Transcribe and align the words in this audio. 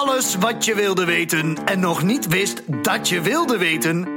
Alles 0.00 0.36
wat 0.36 0.64
je 0.64 0.74
wilde 0.74 1.04
weten 1.04 1.56
en 1.64 1.80
nog 1.80 2.02
niet 2.02 2.26
wist 2.26 2.62
dat 2.82 3.08
je 3.08 3.20
wilde 3.20 3.58
weten. 3.58 4.08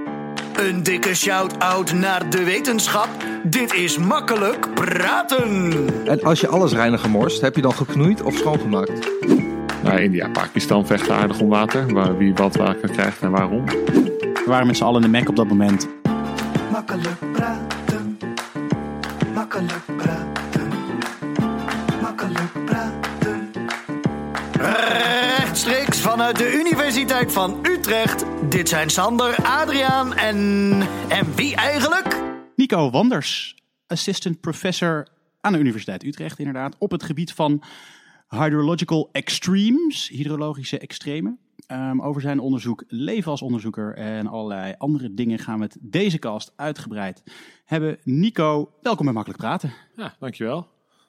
Een 0.56 0.84
dikke 0.84 1.16
shout-out 1.16 1.94
naar 1.94 2.30
de 2.30 2.44
wetenschap. 2.44 3.08
Dit 3.44 3.74
is 3.74 3.98
makkelijk 3.98 4.74
praten. 4.74 5.72
En 6.06 6.24
als 6.24 6.40
je 6.40 6.48
alles 6.48 6.74
reiner 6.74 7.00
gemorst, 7.00 7.42
heb 7.42 7.56
je 7.56 7.62
dan 7.62 7.74
geknoeid 7.74 8.22
of 8.22 8.36
schoongemaakt? 8.36 9.10
Nou, 9.84 10.00
India, 10.00 10.30
Pakistan 10.30 10.86
vechten 10.86 11.16
aardig 11.16 11.40
om 11.40 11.50
water. 11.50 11.94
Waar, 11.94 12.18
wie 12.18 12.34
wat 12.34 12.56
water 12.56 12.90
krijgt 12.90 13.22
en 13.22 13.32
waarom. 13.32 13.66
We 13.66 14.44
waren 14.46 14.68
met 14.68 14.78
z'n 14.78 14.84
allen 14.84 15.04
in 15.04 15.12
de 15.12 15.18
Mac 15.18 15.30
op 15.30 15.36
dat 15.36 15.48
moment. 15.48 15.88
Makkelijk 16.72 17.18
praten. 17.34 18.20
Makkelijk 19.34 19.86
praten. 19.98 20.33
Vanuit 26.14 26.38
de 26.38 26.54
Universiteit 26.54 27.32
van 27.32 27.66
Utrecht. 27.66 28.26
Dit 28.50 28.70
zijn 28.70 28.90
Sander, 28.90 29.36
Adriaan 29.36 30.14
en. 30.14 30.38
En 31.10 31.36
wie 31.36 31.56
eigenlijk? 31.56 32.22
Nico 32.56 32.90
Wanders, 32.90 33.56
assistant 33.88 34.40
professor 34.42 35.08
aan 35.42 35.54
de 35.54 35.60
Universiteit 35.60 36.04
Utrecht, 36.04 36.40
inderdaad, 36.40 36.76
op 36.80 36.92
het 36.92 37.04
gebied 37.04 37.34
van 37.34 37.64
hydrological 38.30 39.10
extremes, 39.12 40.10
hydrologische 40.10 40.80
extremen. 40.80 41.40
Ehm, 41.68 42.02
over 42.02 42.22
zijn 42.22 42.40
onderzoek, 42.40 42.84
leven 42.88 43.32
als 43.32 43.42
onderzoeker 43.42 43.96
en 43.96 44.28
allerlei 44.28 44.76
andere 44.78 45.14
dingen 45.14 45.40
gaan 45.40 45.58
we 45.58 45.64
het 45.64 45.78
deze 45.82 46.20
cast 46.20 46.54
uitgebreid 46.56 47.24
hebben. 47.66 47.98
Nico, 48.04 48.72
welkom 48.82 49.06
bij 49.06 49.14
Makkelijk 49.14 49.42
Praten. 49.42 49.74
Ja, 49.96 50.16
dankjewel. 50.20 50.68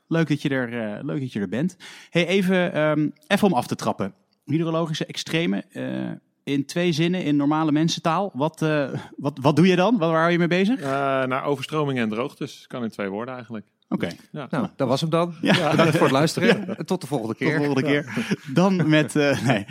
Leuk 0.09 0.29
dat 0.29 0.43
je 0.43 0.49
er, 0.49 0.97
eh, 0.97 1.05
leuk 1.05 1.21
dat 1.21 1.33
je 1.33 1.41
er 1.41 1.49
bent. 1.49 1.77
Hey, 2.11 2.27
even, 2.27 2.73
ehm, 2.73 3.09
even 3.27 3.47
om 3.47 3.55
af 3.55 3.67
te 3.67 3.75
trappen. 3.75 4.15
Hydrologische 4.45 5.07
extremen. 5.07 5.65
eh, 5.73 6.11
in 6.45 6.67
twee 6.67 6.93
zinnen, 6.93 7.23
in 7.25 7.37
normale 7.37 7.73
mensentaal. 7.73 8.31
Wat, 8.35 8.63
eh, 8.63 8.89
wat, 9.17 9.39
wat 9.43 9.57
doe 9.57 9.67
je 9.67 9.77
dan? 9.77 9.99
Waar 9.99 10.19
hou 10.21 10.31
je 10.33 10.39
mee 10.39 10.47
bezig? 10.49 10.81
Eh, 10.81 10.87
naar 11.25 11.45
overstromingen 11.45 12.03
en 12.03 12.09
droogtes. 12.09 12.65
Kan 12.67 12.83
in 12.83 12.89
twee 12.91 13.09
woorden 13.09 13.35
eigenlijk. 13.35 13.67
Oké, 13.89 14.09
Ja. 14.33 14.47
Nou, 14.51 14.69
dat 14.77 14.89
was 14.89 15.01
hem 15.01 15.11
dan. 15.11 15.35
Ja. 15.41 15.71
Bedankt 15.71 15.93
voor 15.93 16.03
het 16.03 16.11
luisteren. 16.13 16.77
Tot 16.87 17.01
de 17.01 17.07
volgende 17.07 17.35
tot 17.35 17.39
de 17.39 17.45
keer. 17.45 17.57
volgende 17.57 17.83
keer. 17.83 18.27
Dan 18.55 18.89
met... 18.89 19.17
eh, 19.17 19.41
nee, 19.47 19.67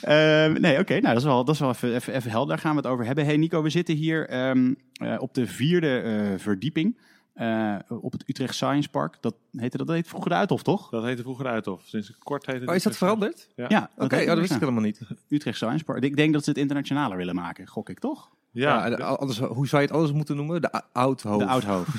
Ehm, 0.00 0.60
nee 0.60 0.78
oké. 0.78 0.92
nou, 0.92 1.06
dat 1.06 1.16
is 1.16 1.24
wel, 1.24 1.44
dat 1.44 1.54
is 1.54 1.60
wel 1.60 1.70
even, 1.70 1.94
even, 1.94 2.14
even 2.14 2.30
helder. 2.30 2.48
Daar 2.48 2.58
gaan 2.58 2.70
we 2.74 2.80
het 2.80 2.86
over 2.90 3.04
hebben. 3.04 3.24
Hey 3.24 3.36
Nico, 3.36 3.62
we 3.62 3.70
zitten 3.70 3.94
hier 3.94 4.28
ehm, 4.28 4.74
eh, 4.92 5.14
op 5.18 5.34
de 5.34 5.46
vierde 5.46 6.00
eh, 6.00 6.38
verdieping. 6.38 6.98
Eh, 7.38 7.76
op 7.88 8.12
het 8.12 8.28
Utrecht 8.28 8.54
Science 8.54 8.88
Park. 8.88 9.16
Dat 9.20 9.34
heette, 9.56 9.76
dat 9.76 9.88
heet 9.88 10.08
vroeger 10.08 10.30
de 10.30 10.36
Uithof, 10.36 10.62
toch? 10.62 10.90
Dat 10.90 11.04
heette 11.04 11.22
vroeger 11.22 11.44
de 11.44 11.50
Uithof. 11.50 11.82
Sinds 11.84 12.18
kort 12.18 12.46
heet 12.46 12.60
het... 12.60 12.68
Oh, 12.68 12.74
is 12.74 12.82
dat 12.82 12.96
veranderd? 12.96 13.48
Ja. 13.56 13.66
Ja, 13.68 13.90
Oké, 13.96 14.20
oh, 14.20 14.26
dat 14.26 14.38
wist 14.38 14.52
ik 14.52 14.60
helemaal 14.60 14.82
niet. 14.82 15.00
Utrecht 15.28 15.56
Science 15.56 15.84
Park. 15.84 16.02
Ik 16.04 16.16
denk 16.16 16.32
dat 16.32 16.44
ze 16.44 16.50
het 16.50 16.58
internationaler 16.58 17.16
willen 17.16 17.34
maken, 17.34 17.66
gok 17.66 17.88
ik, 17.88 17.98
toch? 17.98 18.30
Ja, 18.50 18.86
Ja, 18.86 18.96
en 18.96 19.18
anders, 19.18 19.38
hoe 19.38 19.66
zou 19.68 19.82
je 19.82 19.88
het 19.88 19.96
anders 19.96 20.16
moeten 20.16 20.36
noemen? 20.36 20.60
De 20.62 20.82
oud 20.92 21.22
hoofd. 21.22 21.38
De 21.38 21.46
Oudhoofd. 21.46 21.94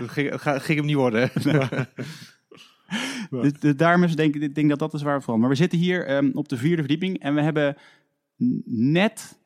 ging, 0.14 0.40
ga- 0.40 0.58
ging 0.58 0.78
hem 0.78 0.86
niet 0.86 0.96
worden. 0.96 1.30
Dus, 3.30 3.52
dus 3.52 3.76
daarom 3.76 4.02
is, 4.02 4.16
denk 4.16 4.34
ik 4.34 4.54
denk 4.54 4.68
dat 4.68 4.78
dat 4.78 4.94
is 4.94 5.02
waar 5.02 5.18
we 5.18 5.24
van. 5.24 5.40
Maar 5.40 5.48
we 5.48 5.54
zitten 5.54 5.78
hier 5.78 6.06
ehm, 6.06 6.30
op 6.32 6.48
de 6.48 6.56
vierde 6.56 6.76
verdieping 6.82 7.18
en 7.20 7.34
we 7.34 7.40
hebben 7.42 7.76
net, 8.64 9.38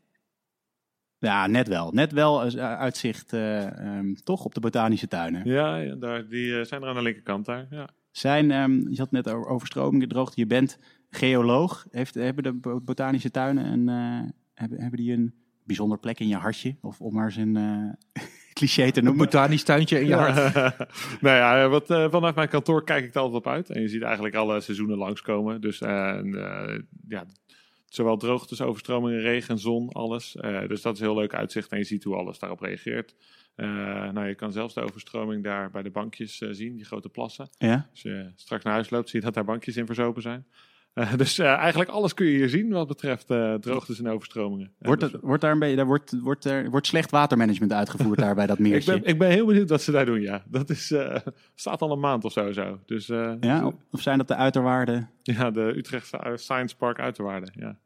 ja, 1.25 1.47
net 1.47 1.69
wel, 1.69 1.91
net 1.92 2.12
wel 2.12 2.44
eens, 2.44 2.55
uh, 2.55 2.78
uitzicht, 2.78 3.33
eh, 3.33 3.78
ehm, 3.78 4.14
toch, 4.14 4.44
op 4.44 4.55
de 4.55 4.61
botanische 4.61 5.08
tuinen. 5.08 5.42
ja, 5.44 5.77
ja, 5.77 5.94
daar, 5.94 6.28
die 6.28 6.58
eh, 6.58 6.64
zijn 6.64 6.83
er 6.83 6.89
aan 6.89 6.94
de 6.94 7.03
linkerkant 7.03 7.44
daar. 7.47 7.66
Ja. 7.70 7.89
Zijn, 8.11 8.50
ehm, 8.50 8.89
je 8.89 8.97
had 8.98 9.11
net 9.11 9.28
over 9.31 9.47
overstromingen, 9.50 10.08
droogte. 10.08 10.41
Je 10.41 10.47
bent 10.47 10.78
geoloog. 11.11 11.86
Heeft, 11.91 12.14
hebben 12.14 12.42
de 12.42 12.53
bo- 12.53 12.81
botanische 12.81 13.31
tuinen 13.31 13.64
een, 13.64 13.89
eh, 13.89 14.31
hebben, 14.55 14.81
hebben 14.81 14.98
die 15.00 15.12
een 15.12 15.34
bijzonder 15.64 15.98
plek 15.98 16.20
in 16.20 16.28
je 16.28 16.36
hartje? 16.36 16.77
Of 16.81 17.00
om 17.00 17.14
maar 17.14 17.25
eens 17.25 17.36
een 17.36 17.56
eh, 17.56 18.22
cliché 18.59 18.91
te 18.91 18.98
Een 18.98 19.04
noemen. 19.04 19.25
botanisch 19.25 19.62
tuintje 19.62 20.00
in 20.00 20.06
je 20.06 20.15
hart. 20.15 20.54
nou 21.21 21.37
ja, 21.37 21.69
wat, 21.69 21.91
eh, 21.91 22.10
vanuit 22.10 22.34
mijn 22.34 22.48
kantoor 22.48 22.84
kijk 22.84 23.04
ik 23.04 23.15
er 23.15 23.21
altijd 23.21 23.38
op 23.47 23.53
uit. 23.53 23.71
En 23.71 23.81
je 23.81 23.88
ziet 23.88 24.03
eigenlijk 24.03 24.34
alle 24.34 24.60
seizoenen 24.60 24.97
langskomen. 24.97 25.60
Dus 25.60 25.81
eh, 25.81 26.09
en, 26.09 26.34
eh, 26.34 26.78
ja, 27.09 27.25
zowel 27.94 28.16
droogtes, 28.16 28.60
overstromingen, 28.60 29.21
regen, 29.21 29.59
zon, 29.59 29.88
alles. 29.88 30.37
Eh, 30.37 30.69
dus 30.69 30.82
dat 30.82 30.94
is 30.94 31.00
heel 31.00 31.15
leuk 31.15 31.34
uitzicht 31.34 31.72
en 31.72 31.78
je 31.78 31.84
ziet 31.84 32.05
hoe 32.05 32.16
alles 32.16 32.38
daarop 32.38 32.60
reageert. 32.60 33.15
Eh, 33.55 33.66
nou, 34.10 34.27
je 34.27 34.34
kan 34.34 34.53
zelfs 34.53 34.75
de 34.75 34.81
overstroming 34.81 35.44
daar 35.44 35.71
bij 35.71 35.82
de 35.82 35.91
bankjes 35.91 36.41
eh, 36.41 36.49
zien, 36.53 36.77
die 36.77 36.84
grote 36.84 37.09
plassen. 37.09 37.49
Ja? 37.59 37.88
Als 37.91 38.03
je 38.03 38.33
straks 38.37 38.65
naar 38.65 38.72
huis 38.72 38.91
loopt, 38.91 39.09
zie 39.09 39.19
je 39.19 39.25
dat 39.25 39.34
daar 39.34 39.44
bankjes 39.44 39.77
in 39.77 39.87
verzopen 39.87 40.22
zijn. 40.22 40.47
Eh, 40.94 41.15
dus 41.22 41.38
eh, 41.38 41.47
eigenlijk 41.53 41.91
alles 41.91 42.15
kun 42.15 42.27
je 42.27 42.32
hier 42.37 42.49
zien 42.49 42.71
wat 42.72 42.88
betreft 42.88 43.31
eh, 43.31 43.55
droogtes 43.55 43.99
en 43.99 44.09
overstromingen. 44.09 44.66
En 44.78 44.87
Wordt, 44.87 45.00
dus- 45.00 45.21
wordt 45.21 45.43
daar 45.43 45.53
een 45.53 45.59
beetje, 45.59 45.77
daar 45.77 45.87
wordt, 45.87 46.21
wordt, 46.21 46.44
er, 46.44 46.71
wordt 46.71 46.87
slecht 46.87 47.10
watermanagement 47.10 47.72
uitgevoerd 47.72 48.19
daar 48.19 48.34
bij 48.34 48.47
dat 48.47 48.59
ik, 48.59 48.62
meertje? 48.62 48.93
ben, 49.00 49.04
ik 49.10 49.19
ben 49.19 49.31
heel 49.31 49.47
benieuwd 49.47 49.69
wat 49.69 49.83
ze 49.83 49.91
daar 49.91 50.06
doen, 50.06 50.21
ja. 50.21 50.44
Dat 50.49 50.71
is, 50.71 50.94
staat 51.54 51.81
al 51.83 51.93
een 51.93 52.00
maand 52.00 52.25
of 52.25 52.33
zo. 52.33 52.53
zo. 52.53 52.78
Dus 52.87 53.06
Ja, 53.41 53.72
of 53.91 54.00
zijn 54.00 54.19
dat 54.19 54.28
de 54.28 54.34
uiterwaarden 54.34 55.10
Ja, 55.22 55.50
de 55.50 55.72
Utrechtse 55.77 56.33
Science 56.34 56.77
Park 56.77 56.99
Uiterwaarde. 56.99 57.47
Ja. 57.65 57.77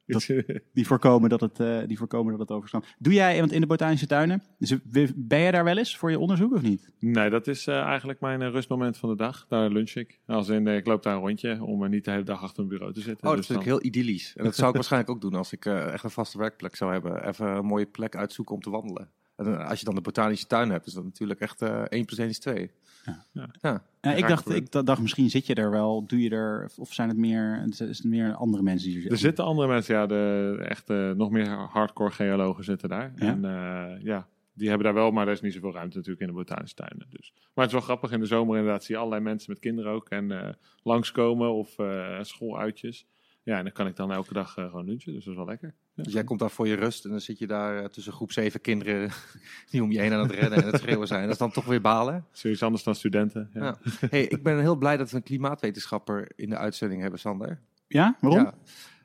die 0.73 0.87
voorkomen 0.87 1.29
dat 1.29 1.41
het, 1.41 1.89
die 1.89 1.99
voorkomen 1.99 2.31
dat 2.31 2.41
het 2.41 2.51
overstroomt? 2.51 2.87
Doe 2.99 3.13
jij, 3.13 3.39
want 3.39 3.53
in 3.53 3.61
de 3.61 3.67
botanische 3.67 4.07
tuinen, 4.07 4.43
dus 4.59 4.77
ben 5.17 5.39
je 5.41 5.51
daar 5.53 5.65
wel 5.65 5.79
eens 5.79 5.97
voor 5.97 6.11
je 6.11 6.19
onderzoek 6.19 6.55
of 6.55 6.63
niet? 6.63 6.91
nee, 7.01 7.31
dat 7.31 7.47
is 7.47 7.67
eigenlijk 7.67 8.21
mijn 8.21 8.51
rustmoment 8.51 8.99
van 8.99 9.09
de 9.09 9.17
dag. 9.17 9.47
Daar 9.49 9.71
lunch 9.71 9.91
ik. 9.91 10.21
Als 10.27 10.49
in, 10.49 10.67
ik 10.67 10.87
loop 10.87 11.03
daar 11.03 11.15
een 11.15 11.21
rondje 11.21 11.65
om 11.65 11.89
niet 11.89 12.05
de 12.05 12.11
hele 12.11 12.23
dag 12.23 12.43
achter 12.43 12.63
een 12.63 12.69
bureau 12.69 12.93
te 12.93 12.98
zitten. 13.01 13.25
Oh, 13.25 13.29
dat 13.29 13.37
Dus 13.37 13.47
vind 13.47 13.59
ik 13.61 13.65
heel 13.67 13.85
idyllisch. 13.85 14.33
En 14.37 14.45
dat 14.45 14.55
zou 14.55 14.69
ik 14.69 14.75
waarschijnlijk 14.81 15.13
ook 15.13 15.21
doen 15.21 15.35
als 15.35 15.53
ik 15.53 15.65
eh, 15.67 15.93
echt 15.93 16.05
een 16.05 16.11
vaste 16.11 16.39
werkplek 16.39 16.77
zou 16.77 16.93
hebben. 16.93 17.27
Even 17.29 17.47
een 17.47 17.65
mooie 17.65 17.87
plek 17.87 18.17
uitzoeken 18.17 18.55
om 18.55 18.61
te 18.61 18.71
wandelen. 18.71 19.09
En 19.37 19.47
eh, 19.59 19.69
als 19.69 19.79
je 19.79 19.85
dan 19.85 19.95
de 19.95 20.01
botanische 20.01 20.47
tuin 20.47 20.71
hebt, 20.71 20.87
is 20.87 20.93
dat 20.93 21.05
natuurlijk 21.05 21.41
echt 21.41 21.63
eh 21.63 21.83
1 21.89 22.05
plus 22.05 22.19
1 22.19 22.29
is 22.29 22.39
2. 22.39 22.71
Ja. 23.05 23.25
ja. 23.61 23.83
Ja, 24.01 24.13
ik, 24.15 24.29
dacht, 24.29 24.51
ik 24.51 24.73
da- 24.73 24.83
dacht, 24.83 25.01
misschien 25.01 25.31
zit 25.31 25.47
je 25.47 25.55
er 25.55 25.71
wel, 25.71 26.07
doe 26.07 26.21
je 26.23 26.31
er, 26.31 26.71
of 26.77 26.93
zijn 26.93 27.09
het 27.09 27.17
meer, 27.19 27.65
is 27.69 27.79
het 27.79 28.05
meer 28.05 28.35
andere 28.35 28.63
mensen 28.63 28.89
die 28.89 29.05
er 29.05 29.11
Er 29.11 29.19
zitten? 29.19 29.45
andere 29.45 29.69
mensen, 29.69 29.95
ja, 29.95 30.07
de 30.07 30.57
echt 30.69 30.91
eh, 30.91 31.11
nog 31.11 31.31
meer 31.31 31.49
hardcore 31.49 32.11
geologen 32.11 32.65
zitten 32.65 32.89
daar. 32.89 33.13
Ja? 33.17 33.27
En 33.27 33.45
eh, 33.45 34.03
ja, 34.05 34.27
die 34.59 34.69
hebben 34.69 34.87
daar 34.87 34.95
wel, 34.95 35.11
maar 35.11 35.27
er 35.27 35.33
is 35.33 35.41
niet 35.41 35.53
zoveel 35.53 35.73
ruimte 35.73 35.97
natuurlijk 35.97 36.23
in 36.23 36.35
de 36.35 36.39
botanische 36.39 36.77
tuinen. 36.77 37.07
Dus. 37.11 37.33
Maar 37.35 37.65
het 37.65 37.67
is 37.67 37.73
wel 37.73 37.81
grappig, 37.81 38.11
in 38.11 38.21
de 38.21 38.27
zomer 38.27 38.57
inderdaad 38.57 38.85
zie 38.85 38.95
je 38.95 39.01
allerlei 39.01 39.23
mensen 39.23 39.53
met 39.53 39.61
kinderen 39.61 39.93
ook 39.93 40.09
en 40.09 40.31
eh, 40.31 40.53
langskomen 40.83 41.53
of 41.53 41.79
eh, 41.79 42.19
schooluitjes. 42.23 43.07
Ja, 43.43 43.57
en 43.57 43.63
dan 43.63 43.73
kan 43.73 43.87
ik 43.87 43.97
dan 43.97 44.13
elke 44.13 44.33
dag 44.33 44.57
eh, 44.57 44.65
gewoon 44.65 44.85
lunchen, 44.85 45.13
dus 45.13 45.25
dat 45.25 45.33
is 45.33 45.39
wel 45.39 45.49
lekker. 45.49 45.75
Ja. 45.95 46.03
Dus 46.03 46.13
jij 46.13 46.25
komt 46.25 46.41
daar 46.41 46.51
voor 46.51 46.69
je 46.69 46.75
rust 46.75 47.05
en 47.05 47.11
dan 47.11 47.21
zit 47.21 47.39
je 47.39 47.47
daar 47.47 47.91
tussen 47.91 48.13
groep 48.13 48.33
7 48.33 48.61
kinderen 48.61 49.11
die 49.71 49.83
om 49.83 49.93
je 49.93 50.01
heen 50.01 50.13
aan 50.13 50.23
het 50.23 50.31
rennen 50.31 50.63
en 50.63 50.67
het 50.67 50.81
schreeuwen 50.81 51.07
zijn. 51.07 51.23
Dat 51.23 51.33
is 51.33 51.39
dan 51.39 51.51
toch 51.51 51.65
weer 51.65 51.81
balen. 51.81 52.27
Zoiets 52.31 52.63
anders 52.63 52.83
dan 52.83 52.95
studenten. 52.95 53.51
Ja. 53.53 53.65
Ja. 53.65 53.77
Hey, 54.09 54.25
ik 54.25 54.43
ben 54.43 54.61
heel 54.61 54.77
blij 54.77 54.97
dat 54.97 55.11
we 55.11 55.17
een 55.17 55.23
klimaatwetenschapper 55.23 56.29
in 56.37 56.49
de 56.49 56.57
uitzending 56.57 57.01
hebben, 57.01 57.21
Sander. 57.21 57.61
Ja, 57.87 58.17
waarom? 58.21 58.43
Ja, 58.43 58.55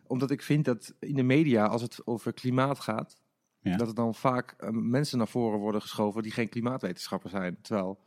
omdat 0.08 0.32
ik 0.32 0.42
vind 0.42 0.66
dat 0.66 0.94
in 1.00 1.16
de 1.16 1.24
media, 1.24 1.66
als 1.66 1.82
het 1.82 2.02
over 2.06 2.34
klimaat 2.34 2.80
gaat, 2.80 3.18
Ja. 3.64 3.78
dat 3.78 3.88
er 3.88 3.96
dan 3.96 4.16
vaak 4.16 4.56
eh, 4.58 4.70
mensen 4.70 5.18
naar 5.18 5.28
voren 5.28 5.60
worden 5.60 5.82
geschoven 5.82 6.24
die 6.24 6.32
geen 6.32 6.50
klimaatwetenschapper 6.50 7.30
zijn. 7.30 7.58
Terwijl 7.62 8.00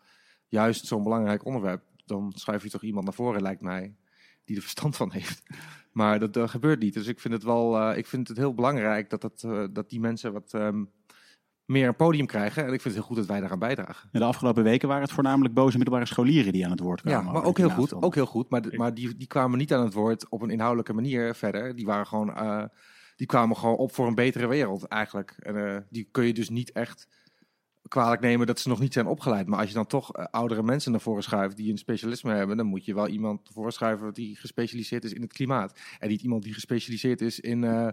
juist 0.48 0.86
zo'n 0.86 1.02
belangrijk 1.02 1.44
onderwerp, 1.44 1.82
dan 2.04 2.32
schuif 2.34 2.62
je 2.62 2.70
toch 2.70 2.82
iemand 2.82 3.04
naar 3.04 3.14
voren, 3.14 3.42
lijkt 3.42 3.60
mij, 3.62 3.94
die 4.44 4.56
er 4.56 4.62
verstand 4.62 4.96
van 4.96 5.12
heeft. 5.12 5.42
Maar 5.92 6.30
dat, 6.30 6.50
gebeurt 6.50 6.80
niet. 6.80 6.94
Dus 6.94 7.06
ik 7.06 7.20
vind 7.20 7.34
het 7.34 7.42
wel, 7.42 7.78
eh, 7.78 7.98
ik 7.98 8.06
vind 8.06 8.28
het 8.28 8.36
heel 8.36 8.54
belangrijk 8.54 9.10
dat, 9.10 9.20
dat, 9.20 9.42
eh, 9.42 9.64
dat 9.70 9.90
die 9.90 10.00
mensen 10.00 10.32
wat 10.32 10.54
ehm, 10.54 10.84
meer 11.64 11.88
een 11.88 11.96
podium 11.96 12.26
krijgen. 12.26 12.62
En 12.66 12.72
ik 12.72 12.80
vind 12.80 12.84
het 12.84 12.92
heel 12.94 13.02
goed 13.02 13.16
dat 13.16 13.26
wij 13.26 13.40
daaraan 13.40 13.58
bijdragen. 13.58 14.08
De 14.12 14.24
afgelopen 14.24 14.62
weken 14.62 14.88
waren 14.88 15.02
het 15.02 15.12
voornamelijk 15.12 15.54
boze 15.54 15.76
middelbare 15.76 16.06
scholieren 16.06 16.52
die 16.52 16.64
aan 16.64 16.70
het 16.70 16.80
woord 16.80 17.00
kwamen. 17.00 17.24
Ja, 17.26 17.32
maar 17.32 17.44
ook 17.44 17.58
heel 17.58 17.70
goed. 17.70 17.92
Ook 17.94 18.14
heel 18.14 18.26
goed. 18.26 18.50
Maar, 18.50 18.62
de- 18.62 18.76
maar 18.76 18.94
die, 18.94 19.16
die 19.16 19.26
kwamen 19.26 19.58
niet 19.58 19.72
aan 19.74 19.84
het 19.84 19.92
woord 19.94 20.28
op 20.28 20.42
een 20.42 20.50
inhoudelijke 20.50 20.92
manier 20.92 21.34
verder. 21.34 21.76
Die 21.76 21.86
waren 21.86 22.06
gewoon, 22.06 22.30
die 23.16 23.26
kwamen 23.26 23.56
gewoon 23.56 23.76
op 23.76 23.94
voor 23.94 24.06
een 24.06 24.14
betere 24.14 24.46
wereld 24.46 24.84
eigenlijk. 24.84 25.34
En 25.38 25.74
eh, 25.74 25.80
die 25.90 26.08
kun 26.10 26.24
je 26.24 26.34
dus 26.34 26.48
niet 26.48 26.72
echt 26.72 27.08
kwalijk 27.88 28.20
nemen 28.20 28.46
dat 28.46 28.60
ze 28.60 28.68
nog 28.68 28.80
niet 28.80 28.92
zijn 28.92 29.06
opgeleid. 29.06 29.46
Maar 29.46 29.58
als 29.58 29.68
je 29.68 29.74
dan 29.74 29.86
toch 29.86 30.12
eh, 30.12 30.24
oudere 30.30 30.62
mensen 30.62 30.90
naar 30.90 31.00
voren 31.00 31.22
schuift 31.22 31.56
die 31.56 31.70
een 31.70 31.78
specialisme 31.78 32.34
hebben, 32.34 32.56
dan 32.56 32.66
moet 32.66 32.84
je 32.84 32.94
wel 32.94 33.08
iemand 33.08 33.50
voorschuiven 33.52 34.12
die 34.12 34.36
gespecialiseerd 34.36 35.04
is 35.04 35.12
in 35.12 35.22
het 35.22 35.32
klimaat. 35.32 35.78
En 35.98 36.08
niet 36.08 36.22
iemand 36.22 36.42
die 36.42 36.54
gespecialiseerd 36.54 37.20
is 37.20 37.40
in 37.40 37.64
eh, 37.64 37.88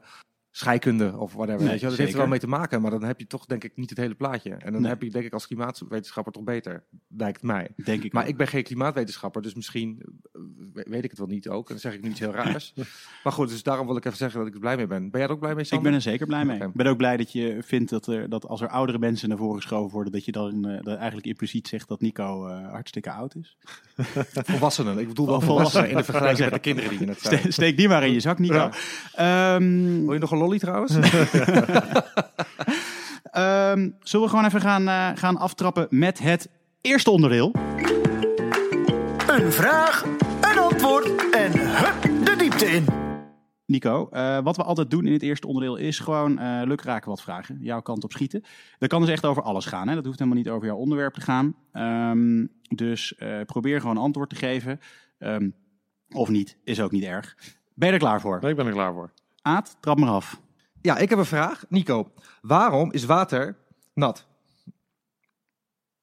scheikunde 0.56 1.18
of 1.18 1.34
whatever. 1.34 1.62
Nee, 1.62 1.70
weet 1.70 1.80
je 1.80 1.86
wel. 1.86 1.90
Dat 1.90 2.00
heeft 2.00 2.12
er 2.14 2.18
wel 2.20 2.28
mee 2.28 2.40
te 2.40 2.48
maken, 2.48 2.82
maar 2.82 2.92
dan 2.92 3.04
heb 3.04 3.20
je 3.20 3.28
toch 3.28 3.46
denk 3.46 3.64
ik 3.64 3.72
niet 3.76 3.90
het 3.90 4.00
hele 4.00 4.16
plaatje. 4.16 4.50
En 4.50 4.72
dan 4.72 4.82
Nee. 4.82 4.90
heb 4.92 5.02
je 5.02 5.10
denk 5.10 5.26
ik 5.26 5.34
als 5.34 5.48
klimaatwetenschapper 5.48 6.34
toch 6.34 6.44
beter, 6.44 6.84
lijkt 7.18 7.42
mij. 7.44 7.70
Denk 7.84 8.04
ik 8.04 8.14
Maar 8.14 8.24
ook. 8.24 8.30
ik 8.30 8.38
ben 8.38 8.48
geen 8.48 8.64
klimaatwetenschapper, 8.64 9.42
dus 9.42 9.54
misschien 9.54 10.02
eh, 10.02 10.42
we- 10.74 10.86
weet 10.90 11.04
ik 11.04 11.10
het 11.10 11.20
wel 11.20 11.28
niet 11.28 11.48
ook. 11.50 11.66
En 11.68 11.72
dan 11.74 11.80
zeg 11.80 11.94
ik 11.94 12.02
nu 12.02 12.10
iets 12.10 12.20
heel 12.20 12.32
raars. 12.34 12.74
maar 13.24 13.34
goed, 13.34 13.50
dus 13.50 13.64
daarom 13.64 13.88
wil 13.88 13.96
ik 13.96 14.06
even 14.06 14.18
zeggen 14.18 14.40
dat 14.40 14.48
ik 14.48 14.54
er 14.54 14.60
blij 14.60 14.76
mee 14.76 14.88
ben. 14.88 15.02
Ben 15.12 15.20
jij 15.20 15.30
er 15.30 15.34
ook 15.36 15.40
blij 15.40 15.56
mee, 15.56 15.66
Ik 15.70 15.82
ben 15.82 15.94
er 15.94 16.02
zeker 16.02 16.26
blij 16.28 16.46
mee. 16.46 16.62
Ik 16.62 16.74
ben 16.74 16.86
ook 16.88 16.98
blij 16.98 17.18
dat 17.18 17.32
je 17.32 17.58
vindt 17.66 17.90
dat, 17.90 18.08
er, 18.08 18.30
dat 18.30 18.48
als 18.48 18.62
er 18.62 18.68
oudere 18.68 19.00
mensen 19.00 19.30
naar 19.30 19.38
voren 19.38 19.56
geschoven 19.62 19.92
worden, 19.94 20.12
dat 20.14 20.26
je 20.26 20.32
dan 20.32 20.66
eh, 20.68 20.82
dat 20.84 20.98
eigenlijk 20.98 21.28
impliciet 21.28 21.68
zegt 21.68 21.88
dat 21.88 22.02
Nico 22.02 22.48
eh, 22.48 22.70
hartstikke 22.72 23.12
oud 23.12 23.36
is. 23.36 23.58
Volwassenen. 24.34 24.98
Ik 24.98 25.08
bedoel 25.08 25.26
wel 25.28 25.42
volwassenen 25.42 25.90
in 25.90 25.98
de 25.98 26.04
vergelijking 26.04 26.44
met 26.50 26.54
de 26.54 26.60
kinderen 26.60 26.90
die 26.90 27.00
je 27.00 27.06
net 27.06 27.20
zei. 27.22 27.38
Ste- 27.38 27.52
Steek 27.52 27.78
die 27.78 27.88
maar 27.88 28.06
in 28.06 28.14
je 28.14 28.20
zak, 28.20 28.40
Nico. 28.40 28.54
Ja. 28.54 28.72
Ehm, 29.14 30.02
Wil 30.04 30.14
je 30.14 30.20
nog 30.20 30.32
een 30.32 30.38
lolly 30.44 30.60
trouwens? 30.60 30.96
ehm, 33.32 33.90
zullen 34.00 34.26
we 34.26 34.30
gewoon 34.30 34.46
even 34.46 34.62
gaan, 34.62 34.88
eh, 34.88 35.10
gaan 35.16 35.38
aftrappen 35.38 35.88
met 35.90 36.20
het 36.20 36.50
eerste 36.82 37.12
onderdeel? 37.12 37.52
Een 39.28 39.52
vraag, 39.52 40.06
een 40.42 40.58
antwoord 40.58 41.32
en 41.32 41.52
hup 41.60 42.26
de 42.26 42.36
diepte 42.38 42.66
in. 42.66 42.86
Nico, 43.66 44.10
eh, 44.12 44.40
wat 44.44 44.56
we 44.56 44.64
altijd 44.64 44.90
doen 44.90 45.06
in 45.06 45.14
het 45.14 45.22
eerste 45.22 45.48
onderdeel 45.48 45.76
is 45.76 46.00
gewoon 46.00 46.40
eh 46.40 46.62
luk 46.66 46.82
raken 46.82 47.10
wat 47.10 47.22
vragen. 47.22 47.58
Jouw 47.60 47.82
kant 47.82 48.04
op 48.04 48.12
schieten. 48.12 48.44
Dat 48.80 48.90
kan 48.90 49.02
dus 49.02 49.10
echt 49.10 49.26
over 49.26 49.44
alles 49.44 49.66
gaan. 49.66 49.88
Hè? 49.88 49.96
Dat 49.96 50.06
hoeft 50.06 50.20
helemaal 50.20 50.40
niet 50.40 50.50
over 50.50 50.68
jouw 50.68 50.78
onderwerp 50.78 51.14
te 51.14 51.22
gaan. 51.22 51.56
Ehm, 51.72 52.46
dus 52.70 53.16
eh, 53.16 53.42
probeer 53.46 53.82
gewoon 53.82 53.98
antwoord 53.98 54.30
te 54.30 54.36
geven. 54.36 54.80
Ehm, 55.18 55.50
of 56.10 56.30
niet, 56.30 56.58
is 56.64 56.82
ook 56.82 56.92
niet 56.92 57.04
erg. 57.04 57.36
Ben 57.74 57.88
je 57.88 57.94
er 57.94 58.00
klaar 58.00 58.22
voor? 58.22 58.38
Nee, 58.42 58.52
ik 58.52 58.58
ben 58.58 58.66
er 58.66 58.72
klaar 58.72 58.94
voor. 58.94 59.12
Aad, 59.44 59.78
trap 59.80 60.00
maar 60.00 60.10
af. 60.10 60.42
ja, 60.82 60.98
ik 60.98 61.10
heb 61.10 61.20
een 61.20 61.26
vraag. 61.26 61.66
Nico, 61.70 62.12
waarom 62.42 62.92
is 62.92 63.06
water 63.06 63.58
nat? 63.94 64.28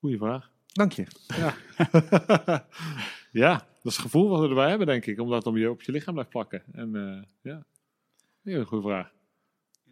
Goeie 0.01 0.19
vraag. 0.19 0.51
Dank 0.67 0.93
je. 0.93 1.07
ja, 3.33 3.55
dat 3.83 3.93
is 3.93 3.97
het 3.97 4.05
gevoel 4.05 4.29
wat 4.29 4.41
we 4.41 4.49
erbij 4.49 4.69
hebben, 4.69 4.87
denk 4.87 5.07
ik. 5.07 5.21
Omdat 5.21 5.39
het 5.39 5.47
om 5.47 5.57
je, 5.57 5.71
op 5.71 5.83
je 5.83 5.93
lichaam 5.93 6.13
blijft 6.13 6.31
plakken. 6.31 6.63
En 6.73 6.97
eh, 6.97 7.23
ja, 7.53 7.65
heel 8.43 8.65
goede 8.65 8.89
vraag. 8.89 9.11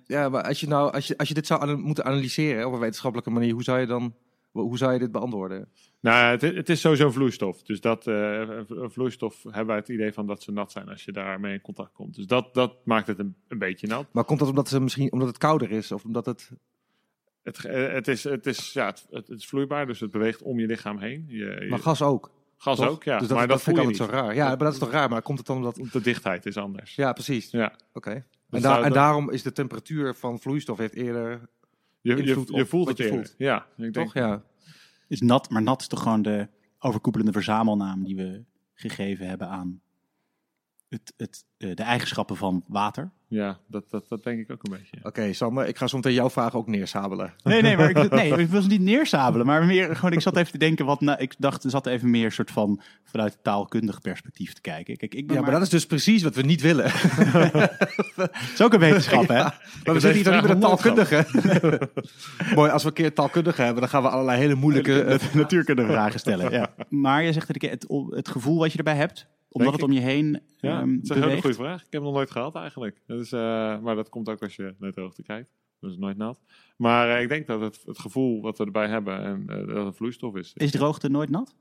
Ja, 0.05 0.29
maar 0.29 0.43
als 0.43 0.61
je, 0.61 0.67
nou, 0.67 0.93
als 0.93 1.07
je, 1.07 1.19
als 1.19 1.29
je 1.29 1.35
dit 1.35 1.47
zou 1.47 1.77
moeten 1.77 2.05
analyseren 2.05 2.67
op 2.67 2.73
een 2.73 2.79
wetenschappelijke 2.79 3.31
manier, 3.31 3.53
hoe 3.53 3.63
zou 3.63 3.81
je 3.81 3.87
dan 3.87 4.15
hoe 4.65 4.79
zou 4.79 4.93
je 4.93 4.99
dit 4.99 5.13
beantwoorden? 5.13 5.69
Nou, 6.01 6.31
het, 6.31 6.41
het 6.43 6.69
is 6.69 6.81
sowieso 6.81 7.11
vloeistof. 7.11 7.63
Dus 7.63 7.81
dat, 7.81 8.07
eh, 8.07 8.49
vloeistof 8.69 9.43
hebben 9.43 9.67
wij 9.67 9.77
het 9.77 9.89
idee 9.89 10.13
van 10.13 10.27
dat 10.27 10.43
ze 10.43 10.53
nat 10.53 10.73
zijn 10.73 10.89
als 10.89 11.05
je 11.05 11.13
daarmee 11.13 11.53
in 11.53 11.61
contact 11.61 11.93
komt. 11.93 12.15
Dus 12.15 12.27
dat, 12.27 12.55
dat 12.55 12.75
maakt 12.85 13.07
het 13.07 13.19
een, 13.19 13.37
een 13.49 13.59
beetje 13.59 13.87
nat. 13.87 14.07
Maar 14.13 14.25
komt 14.25 14.39
dat 14.39 14.49
omdat, 14.49 14.69
ze 14.69 14.81
misschien, 14.81 15.13
omdat 15.13 15.29
het 15.29 15.39
kouder 15.39 15.71
is? 15.71 15.93
Of 15.93 16.05
omdat 16.05 16.27
het... 16.27 16.51
Het, 17.43 17.65
eh, 17.65 17.93
het, 17.93 18.09
is, 18.09 18.25
het, 18.25 18.47
is, 18.47 18.73
ja, 18.73 18.87
het, 18.87 19.07
het 19.11 19.29
is 19.29 19.47
vloeibaar, 19.47 19.87
dus 19.87 20.01
het 20.01 20.11
beweegt 20.11 20.43
om 20.43 20.59
je 20.61 20.67
lichaam 20.67 20.99
heen. 20.99 21.25
Je, 21.29 21.37
je- 21.37 21.67
Maar 21.69 21.79
gas 21.79 22.03
ook. 22.03 22.31
gas 22.57 22.77
toch? 22.79 22.89
ook, 22.89 23.03
ja. 23.05 23.19
Dus 23.19 23.29
dat, 23.29 23.37
maar 23.37 23.47
dat, 23.47 23.57
dat, 23.57 23.65
vind 23.65 23.77
ik 23.77 23.83
altijd 23.83 24.01
zo 24.01 24.05
niet. 24.15 24.15
raar. 24.23 24.35
Ja, 24.35 24.47
maar 24.49 24.57
dat 24.59 24.73
is 24.73 24.79
toch 24.79 24.91
raar? 24.91 25.09
Maar 25.09 25.23
komt 25.23 25.39
het 25.39 25.47
dan 25.47 25.57
omdat... 25.57 25.75
De 25.93 26.01
dichtheid 26.01 26.47
is 26.47 26.57
anders. 26.57 26.95
Ja, 26.95 27.13
precies. 27.13 27.51
Ja. 27.51 27.73
Oké. 27.93 28.11
En, 28.11 28.25
Dus 28.51 28.63
en 28.63 28.83
dat- 28.83 28.93
daarom 28.95 29.31
is 29.31 29.43
de 29.43 29.53
temperatuur 29.53 30.15
van 30.15 30.39
vloeistof 30.41 30.79
heeft 30.79 30.95
eerder... 30.95 31.49
Je, 32.01 32.17
je, 32.25 32.35
voelt 32.35 32.71
wat 32.87 32.89
het 32.89 32.97
je 33.07 33.09
voelt. 33.09 33.35
Ja, 33.39 33.67
ik 33.77 33.93
denk, 33.93 33.95
Toch? 33.95 34.15
Ja. 34.15 34.43
Is 35.09 35.21
nat, 35.21 35.51
maar 35.51 35.63
nat 35.63 35.81
is 35.81 35.87
toch 35.87 36.03
gewoon 36.03 36.23
de 36.23 36.49
overkoepelende 36.79 37.33
verzamelnaam 37.33 38.05
die 38.05 38.17
we 38.17 38.45
gegeven 38.75 39.29
hebben 39.29 39.49
aan 39.49 39.81
het, 40.89 41.13
het, 41.17 41.45
eh, 41.59 41.75
de 41.75 41.83
eigenschappen 41.83 42.37
van 42.37 42.65
water. 42.67 43.11
ja 43.29 43.59
dat, 43.67 43.91
dat, 43.91 44.09
dat 44.09 44.25
denk 44.25 44.39
ik 44.41 44.51
ook 44.51 44.61
een 44.63 44.79
beetje. 44.79 44.99
Oké, 45.03 45.33
Sander, 45.33 45.67
ik 45.67 45.77
ga 45.77 45.87
zo 45.87 45.97
meteen 45.97 46.13
jouw 46.13 46.31
vraag 46.31 46.55
ook 46.55 46.67
neersabelen. 46.67 47.35
Nee, 47.45 47.63
nee, 47.63 47.77
maar 47.77 47.91
ik, 47.91 48.11
nee, 48.11 48.33
ik 48.33 48.49
wil 48.49 48.63
ze 48.63 48.69
niet 48.69 48.81
neersabelen, 48.81 49.47
maar 49.47 49.65
meer 49.65 49.97
gewoon, 49.97 50.13
ik 50.13 50.21
zat 50.21 50.37
even 50.37 50.53
te 50.53 50.59
denken 50.59 50.87
wat, 50.87 51.01
nou, 51.01 51.19
ik 51.19 51.35
dacht, 51.39 51.65
er 51.65 51.71
zat 51.71 51.87
even 51.87 52.11
meer 52.11 52.33
soort 52.33 52.51
van 52.51 52.81
vanuit 53.05 53.33
het 53.33 53.45
taalkundig 53.45 54.01
perspectief 54.01 54.53
te 54.53 54.61
kijken. 54.61 54.97
Kijk, 54.97 55.15
ik 55.15 55.27
ben 55.27 55.37
Ja, 55.37 55.43
maar 55.43 55.51
dat 55.51 55.63
is 55.63 55.69
dus 55.69 55.87
precies 55.87 56.23
wat 56.23 56.35
we 56.35 56.43
niet 56.43 56.61
willen. 56.61 56.85
is 58.55 58.63
ook 58.63 58.73
een 58.73 58.81
wetenschap, 58.81 59.29
hè? 59.29 59.43
Maar 59.43 59.53
we 59.85 60.01
zitten 60.01 60.13
hier 60.13 60.25
toch 60.25 60.35
niet 60.35 60.43
met 60.43 60.51
een 60.51 60.61
taalkundige? 60.61 61.27
Mooi, 62.55 62.71
als 62.71 62.83
we 62.83 62.89
een 62.89 62.95
keer 62.95 63.15
taalkundige 63.15 63.63
hebben, 63.63 63.81
dan 63.81 63.91
gaan 63.91 64.03
we 64.03 64.09
allerlei 64.09 64.39
hele 64.39 64.55
moeilijke... 64.55 65.03
eh, 65.03 65.35
natuurkunde 65.35 65.87
vragen 65.87 66.21
stellen. 66.21 66.51
Ja. 66.51 66.71
Maar 66.89 67.23
je 67.23 67.33
zegt 67.33 67.49
het, 67.49 67.63
het, 67.63 67.87
het 68.11 68.29
gevoel 68.29 68.59
wat 68.59 68.73
je 68.73 68.79
erbij 68.79 68.97
hebt, 68.97 69.27
omdat 69.59 69.73
het 69.73 69.83
om 69.83 69.93
je 69.93 70.01
heen 70.01 70.43
Ja, 70.57 70.81
ehm, 70.81 70.95
dat 70.95 71.03
is 71.03 71.09
een 71.11 71.23
hele 71.29 71.41
goede 71.41 71.57
vraag. 71.57 71.77
Ik 71.79 71.83
heb 71.83 71.93
hem 71.93 72.03
nog 72.03 72.15
nooit 72.15 72.31
gehad 72.31 72.55
eigenlijk. 72.55 73.01
Dat 73.07 73.21
is, 73.21 73.33
eh, 73.33 73.41
maar 73.79 73.95
dat 73.95 74.09
komt 74.09 74.29
ook 74.29 74.43
als 74.43 74.57
je 74.57 74.75
naar 74.79 74.93
de 74.93 75.01
hoogte 75.01 75.23
kijkt. 75.23 75.51
Dat 75.81 75.91
is 75.91 75.97
nooit 75.97 76.17
nat. 76.17 76.41
Maar 76.77 77.11
eh, 77.17 77.23
ik 77.23 77.29
denk 77.29 77.47
dat 77.47 77.61
het, 77.61 77.83
het 77.87 77.99
gevoel 77.99 78.43
wat 78.43 78.59
we 78.59 78.65
erbij 78.65 78.89
hebben 78.89 79.23
en 79.23 79.45
eh, 79.49 79.75
dat 79.75 79.87
het 79.87 79.97
vloeistof 79.97 80.37
is. 80.37 80.53
Is 80.55 80.71
droogte 80.71 81.09
nooit 81.09 81.31
nat? 81.31 81.55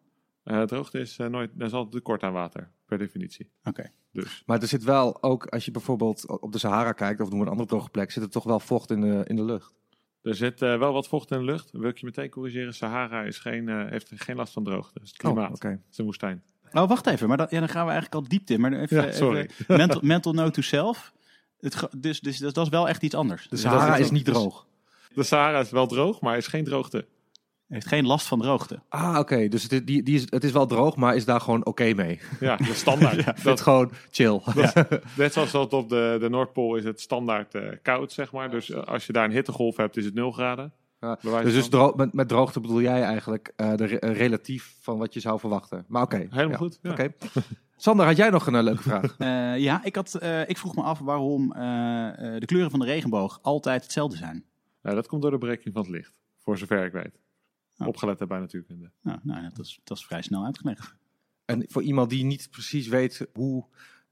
Eh, 0.44 0.62
droogte 0.62 1.00
is 1.00 1.18
eh, 1.18 1.28
nooit, 1.28 1.52
er 1.58 1.66
is 1.66 1.72
altijd 1.74 1.94
tekort 1.94 2.24
aan 2.24 2.34
water, 2.34 2.72
per 2.86 2.98
definitie. 2.98 3.50
Oké. 3.64 3.92
Dus 4.12 4.44
Maar 4.46 4.62
er 4.62 4.68
zit 4.68 4.84
wel 4.84 5.24
ook, 5.24 5.46
als 5.46 5.66
je 5.66 5.72
bijvoorbeeld 5.72 6.28
op 6.42 6.52
de 6.52 6.58
Sahara 6.58 6.92
kijkt, 6.92 7.22
of 7.22 7.30
noem 7.30 7.42
een 7.42 7.48
andere 7.48 7.70
droge 7.70 7.90
plek, 7.90 8.12
zit 8.12 8.24
er 8.24 8.30
toch 8.30 8.44
wel 8.44 8.60
vocht 8.60 8.92
in 8.92 9.02
de, 9.02 9.24
in 9.28 9.36
de 9.36 9.44
lucht. 9.44 9.74
er 10.22 10.36
zit 10.36 10.62
eh, 10.62 10.78
wel 10.80 10.94
wat 10.94 11.08
vocht 11.08 11.32
in 11.32 11.38
de 11.38 11.44
lucht. 11.44 11.72
Wil 11.72 11.90
ik 11.90 11.98
je 11.98 12.06
meteen 12.06 12.30
corrigeren. 12.30 12.74
Sahara 12.74 13.24
is 13.24 13.40
geen, 13.40 13.70
eh, 13.70 13.90
heeft 13.90 14.12
geen 14.16 14.36
last 14.36 14.54
van 14.54 14.64
droogte. 14.64 14.92
Het 14.94 15.04
is 15.04 15.10
het 15.10 15.18
klimaat. 15.18 15.48
Oh, 15.50 15.56
oké. 15.56 15.68
Het 15.68 15.80
is 15.92 15.98
een 15.98 16.06
woestijn. 16.06 16.44
Oh, 16.74 16.88
wacht 16.88 17.08
even. 17.08 17.28
Maar 17.28 17.38
dat, 17.38 17.52
ja, 17.52 17.60
dan 17.60 17.70
gaan 17.70 17.86
we 17.86 17.92
eigenlijk 17.92 18.24
al 18.24 18.30
diepte 18.30 18.54
in. 18.54 18.62
Maar 18.62 18.74
even, 18.74 19.06
Ja, 19.06 19.12
sorry. 19.12 19.40
even 19.40 19.78
mental, 19.78 20.00
mental 20.04 20.34
note 20.34 20.52
to 20.52 20.62
self. 20.62 21.14
Het, 21.60 21.88
dus, 21.98 22.20
dus 22.20 22.38
dat, 22.38 22.54
dat 22.54 22.64
is 22.66 22.72
wel 22.72 22.88
echt 22.88 23.04
iets 23.04 23.16
anders. 23.16 23.44
De 23.44 23.50
Dus 23.50 23.62
Sahara 23.62 23.94
is 23.96 24.00
is 24.06 24.12
niet 24.12 24.26
dus- 24.26 24.34
droog. 24.36 24.66
De 25.14 25.24
Sahara 25.24 25.60
is 25.60 25.70
wel 25.70 25.88
droog, 25.88 26.22
maar 26.22 26.38
is 26.38 26.48
geen 26.48 26.64
droogte. 26.64 27.06
heeft 27.68 27.88
geen 27.88 28.06
last 28.06 28.28
van 28.28 28.40
droogte. 28.42 28.80
Ah, 28.90 29.16
oké. 29.20 29.48
Dus 29.48 29.64
het, 29.64 29.72
is- 29.72 29.86
die, 29.86 30.04
die 30.04 30.16
is, 30.16 30.26
het 30.30 30.44
is 30.44 30.52
wel 30.52 30.66
droog, 30.66 30.96
maar 30.96 31.16
is 31.16 31.26
daar 31.26 31.42
gewoon 31.42 31.66
oké 31.66 31.94
mee. 31.94 32.20
Ja, 32.40 32.60
is 32.60 32.78
standaard. 32.78 33.16
Dat 33.26 33.38
dat, 33.44 33.58
is 33.58 33.62
gewoon 33.64 33.92
chill. 34.12 34.42
net 35.16 35.34
zoals 35.34 35.52
dat 35.52 35.74
op 35.74 35.90
de, 35.90 36.18
de 36.20 36.30
Noordpool 36.30 36.76
is 36.76 36.84
het 36.84 37.02
standaard 37.02 37.56
eh, 37.56 37.62
koud, 37.82 38.12
zeg 38.12 38.32
maar. 38.32 38.50
Dus 38.52 38.70
eh, 38.70 38.84
als 38.84 39.06
je 39.06 39.14
daar 39.14 39.26
een 39.26 39.32
hittegolf 39.32 39.78
hebt, 39.78 39.98
is 39.98 40.06
het 40.06 40.14
0 40.14 40.32
graden. 40.32 40.72
Ja, 41.00 41.16
Dus, 41.22 41.54
dus 41.54 41.62
van. 41.62 41.70
dro- 41.70 41.94
met, 41.96 42.14
met 42.14 42.28
droogte 42.28 42.60
bedoel 42.60 42.82
jij 42.82 43.04
eigenlijk 43.04 43.54
eh, 43.56 43.76
de 43.76 43.86
re- 43.86 43.98
eh, 43.98 44.16
relatief 44.18 44.78
van 44.82 44.98
wat 44.98 45.14
je 45.14 45.20
zou 45.20 45.40
verwachten. 45.40 45.86
Maar 45.88 46.02
oké. 46.02 46.18
Helemaal 46.18 46.50
ja. 46.50 46.58
goed. 46.58 46.80
Ja. 46.82 46.92
Oké. 46.92 47.14
Sander, 47.80 48.06
had 48.06 48.18
jij 48.18 48.30
nog 48.30 48.48
een 48.48 48.56
eh, 48.56 48.64
leuke 48.64 48.82
vraag? 48.82 49.16
Eh, 49.18 49.58
ja, 49.58 49.84
ik, 49.84 49.96
had, 49.96 50.14
eh, 50.16 50.50
ik 50.50 50.58
vroeg 50.58 50.76
me 50.76 50.82
af 50.82 51.00
waarom 51.00 51.52
eh, 51.54 52.36
eh, 52.36 52.40
de 52.40 52.46
kleuren 52.46 52.72
van 52.72 52.80
de 52.80 52.86
regenboog 52.86 53.40
altijd 53.42 53.84
hetzelfde 53.84 54.18
zijn. 54.18 54.46
Ja, 54.82 54.94
dat 54.94 55.08
komt 55.08 55.22
door 55.22 55.32
de 55.32 55.38
berekening 55.38 55.74
van 55.76 55.82
het 55.86 55.92
licht, 55.92 56.20
voor 56.38 56.58
zover 56.58 56.86
ik 56.86 56.92
weet. 56.92 57.20
Oh. 57.78 57.88
Opgelet 57.88 58.20
heb 58.20 58.28
bij 58.28 58.40
natuurkunde. 58.40 58.92
Nou, 59.02 59.20
nou 59.24 59.42
dat, 59.44 59.60
is, 59.66 59.80
dat 59.84 59.98
is 59.98 60.06
vrij 60.06 60.22
snel 60.22 60.46
uitgelegd. 60.46 60.96
En 61.46 61.66
voor 61.68 61.82
iemand 61.82 62.10
die 62.10 62.24
niet 62.24 62.48
precies 62.52 62.88
weet 62.88 63.28
hoe 63.34 63.66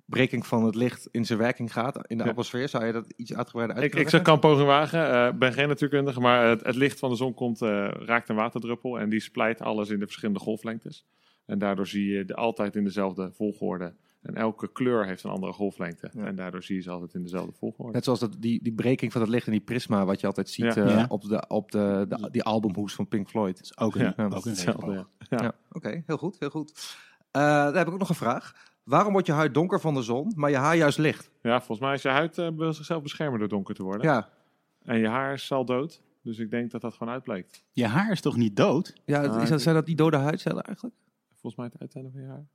breking 0.06 0.46
van 0.48 0.66
het 0.66 0.75
licht 0.75 1.07
in 1.12 1.25
zijn 1.25 1.40
werking 1.40 1.74
gaat 1.74 2.07
in 2.07 2.18
de 2.18 2.24
Ja. 2.24 2.30
atmosfeer, 2.30 2.69
zou 2.69 2.86
je 2.86 2.92
dat 2.92 3.13
iets 3.16 3.34
uitgebreider 3.36 3.75
uit 3.75 3.86
Ik, 3.86 3.92
kunnen 3.92 4.07
ik 4.07 4.13
zou 4.16 4.24
kan 4.24 4.40
poging 4.50 4.68
wagen. 4.68 5.28
Ik 5.34 5.40
ben 5.40 5.54
geen 5.54 5.68
natuurkundige, 5.68 6.19
maar 6.19 6.48
het, 6.48 6.63
het 6.66 6.75
licht 6.75 7.00
van 7.00 7.10
de 7.10 7.16
zon 7.16 7.34
komt, 7.34 7.62
eh, 7.62 7.88
raakt 7.92 8.30
een 8.30 8.36
waterdruppel 8.36 9.00
en 9.00 9.10
die 9.10 9.19
splijt 9.19 9.62
alles 9.62 9.90
in 9.90 10.00
de 10.00 10.06
verschillende 10.06 10.40
golflengtes. 10.40 11.06
En 11.46 11.60
daardoor 11.60 11.88
zie 11.88 12.06
je 12.06 12.25
de, 12.25 12.36
altijd 12.36 12.75
in 12.75 12.84
dezelfde 12.84 13.31
volgorde. 13.34 13.94
En 14.22 14.36
elke 14.36 14.72
kleur 14.72 15.06
heeft 15.06 15.24
een 15.24 15.30
andere 15.31 15.54
golflengte. 15.54 16.10
Ja. 16.13 16.25
En 16.25 16.36
daardoor 16.36 16.63
zie 16.63 16.75
je 16.75 16.81
ze 16.81 16.90
altijd 16.90 17.14
in 17.14 17.21
dezelfde 17.21 17.52
volgorde. 17.52 17.92
Net 17.92 18.04
zoals 18.04 18.19
dat, 18.19 18.35
die, 18.40 18.59
die 18.64 18.74
breking 18.74 19.12
van 19.12 19.21
het 19.21 19.30
licht 19.30 19.45
in 19.45 19.52
die 19.52 19.62
prisma, 19.62 20.06
wat 20.06 20.19
je 20.19 20.28
altijd 20.28 20.50
ziet 20.50 20.74
Ja. 20.74 20.83
eh, 20.83 20.90
Ja. 20.90 21.06
op, 21.09 21.21
de, 21.24 21.45
op 21.47 21.71
de, 21.71 22.06
de, 22.09 22.28
die 22.31 22.44
albumhoes 22.44 22.94
van 22.94 23.07
Pink 23.07 23.30
Floyd. 23.30 23.56
Dat 23.57 23.64
is 23.66 23.78
ook 23.78 23.95
een, 23.95 24.14
Hetzelfde, 24.33 25.06
oké, 25.71 26.04
heel 26.06 26.18
goed, 26.18 26.35
heel 26.40 26.50
goed. 26.50 26.95
Eh 27.31 27.42
daar 27.42 27.76
heb 27.76 27.88
ik 27.88 27.94
ook 27.94 28.00
nog 28.00 28.09
een 28.09 28.16
vraag. 28.16 28.74
Waarom 28.85 29.11
wordt 29.11 29.27
je 29.27 29.33
huid 29.33 29.54
donker 29.54 29.80
van 29.80 29.94
de 29.94 30.01
zon, 30.01 30.31
maar 30.35 30.49
je 30.49 30.56
haar 30.56 30.75
juist 30.75 30.97
licht? 30.97 31.31
Ja, 31.42 31.57
volgens 31.57 31.80
mij 31.80 31.94
is 31.94 32.01
je 32.01 32.09
huid 32.09 32.37
eh, 32.37 32.47
wil 32.56 32.73
zichzelf 32.73 33.01
beschermen 33.01 33.39
door 33.39 33.47
donker 33.47 33.75
te 33.75 33.83
worden. 33.83 34.07
Ja, 34.07 34.30
En 34.83 34.99
je 34.99 35.07
haar 35.07 35.33
is 35.33 35.51
al 35.51 35.65
dood. 35.65 36.01
Dus 36.21 36.37
ik 36.39 36.49
denk 36.51 36.71
dat 36.71 36.81
dat 36.81 36.94
gewoon 36.94 37.13
uitblijkt. 37.13 37.63
Je 37.71 37.85
haar 37.85 38.11
is 38.11 38.21
toch 38.21 38.35
niet 38.37 38.56
dood? 38.56 38.94
ja 39.06 39.23
Ah, 39.25 39.42
is 39.42 39.49
dat, 39.49 39.61
zijn 39.61 39.75
dat 39.75 39.85
die 39.85 39.95
dode 39.95 40.18
huidcellen 40.18 40.63
eigenlijk? 40.63 40.95
Volgens 41.30 41.56
mij 41.56 41.65
het 41.65 41.80
uiteinde 41.80 42.11
van 42.11 42.21
je 42.21 42.27
haar. 42.27 42.47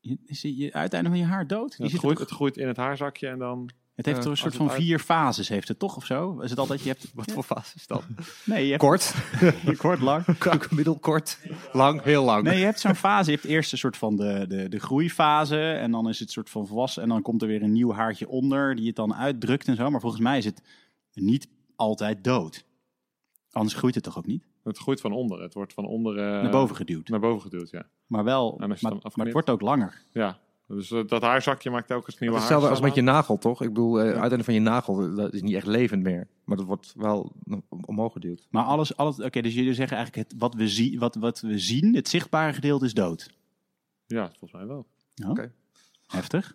Je- 0.00 0.18
Is 0.26 0.42
je, 0.42 0.56
je 0.56 0.72
uiteinde 0.72 1.08
van 1.08 1.18
je 1.18 1.24
haar 1.24 1.46
dood? 1.46 1.74
Ja, 1.78 1.84
het, 1.84 1.92
groeit, 1.94 2.16
toch- 2.16 2.26
het 2.26 2.34
groeit 2.36 2.56
in 2.56 2.66
het 2.68 2.76
haarzakje 2.76 3.28
en 3.28 3.38
dan... 3.38 3.70
het 4.06 4.14
heeft 4.14 4.18
eh, 4.18 4.24
toch 4.24 4.32
een 4.32 4.38
soort 4.38 4.54
van 4.56 4.70
uit- 4.70 4.80
vier 4.82 4.98
fases, 4.98 5.48
heeft 5.48 5.68
het 5.68 5.78
toch 5.78 5.96
of 5.96 6.04
zo? 6.06 6.40
Is 6.40 6.50
het 6.50 6.58
altijd, 6.58 6.80
je 6.82 6.88
hebt... 6.88 7.10
Wat 7.14 7.32
voor 7.32 7.42
fase 7.42 7.72
is 7.76 7.86
dat? 7.86 8.02
Nee, 8.44 8.64
je 8.64 8.70
hebt 8.70 8.82
Kort, 8.82 9.14
kort, 9.76 10.00
lang. 10.00 10.24
middelkort, 10.70 11.38
lang, 11.72 12.02
heel 12.02 12.24
lang. 12.24 12.42
Nee, 12.42 12.58
je 12.58 12.64
hebt 12.64 12.80
zo'n 12.80 12.94
fase. 12.94 13.30
Je 13.30 13.36
hebt 13.36 13.48
eerst 13.48 13.72
een 13.72 13.78
soort 13.78 13.96
van 13.96 14.16
de, 14.16 14.44
de, 14.48 14.68
de 14.68 14.78
groeifase. 14.78 15.70
En 15.72 15.90
dan 15.90 16.08
is 16.08 16.18
het 16.18 16.30
soort 16.30 16.50
van 16.50 16.66
volwassen. 16.66 17.02
En 17.02 17.08
dan 17.08 17.22
komt 17.22 17.42
er 17.42 17.48
weer 17.48 17.62
een 17.62 17.72
nieuw 17.72 17.92
haartje 17.92 18.28
onder. 18.28 18.74
Die 18.76 18.86
het 18.86 18.96
dan 18.96 19.14
uitdrukt 19.14 19.68
en 19.68 19.76
zo. 19.76 19.90
Maar 19.90 20.00
volgens 20.00 20.22
mij 20.22 20.38
is 20.38 20.44
het 20.44 20.62
niet 21.14 21.48
altijd 21.76 22.24
dood. 22.24 22.64
Anders 23.50 23.74
groeit 23.76 23.94
het 23.94 24.04
toch 24.04 24.18
ook 24.18 24.26
niet? 24.26 24.44
Het 24.64 24.78
groeit 24.78 25.00
van 25.00 25.12
onder. 25.12 25.42
Het 25.42 25.54
wordt 25.54 25.72
van 25.72 25.84
onder... 25.86 26.16
eh, 26.18 26.42
Naar 26.42 26.50
boven 26.50 26.76
geduwd. 26.76 27.08
Naar 27.08 27.20
boven 27.20 27.50
geduwd, 27.50 27.70
ja. 27.70 27.86
Maar 28.06 28.24
wel, 28.24 28.54
maar, 28.58 28.68
het 28.68 28.80
dan 28.80 28.90
maar 28.90 28.92
het 28.92 29.04
afknipt? 29.04 29.32
wordt 29.32 29.50
ook 29.50 29.60
langer. 29.60 30.02
Ja, 30.12 30.38
Dus 30.76 30.90
eh, 30.90 31.00
dat 31.06 31.22
haarzakje 31.22 31.70
maakt 31.70 31.86
telkens 31.86 32.18
nieuwe 32.18 32.34
haar. 32.34 32.44
Hetzelfde 32.44 32.70
als 32.70 32.80
met 32.80 32.94
je 32.94 33.00
nagel, 33.02 33.38
toch? 33.38 33.62
Ik 33.62 33.68
bedoel, 33.68 33.98
eh 33.98 34.04
uiteindelijk 34.04 34.44
van 34.44 34.54
je 34.54 34.60
nagel, 34.60 35.14
dat 35.14 35.32
is 35.34 35.42
niet 35.42 35.54
echt 35.54 35.66
levend 35.66 36.02
meer. 36.02 36.26
Maar 36.44 36.56
dat 36.56 36.66
wordt 36.66 36.92
wel 36.96 37.32
omhoog 37.86 38.12
geduwd. 38.12 38.46
Maar 38.50 38.64
alles, 38.64 38.96
alles 38.96 39.20
oké, 39.20 39.40
dus 39.42 39.54
jullie 39.54 39.74
zeggen 39.74 39.96
eigenlijk 39.96 40.28
het, 40.30 40.38
wat, 40.40 40.54
we 40.54 40.68
zien, 40.68 40.98
wat, 40.98 41.14
wat 41.14 41.40
we 41.40 41.58
zien, 41.58 41.94
het 41.94 42.08
zichtbare 42.08 42.52
gedeelte 42.52 42.84
is 42.84 42.94
dood. 42.94 43.30
Ja, 44.06 44.26
volgens 44.28 44.52
mij 44.52 44.66
wel. 44.66 44.86
Ja. 45.14 45.30
Oké. 45.30 45.52
Heftig. 46.06 46.54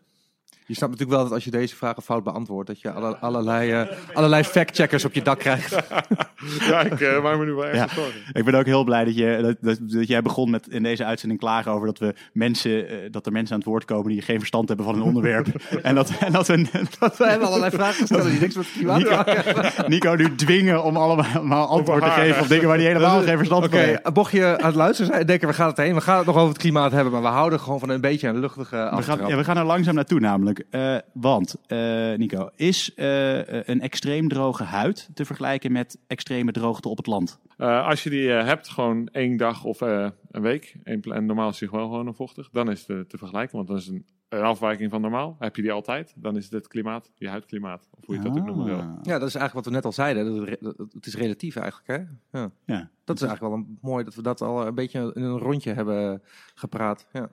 Je 0.68 0.74
snapt 0.74 0.92
natuurlijk 0.92 1.18
wel 1.20 1.24
dat 1.28 1.34
als 1.34 1.44
je 1.44 1.52
deze 1.52 1.76
vragen 1.76 2.04
fout 2.04 2.24
beantwoordt, 2.24 2.68
dat 2.68 2.82
je 2.82 2.92
alle- 2.92 3.18
allerlei, 3.18 3.72
eh, 3.72 4.16
allerlei 4.16 4.44
fact-checkers 4.44 5.06
op 5.06 5.14
je 5.14 5.22
dak 5.22 5.40
krijgt. 5.40 5.74
ja, 6.70 6.80
ik 6.82 7.02
eh, 7.02 7.24
maak 7.24 7.38
me 7.38 7.46
nu 7.46 7.54
wel 7.54 7.66
echt 7.66 7.76
Ja. 7.76 7.88
zorgen. 7.96 8.22
Ik 8.34 8.46
ben 8.46 8.54
ook 8.56 8.66
heel 8.66 8.84
blij 8.84 9.04
dat, 9.06 9.16
je, 9.16 9.40
dat, 9.42 9.56
dat, 9.62 9.90
dat 9.92 10.08
jij 10.08 10.22
begon 10.22 10.50
met 10.50 10.68
in 10.68 10.84
deze 10.84 11.06
uitzending 11.06 11.40
klagen 11.40 11.72
over 11.72 11.86
dat, 11.88 12.00
we 12.00 12.14
mensen, 12.34 12.90
eh, 12.90 12.96
dat 13.12 13.26
er 13.26 13.32
mensen 13.32 13.54
aan 13.54 13.60
het 13.60 13.68
woord 13.70 13.86
komen 13.86 14.12
die 14.12 14.22
geen 14.22 14.38
verstand 14.40 14.68
hebben 14.68 14.86
van 14.86 14.96
een 14.96 15.02
onderwerp. 15.02 15.48
en 15.82 15.96
dat, 15.96 16.12
en 16.20 16.32
dat 16.32 16.48
we, 16.48 16.66
dat 17.00 17.18
We 17.18 17.26
hebben 17.28 17.48
allerlei 17.48 17.72
vragen 17.72 17.96
gesteld 17.96 18.24
die 18.30 18.40
niks 18.40 18.56
met 18.56 18.72
klimaat 18.74 19.02
hebben. 19.10 19.72
Nico 19.88 20.14
nu 20.16 20.36
dwingen 20.36 20.84
om 20.84 20.98
allemaal 20.98 21.68
antwoord 21.68 22.04
te 22.04 22.10
geven 22.10 22.42
op 22.42 22.48
dingen 22.48 22.68
waar 22.68 22.78
hij 22.78 22.86
helemaal 22.86 23.22
geen 23.22 23.38
verstand 23.38 23.66
Oké, 23.66 23.76
van 23.78 23.86
heeft. 23.86 24.14
mocht 24.14 24.32
je 24.32 24.46
aan 24.58 24.66
het 24.66 24.76
luisteren 24.76 25.12
zijn 25.14 25.26
denken, 25.26 25.48
we 25.48 25.54
gaan 25.54 25.68
het 25.68 25.78
heen. 25.78 25.94
We 25.94 26.02
gaan 26.02 26.18
het 26.18 26.26
nog 26.26 26.36
over 26.36 26.50
het 26.50 26.58
klimaat 26.58 26.92
hebben, 26.92 27.12
maar 27.14 27.22
we 27.22 27.28
houden 27.28 27.60
gewoon 27.60 27.80
van 27.80 27.90
een 27.90 28.02
beetje 28.02 28.28
een 28.28 28.40
luchtige 28.40 28.76
We 28.76 28.82
gaan, 28.82 28.90
aftrap. 28.90 29.30
ja, 29.30 29.36
we 29.38 29.44
gaan 29.44 29.58
er 29.58 29.64
langzaam 29.66 29.96
naartoe 29.96 30.20
namelijk. 30.20 30.64
Eh, 30.70 30.96
want, 31.14 31.56
eh, 31.68 31.78
Nico, 32.18 32.50
is 32.56 32.92
eh, 32.96 33.38
een 33.68 33.82
extreem 33.82 34.28
droge 34.30 34.64
huid 34.64 35.10
te 35.14 35.26
vergelijken 35.26 35.72
met 35.72 35.98
extreme 36.26 36.52
droogte 36.52 36.90
op 36.90 36.98
het 36.98 37.06
land? 37.06 37.40
Eh, 37.58 37.88
als 37.88 38.04
je 38.04 38.10
die 38.10 38.34
eh, 38.34 38.46
hebt, 38.46 38.70
gewoon 38.70 39.08
één 39.08 39.38
dag 39.38 39.64
of 39.64 39.82
eh, 39.82 40.10
een 40.32 40.42
week, 40.42 40.76
en 40.84 41.26
normaal 41.26 41.50
is 41.50 41.58
die 41.58 41.68
gewoon 41.68 41.90
gewoon 41.90 42.16
vochtig, 42.16 42.50
dan 42.52 42.72
is 42.72 42.88
het 42.88 43.10
te 43.10 43.18
vergelijken, 43.18 43.56
want 43.56 43.68
dan 43.68 43.78
is 43.78 43.88
een, 43.88 44.06
een 44.30 44.42
afwijking 44.42 44.92
van 44.92 45.02
normaal. 45.02 45.36
Heb 45.40 45.56
je 45.56 45.62
die 45.62 45.72
altijd, 45.72 46.14
dan 46.16 46.38
is 46.38 46.44
het 46.44 46.54
het 46.54 46.68
klimaat, 46.68 47.12
je 47.16 47.30
huidklimaat, 47.30 47.88
of 47.92 48.06
hoe 48.06 48.16
je 48.16 48.22
dat 48.22 48.38
ook 48.38 48.46
noemen 48.46 48.66
wil. 48.66 48.78
Ah. 48.80 48.98
Ja, 49.02 49.20
dat 49.20 49.28
is 49.28 49.36
eigenlijk 49.36 49.54
wat 49.54 49.66
we 49.66 49.72
net 49.72 49.86
al 49.86 49.92
zeiden. 49.92 50.26
Dat 50.26 50.36
het, 50.36 50.50
re- 50.50 50.58
dat- 50.60 50.94
het 50.94 51.06
is 51.06 51.16
relatief 51.16 51.56
eigenlijk, 51.56 51.88
hè? 51.88 52.40
Ja. 52.40 52.52
Ja. 52.66 52.90
Dat 53.04 53.16
is 53.16 53.22
eigenlijk 53.28 53.42
wel 53.42 53.64
een, 53.64 53.78
mooi 53.82 54.04
dat 54.04 54.16
we 54.16 54.22
dat 54.22 54.42
al 54.42 54.68
een 54.68 54.76
beetje 54.76 55.12
in 55.14 55.24
een 55.24 55.38
rondje 55.38 55.74
hebben 55.74 56.22
gepraat. 56.56 57.08
Ja. 57.14 57.30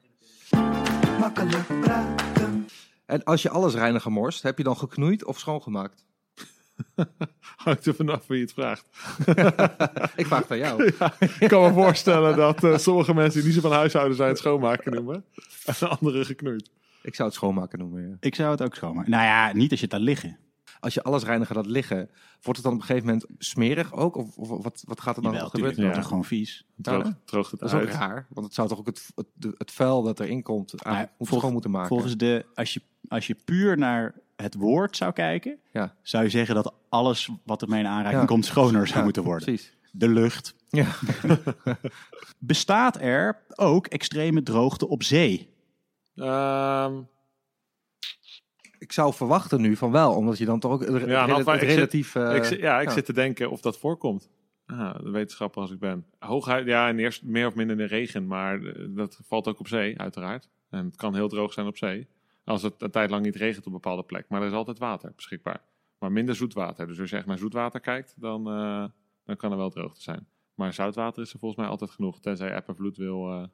Makkelijk 1.19 1.67
praten. 1.81 2.67
En 3.07 3.25
als 3.25 3.43
je 3.43 3.51
alles 3.51 3.75
reiniger 3.75 4.13
morst, 4.13 4.43
heb 4.43 4.59
je 4.59 4.65
dan 4.65 4.77
geknoeid 4.77 5.25
of 5.25 5.39
schoongemaakt? 5.39 6.07
Hangt 7.65 7.87
er 7.87 7.95
vanaf 7.95 8.27
wie 8.27 8.37
je 8.37 8.43
het 8.43 8.53
vraagt. 8.53 8.87
Ik 10.21 10.27
vraag 10.27 10.41
het 10.41 10.51
aan 10.51 10.59
jou. 10.59 10.85
Ik 11.41 11.49
kan 11.49 11.63
me 11.63 11.73
voorstellen 11.73 12.37
dat 12.37 12.65
eh, 12.65 12.79
sommige 12.79 13.15
mensen 13.15 13.39
die 13.41 13.45
niet 13.53 13.55
zo 13.63 13.69
van 13.69 13.79
huishouden 13.79 14.17
zijn 14.17 14.29
het 14.29 14.39
schoonmaken 14.39 14.93
noemen. 14.93 15.25
En 15.65 15.89
anderen 15.89 16.27
geknoeid. 16.27 16.71
Ik 17.03 17.15
zou 17.15 17.29
het 17.29 17.37
schoonmaken 17.37 17.79
noemen. 17.79 18.09
Ja. 18.09 18.17
Ik 18.21 18.35
zou 18.35 18.51
het 18.51 18.63
ook 18.63 18.75
schoonmaken. 18.75 19.11
Nou 19.11 19.25
ja, 19.25 19.53
niet 19.53 19.71
als 19.71 19.81
je 19.81 19.87
het 19.87 19.95
laat 19.95 20.05
liggen. 20.05 20.39
Als 20.81 20.95
je 20.95 21.03
alles 21.03 21.25
reiniger 21.25 21.57
laat 21.57 21.67
liggen, 21.67 22.11
wordt 22.43 22.59
het 22.59 22.63
dan 22.63 22.73
op 22.73 22.81
een 22.81 22.87
gegeven 22.87 23.07
moment 23.09 23.27
smerig 23.39 23.93
ook? 23.93 24.17
Of, 24.17 24.37
of 24.37 24.49
wat, 24.63 24.83
wat 24.87 25.01
gaat 25.01 25.17
er 25.17 25.23
dan 25.23 25.37
gebeuren? 25.37 25.83
Ja. 25.83 25.89
dat 25.89 25.99
is 25.99 26.07
gewoon 26.07 26.25
vies. 26.25 26.67
Droogt, 26.77 27.07
Ja. 27.07 27.19
droogt 27.25 27.51
het 27.51 27.61
Dat 27.61 27.73
is 27.73 27.81
ook 27.81 27.89
raar, 27.89 28.27
want 28.29 28.47
het 28.47 28.55
zou 28.55 28.69
toch 28.69 28.79
ook 28.79 28.87
het, 28.87 29.09
het, 29.15 29.53
het 29.59 29.71
vuil 29.71 30.03
dat 30.03 30.21
erin 30.21 30.43
komt 30.43 30.85
Nou, 30.85 31.07
moet 31.19 31.29
volg- 31.29 31.41
schoon 31.41 31.53
moeten 31.53 31.71
maken. 31.71 31.89
Volgens 31.89 32.17
de, 32.17 32.45
als 32.55 32.75
je, 32.75 32.83
als 33.09 33.27
je 33.27 33.37
puur 33.45 33.79
naar 33.79 34.15
het 34.43 34.55
woord 34.55 34.97
zou 34.97 35.13
kijken, 35.13 35.59
Ja. 35.73 35.95
zou 36.03 36.25
je 36.25 36.31
zeggen 36.31 36.55
dat 36.55 36.75
alles 36.89 37.31
wat 37.45 37.63
ermee 37.63 37.81
in 37.81 37.87
aanraking 37.87 38.21
Ja. 38.21 38.27
komt 38.27 38.45
schoner 38.45 38.87
zou 38.87 38.99
Ja, 38.99 39.05
moeten 39.05 39.23
worden. 39.23 39.45
Precies. 39.45 39.77
De 39.93 40.09
lucht. 40.09 40.55
Ja. 40.69 40.87
Bestaat 42.39 43.01
er 43.01 43.43
ook 43.57 43.87
extreme 43.87 44.43
droogte 44.43 44.89
op 44.89 45.03
zee? 45.03 45.49
Ehm, 46.15 47.01
Ik 48.79 48.93
zou 48.93 49.15
verwachten 49.15 49.61
nu 49.61 49.77
van 49.77 49.91
wel, 49.91 50.15
omdat 50.15 50.39
je 50.39 50.45
dan 50.45 50.61
toch 50.61 50.73
ook 50.73 50.83
Ja, 51.07 51.27
nou, 51.27 51.45
zit- 51.59 51.63
relatief... 51.63 52.15
eh, 52.15 52.35
ik, 52.37 52.45
ja, 52.61 52.81
ik 52.81 52.89
ja. 52.89 52.95
zit 52.95 53.05
te 53.05 53.13
denken 53.13 53.51
of 53.51 53.61
dat 53.61 53.79
voorkomt. 53.79 54.31
Ah, 54.67 54.95
de 55.03 55.11
wetenschapper 55.11 55.61
als 55.63 55.71
ik 55.71 55.79
ben. 55.79 56.07
Hooguit, 56.19 56.67
ja, 56.67 56.89
en 56.89 56.99
eerst 56.99 57.23
meer 57.23 57.47
of 57.47 57.55
minder 57.55 57.77
in 57.81 57.83
de 57.89 57.95
regen, 57.95 58.27
maar 58.27 58.63
eh, 58.63 58.85
dat 58.89 59.21
valt 59.27 59.49
ook 59.49 59.59
op 59.61 59.69
zee, 59.69 59.99
uiteraard. 59.99 60.49
En 60.71 60.85
het 60.85 60.97
kan 60.97 61.15
heel 61.15 61.29
droog 61.29 61.53
zijn 61.53 61.67
op 61.67 61.77
zee. 61.77 62.09
Als 62.45 62.63
het 62.63 62.83
een 62.83 62.91
tijd 62.91 63.11
lang 63.11 63.25
niet 63.25 63.37
regent 63.37 63.59
op 63.59 63.67
een 63.67 63.73
bepaalde 63.81 64.03
plek. 64.03 64.25
Maar 64.29 64.41
er 64.41 64.47
is 64.47 64.53
altijd 64.53 64.79
water 64.79 65.13
beschikbaar. 65.17 65.61
Maar 65.99 66.13
minder 66.13 66.35
zoetwater. 66.35 66.87
Dus 66.87 67.01
als 67.01 67.11
je 67.11 67.17
echt 67.17 67.27
naar 67.27 67.39
zoetwater 67.39 67.81
kijkt, 67.81 68.15
dan, 68.17 68.47
eh, 68.51 68.85
dan 69.25 69.37
kan 69.37 69.51
er 69.51 69.57
wel 69.57 69.71
droogte 69.71 70.03
zijn. 70.03 70.27
Maar 70.55 70.73
zoutwater 70.73 71.23
is 71.23 71.33
er 71.33 71.39
volgens 71.39 71.61
mij 71.61 71.71
altijd 71.71 71.91
genoeg. 71.91 72.21
Tenzij 72.21 72.55
app 72.55 72.69
en 72.69 72.77
vloed 72.77 72.97
wil. 72.97 73.31
eh, 73.31 73.45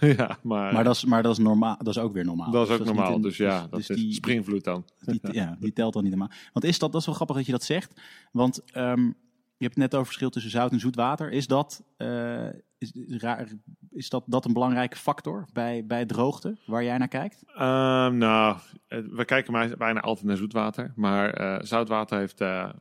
ja, 0.16 0.38
maar, 0.42 0.72
Maar 0.72 0.84
dat 0.84 0.94
is, 0.94 1.04
maar 1.04 1.22
dat 1.22 1.32
is, 1.32 1.38
normaal, 1.38 1.76
dat 1.78 1.86
is 1.88 1.98
ook 1.98 2.12
weer 2.12 2.24
normaal. 2.24 2.50
dat 2.50 2.66
is 2.66 2.72
ook 2.72 2.78
niet 2.78 2.86
normaal. 2.86 3.14
een- 3.14 3.20
dus 3.22 3.36
ja, 3.36 3.66
dat 3.66 3.78
is 3.80 3.86
die, 3.86 4.12
springvloed 4.12 4.64
dan. 4.64 4.84
Die, 4.98 5.20
ja, 5.32 5.56
die 5.60 5.72
telt 5.72 5.92
dan 5.92 6.02
niet 6.02 6.12
helemaal. 6.12 6.36
Want 6.52 6.64
is 6.64 6.78
dat, 6.78 6.92
dat 6.92 7.00
is 7.00 7.06
wel 7.06 7.14
grappig 7.14 7.36
dat 7.36 7.46
je 7.46 7.52
dat 7.52 7.64
zegt. 7.64 8.00
Want 8.32 8.64
ehm, 8.72 9.10
je 9.58 9.64
hebt 9.64 9.74
het 9.74 9.84
net 9.84 9.94
over 9.94 10.06
verschil 10.06 10.30
tussen 10.30 10.50
zout 10.50 10.72
en 10.72 10.80
zoet 10.80 10.94
water. 10.94 11.30
Is 11.30 11.46
dat, 11.46 11.84
eh, 11.96 12.48
is, 12.78 12.92
raar, 13.06 13.48
is 13.90 14.08
dat, 14.08 14.24
dat 14.26 14.44
een 14.44 14.52
belangrijke 14.52 14.96
factor 14.96 15.48
bij, 15.52 15.86
bij 15.86 16.06
droogte, 16.06 16.56
waar 16.66 16.84
jij 16.84 16.98
naar 16.98 17.08
kijkt? 17.08 17.42
Ehm, 17.46 18.16
nou, 18.16 18.56
eh, 18.86 18.98
we 19.10 19.24
kijken 19.24 19.76
bijna 19.78 20.00
altijd 20.00 20.26
naar 20.26 20.36
zoetwater. 20.36 20.92
Maar 20.96 21.32
eh, 21.32 21.64
zoutwater 21.64 22.18
heeft 22.18 22.38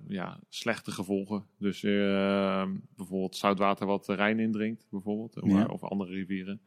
ja, 0.07 0.39
slechte 0.49 0.91
gevolgen. 0.91 1.45
Dus 1.57 1.83
eh, 1.83 2.67
bijvoorbeeld 2.95 3.35
zoutwater 3.35 3.85
wat 3.85 4.05
de 4.05 4.13
Rijn 4.13 4.39
indringt, 4.39 4.87
bijvoorbeeld. 4.89 5.37
Ja. 5.45 5.65
Of 5.65 5.83
andere 5.83 6.11
rivieren. 6.11 6.61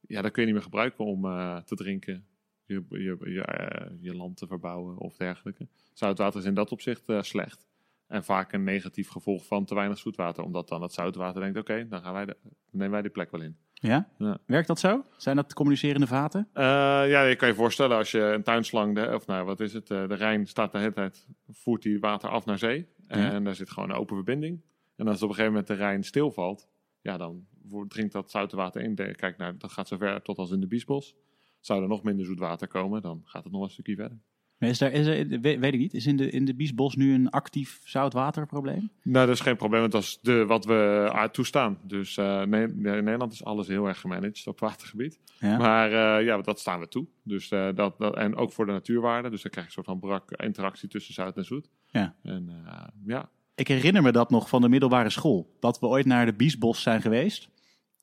Ja, 0.00 0.22
dat 0.22 0.30
kun 0.30 0.40
je 0.40 0.46
niet 0.46 0.56
meer 0.56 0.64
gebruiken 0.64 1.04
om 1.04 1.22
te 1.64 1.74
drinken. 1.74 2.24
Je, 2.64 2.84
je, 2.88 3.16
je, 3.20 3.98
je 4.00 4.14
land 4.14 4.36
te 4.36 4.46
verbouwen 4.46 4.98
of 4.98 5.16
dergelijke. 5.16 5.68
Zoutwater 5.92 6.40
is 6.40 6.46
in 6.46 6.54
dat 6.54 6.72
opzicht 6.72 7.04
slecht. 7.20 7.69
En 8.10 8.24
vaak 8.24 8.52
een 8.52 8.64
negatief 8.64 9.08
gevolg 9.08 9.46
van 9.46 9.64
te 9.64 9.74
weinig 9.74 9.98
zoetwater. 9.98 10.44
Omdat 10.44 10.68
dan 10.68 10.82
het 10.82 10.92
zoutwater 10.92 11.40
denkt, 11.40 11.58
oké, 11.58 11.88
dan 11.88 12.00
gaan 12.02 12.12
wij 12.12 12.24
de, 12.24 12.36
dan 12.42 12.52
nemen 12.70 12.90
wij 12.90 13.02
die 13.02 13.10
plek 13.10 13.30
wel 13.30 13.40
in. 13.40 13.56
Ja? 13.72 14.08
Ja. 14.18 14.38
Werkt 14.46 14.66
dat 14.68 14.78
zo? 14.78 15.04
Zijn 15.16 15.36
dat 15.36 15.52
communicerende 15.54 16.06
vaten? 16.06 16.48
Eh, 16.52 16.64
ja, 17.10 17.22
je 17.22 17.36
kan 17.36 17.48
je 17.48 17.54
voorstellen 17.54 17.96
als 17.96 18.10
je 18.10 18.20
een 18.20 18.42
tuinslang, 18.42 18.94
de, 18.94 19.14
of 19.14 19.26
nou 19.26 19.44
wat 19.44 19.60
is 19.60 19.72
het, 19.72 19.90
eh, 19.90 20.08
de 20.08 20.14
Rijn 20.14 20.46
staat 20.46 20.72
de 20.72 20.78
hele 20.78 20.92
tijd, 20.92 21.26
voert 21.50 21.82
die 21.82 22.00
water 22.00 22.28
af 22.28 22.44
naar 22.44 22.58
zee. 22.58 22.88
En 23.06 23.44
daar 23.44 23.54
zit 23.54 23.70
gewoon 23.70 23.90
een 23.90 23.96
open 23.96 24.16
verbinding. 24.16 24.60
En 24.96 25.08
als 25.08 25.16
op 25.22 25.28
een 25.28 25.34
gegeven 25.34 25.52
moment 25.52 25.66
de 25.66 25.74
Rijn 25.74 26.04
stilvalt, 26.04 26.68
ja, 27.00 27.16
dan 27.16 27.46
wordt- 27.62 27.90
dringt 27.90 28.12
dat 28.12 28.30
zoute 28.30 28.56
water 28.56 28.82
in. 28.82 28.94
Kijk, 28.94 29.36
nou, 29.36 29.56
dat 29.56 29.72
gaat 29.72 29.88
zover 29.88 30.22
tot 30.22 30.38
als 30.38 30.50
in 30.50 30.60
de 30.60 30.66
Biesbos. 30.66 31.16
Zou 31.60 31.82
er 31.82 31.88
nog 31.88 32.02
minder 32.02 32.24
zoet 32.26 32.38
water 32.38 32.68
komen, 32.68 33.02
dan 33.02 33.20
gaat 33.24 33.44
het 33.44 33.52
nog 33.52 33.62
een 33.62 33.70
stukje 33.70 33.94
verder. 33.96 34.18
Is 34.60 34.78
daar, 34.78 34.92
is 34.92 35.06
er, 35.06 35.28
we- 35.28 35.58
weet 35.58 35.72
ik 35.74 35.78
niet. 35.78 35.94
Is 35.94 36.06
in 36.06 36.16
de, 36.16 36.30
in 36.30 36.44
de 36.44 36.54
Biesbos 36.54 36.94
nu 36.96 37.14
een 37.14 37.30
actief 37.30 37.80
zoutwaterprobleem? 37.84 38.90
Nou, 39.02 39.26
dat 39.26 39.34
is 39.34 39.40
geen 39.40 39.56
probleem, 39.56 39.80
want 39.80 39.92
dat 39.92 40.02
is 40.02 40.18
de, 40.22 40.46
wat 40.46 40.64
we 40.64 41.28
toestaan. 41.32 41.78
Dus 41.82 42.16
nee, 42.16 42.62
in 42.62 42.80
Nederland 42.82 43.32
is 43.32 43.44
alles 43.44 43.66
heel 43.68 43.86
erg 43.86 44.00
gemanaged 44.00 44.46
op 44.46 44.60
watergebied. 44.60 45.18
Ja. 45.38 45.56
Maar 45.56 46.18
eh, 46.18 46.24
ja, 46.26 46.40
dat 46.40 46.60
staan 46.60 46.80
we 46.80 46.88
toe. 46.88 47.06
Dus, 47.22 47.50
eh, 47.50 47.68
dat, 47.74 47.98
dat, 47.98 48.16
en 48.16 48.36
ook 48.36 48.52
voor 48.52 48.66
de 48.66 48.72
natuurwaarde. 48.72 49.30
Dus 49.30 49.42
dan 49.42 49.50
krijg 49.50 49.66
je 49.72 49.78
een 49.78 49.84
soort 49.84 49.98
van 50.00 50.08
brak 50.08 50.30
interactie 50.42 50.88
tussen 50.88 51.14
zout 51.14 51.36
en 51.36 51.44
zoet. 51.44 51.68
Ja. 51.86 52.14
En 52.22 52.50
ja, 53.06 53.28
Ik 53.54 53.68
herinner 53.68 54.02
me 54.02 54.12
dat 54.12 54.30
nog 54.30 54.48
van 54.48 54.60
de 54.60 54.68
middelbare 54.68 55.10
school. 55.10 55.56
Dat 55.60 55.78
we 55.80 55.86
ooit 55.86 56.06
naar 56.06 56.26
de 56.26 56.34
Biesbos 56.34 56.82
zijn 56.82 57.00
geweest. 57.02 57.48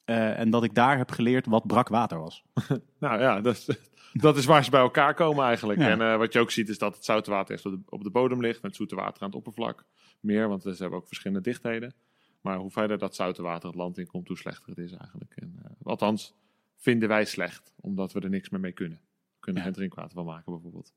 en 0.06 0.50
dat 0.50 0.64
ik 0.64 0.74
daar 0.76 0.98
heb 0.98 1.12
geleerd 1.12 1.46
wat 1.46 1.68
brak 1.68 1.88
water 1.88 2.20
was. 2.20 2.44
nou 3.00 3.20
ja, 3.22 3.42
dat 3.42 3.56
is, 3.56 3.70
dat 4.14 4.38
is 4.38 4.46
waar 4.46 4.64
ze 4.64 4.70
bij 4.70 4.80
elkaar 4.80 5.14
komen 5.14 5.46
eigenlijk. 5.46 5.80
Ja. 5.80 5.90
En 5.90 6.02
eh, 6.02 6.18
wat 6.18 6.34
je 6.34 6.40
ook 6.40 6.52
ziet 6.52 6.70
is 6.70 6.78
dat 6.78 6.96
het 6.96 7.06
zoute 7.06 7.30
water 7.30 7.56
echt 7.56 7.66
op 7.66 7.72
de, 7.72 7.80
op 7.90 8.04
de 8.04 8.10
bodem 8.10 8.42
ligt. 8.42 8.62
Met 8.62 8.76
zoete 8.76 8.96
water 8.96 9.22
aan 9.22 9.28
het 9.28 9.38
oppervlak. 9.38 9.86
Meer, 10.20 10.48
want 10.48 10.62
ze 10.62 10.70
hebben 10.78 11.00
ook 11.00 11.08
verschillende 11.08 11.42
dichtheden. 11.44 11.94
Maar 12.42 12.58
hoe 12.58 12.72
verder 12.72 12.98
dat 12.98 13.16
zoute 13.16 13.42
water 13.42 13.68
het 13.68 13.78
land 13.78 13.98
in 13.98 14.08
komt, 14.08 14.28
hoe 14.28 14.38
slechter 14.38 14.70
het 14.70 14.78
is 14.78 14.92
eigenlijk. 14.92 15.34
En, 15.36 15.60
eh, 15.64 15.72
althans, 15.84 16.34
vinden 16.76 17.10
wij 17.10 17.26
slecht, 17.26 17.74
omdat 17.82 18.12
we 18.14 18.20
er 18.20 18.30
niks 18.30 18.50
meer 18.50 18.60
mee 18.60 18.72
kunnen. 18.72 18.98
We 18.98 19.40
kunnen 19.40 19.62
Ja. 19.62 19.68
geen 19.68 19.78
drinkwater 19.78 20.14
van 20.14 20.26
maken 20.26 20.52
bijvoorbeeld. 20.52 20.94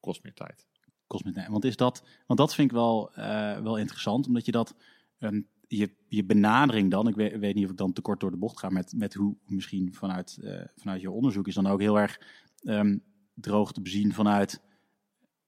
Kost 0.00 0.22
meer 0.22 0.34
tijd. 0.34 0.66
Kost 1.06 1.24
me- 1.24 1.46
Want, 1.50 1.64
is 1.64 1.76
dat, 1.76 2.04
want 2.26 2.38
dat 2.38 2.54
vind 2.54 2.70
ik 2.70 2.76
wel, 2.76 3.12
eh, 3.14 3.60
wel 3.60 3.78
interessant, 3.78 4.26
omdat 4.26 4.44
je 4.44 4.52
dat, 4.52 4.74
ehm, 5.18 5.40
je, 5.78 5.90
je 6.08 6.24
benadering 6.24 6.90
dan, 6.90 7.08
ik 7.08 7.14
weet, 7.14 7.38
weet 7.38 7.54
niet 7.54 7.64
of 7.64 7.70
ik 7.70 7.76
dan 7.76 7.92
te 7.92 8.00
kort 8.00 8.20
door 8.20 8.30
de 8.30 8.36
bocht 8.36 8.58
ga 8.58 8.68
met, 8.68 8.92
met 8.96 9.14
hoe 9.14 9.36
misschien 9.46 9.94
vanuit, 9.94 10.38
eh, 10.42 10.64
vanuit 10.76 11.00
je 11.00 11.10
onderzoek 11.10 11.46
is 11.48 11.54
dan 11.54 11.66
ook 11.66 11.80
heel 11.80 11.98
erg 11.98 12.20
ehm, 12.64 12.98
droog 13.34 13.72
te 13.72 13.80
bezien 13.80 14.12
vanuit 14.12 14.60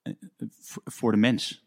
eh, 0.02 0.12
voor 0.84 1.12
de 1.12 1.18
mens. 1.18 1.64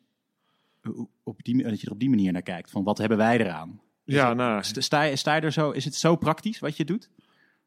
Op 1.24 1.44
die, 1.44 1.64
dat 1.64 1.80
je 1.82 1.86
er 1.88 1.92
op 1.94 2.00
die 2.00 2.10
manier 2.10 2.32
naar 2.32 2.42
kijkt, 2.42 2.72
van 2.72 2.84
wat 2.84 2.98
hebben 2.98 3.18
wij 3.18 3.40
eraan? 3.40 3.82
Ja, 4.04 4.34
nou, 4.34 4.64
Sta, 4.64 5.02
je- 5.02 5.16
sta 5.16 5.36
je 5.36 5.42
er 5.42 5.52
zo, 5.52 5.72
is 5.72 5.86
het 5.86 5.96
zo 5.96 6.16
praktisch 6.16 6.60
wat 6.60 6.78
je 6.78 6.86
doet? 6.86 7.10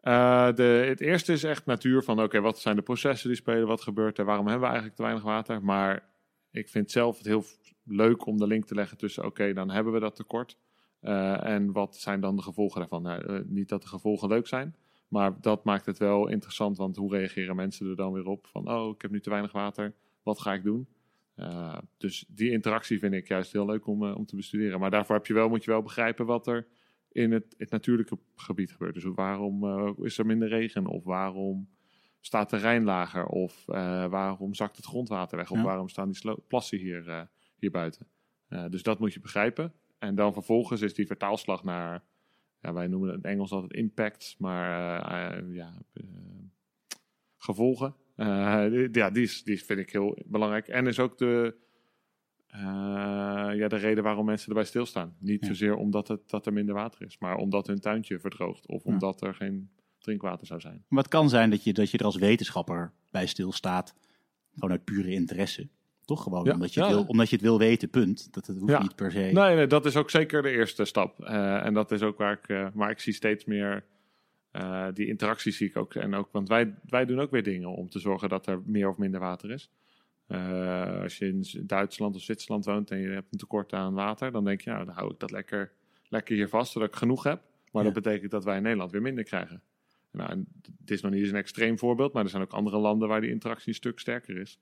Eh, 0.01 0.53
de, 0.55 0.63
het 0.89 1.01
eerste 1.01 1.33
is 1.33 1.45
echt 1.45 1.67
natuur 1.67 2.03
van 2.03 2.23
oké, 2.23 2.41
wat 2.41 2.59
zijn 2.59 2.77
de 2.77 2.83
processen 2.83 3.29
die 3.29 3.37
spelen, 3.39 3.67
wat 3.67 3.81
gebeurt 3.81 4.19
er, 4.19 4.25
waarom 4.25 4.45
hebben 4.47 4.63
we 4.63 4.67
eigenlijk 4.69 4.97
te 4.97 5.03
weinig 5.03 5.25
water. 5.25 5.63
Maar 5.65 6.09
ik 6.51 6.69
vind 6.69 6.91
zelf 6.91 7.17
het 7.17 7.27
heel 7.27 7.45
leuk 7.85 8.27
om 8.27 8.39
de 8.39 8.47
link 8.47 8.67
te 8.67 8.75
leggen 8.75 8.97
tussen 8.99 9.25
oké, 9.25 9.53
dan 9.53 9.71
hebben 9.71 9.93
we 9.93 10.01
dat 10.01 10.17
tekort. 10.17 10.57
Eh, 11.01 11.45
en 11.45 11.73
wat 11.73 11.97
zijn 11.97 12.21
dan 12.21 12.37
de 12.37 12.43
gevolgen 12.43 12.81
daarvan? 12.81 13.03
Nou, 13.03 13.27
eh, 13.27 13.41
niet 13.45 13.69
dat 13.69 13.83
de 13.83 13.89
gevolgen 13.89 14.29
leuk 14.29 14.47
zijn, 14.47 14.77
Maar 15.09 15.41
dat 15.41 15.65
maakt 15.65 15.87
het 15.87 15.99
wel 15.99 16.29
interessant, 16.29 16.77
want 16.77 16.97
hoe 16.97 17.17
reageren 17.17 17.57
mensen 17.57 17.89
er 17.89 17.97
dan 17.97 18.13
weer 18.13 18.27
op? 18.27 18.47
Van, 18.47 18.71
oh, 18.71 18.95
ik 18.95 19.03
heb 19.03 19.11
nu 19.11 19.21
te 19.21 19.31
weinig 19.31 19.53
water, 19.53 19.95
wat 20.23 20.41
ga 20.41 20.53
ik 20.53 20.63
doen? 20.63 20.89
Uh, 21.37 21.79
dus 21.97 22.25
die 22.29 22.51
interactie 22.51 22.99
vind 22.99 23.15
ik 23.15 23.29
juist 23.29 23.53
heel 23.53 23.67
leuk 23.67 23.87
om, 23.87 24.03
uh, 24.03 24.17
om 24.17 24.27
te 24.27 24.37
bestuderen. 24.37 24.81
Maar 24.81 24.91
daarvoor 24.91 25.17
heb 25.17 25.27
je 25.27 25.35
wel, 25.35 25.49
moet 25.49 25.65
je 25.65 25.71
wel 25.71 25.83
begrijpen 25.83 26.27
wat 26.27 26.47
er 26.47 26.67
in 27.13 27.33
het, 27.33 27.55
het 27.59 27.71
natuurlijke 27.71 28.19
gebied 28.35 28.73
gebeurt. 28.73 28.95
Dus 28.95 29.05
waarom 29.05 29.65
uh, 29.65 29.91
is 29.97 30.19
er 30.19 30.27
minder 30.27 30.49
regen? 30.49 30.87
Of 30.87 31.05
waarom 31.05 31.69
staat 32.21 32.51
de 32.51 32.57
Rijn 32.57 32.85
lager? 32.85 33.27
Of 33.27 33.65
waarom 34.11 34.55
zakt 34.55 34.77
het 34.77 34.87
grondwater 34.87 35.37
weg? 35.37 35.51
Of 35.51 35.57
Ja. 35.57 35.65
waarom 35.65 35.89
staan 35.89 36.11
die 36.11 36.35
plassen 36.49 36.79
hier, 36.79 37.29
hier 37.57 37.71
buiten? 37.71 38.07
dus 38.71 38.83
dat 38.83 38.99
moet 38.99 39.13
je 39.13 39.21
begrijpen. 39.21 39.73
En 39.99 40.15
dan 40.15 40.33
vervolgens 40.33 40.81
is 40.81 40.95
die 40.95 41.07
vertaalslag 41.07 41.65
naar, 41.65 42.03
ja, 42.61 42.73
wij 42.73 42.87
noemen 42.87 43.09
het 43.09 43.17
in 43.17 43.23
het 43.23 43.33
Engels 43.33 43.51
altijd 43.53 43.73
impact, 43.73 44.35
maar 44.39 45.01
eh, 45.03 45.39
eh, 45.39 45.55
ja, 45.55 45.75
eh, 45.93 46.05
gevolgen. 47.37 47.95
Die, 48.71 48.89
ja, 48.93 49.11
die, 49.11 49.23
is, 49.23 49.43
die 49.45 49.65
vind 49.65 49.79
ik 49.81 49.93
heel 49.93 50.19
belangrijk. 50.27 50.69
En 50.69 50.87
is 50.87 50.99
ook 50.99 51.19
de, 51.19 51.55
ja, 53.57 53.69
de 53.69 53.77
reden 53.77 54.05
waarom 54.05 54.25
mensen 54.27 54.49
erbij 54.49 54.65
stilstaan. 54.65 55.17
Niet 55.19 55.41
Ja. 55.41 55.47
zozeer 55.47 55.77
omdat 55.77 56.09
het, 56.09 56.31
dat 56.31 56.47
er 56.47 56.53
minder 56.53 56.75
water 56.75 57.03
is, 57.07 57.19
maar 57.19 57.37
omdat 57.37 57.67
hun 57.67 57.81
tuintje 57.81 58.19
verdroogt 58.19 58.67
of 58.67 58.85
Ja. 58.85 58.91
omdat 58.93 59.21
er 59.23 59.35
geen 59.35 59.71
drinkwater 59.99 60.47
zou 60.47 60.61
zijn. 60.61 60.85
Maar 60.89 61.03
het 61.03 61.13
kan 61.13 61.29
zijn 61.29 61.51
dat 61.51 61.65
je, 61.65 61.73
dat 61.73 61.91
je 61.91 61.99
er 61.99 62.05
als 62.05 62.17
wetenschapper 62.17 62.93
bij 63.11 63.27
stilstaat. 63.27 63.95
Gewoon 64.55 64.71
uit 64.71 64.85
pure 64.85 65.11
interesse. 65.13 65.69
Toch 66.09 66.23
gewoon 66.23 66.45
Ja, 66.45 66.53
omdat, 66.53 66.75
je 66.75 66.81
het 66.81 66.89
ja. 66.89 66.95
wil, 66.95 67.05
omdat 67.05 67.29
je 67.29 67.35
het 67.37 67.45
wil 67.45 67.59
weten, 67.59 67.91
punt. 67.91 68.33
Dat 68.33 68.47
het 68.47 68.59
hoeft 68.59 68.73
Ja. 68.73 68.83
niet 68.83 68.95
per 68.97 69.11
se. 69.11 69.19
Nee, 69.19 69.33
nee, 69.33 69.67
dat 69.67 69.87
is 69.87 69.97
ook 69.97 70.11
zeker 70.11 70.43
de 70.43 70.51
eerste 70.51 70.85
stap. 70.85 71.21
Eh, 71.25 71.65
en 71.65 71.75
dat 71.75 71.91
is 71.91 72.03
ook 72.03 72.19
waar 72.19 72.33
ik, 72.33 72.49
eh, 72.49 72.67
maar 72.75 72.91
ik 72.91 73.01
zie 73.01 73.13
steeds 73.13 73.45
meer 73.45 73.85
eh, 74.51 74.87
die 74.95 75.07
interacties 75.07 75.57
zie 75.57 75.69
ik 75.69 75.77
ook. 75.77 75.95
En 75.95 76.15
ook, 76.15 76.29
want 76.33 76.49
wij, 76.49 76.75
wij 76.89 77.05
doen 77.05 77.21
ook 77.21 77.31
weer 77.31 77.43
dingen 77.43 77.69
om 77.69 77.89
te 77.91 77.99
zorgen 77.99 78.29
dat 78.29 78.47
er 78.47 78.63
meer 78.65 78.89
of 78.89 78.97
minder 78.97 79.21
water 79.21 79.51
is. 79.51 79.71
Eh, 80.27 81.01
als 81.03 81.19
je 81.19 81.27
in 81.27 81.45
Duitsland 81.67 82.15
of 82.15 82.23
Zwitserland 82.23 82.65
woont 82.65 82.91
en 82.91 82.99
je 82.99 83.09
hebt 83.09 83.33
een 83.33 83.39
tekort 83.39 83.73
aan 83.73 83.95
water, 83.95 84.33
dan 84.33 84.45
denk 84.45 84.61
je, 84.61 84.71
nou, 84.71 84.85
dan 84.85 84.95
hou 84.95 85.13
ik 85.13 85.19
dat 85.19 85.31
lekker, 85.31 85.73
lekker 86.09 86.35
hier 86.37 86.49
vast, 86.49 86.73
zodat 86.73 86.89
ik 86.89 86.97
genoeg 86.97 87.23
heb. 87.23 87.41
Maar 87.73 87.85
dat 87.85 87.93
betekent 87.93 88.31
dat 88.31 88.45
wij 88.45 88.57
in 88.57 88.63
Nederland 88.63 88.91
weer 88.93 89.03
minder 89.03 89.25
krijgen. 89.25 89.63
Nou, 90.11 90.45
het 90.81 90.91
is 90.91 91.01
nog 91.01 91.13
niet 91.13 91.21
eens 91.21 91.31
een 91.31 91.37
extreem 91.37 91.79
voorbeeld, 91.79 92.13
maar 92.13 92.25
er 92.25 92.31
zijn 92.31 92.43
ook 92.43 92.53
andere 92.53 92.79
landen 92.79 93.09
waar 93.09 93.21
die 93.21 93.31
interactie 93.31 93.69
een 93.69 93.75
stuk 93.75 93.99
sterker 93.99 94.37
is. 94.37 94.59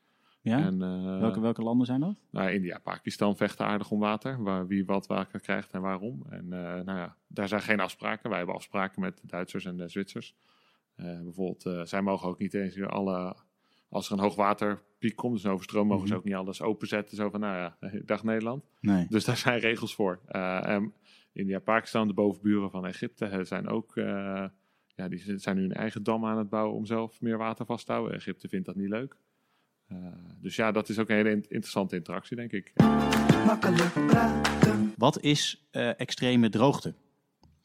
Ja? 0.50 0.59
En, 0.65 0.83
eh, 0.83 1.19
welke, 1.21 1.41
welke 1.41 1.62
landen 1.62 1.87
zijn 1.87 2.00
dat? 2.00 2.15
nou, 2.31 2.50
India, 2.50 2.79
Pakistan 2.79 3.37
vechten 3.37 3.67
aardig 3.67 3.91
om 3.91 3.99
water. 4.00 4.43
Waar, 4.43 4.67
wie 4.67 4.85
wat 4.85 5.07
water 5.07 5.41
krijgt 5.41 5.73
en 5.73 5.81
waarom. 5.81 6.23
En 6.29 6.53
eh, 6.53 6.85
nou 6.85 6.99
ja, 6.99 7.17
daar 7.26 7.49
zijn 7.49 7.61
geen 7.62 7.81
afspraken. 7.81 8.29
Wij 8.29 8.38
hebben 8.38 8.57
afspraken 8.57 9.00
met 9.00 9.17
de 9.21 9.26
Duitsers 9.26 9.65
en 9.65 9.76
de 9.76 9.88
Zwitsers. 9.88 10.35
Eh, 10.95 11.21
bijvoorbeeld, 11.23 11.88
zij 11.88 12.03
mogen 12.03 12.29
ook 12.29 12.38
niet 12.38 12.55
eens 12.55 12.81
alle... 12.83 13.37
Als 13.88 14.07
er 14.07 14.12
een 14.12 14.19
hoogwaterpiek 14.23 15.17
komt, 15.17 15.35
dus 15.35 15.45
een 15.45 15.50
overstroom, 15.50 15.87
mogen 15.87 16.07
ze 16.07 16.12
Mhm. 16.12 16.19
ook 16.23 16.26
niet 16.29 16.35
alles 16.35 16.62
openzetten. 16.62 17.17
Zo 17.17 17.31
van, 17.31 17.41
nou 17.41 17.57
ja, 17.57 17.76
dag 18.05 18.25
Nederland. 18.25 18.65
Nee. 18.81 19.07
Dus 19.09 19.25
daar 19.25 19.37
zijn 19.37 19.59
regels 19.59 19.95
voor. 19.95 20.21
En 20.26 20.93
India, 21.33 21.59
Pakistan, 21.59 22.09
de 22.09 22.15
bovenburen 22.15 22.71
van 22.71 22.87
Egypte, 22.87 23.45
zijn 23.45 23.69
ook... 23.69 23.93
ja, 23.95 25.09
die 25.09 25.38
zijn 25.38 25.57
nu 25.57 25.65
een 25.65 25.73
eigen 25.73 26.03
dam 26.03 26.25
aan 26.26 26.38
het 26.38 26.49
bouwen 26.49 26.76
om 26.76 26.87
zelf 26.87 27.21
meer 27.21 27.38
water 27.38 27.67
vast 27.67 27.87
te 27.87 27.93
houden. 27.93 28.15
Egypte 28.17 28.49
vindt 28.49 28.67
dat 28.67 28.76
niet 28.76 28.88
leuk. 28.88 29.17
Eh, 29.88 29.97
dus 30.40 30.57
ja, 30.57 30.73
dat 30.73 30.88
is 30.88 30.99
ook 30.99 31.09
een 31.09 31.16
hele 31.16 31.31
in- 31.31 31.45
interessante 31.49 31.97
interactie, 31.97 32.37
denk 32.37 32.52
ik. 32.52 32.73
Makkelijk 33.47 33.93
praten. 34.07 34.95
Wat 34.97 35.21
is 35.23 35.66
eh, 35.71 36.00
extreme 36.00 36.49
droogte? 36.49 36.95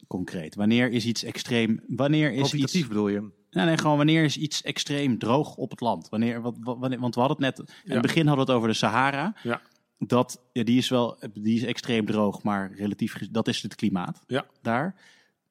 Concreet. 0.07 0.55
Wanneer 0.55 0.91
is 0.91 1.05
iets 1.05 1.23
extreem? 1.23 1.79
Wanneer 1.87 2.31
is 2.33 2.53
iets. 2.53 2.87
bedoel 2.87 3.07
je? 3.07 3.29
Nee, 3.51 3.65
nee, 3.65 3.77
gewoon 3.77 3.97
wanneer 3.97 4.23
is 4.23 4.37
iets 4.37 4.61
extreem 4.61 5.17
droog 5.17 5.55
op 5.55 5.69
het 5.71 5.79
land? 5.81 6.09
Wanneer, 6.09 6.41
wat, 6.41 6.55
wat- 6.59 6.77
wanneer, 6.79 6.99
want 6.99 7.15
we 7.15 7.21
hadden 7.21 7.45
het 7.45 7.57
net. 7.57 7.67
In 7.69 7.75
Ja. 7.83 7.93
het 7.93 8.01
begin 8.01 8.27
hadden 8.27 8.45
we 8.45 8.51
het 8.51 8.59
over 8.61 8.71
de 8.71 8.77
Sahara. 8.77 9.35
Ja. 9.43 9.61
Dat, 9.97 10.41
ja, 10.53 10.63
die 10.63 10.77
is 10.77 10.89
wel 10.89 11.17
die 11.33 11.55
is 11.55 11.63
extreem 11.63 12.05
droog, 12.05 12.43
maar 12.43 12.71
relatief. 12.75 13.17
Dat 13.31 13.47
is 13.47 13.61
het 13.61 13.75
klimaat 13.75 14.23
Ja. 14.27 14.45
daar. 14.61 14.95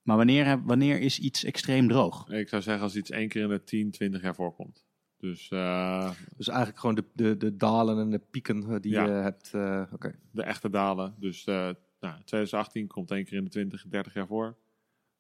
Maar 0.02 0.16
wanneer, 0.16 0.62
wanneer 0.64 1.00
is 1.00 1.18
iets 1.18 1.44
extreem 1.44 1.88
droog? 1.88 2.28
Ik 2.28 2.48
zou 2.48 2.62
zeggen 2.62 2.82
als 2.82 2.96
iets 2.96 3.10
één 3.10 3.28
keer 3.28 3.42
in 3.42 3.48
de 3.48 3.64
10, 3.64 3.90
20 3.90 4.22
jaar 4.22 4.34
voorkomt. 4.34 4.84
Dus 5.20 5.50
eh, 5.50 6.10
Dus 6.36 6.48
eigenlijk 6.48 6.78
gewoon 6.78 6.94
de, 6.94 7.04
de, 7.12 7.36
de 7.36 7.56
dalen 7.56 7.98
en 7.98 8.10
de 8.10 8.18
pieken 8.30 8.62
eh, 8.70 8.80
die 8.80 8.92
Ja. 8.92 9.04
je 9.04 9.10
hebt. 9.10 9.54
eh, 9.54 9.82
de 10.30 10.42
echte 10.42 10.70
dalen. 10.70 11.14
Dus 11.18 11.44
nou, 11.44 11.74
2018 12.24 12.86
komt 12.86 13.10
één 13.10 13.24
keer 13.24 13.36
in 13.38 13.44
de 13.44 13.50
20, 13.50 13.84
30 13.88 14.14
jaar 14.14 14.26
voor. 14.26 14.56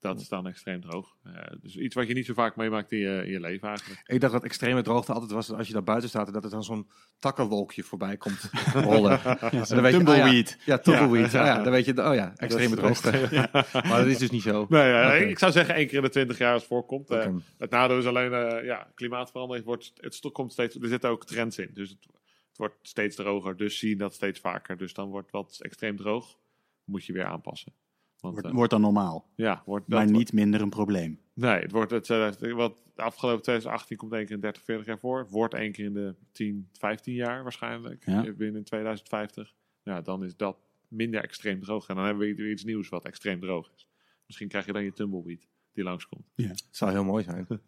Dat 0.00 0.20
is 0.20 0.28
dan 0.28 0.46
extreem 0.46 0.80
droog. 0.80 1.16
Eh, 1.22 1.32
dus 1.60 1.76
iets 1.76 1.94
wat 1.94 2.08
je 2.08 2.14
niet 2.14 2.26
zo 2.26 2.34
vaak 2.34 2.56
meemaakt 2.56 2.92
in 2.92 2.98
je, 2.98 3.22
in 3.24 3.30
je 3.30 3.40
leven 3.40 3.68
eigenlijk. 3.68 4.02
Ik 4.06 4.20
dacht 4.20 4.32
dat 4.32 4.44
extreme 4.44 4.82
droogte 4.82 5.12
altijd 5.12 5.30
was 5.30 5.52
als 5.52 5.66
je 5.66 5.72
daar 5.72 5.82
buiten 5.82 6.08
staat 6.08 6.26
en 6.26 6.32
dat 6.32 6.44
er 6.44 6.50
dan 6.50 6.64
zo'n 6.64 6.90
takkenwolkje 7.18 7.82
voorbij 7.82 8.16
komt 8.16 8.50
rollen. 8.74 9.24
En 9.24 9.38
dan 9.50 9.60
weet 9.60 9.68
je, 9.68 9.76
oh 9.76 9.82
ja, 9.82 9.90
tumbleweed. 9.90 10.58
ja, 10.64 10.78
tumbleweed. 10.78 11.30
Ja. 11.30 11.44
ja, 11.44 11.62
dan 11.62 11.72
weet 11.72 11.84
je, 11.84 12.08
oh 12.08 12.14
ja, 12.14 12.32
extreme 12.36 12.76
droogte. 12.76 13.28
Maar 13.72 13.98
dat 13.98 14.06
is 14.06 14.18
dus 14.18 14.30
niet 14.30 14.42
zo. 14.42 14.66
Nee, 14.68 14.88
ja, 14.88 15.12
ik 15.12 15.38
zou 15.38 15.52
zeggen 15.52 15.74
één 15.74 15.86
keer 15.86 15.96
in 15.96 16.02
de 16.02 16.08
20 16.08 16.38
jaar 16.38 16.52
als 16.52 16.62
het 16.62 16.70
voorkomt. 16.70 17.10
Eh, 17.10 17.34
het 17.58 17.70
nadeel 17.70 17.98
is 17.98 18.06
alleen, 18.06 18.32
eh, 18.32 18.64
ja, 18.64 18.90
klimaatverandering 18.94 19.66
wordt, 19.66 19.92
het 19.94 20.30
komt 20.32 20.52
steeds, 20.52 20.76
er 20.76 20.88
zitten 20.88 21.10
ook 21.10 21.26
trends 21.26 21.58
in. 21.58 21.70
Dus 21.74 21.88
het, 21.88 22.06
het 22.48 22.58
wordt 22.58 22.76
steeds 22.82 23.16
droger, 23.16 23.56
dus 23.56 23.78
zie 23.78 23.88
je 23.88 23.96
dat 23.96 24.14
steeds 24.14 24.40
vaker. 24.40 24.76
Dus 24.76 24.94
dan 24.94 25.08
wordt 25.08 25.30
wat 25.30 25.58
extreem 25.60 25.96
droog, 25.96 26.36
moet 26.84 27.04
je 27.04 27.12
weer 27.12 27.24
aanpassen. 27.24 27.72
Want, 28.20 28.34
Wordt, 28.34 28.48
eh, 28.48 28.54
wordt 28.54 28.70
dan 28.70 28.80
normaal, 28.80 29.26
ja, 29.34 29.62
wordt, 29.66 29.88
maar 29.88 30.10
niet 30.10 30.32
minder 30.32 30.60
een 30.60 30.68
probleem. 30.70 31.20
Nee, 31.34 31.60
het 31.60 31.70
wordt 31.72 31.90
het, 31.90 32.10
eh, 32.10 32.52
wat 32.52 32.82
afgelopen 32.96 33.42
2018 33.42 33.96
komt 33.96 34.12
één 34.12 34.24
keer 34.26 34.34
in 34.34 34.40
30, 34.40 34.62
40 34.62 34.86
jaar 34.86 34.98
voor. 34.98 35.18
Het 35.18 35.30
wordt 35.30 35.54
één 35.54 35.72
keer 35.72 35.84
in 35.84 35.92
de 35.94 36.14
10, 36.32 36.68
15 36.72 37.14
jaar 37.14 37.42
waarschijnlijk. 37.42 38.06
Ja. 38.06 38.24
eh, 38.26 38.34
Binnen 38.34 38.64
2050. 38.64 39.54
Ja, 39.82 40.00
dan 40.00 40.24
is 40.24 40.36
dat 40.36 40.56
minder 40.88 41.22
extreem 41.22 41.60
droog. 41.62 41.88
En 41.88 41.94
dan 41.96 42.04
hebben 42.04 42.26
we 42.28 42.34
weer 42.34 42.50
iets 42.50 42.64
nieuws 42.64 42.88
wat 42.88 43.04
extreem 43.04 43.40
droog 43.40 43.70
is. 43.76 43.88
Misschien 44.26 44.48
krijg 44.48 44.66
je 44.66 44.72
dan 44.72 44.84
je 44.84 44.92
tumbleweed 44.92 45.48
die 45.72 45.84
langskomt. 45.84 46.26
Het 46.36 46.64
zou 46.70 46.90
heel 46.90 47.04
mooi 47.04 47.24
zijn. 47.24 47.46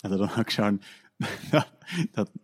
En 0.00 0.10
dat 0.10 0.18
dan 0.18 0.30
ook 0.38 0.50
zo'n. 0.50 0.80
dat, 1.50 1.70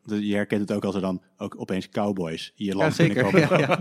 dat- 0.03 0.23
je 0.23 0.35
herkent 0.35 0.61
het 0.61 0.73
ook 0.73 0.85
als 0.85 0.95
er 0.95 1.01
dan 1.01 1.23
ook 1.37 1.61
opeens 1.61 1.89
cowboys 1.89 2.53
in 2.57 2.65
je 2.65 2.71
Ja, 2.71 2.77
land 2.77 2.95
zeker. 2.95 3.31
binnenkomen. 3.31 3.59
Ja, 3.67 3.81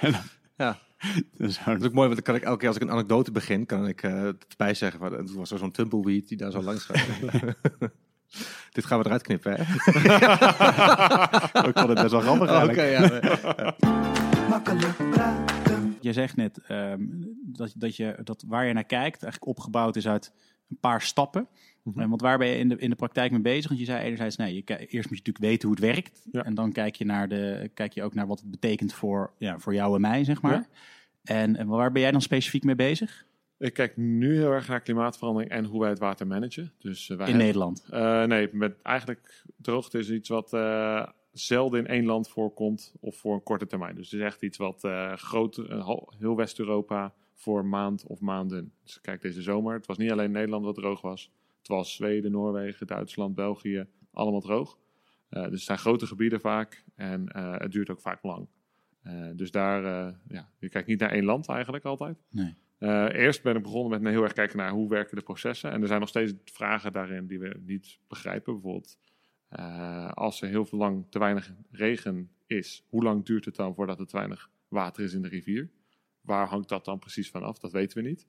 ja. 0.00 0.22
ja. 0.58 0.78
Dus 1.38 1.58
Dat 1.64 1.80
is 1.80 1.86
ook 1.86 1.92
mooi, 1.92 2.08
want 2.08 2.14
dan 2.14 2.22
kan 2.22 2.34
ik 2.34 2.42
elke 2.42 2.58
keer 2.58 2.68
als 2.68 2.76
ik 2.76 2.82
een 2.82 2.90
anekdote 2.90 3.32
begin, 3.32 3.66
kan 3.66 3.88
ik 3.88 4.02
eh 4.02 4.24
erbij 4.26 4.74
zeggen. 4.74 5.00
Van, 5.00 5.12
het 5.12 5.32
was 5.32 5.50
er 5.50 5.58
zo'n 5.58 5.70
tumbleweed 5.70 6.28
die 6.28 6.36
daar 6.36 6.50
zo 6.50 6.62
langs 6.62 6.84
gaat. 6.84 7.06
Dit 8.72 8.84
gaan 8.86 8.98
we 8.98 9.04
eruit 9.04 9.22
knippen, 9.22 9.52
hè? 9.52 9.62
ik 11.68 11.78
vond 11.78 11.88
het 11.88 12.00
best 12.00 12.10
wel 12.10 12.20
grappig 12.20 12.50
Oh, 12.50 12.62
Oké, 12.64 12.80
eigenlijk. 12.80 13.24
ja. 13.42 13.76
Makkelijk 14.48 14.96
praten. 15.10 15.96
Je 16.00 16.12
zegt 16.12 16.36
net 16.36 16.58
ehm, 16.66 17.02
dat, 17.52 17.72
dat, 17.76 17.96
je, 17.96 18.18
dat 18.24 18.44
waar 18.46 18.66
je 18.66 18.72
naar 18.72 18.84
kijkt 18.84 19.22
eigenlijk 19.22 19.58
opgebouwd 19.58 19.96
is 19.96 20.08
uit 20.08 20.32
een 20.70 20.78
paar 20.80 21.02
stappen. 21.02 21.48
Mhm. 21.94 22.00
Eh, 22.00 22.08
Want 22.08 22.20
waar 22.20 22.38
ben 22.38 22.48
je 22.48 22.56
in 22.58 22.68
de, 22.68 22.76
in 22.76 22.90
de 22.90 22.96
praktijk 22.96 23.30
mee 23.30 23.40
bezig? 23.40 23.68
Want 23.68 23.80
je 23.80 23.86
zei 23.86 24.04
enerzijds, 24.04 24.36
nee, 24.36 24.54
je, 24.54 24.62
eerst 24.66 24.90
moet 24.92 25.18
je 25.18 25.24
natuurlijk 25.24 25.38
weten 25.38 25.68
hoe 25.68 25.76
het 25.76 25.86
werkt. 25.94 26.26
Ja. 26.32 26.44
En 26.44 26.54
dan 26.54 26.72
kijk 26.72 26.94
je, 26.96 27.04
naar 27.04 27.28
de, 27.28 27.70
kijk 27.74 27.92
je 27.92 28.02
ook 28.02 28.14
naar 28.14 28.26
wat 28.26 28.40
het 28.40 28.50
betekent 28.50 28.92
voor, 28.92 29.32
ja, 29.38 29.58
voor 29.58 29.74
jou 29.74 29.94
en 29.94 30.00
mij, 30.00 30.24
zeg 30.24 30.42
maar. 30.42 30.52
Ja. 30.52 30.66
En, 31.24 31.56
en 31.56 31.66
waar 31.66 31.92
ben 31.92 32.02
jij 32.02 32.10
dan 32.10 32.20
specifiek 32.22 32.64
mee 32.64 32.74
bezig? 32.74 33.26
Ik 33.58 33.72
kijk 33.72 33.96
nu 33.96 34.34
heel 34.36 34.52
erg 34.52 34.68
naar 34.68 34.80
klimaatverandering 34.80 35.50
en 35.50 35.64
hoe 35.64 35.80
wij 35.80 35.88
het 35.88 35.98
water 35.98 36.26
managen. 36.26 36.72
Dus, 36.78 37.10
eh, 37.10 37.16
wij 37.16 37.26
In 37.26 37.32
hebben- 37.32 37.44
Nederland. 37.46 37.84
Eh, 37.90 38.24
nee, 38.24 38.48
met 38.52 38.82
eigenlijk 38.82 39.44
droogte 39.56 39.98
is 39.98 40.10
iets 40.10 40.28
wat 40.28 40.50
zelden 41.32 41.80
in 41.80 41.86
één 41.86 42.04
land 42.04 42.28
voorkomt 42.28 42.94
of 43.00 43.16
voor 43.16 43.34
een 43.34 43.42
korte 43.42 43.66
termijn. 43.66 43.94
Dus 43.94 44.10
het 44.10 44.20
is 44.20 44.26
echt 44.26 44.42
iets 44.42 44.56
wat 44.58 44.88
groot, 45.14 45.62
heel 46.18 46.36
West-Europa 46.36 47.14
voor 47.34 47.64
maand 47.64 48.04
of 48.06 48.20
maanden. 48.20 48.72
Dus 48.84 49.00
kijk 49.00 49.22
deze 49.22 49.42
zomer, 49.42 49.74
het 49.74 49.86
was 49.86 49.96
niet 49.98 50.10
alleen 50.10 50.30
Nederland 50.30 50.64
wat 50.64 50.74
droog 50.74 51.00
was. 51.00 51.30
Het 51.68 51.76
was 51.76 51.94
Zweden, 51.94 52.30
Noorwegen, 52.30 52.86
Duitsland, 52.86 53.34
België, 53.34 53.86
allemaal 54.12 54.40
droog. 54.40 54.78
Eh, 55.28 55.42
dus 55.42 55.52
het 55.52 55.60
zijn 55.60 55.78
grote 55.78 56.06
gebieden 56.06 56.40
vaak 56.40 56.84
en 56.94 57.28
eh, 57.28 57.58
het 57.58 57.72
duurt 57.72 57.90
ook 57.90 58.00
vaak 58.00 58.22
lang. 58.22 58.48
Eh, 59.02 59.28
dus 59.34 59.50
daar, 59.50 59.82
ja, 60.28 60.50
je 60.58 60.68
kijkt 60.68 60.88
niet 60.88 61.00
naar 61.00 61.10
één 61.10 61.24
land 61.24 61.48
eigenlijk 61.48 61.84
altijd. 61.84 62.18
Nee. 62.30 62.54
Eerst 63.12 63.42
ben 63.42 63.56
ik 63.56 63.62
begonnen 63.62 64.02
met 64.02 64.12
heel 64.12 64.22
erg 64.22 64.32
kijken 64.32 64.56
naar 64.56 64.70
hoe 64.70 64.88
werken 64.88 65.16
de 65.16 65.22
processen. 65.22 65.70
En 65.70 65.80
er 65.80 65.86
zijn 65.86 66.00
nog 66.00 66.08
steeds 66.08 66.34
vragen 66.44 66.92
daarin 66.92 67.26
die 67.26 67.38
we 67.38 67.60
niet 67.64 67.98
begrijpen. 68.06 68.52
Bijvoorbeeld, 68.52 68.98
als 70.14 70.42
er 70.42 70.48
heel 70.48 70.66
veel 70.66 70.78
lang 70.78 71.06
te 71.10 71.18
weinig 71.18 71.52
regen 71.70 72.30
is, 72.46 72.84
hoe 72.88 73.02
lang 73.02 73.24
duurt 73.24 73.44
het 73.44 73.56
dan 73.56 73.74
voordat 73.74 74.00
er 74.00 74.06
te 74.06 74.16
weinig 74.16 74.50
water 74.68 75.04
is 75.04 75.14
in 75.14 75.22
de 75.22 75.28
rivier? 75.28 75.70
Waar 76.20 76.46
hangt 76.46 76.68
dat 76.68 76.84
dan 76.84 76.98
precies 76.98 77.30
van 77.30 77.42
af? 77.42 77.58
Dat 77.58 77.72
weten 77.72 78.02
we 78.02 78.08
niet. 78.08 78.26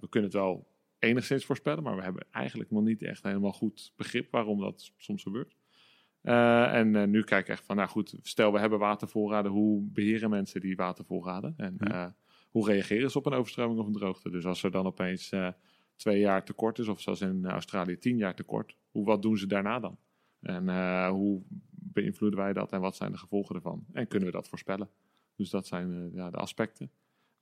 We 0.00 0.06
kunnen 0.08 0.30
het 0.30 0.38
wel 0.38 0.71
enigszins 1.02 1.44
voorspellen, 1.44 1.82
maar 1.82 1.96
we 1.96 2.02
hebben 2.02 2.26
eigenlijk 2.30 2.70
nog 2.70 2.82
niet 2.82 3.02
echt 3.02 3.22
helemaal 3.22 3.52
goed 3.52 3.92
begrip 3.96 4.30
waarom 4.30 4.60
dat 4.60 4.92
soms 4.96 5.22
gebeurt. 5.22 5.56
Eh, 6.20 6.74
en 6.74 6.96
eh, 6.96 7.06
nu 7.06 7.22
kijk 7.22 7.42
ik 7.46 7.48
echt 7.48 7.64
van, 7.64 7.76
nou 7.76 7.88
goed, 7.88 8.14
stel 8.22 8.52
we 8.52 8.58
hebben 8.58 8.78
watervoorraden, 8.78 9.50
hoe 9.52 9.82
beheren 9.82 10.30
mensen 10.30 10.60
die 10.60 10.76
watervoorraden? 10.76 11.54
En 11.56 11.76
Ja. 11.78 12.04
eh, 12.04 12.10
hoe 12.50 12.66
reageren 12.66 13.10
ze 13.10 13.18
op 13.18 13.26
een 13.26 13.32
overstroming 13.32 13.80
of 13.80 13.86
een 13.86 13.92
droogte? 13.92 14.30
Dus 14.30 14.44
als 14.46 14.62
er 14.62 14.70
dan 14.70 14.86
opeens 14.86 15.32
twee 15.96 16.18
jaar 16.20 16.44
tekort 16.44 16.78
is, 16.78 16.88
of 16.88 17.00
zoals 17.00 17.20
in 17.20 17.46
Australië 17.46 17.98
tien 17.98 18.16
jaar 18.16 18.34
tekort, 18.34 18.76
hoe, 18.90 19.04
wat 19.04 19.22
doen 19.22 19.36
ze 19.38 19.46
daarna 19.46 19.80
dan? 19.80 19.98
En 20.40 20.68
hoe 21.08 21.42
beïnvloeden 21.70 22.38
wij 22.38 22.52
dat 22.52 22.72
en 22.72 22.80
wat 22.80 22.96
zijn 22.96 23.12
de 23.12 23.18
gevolgen 23.18 23.54
ervan? 23.54 23.84
En 23.92 24.06
kunnen 24.08 24.28
we 24.28 24.34
dat 24.34 24.48
voorspellen? 24.48 24.90
Dus 25.36 25.50
dat 25.50 25.66
zijn 25.66 26.10
ja, 26.12 26.30
de 26.30 26.36
aspecten. 26.36 26.90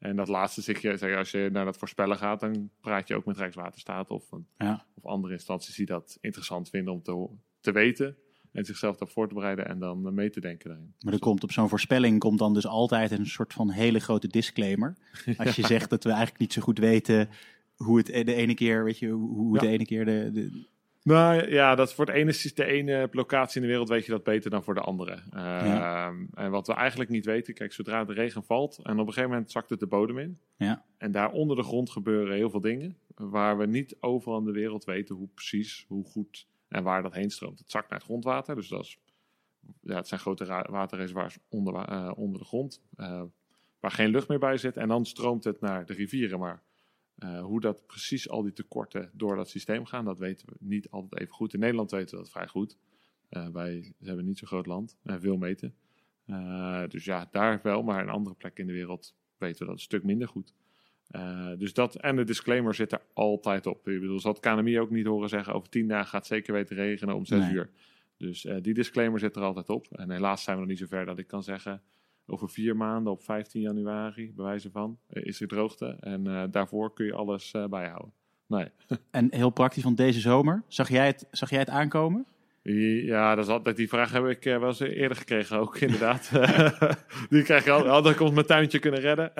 En 0.00 0.16
dat 0.16 0.28
laatste 0.28 0.62
zeg 0.62 0.80
je, 0.82 0.96
zeg 0.96 1.10
je, 1.10 1.16
als 1.16 1.30
je 1.30 1.48
naar 1.52 1.64
dat 1.64 1.76
voorspellen 1.76 2.16
gaat, 2.16 2.40
dan 2.40 2.70
praat 2.80 3.08
je 3.08 3.14
ook 3.14 3.24
met 3.24 3.36
Rijkswaterstaat 3.36 4.10
of, 4.10 4.32
een- 4.32 4.46
Ja. 4.58 4.86
of 4.94 5.04
andere 5.06 5.32
instanties 5.32 5.74
die 5.76 5.86
dat 5.86 6.18
interessant 6.20 6.68
vinden 6.68 6.92
om 6.92 7.02
te, 7.02 7.28
te 7.60 7.72
weten 7.72 8.16
en 8.52 8.64
zichzelf 8.64 8.92
daarop 8.96 9.10
voor 9.16 9.28
te 9.28 9.34
bereiden 9.34 9.66
en 9.68 9.78
dan 9.78 10.14
mee 10.14 10.30
te 10.30 10.40
denken 10.40 10.68
daarin. 10.68 10.94
Maar 11.00 11.12
er 11.12 11.18
komt 11.18 11.42
op 11.42 11.52
zo'n 11.52 11.68
voorspelling 11.68 12.18
komt 12.18 12.38
dan 12.38 12.54
dus 12.54 12.66
altijd 12.66 13.10
een 13.10 13.26
soort 13.26 13.52
van 13.52 13.70
hele 13.70 13.98
grote 13.98 14.28
disclaimer. 14.28 14.96
Als 15.36 15.56
je 15.56 15.66
zegt 15.76 15.90
dat 15.90 16.04
we 16.04 16.10
eigenlijk 16.10 16.40
niet 16.40 16.52
zo 16.52 16.62
goed 16.62 16.78
weten 16.78 17.28
hoe 17.76 17.96
het 17.98 18.06
de 18.06 18.34
ene 18.34 18.54
keer, 18.54 18.84
weet 18.84 18.98
je, 18.98 19.08
hoe 19.08 19.52
het 19.52 19.62
Ja. 19.62 19.68
de 19.68 19.74
ene 19.74 19.84
keer 19.84 20.04
de, 20.04 20.30
de 20.32 20.66
Nou 21.10 21.50
ja, 21.50 21.74
dat 21.74 21.94
voor 21.94 22.06
het 22.06 22.14
ene, 22.14 22.32
de 22.54 22.64
ene 22.64 23.08
locatie 23.12 23.56
in 23.56 23.62
de 23.62 23.68
wereld 23.68 23.88
weet 23.88 24.04
je 24.04 24.10
dat 24.10 24.24
beter 24.24 24.50
dan 24.50 24.64
voor 24.64 24.74
de 24.74 24.80
andere. 24.80 25.22
Ehm, 25.30 26.24
En 26.34 26.50
wat 26.50 26.66
we 26.66 26.72
eigenlijk 26.72 27.10
niet 27.10 27.24
weten, 27.24 27.54
kijk, 27.54 27.72
zodra 27.72 28.04
de 28.04 28.12
regen 28.12 28.44
valt 28.44 28.78
en 28.82 28.92
op 28.92 29.06
een 29.06 29.12
gegeven 29.12 29.30
moment 29.30 29.50
zakt 29.50 29.70
het 29.70 29.80
de 29.80 29.86
bodem 29.86 30.18
in. 30.18 30.38
Ja. 30.56 30.84
En 30.98 31.12
daar 31.12 31.30
onder 31.30 31.56
de 31.56 31.62
grond 31.62 31.90
gebeuren 31.90 32.34
heel 32.34 32.50
veel 32.50 32.60
dingen 32.60 32.96
waar 33.14 33.58
we 33.58 33.66
niet 33.66 33.96
overal 34.00 34.38
in 34.38 34.44
de 34.44 34.52
wereld 34.52 34.84
weten 34.84 35.14
hoe 35.14 35.28
precies, 35.34 35.84
hoe 35.88 36.04
goed 36.04 36.46
en 36.68 36.82
waar 36.82 37.02
dat 37.02 37.14
heen 37.14 37.30
stroomt. 37.30 37.58
Het 37.58 37.70
zakt 37.70 37.88
naar 37.88 37.98
het 37.98 38.06
grondwater, 38.06 38.54
dus 38.54 38.68
dat 38.68 38.84
is, 38.84 38.98
ja, 39.80 39.96
het 39.96 40.08
zijn 40.08 40.20
grote 40.20 40.64
waterreservoirs 40.70 41.38
onder, 41.48 41.74
eh, 41.74 42.12
onder 42.14 42.38
de 42.38 42.46
grond, 42.46 42.82
eh, 42.96 43.22
waar 43.80 43.90
geen 43.90 44.10
lucht 44.10 44.28
meer 44.28 44.38
bij 44.38 44.56
zit. 44.56 44.76
En 44.76 44.88
dan 44.88 45.06
stroomt 45.06 45.44
het 45.44 45.60
naar 45.60 45.86
de 45.86 45.92
rivieren, 45.92 46.38
maar 46.38 46.62
eh, 47.20 47.42
hoe 47.42 47.60
dat 47.60 47.86
precies 47.86 48.28
al 48.28 48.42
die 48.42 48.52
tekorten 48.52 49.10
door 49.12 49.36
dat 49.36 49.48
systeem 49.48 49.84
gaan, 49.84 50.04
dat 50.04 50.18
weten 50.18 50.46
we 50.48 50.54
niet 50.58 50.90
altijd 50.90 51.22
even 51.22 51.34
goed. 51.34 51.54
In 51.54 51.60
Nederland 51.60 51.90
weten 51.90 52.10
we 52.16 52.22
dat 52.22 52.30
vrij 52.30 52.46
goed. 52.48 52.78
Eh, 53.28 53.48
wij 53.48 53.92
hebben 54.02 54.24
niet 54.24 54.38
zo'n 54.38 54.48
groot 54.48 54.66
land 54.66 54.96
en 55.02 55.20
veel 55.20 55.36
meten. 55.36 55.74
Eh, 56.26 56.82
dus 56.88 57.04
ja, 57.04 57.28
daar 57.30 57.60
wel, 57.62 57.82
maar 57.82 58.02
in 58.02 58.08
andere 58.08 58.36
plekken 58.36 58.60
in 58.62 58.68
de 58.68 58.76
wereld 58.76 59.14
weten 59.38 59.58
we 59.58 59.64
dat 59.64 59.74
een 59.74 59.80
stuk 59.80 60.04
minder 60.04 60.28
goed. 60.28 60.54
Eh, 61.10 61.52
dus 61.58 61.74
dat 61.74 61.94
en 61.94 62.16
de 62.16 62.24
disclaimer 62.24 62.74
zit 62.74 62.92
er 62.92 63.02
altijd 63.12 63.66
op. 63.66 63.88
Ik 63.88 64.00
bedoel, 64.00 64.20
zal 64.20 64.32
het 64.32 64.40
KNMI 64.40 64.80
ook 64.80 64.90
niet 64.90 65.06
horen 65.06 65.28
zeggen 65.28 65.54
over 65.54 65.68
tien 65.68 65.88
dagen 65.88 66.06
gaat 66.06 66.20
het 66.20 66.26
zeker 66.32 66.52
weten 66.52 66.76
regenen 66.76 67.14
om 67.14 67.24
zes 67.24 67.38
Nee. 67.44 67.52
uur. 67.52 67.70
Dus 68.16 68.44
eh, 68.44 68.56
die 68.62 68.74
disclaimer 68.74 69.18
zit 69.18 69.36
er 69.36 69.42
altijd 69.42 69.68
op. 69.68 69.86
En 69.92 70.10
helaas 70.10 70.42
zijn 70.42 70.56
we 70.56 70.62
nog 70.62 70.70
niet 70.70 70.80
zo 70.80 70.86
ver 70.86 71.04
dat 71.04 71.18
ik 71.18 71.26
kan 71.26 71.42
zeggen 71.42 71.82
over 72.30 72.48
vier 72.50 72.76
maanden 72.76 73.12
op 73.12 73.22
15 73.22 73.60
januari, 73.60 74.32
bij 74.34 74.44
wijze 74.44 74.70
van, 74.70 74.98
eh, 75.08 75.24
is 75.24 75.40
er 75.40 75.48
droogte. 75.48 75.96
En 76.00 76.26
eh, 76.26 76.42
daarvoor 76.50 76.92
kun 76.92 77.06
je 77.06 77.12
alles 77.12 77.52
eh, 77.52 77.64
bijhouden. 77.66 78.12
Nee. 78.46 78.68
En 79.10 79.34
heel 79.34 79.50
praktisch 79.50 79.82
van 79.82 79.94
deze 79.94 80.20
zomer. 80.20 80.62
Zag 80.68 80.88
jij 80.88 81.06
het, 81.06 81.26
zag 81.30 81.50
jij 81.50 81.58
het 81.58 81.68
aankomen? 81.68 82.26
Ja, 82.62 83.34
dat 83.34 83.44
is 83.44 83.50
altijd, 83.50 83.76
die 83.76 83.88
vraag 83.88 84.12
heb 84.12 84.26
ik 84.26 84.44
wel 84.44 84.66
eens 84.66 84.80
eerder 84.80 85.16
gekregen 85.16 85.58
ook, 85.58 85.76
inderdaad. 85.86 86.30
die 87.30 87.42
krijg 87.42 87.64
je 87.64 87.70
al, 87.70 87.86
had 87.86 88.10
ik 88.10 88.20
ons 88.20 88.30
mijn 88.30 88.46
tuintje 88.46 88.78
kunnen 88.78 89.00
redden. 89.00 89.32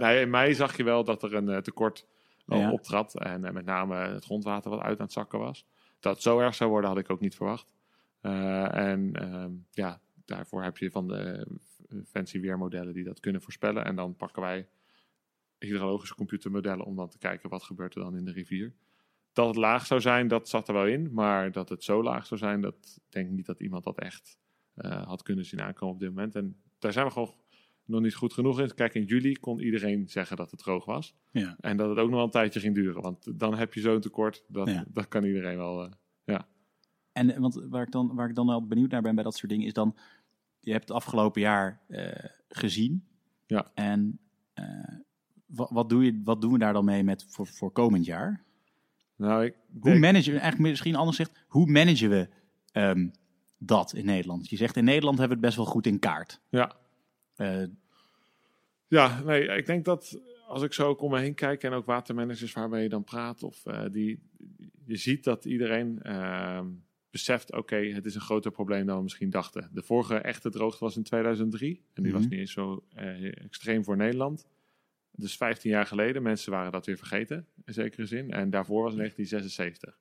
Nee, 0.00 0.20
in 0.20 0.30
mei 0.30 0.54
zag 0.54 0.76
je 0.76 0.84
wel 0.84 1.04
dat 1.04 1.22
er 1.22 1.34
een 1.34 1.62
tekort 1.62 2.06
Ja. 2.46 2.72
optrad. 2.72 3.14
En 3.14 3.40
met 3.40 3.64
name 3.64 3.96
het 3.96 4.24
grondwater 4.24 4.70
wat 4.70 4.80
uit 4.80 4.98
aan 4.98 5.04
het 5.04 5.12
zakken 5.14 5.38
was. 5.38 5.66
Dat 6.00 6.12
het 6.14 6.22
zo 6.22 6.38
erg 6.38 6.54
zou 6.54 6.70
worden, 6.70 6.90
had 6.90 6.98
ik 6.98 7.10
ook 7.10 7.20
niet 7.20 7.36
verwacht. 7.36 7.72
En 8.20 9.10
ehm, 9.12 9.50
ja, 9.70 10.00
daarvoor 10.28 10.62
heb 10.62 10.78
je 10.78 10.90
van 10.90 11.08
de 11.08 11.46
eh, 11.88 11.98
fancy 12.06 12.40
weermodellen 12.40 12.92
die 12.94 13.04
dat 13.04 13.20
kunnen 13.20 13.42
voorspellen. 13.42 13.84
En 13.84 13.96
dan 13.96 14.16
pakken 14.16 14.42
wij 14.42 14.68
hydrologische 15.58 16.14
computermodellen 16.14 16.84
om 16.84 16.96
dan 16.96 17.08
te 17.08 17.18
kijken 17.18 17.50
wat 17.50 17.62
gebeurt 17.62 17.94
er 17.94 18.00
dan 18.02 18.16
in 18.16 18.24
de 18.24 18.32
rivier. 18.32 18.74
Dat 19.32 19.46
het 19.46 19.56
laag 19.56 19.86
zou 19.86 20.00
zijn, 20.00 20.28
dat 20.28 20.48
zat 20.48 20.68
er 20.68 20.74
wel 20.74 20.86
in. 20.86 21.12
Maar 21.12 21.52
dat 21.52 21.68
het 21.68 21.84
zo 21.84 22.02
laag 22.02 22.26
zou 22.26 22.40
zijn, 22.40 22.60
dat 22.60 23.00
denk 23.08 23.26
ik 23.28 23.32
niet 23.32 23.46
dat 23.46 23.60
iemand 23.60 23.84
dat 23.84 23.98
echt 23.98 24.38
eh, 24.74 25.06
had 25.06 25.22
kunnen 25.22 25.44
zien 25.44 25.60
aankomen 25.60 25.94
op 25.94 26.00
dit 26.00 26.08
moment. 26.08 26.34
En 26.34 26.56
daar 26.78 26.92
zijn 26.92 27.06
we 27.06 27.12
gewoon 27.12 27.34
nog 27.84 28.00
niet 28.00 28.14
goed 28.14 28.32
genoeg 28.32 28.60
in. 28.60 28.74
Kijk, 28.74 28.94
in 28.94 29.04
juli 29.04 29.38
kon 29.38 29.60
iedereen 29.60 30.08
zeggen 30.08 30.36
dat 30.36 30.50
het 30.50 30.60
droog 30.60 30.84
was. 30.84 31.14
Ja. 31.32 31.56
En 31.60 31.76
dat 31.76 31.88
het 31.88 31.98
ook 31.98 32.06
nog 32.08 32.14
wel 32.16 32.24
een 32.24 32.30
tijdje 32.30 32.60
ging 32.60 32.74
duren. 32.74 33.02
Want 33.02 33.38
dan 33.40 33.54
heb 33.54 33.74
je 33.74 33.80
zo'n 33.80 34.00
tekort, 34.00 34.44
dat, 34.48 34.68
Ja. 34.68 34.84
dat 34.88 35.08
kan 35.08 35.24
iedereen 35.24 35.56
wel. 35.56 35.82
eh, 35.84 36.38
En 37.12 37.30
eh, 37.34 37.38
want 37.40 37.54
waar 37.68 37.82
ik, 37.82 37.90
dan, 37.90 38.14
waar 38.14 38.28
ik 38.28 38.34
dan 38.34 38.46
wel 38.46 38.66
benieuwd 38.66 38.90
naar 38.90 39.02
ben 39.02 39.14
bij 39.14 39.24
dat 39.24 39.36
soort 39.36 39.50
dingen 39.50 39.66
is 39.66 39.72
dan, 39.72 39.96
je 40.68 40.74
hebt 40.74 40.88
het 40.88 40.96
afgelopen 40.96 41.40
jaar 41.40 41.80
eh, 41.88 42.24
gezien. 42.48 43.06
Ja. 43.46 43.70
En 43.74 44.20
eh, 44.54 44.64
wat, 45.46 45.70
wat, 45.70 45.88
doe 45.88 46.04
je, 46.04 46.20
wat 46.24 46.40
doen 46.40 46.52
we 46.52 46.58
daar 46.58 46.72
dan 46.72 46.84
mee 46.84 47.04
met 47.04 47.26
voor, 47.28 47.46
voor 47.46 47.72
komend 47.72 48.04
jaar? 48.04 48.44
nou, 49.16 49.44
ik 49.44 49.54
Hoe 49.80 49.98
managen 49.98 50.32
we, 50.32 50.38
eigenlijk 50.38 50.70
misschien 50.70 50.96
anders 50.96 51.16
gezegd, 51.16 51.44
hoe 51.48 51.66
managen 51.66 52.10
we 52.10 52.28
ehm, 52.72 53.08
dat 53.58 53.92
in 53.92 54.04
Nederland? 54.04 54.48
Je 54.48 54.56
zegt 54.56 54.76
in 54.76 54.84
Nederland 54.84 55.18
hebben 55.18 55.38
we 55.38 55.46
het 55.46 55.54
best 55.54 55.64
wel 55.64 55.74
goed 55.74 55.86
in 55.86 55.98
kaart. 55.98 56.40
ja, 56.48 56.76
Eh, 57.36 57.64
Ja, 58.88 59.20
nee, 59.20 59.46
ik 59.46 59.66
denk 59.66 59.84
dat 59.84 60.20
als 60.46 60.62
ik 60.62 60.72
zo 60.72 60.88
ook 60.88 61.00
om 61.00 61.10
me 61.10 61.18
heen 61.18 61.34
kijk 61.34 61.62
en 61.62 61.72
ook 61.72 61.86
watermanagers 61.86 62.52
waarmee 62.52 62.82
je 62.82 62.88
dan 62.88 63.04
praat, 63.04 63.42
of 63.42 63.62
die, 63.92 64.22
je 64.84 64.96
ziet 64.96 65.24
dat 65.24 65.44
iedereen 65.44 66.02
ehm, 66.02 66.66
beseft, 67.10 67.52
oké, 67.52 67.76
het 67.76 68.04
is 68.04 68.14
een 68.14 68.20
groter 68.20 68.50
probleem 68.50 68.86
dan 68.86 68.96
we 68.96 69.02
misschien 69.02 69.30
dachten. 69.30 69.70
De 69.72 69.82
vorige 69.82 70.14
echte 70.16 70.50
droogte 70.50 70.84
was 70.84 70.96
in 70.96 71.02
2003 71.02 71.82
en 71.94 72.02
die 72.02 72.12
was 72.12 72.20
Mhm. 72.22 72.30
niet 72.30 72.40
eens 72.40 72.52
zo 72.52 72.84
eh, 72.94 73.24
extreem 73.44 73.84
voor 73.84 73.96
Nederland. 73.96 74.46
Dus 75.10 75.36
15 75.36 75.70
jaar 75.70 75.86
geleden, 75.86 76.22
mensen 76.22 76.52
waren 76.52 76.72
dat 76.72 76.86
weer 76.86 76.96
vergeten, 76.96 77.46
in 77.64 77.72
zekere 77.72 78.06
zin. 78.06 78.30
En 78.30 78.50
daarvoor 78.50 78.82
was 78.82 78.94
1976. 78.94 79.98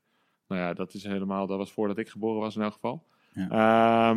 Nou 0.47 0.61
ja, 0.61 0.73
dat 0.73 0.93
is 0.93 1.03
helemaal, 1.03 1.47
dat 1.47 1.57
was 1.57 1.71
voordat 1.71 1.97
ik 1.97 2.09
geboren 2.09 2.39
was 2.39 2.55
in 2.55 2.61
elk 2.61 2.73
geval. 2.73 3.07
Ja, 3.33 4.15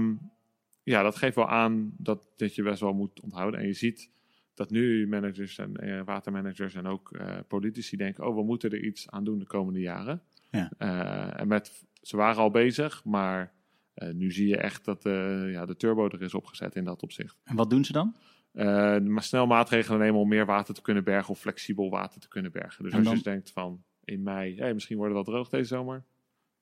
ja 0.83 1.03
dat 1.03 1.17
geeft 1.17 1.35
wel 1.35 1.49
aan 1.49 1.93
dat, 1.97 2.29
dat 2.37 2.55
je 2.55 2.63
best 2.63 2.81
wel 2.81 2.93
moet 2.93 3.21
onthouden. 3.21 3.61
En 3.61 3.67
je 3.67 3.73
ziet 3.73 4.11
dat 4.55 4.71
nu 4.71 5.09
managers 5.09 5.59
en 5.59 5.77
eh, 5.77 6.03
watermanagers 6.05 6.75
en 6.75 6.87
ook 6.87 7.13
eh, 7.13 7.37
politici 7.49 7.97
denken: 7.97 8.27
oh, 8.27 8.35
we 8.35 8.43
moeten 8.43 8.71
er 8.71 8.85
iets 8.85 9.11
aan 9.11 9.25
doen 9.25 9.39
de 9.39 9.47
komende 9.47 9.81
jaren. 9.81 10.23
Ja. 10.51 10.71
Eh, 10.79 11.41
en 11.41 11.49
met, 11.49 11.85
ze 12.03 12.17
waren 12.17 12.43
al 12.43 12.51
bezig, 12.51 13.05
maar 13.05 13.53
eh, 13.95 14.13
nu 14.13 14.33
zie 14.33 14.49
je 14.49 14.57
echt 14.57 14.85
dat 14.85 15.05
eh, 15.05 15.53
ja, 15.53 15.67
de 15.67 15.77
turbo 15.77 16.09
er 16.09 16.23
is 16.23 16.35
opgezet 16.35 16.75
in 16.75 16.85
dat 16.85 17.03
opzicht. 17.03 17.37
en 17.45 17.57
wat 17.57 17.71
doen 17.71 17.85
ze 17.85 17.93
dan? 17.93 18.17
Eh, 18.53 18.99
maar 18.99 19.23
snel 19.23 19.47
maatregelen 19.47 20.01
nemen 20.01 20.21
om 20.21 20.29
meer 20.29 20.47
water 20.47 20.75
te 20.75 20.83
kunnen 20.83 21.05
bergen 21.05 21.31
of 21.31 21.39
flexibel 21.39 21.91
water 21.91 22.21
te 22.21 22.29
kunnen 22.29 22.53
bergen. 22.53 22.85
Dus 22.85 22.93
als 22.93 23.05
je 23.07 23.11
dus 23.11 23.23
denkt 23.23 23.51
van 23.51 23.83
in 24.05 24.23
mei, 24.23 24.57
hey, 24.57 24.75
misschien 24.75 24.97
wordt 24.97 25.15
het 25.15 25.25
wel 25.25 25.35
droog 25.35 25.49
deze 25.49 25.69
zomer, 25.75 26.05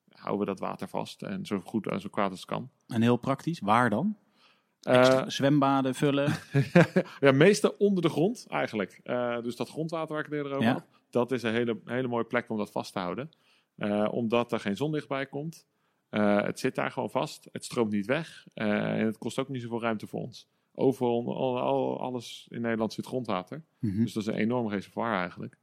houden 0.09 0.46
we 0.46 0.53
dat 0.53 0.61
water 0.61 0.88
vast 0.88 1.22
en 1.22 1.46
zo 1.46 1.61
goed 1.61 1.87
en 1.87 2.01
zo 2.01 2.09
kwaad 2.09 2.31
als 2.31 2.40
het 2.40 2.48
kan. 2.48 2.70
En 2.87 3.03
heel 3.03 3.16
praktisch, 3.16 3.61
waar 3.61 3.90
dan? 3.90 4.16
Zwembaden 5.27 5.94
vullen? 5.94 6.33
ja, 7.20 7.33
meestal 7.33 7.74
onder 7.79 8.03
de 8.03 8.09
grond 8.09 8.46
eigenlijk. 8.48 9.01
Dus 9.42 9.57
dat 9.57 9.68
grondwater 9.68 10.09
waar 10.09 10.24
ik 10.24 10.31
het 10.31 10.35
eerder 10.35 10.53
over 10.53 10.64
Ja. 10.64 10.72
had, 10.72 10.87
dat 11.11 11.33
is 11.33 11.42
een 11.42 11.53
hele, 11.53 11.81
hele 11.85 12.09
mooie 12.09 12.24
plek 12.24 12.51
om 12.51 12.57
dat 12.57 12.70
vast 12.70 12.92
te 12.92 12.98
houden. 12.98 13.31
Eh, 13.78 14.08
omdat 14.10 14.52
er 14.52 14.60
geen 14.60 14.76
zonlicht 14.76 15.08
bij 15.08 15.26
komt. 15.26 15.66
Eh, 16.08 16.42
het 16.42 16.58
zit 16.58 16.74
daar 16.74 16.90
gewoon 16.90 17.10
vast. 17.10 17.48
Het 17.52 17.64
stroomt 17.64 17.90
niet 17.92 18.06
weg. 18.06 18.46
Eh, 18.54 18.98
en 18.98 19.06
het 19.06 19.18
kost 19.18 19.38
ook 19.38 19.48
niet 19.48 19.62
zoveel 19.62 19.80
ruimte 19.80 20.06
voor 20.06 20.20
ons. 20.20 20.48
Overal, 20.72 21.36
al, 21.36 21.58
al- 21.60 22.00
alles 22.00 22.46
in 22.50 22.60
Nederland 22.60 22.92
zit 22.92 23.06
grondwater. 23.06 23.64
Mhm. 23.78 24.02
Dus 24.02 24.12
dat 24.12 24.22
is 24.22 24.28
een 24.28 24.34
enorm 24.38 24.68
reservoir 24.68 25.14
eigenlijk. 25.14 25.58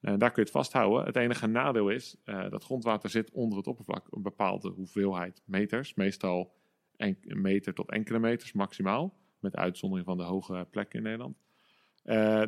En 0.00 0.18
daar 0.18 0.28
kun 0.30 0.42
je 0.42 0.48
het 0.48 0.56
vasthouden. 0.58 1.04
Het 1.04 1.16
enige 1.16 1.46
nadeel 1.46 1.88
is 1.88 2.16
dat 2.24 2.64
grondwater 2.64 3.10
zit 3.10 3.30
onder 3.30 3.58
het 3.58 3.66
oppervlak. 3.66 4.06
Een 4.10 4.22
bepaalde 4.22 4.68
hoeveelheid 4.70 5.42
meters. 5.44 5.94
Meestal 5.94 6.54
en- 6.96 7.18
een 7.22 7.40
meter 7.40 7.74
tot 7.74 7.90
enkele 7.90 8.18
meters 8.18 8.52
maximaal. 8.52 9.16
Met 9.38 9.56
uitzondering 9.56 10.06
van 10.06 10.16
de 10.16 10.22
hoge 10.22 10.66
plekken 10.70 10.98
in 10.98 11.04
Nederland. 11.04 11.36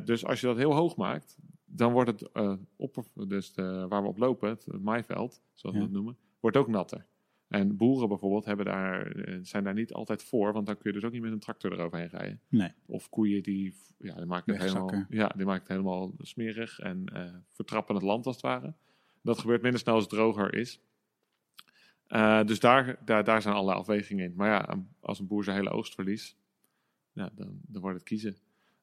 Dus 0.06 0.24
als 0.24 0.40
je 0.40 0.46
dat 0.46 0.56
heel 0.56 0.74
hoog 0.74 0.96
maakt, 0.96 1.38
dan 1.70 1.92
wordt 1.92 2.10
het 2.10 2.32
eh, 2.32 2.52
opper, 2.76 3.04
dus 3.28 3.52
de, 3.52 3.86
waar 3.88 4.02
we 4.02 4.08
op 4.08 4.18
lopen, 4.18 4.48
het 4.48 4.82
maaiveld, 4.82 5.42
zoals 5.54 5.76
Ja. 5.76 5.82
we 5.82 5.88
het 5.88 5.94
noemen, 5.94 6.16
wordt 6.40 6.56
ook 6.56 6.68
natter. 6.68 7.06
En 7.48 7.76
boeren 7.76 8.08
bijvoorbeeld 8.08 8.44
hebben 8.44 8.64
daar, 8.64 9.06
eh, 9.06 9.38
zijn 9.42 9.64
daar 9.64 9.74
niet 9.74 9.92
altijd 9.92 10.22
voor, 10.22 10.52
want 10.52 10.66
dan 10.66 10.78
kun 10.78 10.90
je 10.90 10.96
dus 10.98 11.06
ook 11.06 11.12
niet 11.12 11.22
met 11.22 11.32
een 11.32 11.38
tractor 11.38 11.72
eroverheen 11.72 12.08
rijden. 12.08 12.40
Nee. 12.48 12.72
Of 12.86 13.08
koeien 13.08 13.42
die, 13.42 13.74
ja, 13.98 14.14
die 14.14 14.26
maken 14.26 14.52
het 14.54 14.62
helemaal, 14.62 15.04
ja, 15.08 15.28
die 15.28 15.46
maken 15.46 15.62
het 15.62 15.68
helemaal 15.68 16.14
smerig 16.18 16.78
en 16.78 17.06
eh, 17.06 17.34
vertrappen 17.48 17.94
het 17.94 18.04
land 18.04 18.26
als 18.26 18.34
het 18.34 18.44
ware. 18.44 18.74
Dat 19.22 19.38
gebeurt 19.38 19.62
minder 19.62 19.80
snel 19.80 19.94
als 19.94 20.02
het 20.02 20.12
droger 20.12 20.54
is. 20.54 20.80
Eh, 22.06 22.44
dus 22.44 22.60
daar, 22.60 22.98
daar, 23.04 23.24
daar 23.24 23.42
zijn 23.42 23.54
allerlei 23.54 23.78
afwegingen 23.78 24.24
in. 24.24 24.34
Maar 24.36 24.48
ja, 24.48 24.84
als 25.00 25.18
een 25.18 25.26
boer 25.26 25.44
zijn 25.44 25.56
hele 25.56 25.70
oogst 25.70 25.94
verliest, 25.94 26.36
ja, 27.12 27.30
dan, 27.34 27.60
dan 27.66 27.82
wordt 27.82 27.96
het 27.96 28.06
kiezen. 28.08 28.36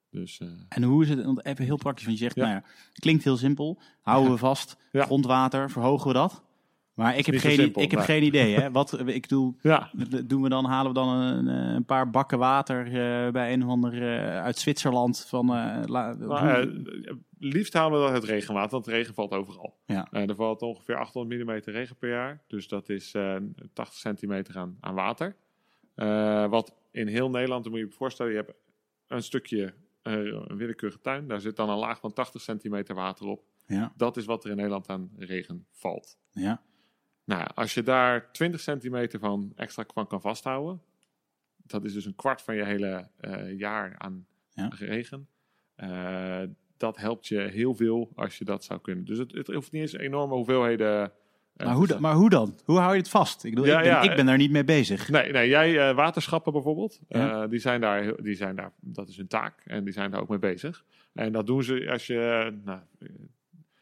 Dus 0.09 0.39
eh, 0.39 0.47
En 0.69 0.83
hoe 0.83 1.03
is 1.03 1.09
het, 1.09 1.23
want 1.23 1.45
even 1.45 1.65
heel 1.65 1.77
praktisch, 1.77 2.05
want 2.05 2.17
je 2.17 2.23
zegt, 2.23 2.35
Ja. 2.35 2.43
nou 2.43 2.55
ja, 2.55 2.63
klinkt 2.93 3.23
heel 3.23 3.37
simpel. 3.37 3.79
Houden 4.01 4.31
we 4.33 4.37
vast, 4.37 4.77
grondwater, 4.93 5.69
verhogen 5.69 6.07
we 6.07 6.13
dat? 6.13 6.45
Maar 6.93 7.17
ik 7.17 7.25
heb, 7.25 7.35
geen, 7.37 7.51
simpel, 7.55 7.81
ik 7.81 7.91
heb 7.91 7.99
geen 7.99 8.23
idee. 8.23 8.55
Hè? 8.55 8.71
Wat, 8.79 9.07
ik 9.07 9.25
Ja, 9.61 9.89
doen 10.25 10.41
we 10.41 10.49
dan, 10.49 10.65
halen 10.65 10.87
we 10.93 10.99
dan 10.99 11.07
een, 11.09 11.47
een 11.47 11.85
paar 11.85 12.09
bakken 12.09 12.37
water 12.37 12.85
eh, 12.85 13.31
bij 13.31 13.53
een 13.53 13.63
of 13.63 13.69
ander 13.69 13.93
eh, 13.93 14.41
uit 14.43 14.57
Zwitserland? 14.57 15.25
Van, 15.27 15.45
la- 15.85 16.13
nou, 16.13 16.83
liefst 17.39 17.73
halen 17.73 17.99
we 17.99 18.05
dan 18.05 18.13
het 18.13 18.23
regenwater, 18.23 18.71
want 18.71 18.87
regen 18.87 19.13
valt 19.13 19.31
overal. 19.31 19.77
Ja. 19.85 20.07
Er 20.11 20.35
valt 20.35 20.61
ongeveer 20.61 20.95
800 20.97 21.43
mm 21.45 21.51
regen 21.73 21.95
per 21.95 22.09
jaar. 22.09 22.41
Dus 22.47 22.67
dat 22.67 22.89
is 22.89 23.13
eh 23.13 23.35
80 23.73 23.99
centimeter 23.99 24.57
aan, 24.57 24.77
aan 24.79 24.95
water. 24.95 25.35
Wat 26.49 26.73
in 26.91 27.07
heel 27.07 27.29
Nederland, 27.29 27.63
dan 27.63 27.71
moet 27.71 27.81
je 27.81 27.87
je 27.87 27.93
voorstellen, 27.93 28.31
je 28.31 28.37
hebt 28.37 28.53
een 29.07 29.23
stukje, 29.23 29.73
een 30.07 30.57
willekeurige 30.57 31.01
tuin. 31.01 31.27
Daar 31.27 31.41
zit 31.41 31.55
dan 31.55 31.69
een 31.69 31.77
laag 31.77 31.99
van 31.99 32.13
80 32.13 32.41
centimeter 32.41 32.95
water 32.95 33.25
op. 33.25 33.43
ja, 33.65 33.93
Dat 33.97 34.17
is 34.17 34.25
wat 34.25 34.43
er 34.43 34.49
in 34.49 34.55
Nederland 34.55 34.89
aan 34.89 35.11
regen 35.17 35.65
valt. 35.71 36.17
ja, 36.31 36.61
Nou, 37.23 37.47
als 37.55 37.73
je 37.73 37.83
daar 37.83 38.31
20 38.31 38.59
centimeter 38.59 39.19
van 39.19 39.51
extra 39.55 39.85
van 39.93 40.07
kan 40.07 40.21
vasthouden, 40.21 40.81
dat 41.55 41.83
is 41.85 41.93
dus 41.93 42.05
een 42.05 42.15
kwart 42.15 42.41
van 42.41 42.55
je 42.55 42.63
hele 42.65 43.09
eh, 43.17 43.57
jaar 43.57 43.95
aan 43.97 44.27
Ja. 44.49 44.67
regen. 44.75 45.27
Eh, 45.75 46.43
dat 46.77 46.97
helpt 46.97 47.27
je 47.27 47.39
heel 47.39 47.75
veel 47.75 48.11
als 48.15 48.37
je 48.37 48.45
dat 48.45 48.63
zou 48.63 48.81
kunnen. 48.81 49.05
Dus 49.05 49.17
het, 49.17 49.31
het 49.31 49.47
hoeft 49.47 49.71
niet 49.71 49.81
eens 49.81 49.93
enorme 49.93 50.33
hoeveelheden. 50.35 51.11
Eh, 51.57 51.65
maar, 51.65 51.75
hoe, 51.75 51.87
te 51.87 51.93
da- 51.93 51.99
maar 51.99 52.13
hoe 52.15 52.29
dan? 52.29 52.59
Hoe 52.65 52.77
hou 52.79 52.91
je 52.93 52.97
het 52.99 53.09
vast? 53.09 53.43
Ik, 53.43 53.49
bedoel, 53.55 53.65
Ja, 53.69 53.77
ik, 53.77 53.83
ben, 53.83 53.91
ja, 53.91 54.01
ik 54.01 54.15
ben 54.15 54.25
daar 54.25 54.37
niet 54.37 54.51
mee 54.51 54.63
bezig. 54.63 55.09
Nee, 55.09 55.31
nee 55.31 55.49
jij 55.49 55.89
eh, 55.89 55.95
waterschappen 55.95 56.53
bijvoorbeeld, 56.53 56.99
Ja. 57.09 57.43
eh, 57.43 57.49
die 57.49 57.59
zijn 57.59 57.81
daar, 57.81 58.21
die 58.23 58.35
zijn 58.35 58.55
daar, 58.55 58.71
dat 58.81 59.07
is 59.09 59.17
hun 59.17 59.27
taak 59.27 59.61
en 59.65 59.83
die 59.83 59.93
zijn 59.93 60.11
daar 60.11 60.21
ook 60.21 60.29
mee 60.29 60.39
bezig. 60.39 60.85
En 61.13 61.31
dat 61.31 61.47
doen 61.47 61.63
ze 61.63 61.87
als 61.91 62.07
je, 62.07 62.53
nou, 62.63 62.79
eh, 62.99 63.07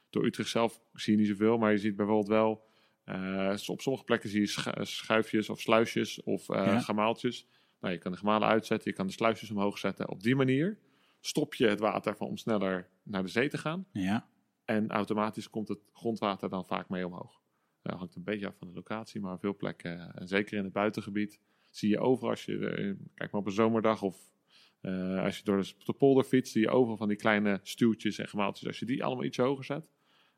door 0.09 0.25
Utrecht 0.25 0.49
zelf 0.49 0.79
zie 0.93 1.13
je 1.13 1.19
niet 1.19 1.27
zoveel, 1.29 1.57
maar 1.57 1.71
je 1.71 1.77
ziet 1.77 1.95
bijvoorbeeld 1.95 2.27
wel, 2.27 2.65
eh, 3.03 3.53
op 3.65 3.81
sommige 3.81 4.05
plekken 4.05 4.29
zie 4.29 4.39
je 4.39 4.47
schu- 4.47 4.85
schuifjes 4.85 5.49
of 5.49 5.59
sluisjes 5.61 6.23
of 6.23 6.49
eh 6.49 6.81
gemaaltjes. 6.81 7.47
Nou, 7.79 7.93
je 7.93 7.99
kan 7.99 8.11
de 8.11 8.17
gemalen 8.17 8.47
uitzetten, 8.47 8.89
je 8.91 8.97
kan 8.97 9.07
de 9.07 9.13
sluisjes 9.13 9.51
omhoog 9.51 9.77
zetten. 9.77 10.09
Op 10.09 10.23
die 10.23 10.35
manier 10.35 10.77
stop 11.21 11.53
je 11.55 11.67
het 11.67 11.79
water 11.79 12.15
van 12.15 12.27
om 12.27 12.37
sneller 12.37 12.87
naar 13.03 13.21
de 13.23 13.29
zee 13.29 13.49
te 13.49 13.57
gaan. 13.57 13.85
Ja, 13.91 14.25
En 14.65 14.89
automatisch 14.89 15.49
komt 15.49 15.67
het 15.67 15.79
grondwater 15.93 16.49
dan 16.49 16.65
vaak 16.65 16.89
mee 16.89 17.05
omhoog. 17.05 17.41
Dat 17.89 17.97
hangt 17.97 18.15
een 18.15 18.23
beetje 18.23 18.47
af 18.47 18.55
van 18.57 18.67
de 18.67 18.73
locatie, 18.73 19.21
maar 19.21 19.39
veel 19.39 19.55
plekken, 19.55 19.99
eh, 19.99 20.21
en 20.21 20.27
zeker 20.27 20.57
in 20.57 20.63
het 20.63 20.73
buitengebied, 20.73 21.39
zie 21.71 21.89
je 21.89 21.99
overal 21.99 22.29
als 22.29 22.45
je, 22.45 22.69
eh, 22.69 22.93
kijk 23.13 23.31
maar 23.31 23.41
op 23.41 23.47
een 23.47 23.53
zomerdag 23.53 24.01
of 24.01 24.33
eh, 24.81 25.23
als 25.23 25.37
je 25.37 25.43
door 25.43 25.61
de, 25.61 25.73
de 25.85 25.93
polder 25.93 26.23
fietst, 26.23 26.51
zie 26.51 26.61
je 26.61 26.69
overal 26.69 26.97
van 26.97 27.07
die 27.07 27.17
kleine 27.17 27.59
stuwtjes 27.63 28.17
en 28.17 28.27
gemaaltjes. 28.27 28.67
Als 28.67 28.79
je 28.79 28.85
die 28.85 29.03
allemaal 29.03 29.23
iets 29.23 29.37
hoger 29.37 29.63
zet, 29.63 29.89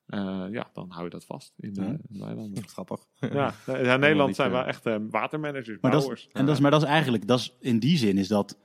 eh, 0.06 0.46
ja, 0.52 0.70
dan 0.74 0.90
hou 0.92 1.04
je 1.04 1.10
dat 1.10 1.26
vast 1.26 1.54
in 1.58 1.74
de, 1.74 1.82
Ja. 1.82 1.88
in 1.88 2.00
de 2.08 2.20
weilanden. 2.20 2.68
Grappig. 2.76 3.06
Ja, 3.20 3.54
ja, 3.66 3.94
in 3.94 4.00
Nederland 4.00 4.36
zijn 4.36 4.52
we 4.52 4.58
eh, 4.58 4.68
echt 4.68 4.86
eh, 4.86 4.98
watermanagers, 5.10 5.78
maar 5.82 5.92
dat, 5.92 6.12
is, 6.12 6.30
en 6.32 6.46
dat 6.46 6.56
is, 6.56 6.62
maar 6.62 6.72
dat 6.72 6.82
is 6.82 6.88
eigenlijk, 6.88 7.28
dat 7.28 7.40
is, 7.40 7.56
in 7.60 7.80
die 7.80 7.98
zin 7.98 8.18
is 8.18 8.28
dat, 8.28 8.58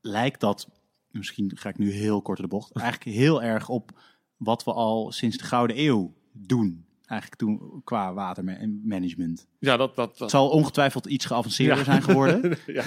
lijkt 0.00 0.40
dat, 0.40 0.68
misschien 1.10 1.56
ga 1.56 1.68
ik 1.68 1.78
nu 1.78 1.90
heel 1.90 2.22
kort 2.22 2.38
de 2.38 2.48
bocht, 2.48 2.72
eigenlijk 2.72 3.16
heel 3.16 3.42
erg 3.42 3.68
op 3.68 4.00
wat 4.36 4.64
we 4.64 4.72
al 4.72 5.12
sinds 5.12 5.36
de 5.36 5.44
Gouden 5.44 5.78
Eeuw 5.80 6.14
doen. 6.32 6.85
Eigenlijk 7.06 7.40
toen 7.40 7.80
qua 7.84 8.14
watermanagement. 8.14 9.46
Ja, 9.58 9.76
dat... 9.76 9.94
dat, 9.94 10.18
Het 10.18 10.30
zal 10.30 10.48
ongetwijfeld 10.50 11.06
iets 11.06 11.24
geavanceerder 11.24 11.76
Ja. 11.78 11.84
zijn 11.84 12.02
geworden. 12.02 12.56
ja. 12.66 12.84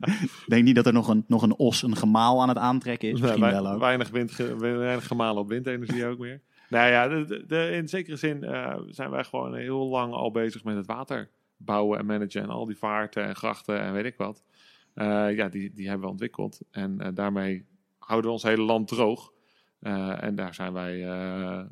Ik 0.00 0.44
denk 0.46 0.64
niet 0.64 0.74
dat 0.74 0.86
er 0.86 0.92
nog 0.92 1.08
een, 1.08 1.24
nog 1.26 1.42
een 1.42 1.56
os, 1.56 1.82
een 1.82 1.96
gemaal 1.96 2.42
aan 2.42 2.48
het 2.48 2.58
aantrekken 2.58 3.08
is. 3.10 3.20
Misschien 3.20 3.40
wel 3.42 3.68
ook. 3.72 3.78
Weinig, 3.80 4.10
wind, 4.10 4.36
weinig 4.58 5.06
gemalen 5.06 5.42
op 5.42 5.48
windenergie 5.48 6.06
ook 6.06 6.18
meer. 6.18 6.40
Nou 6.68 6.90
ja, 6.90 7.08
de, 7.08 7.24
de- 7.24 7.44
de- 7.46 7.70
in 7.72 7.88
zekere 7.88 8.16
zin 8.16 8.44
eh, 8.44 8.76
zijn 8.88 9.10
wij 9.10 9.24
gewoon 9.24 9.54
heel 9.56 9.86
lang 9.88 10.12
al 10.12 10.30
bezig 10.30 10.64
met 10.64 10.76
het 10.76 10.86
water 10.86 11.30
bouwen 11.56 11.98
en 11.98 12.06
managen. 12.06 12.42
En 12.42 12.48
al 12.50 12.66
die 12.66 12.78
vaarten 12.78 13.24
en 13.24 13.36
grachten 13.36 13.80
en 13.80 13.92
weet 13.92 14.04
ik 14.04 14.16
wat. 14.16 14.42
Eh, 14.94 15.36
ja, 15.36 15.48
die, 15.48 15.72
die 15.74 15.86
hebben 15.88 16.04
we 16.06 16.10
ontwikkeld. 16.12 16.60
En 16.70 17.00
eh, 17.00 17.08
daarmee 17.14 17.64
houden 17.98 18.26
we 18.30 18.36
ons 18.36 18.42
hele 18.42 18.62
land 18.62 18.88
droog. 18.88 19.32
En 19.80 20.34
daar 20.34 20.54
zijn 20.54 20.72
wij 20.72 20.96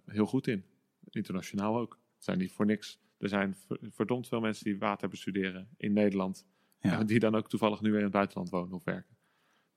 heel 0.07 0.27
goed 0.27 0.47
in. 0.47 0.65
Internationaal 1.11 1.79
ook. 1.79 1.99
Het 2.15 2.25
zijn 2.25 2.39
niet 2.39 2.53
voor 2.53 2.67
niks. 2.67 3.01
Er 3.19 3.29
zijn 3.29 3.55
ver- 3.55 3.79
verdomd 3.83 4.29
veel 4.29 4.41
mensen 4.41 4.65
die 4.65 4.79
water 4.79 5.09
bestuderen 5.09 5.69
in 5.77 5.93
Nederland. 5.93 6.47
Ja. 6.81 7.05
Die 7.05 7.19
dan 7.19 7.35
ook 7.35 7.49
toevallig 7.49 7.81
nu 7.81 7.89
weer 7.89 7.99
in 7.99 8.05
het 8.05 8.13
buitenland 8.13 8.51
wonen 8.51 8.73
of 8.73 8.85
werken. 8.85 9.17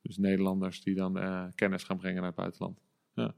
Dus 0.02 0.16
Nederlanders 0.16 0.82
die 0.82 0.94
dan 0.94 1.18
eh, 1.18 1.44
kennis 1.54 1.84
gaan 1.84 1.96
brengen 1.96 2.16
naar 2.16 2.26
het 2.26 2.36
buitenland. 2.36 2.80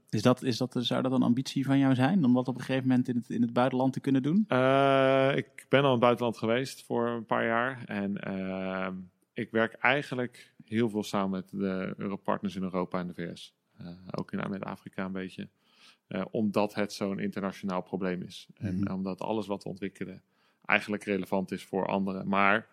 Is 0.09 0.21
dat, 0.21 0.43
is 0.43 0.57
dat, 0.57 0.75
zou 0.79 1.01
dat 1.01 1.11
een 1.11 1.21
ambitie 1.21 1.65
van 1.65 1.79
jou 1.79 1.95
zijn? 1.95 2.25
Om 2.25 2.33
dat 2.33 2.47
op 2.47 2.55
een 2.55 2.61
gegeven 2.61 2.87
moment 2.87 3.07
in 3.07 3.15
het, 3.15 3.29
in 3.29 3.41
het 3.41 3.53
buitenland 3.53 3.93
te 3.93 3.99
kunnen 3.99 4.23
doen? 4.23 4.45
Eh, 4.47 5.35
ik 5.35 5.65
ben 5.69 5.79
al 5.79 5.85
in 5.85 5.91
het 5.91 5.99
buitenland 5.99 6.37
geweest 6.37 6.83
voor 6.83 7.07
een 7.07 7.25
paar 7.25 7.45
jaar. 7.45 7.83
En 7.85 8.17
ehm, 8.17 8.95
ik 9.33 9.51
werk 9.51 9.73
eigenlijk 9.73 10.53
heel 10.65 10.89
veel 10.89 11.03
samen 11.03 11.29
met 11.29 11.49
de 11.49 11.93
Europartners 11.97 12.55
in 12.55 12.63
Europa 12.63 12.99
en 12.99 13.07
de 13.07 13.13
VS. 13.13 13.55
Eh, 13.77 13.87
ook 14.11 14.31
in 14.31 14.49
met 14.49 14.63
Afrika 14.63 15.05
een 15.05 15.11
beetje. 15.11 15.49
Eh, 16.07 16.25
omdat 16.31 16.73
het 16.73 16.93
zo'n 16.93 17.19
internationaal 17.19 17.81
probleem 17.81 18.21
is. 18.21 18.47
En 18.57 18.79
Mhm. 18.79 18.93
omdat 18.93 19.21
alles 19.21 19.47
wat 19.47 19.63
we 19.63 19.69
ontwikkelen 19.69 20.21
eigenlijk 20.65 21.03
relevant 21.03 21.51
is 21.51 21.63
voor 21.63 21.87
anderen. 21.87 22.27
Maar 22.27 22.67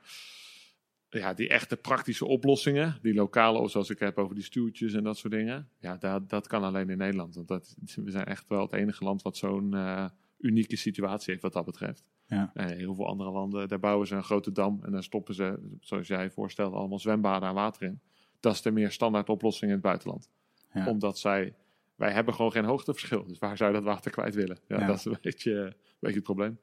ja, 1.08 1.34
die 1.34 1.48
echte 1.48 1.76
praktische 1.76 2.26
oplossingen, 2.26 2.98
die 3.02 3.14
lokale, 3.14 3.68
zoals 3.68 3.90
ik 3.90 3.98
heb 3.98 4.18
over 4.18 4.34
die 4.34 4.44
stuurtjes 4.44 4.92
en 4.92 5.02
dat 5.04 5.18
soort 5.18 5.32
dingen. 5.32 5.68
Ja, 5.78 5.96
dat, 5.96 6.30
dat 6.30 6.46
kan 6.46 6.62
alleen 6.62 6.90
in 6.90 6.98
Nederland. 6.98 7.34
Want 7.34 7.48
dat, 7.48 7.76
we 7.94 8.10
zijn 8.10 8.24
echt 8.26 8.48
wel 8.48 8.60
het 8.62 8.72
enige 8.72 9.04
land 9.04 9.22
wat 9.22 9.36
zo'n 9.36 9.74
eh, 9.74 10.06
unieke 10.38 10.76
situatie 10.76 11.30
heeft 11.30 11.42
wat 11.42 11.52
dat 11.52 11.64
betreft. 11.64 12.04
Ja. 12.26 12.50
Eh, 12.54 12.66
heel 12.66 12.94
veel 12.94 13.06
andere 13.06 13.30
landen, 13.30 13.68
daar 13.68 13.78
bouwen 13.80 14.06
ze 14.06 14.14
een 14.14 14.22
grote 14.22 14.52
dam 14.52 14.78
en 14.82 14.92
dan 14.92 15.02
stoppen 15.02 15.34
ze, 15.34 15.76
zoals 15.80 16.06
jij 16.06 16.30
voorstelt, 16.30 16.74
allemaal 16.74 16.98
zwembaden 16.98 17.48
aan 17.48 17.54
water 17.54 17.82
in. 17.82 18.00
Dat 18.40 18.52
is 18.54 18.62
de 18.62 18.70
meer 18.70 18.90
standaard 18.90 19.28
oplossing 19.28 19.70
in 19.70 19.76
het 19.76 19.86
buitenland. 19.86 20.30
Ja. 20.74 20.86
Omdat 20.88 21.18
zij, 21.18 21.54
wij 21.94 22.12
hebben 22.12 22.34
gewoon 22.34 22.52
geen 22.52 22.64
hoogteverschil. 22.64 23.26
Dus 23.26 23.38
waar 23.38 23.56
zou 23.56 23.70
je 23.70 23.76
dat 23.76 23.84
water 23.84 24.10
kwijt 24.10 24.34
willen? 24.34 24.58
Ja, 24.68 24.78
Ja. 24.80 24.86
Dat 24.86 24.96
is 24.96 25.04
een 25.04 25.18
beetje, 25.22 25.52
een 25.54 25.74
beetje 25.98 26.14
het 26.16 26.24
probleem. 26.24 26.58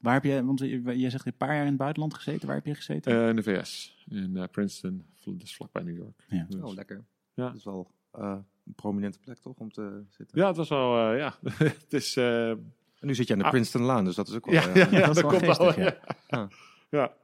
Waar 0.00 0.14
heb 0.14 0.24
je, 0.24 0.44
want 0.44 0.58
je- 0.60 0.98
jij 0.98 1.10
zegt 1.10 1.26
een 1.26 1.36
paar 1.36 1.52
jaar 1.54 1.60
in 1.62 1.68
het 1.68 1.76
buitenland 1.76 2.14
gezeten. 2.14 2.46
Waar 2.46 2.56
heb 2.56 2.66
je 2.66 2.74
gezeten? 2.74 3.12
Eh, 3.22 3.28
in 3.28 3.36
de 3.36 3.42
VS, 3.42 4.04
in 4.08 4.36
eh, 4.36 4.44
Princeton, 4.50 5.04
is 5.38 5.54
vlakbij 5.56 5.82
New 5.82 5.96
York. 5.96 6.24
Ja. 6.28 6.46
Dus- 6.48 6.60
Oh, 6.62 6.74
lekker. 6.74 7.04
Ja. 7.34 7.46
Dat 7.46 7.54
is 7.56 7.64
wel 7.64 7.90
eh, 8.12 8.36
een 8.66 8.74
prominente 8.74 9.18
plek 9.18 9.38
toch 9.38 9.56
om 9.56 9.72
te 9.72 10.02
zitten. 10.08 10.40
ja, 10.40 10.46
het 10.46 10.56
was 10.56 10.68
wel, 10.68 11.10
eh, 11.12 11.18
ja, 11.18 11.34
het 11.82 11.92
is... 11.92 12.16
eh, 12.16 12.50
En 12.50 13.10
nu 13.10 13.14
zit 13.14 13.26
je 13.26 13.32
aan 13.32 13.38
de 13.38 13.44
Ah. 13.44 13.50
Princeton 13.50 13.82
Laan, 13.82 14.04
dus 14.04 14.14
dat 14.14 14.28
is 14.28 14.34
ook 14.34 14.44
wel... 14.46 14.54
ja, 14.54 14.68
eh, 14.68 14.74
ja, 14.74 14.98
ja, 14.98 15.06
dat 15.06 15.14
dat 15.14 15.24
komt 15.24 15.40
wel. 15.40 15.54
geestig, 15.54 15.76
ja. 15.76 15.82
Ja. 15.84 15.98
Ja. 16.26 16.48
ja, 16.90 17.14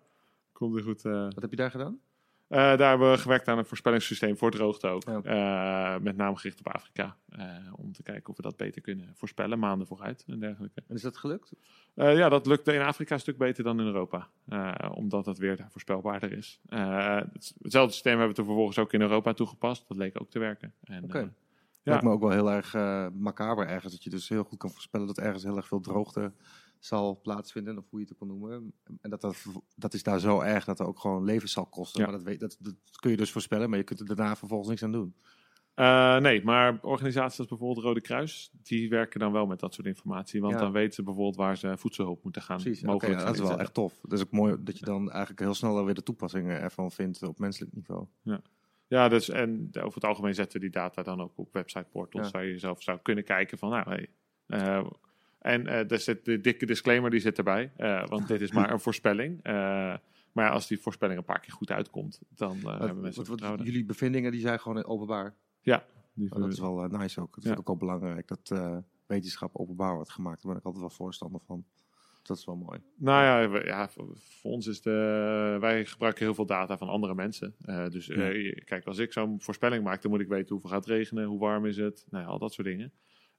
komt 0.52 0.74
weer 0.74 0.82
goed. 0.82 1.04
eh. 1.04 1.12
Wat 1.12 1.40
heb 1.40 1.50
je 1.50 1.56
daar 1.56 1.70
gedaan? 1.70 1.98
Eh, 2.50 2.58
daar 2.58 2.88
hebben 2.88 3.10
we 3.10 3.18
gewerkt 3.18 3.48
aan 3.48 3.58
een 3.58 3.64
voorspellingssysteem 3.64 4.36
voor 4.36 4.50
droogte 4.50 4.86
ook. 4.88 5.02
Ja. 5.04 5.22
Eh, 5.94 6.00
met 6.00 6.16
name 6.16 6.36
gericht 6.36 6.58
op 6.58 6.68
Afrika. 6.68 7.16
eh, 7.28 7.46
om 7.76 7.92
te 7.92 8.02
kijken 8.02 8.30
of 8.30 8.36
we 8.36 8.42
dat 8.42 8.56
beter 8.56 8.82
kunnen 8.82 9.12
voorspellen, 9.16 9.58
maanden 9.58 9.86
vooruit 9.86 10.24
en 10.26 10.40
dergelijke. 10.40 10.82
En 10.88 10.94
is 10.94 11.02
dat 11.02 11.16
gelukt? 11.16 11.52
Ja, 11.94 12.28
dat 12.28 12.46
lukte 12.46 12.72
in 12.72 12.80
Afrika 12.80 13.14
een 13.14 13.20
stuk 13.20 13.38
beter 13.38 13.64
dan 13.64 13.80
in 13.80 13.86
Europa. 13.86 14.28
Omdat 14.94 15.26
het 15.26 15.38
weer 15.38 15.56
daar 15.56 15.70
voorspelbaarder 15.70 16.32
is. 16.32 16.60
Het- 16.68 17.54
hetzelfde 17.62 17.92
systeem 17.92 18.12
hebben 18.12 18.28
we 18.30 18.34
toen 18.36 18.44
vervolgens 18.44 18.78
ook 18.78 18.92
in 18.92 19.00
Europa 19.00 19.32
toegepast. 19.32 19.88
Dat 19.88 19.96
leek 19.96 20.20
ook 20.20 20.30
te 20.30 20.38
werken. 20.38 20.72
En, 20.84 21.04
Oké. 21.04 21.18
Ja. 21.18 21.30
Lijkt 21.82 22.02
me 22.04 22.10
ook 22.10 22.20
wel 22.20 22.30
heel 22.30 22.50
erg 22.50 22.72
macaber 23.12 23.66
ergens. 23.66 23.92
Dat 23.92 24.04
je 24.04 24.10
dus 24.10 24.28
heel 24.28 24.44
goed 24.44 24.58
kan 24.58 24.70
voorspellen 24.70 25.06
dat 25.06 25.18
ergens 25.18 25.42
heel 25.42 25.56
erg 25.56 25.66
veel 25.66 25.80
droogte 25.80 26.32
zal 26.80 27.20
plaatsvinden. 27.22 27.78
Of 27.78 27.84
hoe 27.90 27.98
je 27.98 28.04
het 28.04 28.12
ook 28.14 28.18
kan 28.18 28.38
noemen. 28.38 28.72
En 29.00 29.10
dat, 29.10 29.20
dat, 29.20 29.44
dat 29.76 29.94
is 29.94 30.02
daar 30.02 30.20
zo 30.20 30.40
erg 30.40 30.64
dat 30.64 30.80
er 30.80 30.86
ook 30.86 31.00
gewoon 31.00 31.24
levens 31.24 31.52
zal 31.52 31.66
kosten. 31.66 32.00
Ja. 32.00 32.06
Maar 32.06 32.16
dat, 32.16 32.26
weet, 32.26 32.40
dat, 32.40 32.56
dat 32.60 32.74
kun 33.00 33.10
je 33.10 33.16
dus 33.16 33.32
voorspellen, 33.32 33.68
maar 33.68 33.78
je 33.78 33.84
kunt 33.84 34.00
er 34.00 34.06
daarna 34.06 34.36
vervolgens 34.36 34.68
niks 34.68 34.82
aan 34.82 34.92
doen. 34.92 35.14
Eh, 35.74 36.16
nee, 36.18 36.44
maar 36.44 36.78
organisaties 36.82 37.38
als 37.38 37.48
bijvoorbeeld 37.48 37.84
Rode 37.84 38.00
Kruis, 38.00 38.50
die 38.62 38.88
werken 38.88 39.20
dan 39.20 39.32
wel 39.32 39.46
met 39.46 39.60
dat 39.60 39.74
soort 39.74 39.86
informatie. 39.86 40.40
Want 40.40 40.52
Ja. 40.54 40.60
dan 40.60 40.72
weten 40.72 40.94
ze 40.94 41.02
bijvoorbeeld 41.02 41.36
waar 41.36 41.56
ze 41.56 41.76
voedselhulp 41.78 42.22
moeten 42.22 42.42
gaan. 42.42 42.56
Precies, 42.56 42.82
oké, 42.82 42.90
mogelijk 42.92 43.18
ja, 43.18 43.24
dat 43.26 43.34
is 43.34 43.40
wel 43.40 43.58
echt 43.58 43.74
tof. 43.74 43.98
Dat 44.02 44.12
is 44.12 44.24
ook 44.24 44.30
mooi 44.30 44.56
dat 44.60 44.78
je 44.78 44.84
dan 44.84 45.10
eigenlijk 45.10 45.40
heel 45.40 45.54
snel 45.54 45.84
weer 45.84 45.94
de 45.94 46.02
toepassingen 46.02 46.60
ervan 46.60 46.90
vindt 46.90 47.22
op 47.22 47.38
menselijk 47.38 47.74
niveau. 47.74 48.06
Ja, 48.86 49.08
dus 49.08 49.28
en 49.28 49.68
over 49.72 49.94
het 49.94 50.04
algemeen 50.04 50.34
zetten 50.34 50.60
we 50.60 50.66
die 50.66 50.80
data 50.80 51.02
dan 51.02 51.20
ook 51.20 51.32
op 51.38 51.52
website 51.52 51.86
portals, 51.90 52.26
Ja. 52.26 52.32
waar 52.32 52.46
je 52.46 52.58
zelf 52.58 52.82
zou 52.82 52.98
kunnen 53.02 53.24
kijken 53.24 53.58
van, 53.58 53.70
nou, 53.70 53.88
hey, 53.88 54.08
eh, 54.46 54.86
en 55.40 55.66
eh 55.66 55.90
er 55.90 55.98
zit 55.98 56.24
de 56.24 56.40
dikke 56.40 56.66
disclaimer 56.66 57.10
die 57.10 57.20
zit 57.20 57.38
erbij, 57.38 57.72
eh, 57.76 58.06
want 58.06 58.28
dit 58.28 58.40
is 58.40 58.52
maar 58.52 58.70
een 58.72 58.80
voorspelling. 58.80 59.38
Eh, 59.42 59.52
maar 60.32 60.44
ja, 60.44 60.48
als 60.48 60.66
die 60.66 60.78
voorspelling 60.80 61.18
een 61.18 61.24
paar 61.24 61.40
keer 61.40 61.52
goed 61.52 61.70
uitkomt, 61.70 62.20
dan 62.34 62.56
eh, 62.56 62.64
hebben 62.64 62.78
Wat- 62.78 62.86
mensen 62.86 63.02
wat- 63.02 63.16
wat- 63.16 63.26
vertrouwen. 63.26 63.64
jullie 63.64 63.84
bevindingen 63.84 64.32
die 64.32 64.40
zijn 64.40 64.60
gewoon 64.60 64.84
openbaar. 64.84 65.34
Ja, 65.60 65.84
die 66.14 66.32
Oh, 66.34 66.40
dat 66.40 66.52
is 66.52 66.60
wel 66.60 66.74
nice 66.88 67.20
ook. 67.20 67.34
Dat 67.34 67.44
Ja. 67.44 67.48
vind 67.50 67.62
ik 67.62 67.70
ook 67.70 67.80
wel 67.80 67.88
belangrijk. 67.96 68.28
Dat 68.28 68.50
eh, 68.52 68.76
wetenschap 69.06 69.56
openbaar 69.56 69.94
wordt 69.94 70.10
gemaakt. 70.10 70.42
Daar 70.42 70.50
ben 70.52 70.60
ik 70.60 70.66
altijd 70.66 70.82
wel 70.84 70.94
voorstander 70.96 71.40
van. 71.46 71.64
Dat 72.22 72.36
is 72.38 72.44
wel 72.44 72.56
mooi. 72.56 72.78
Nou 72.96 73.22
ja, 73.24 73.48
we- 73.50 73.64
ja 73.66 73.88
voor, 73.88 74.16
ons 74.42 74.66
is 74.66 74.80
de. 74.80 75.56
Wij 75.60 75.84
gebruiken 75.84 76.24
heel 76.24 76.34
veel 76.34 76.46
data 76.46 76.78
van 76.78 76.88
andere 76.88 77.14
mensen. 77.14 77.54
Eh, 77.64 77.88
dus 77.88 78.08
eh, 78.08 78.54
kijk, 78.64 78.84
als 78.86 78.98
ik 78.98 79.12
zo'n 79.12 79.40
voorspelling 79.40 79.84
maak, 79.84 80.02
dan 80.02 80.10
moet 80.10 80.20
ik 80.20 80.28
weten 80.28 80.48
hoeveel 80.48 80.70
gaat 80.70 80.84
het 80.84 80.94
regenen, 80.94 81.24
hoe 81.24 81.38
warm 81.38 81.66
is 81.66 81.76
het, 81.76 82.06
nou 82.10 82.24
ja, 82.24 82.30
al 82.30 82.38
dat 82.38 82.52
soort 82.52 82.66
dingen. 82.66 82.92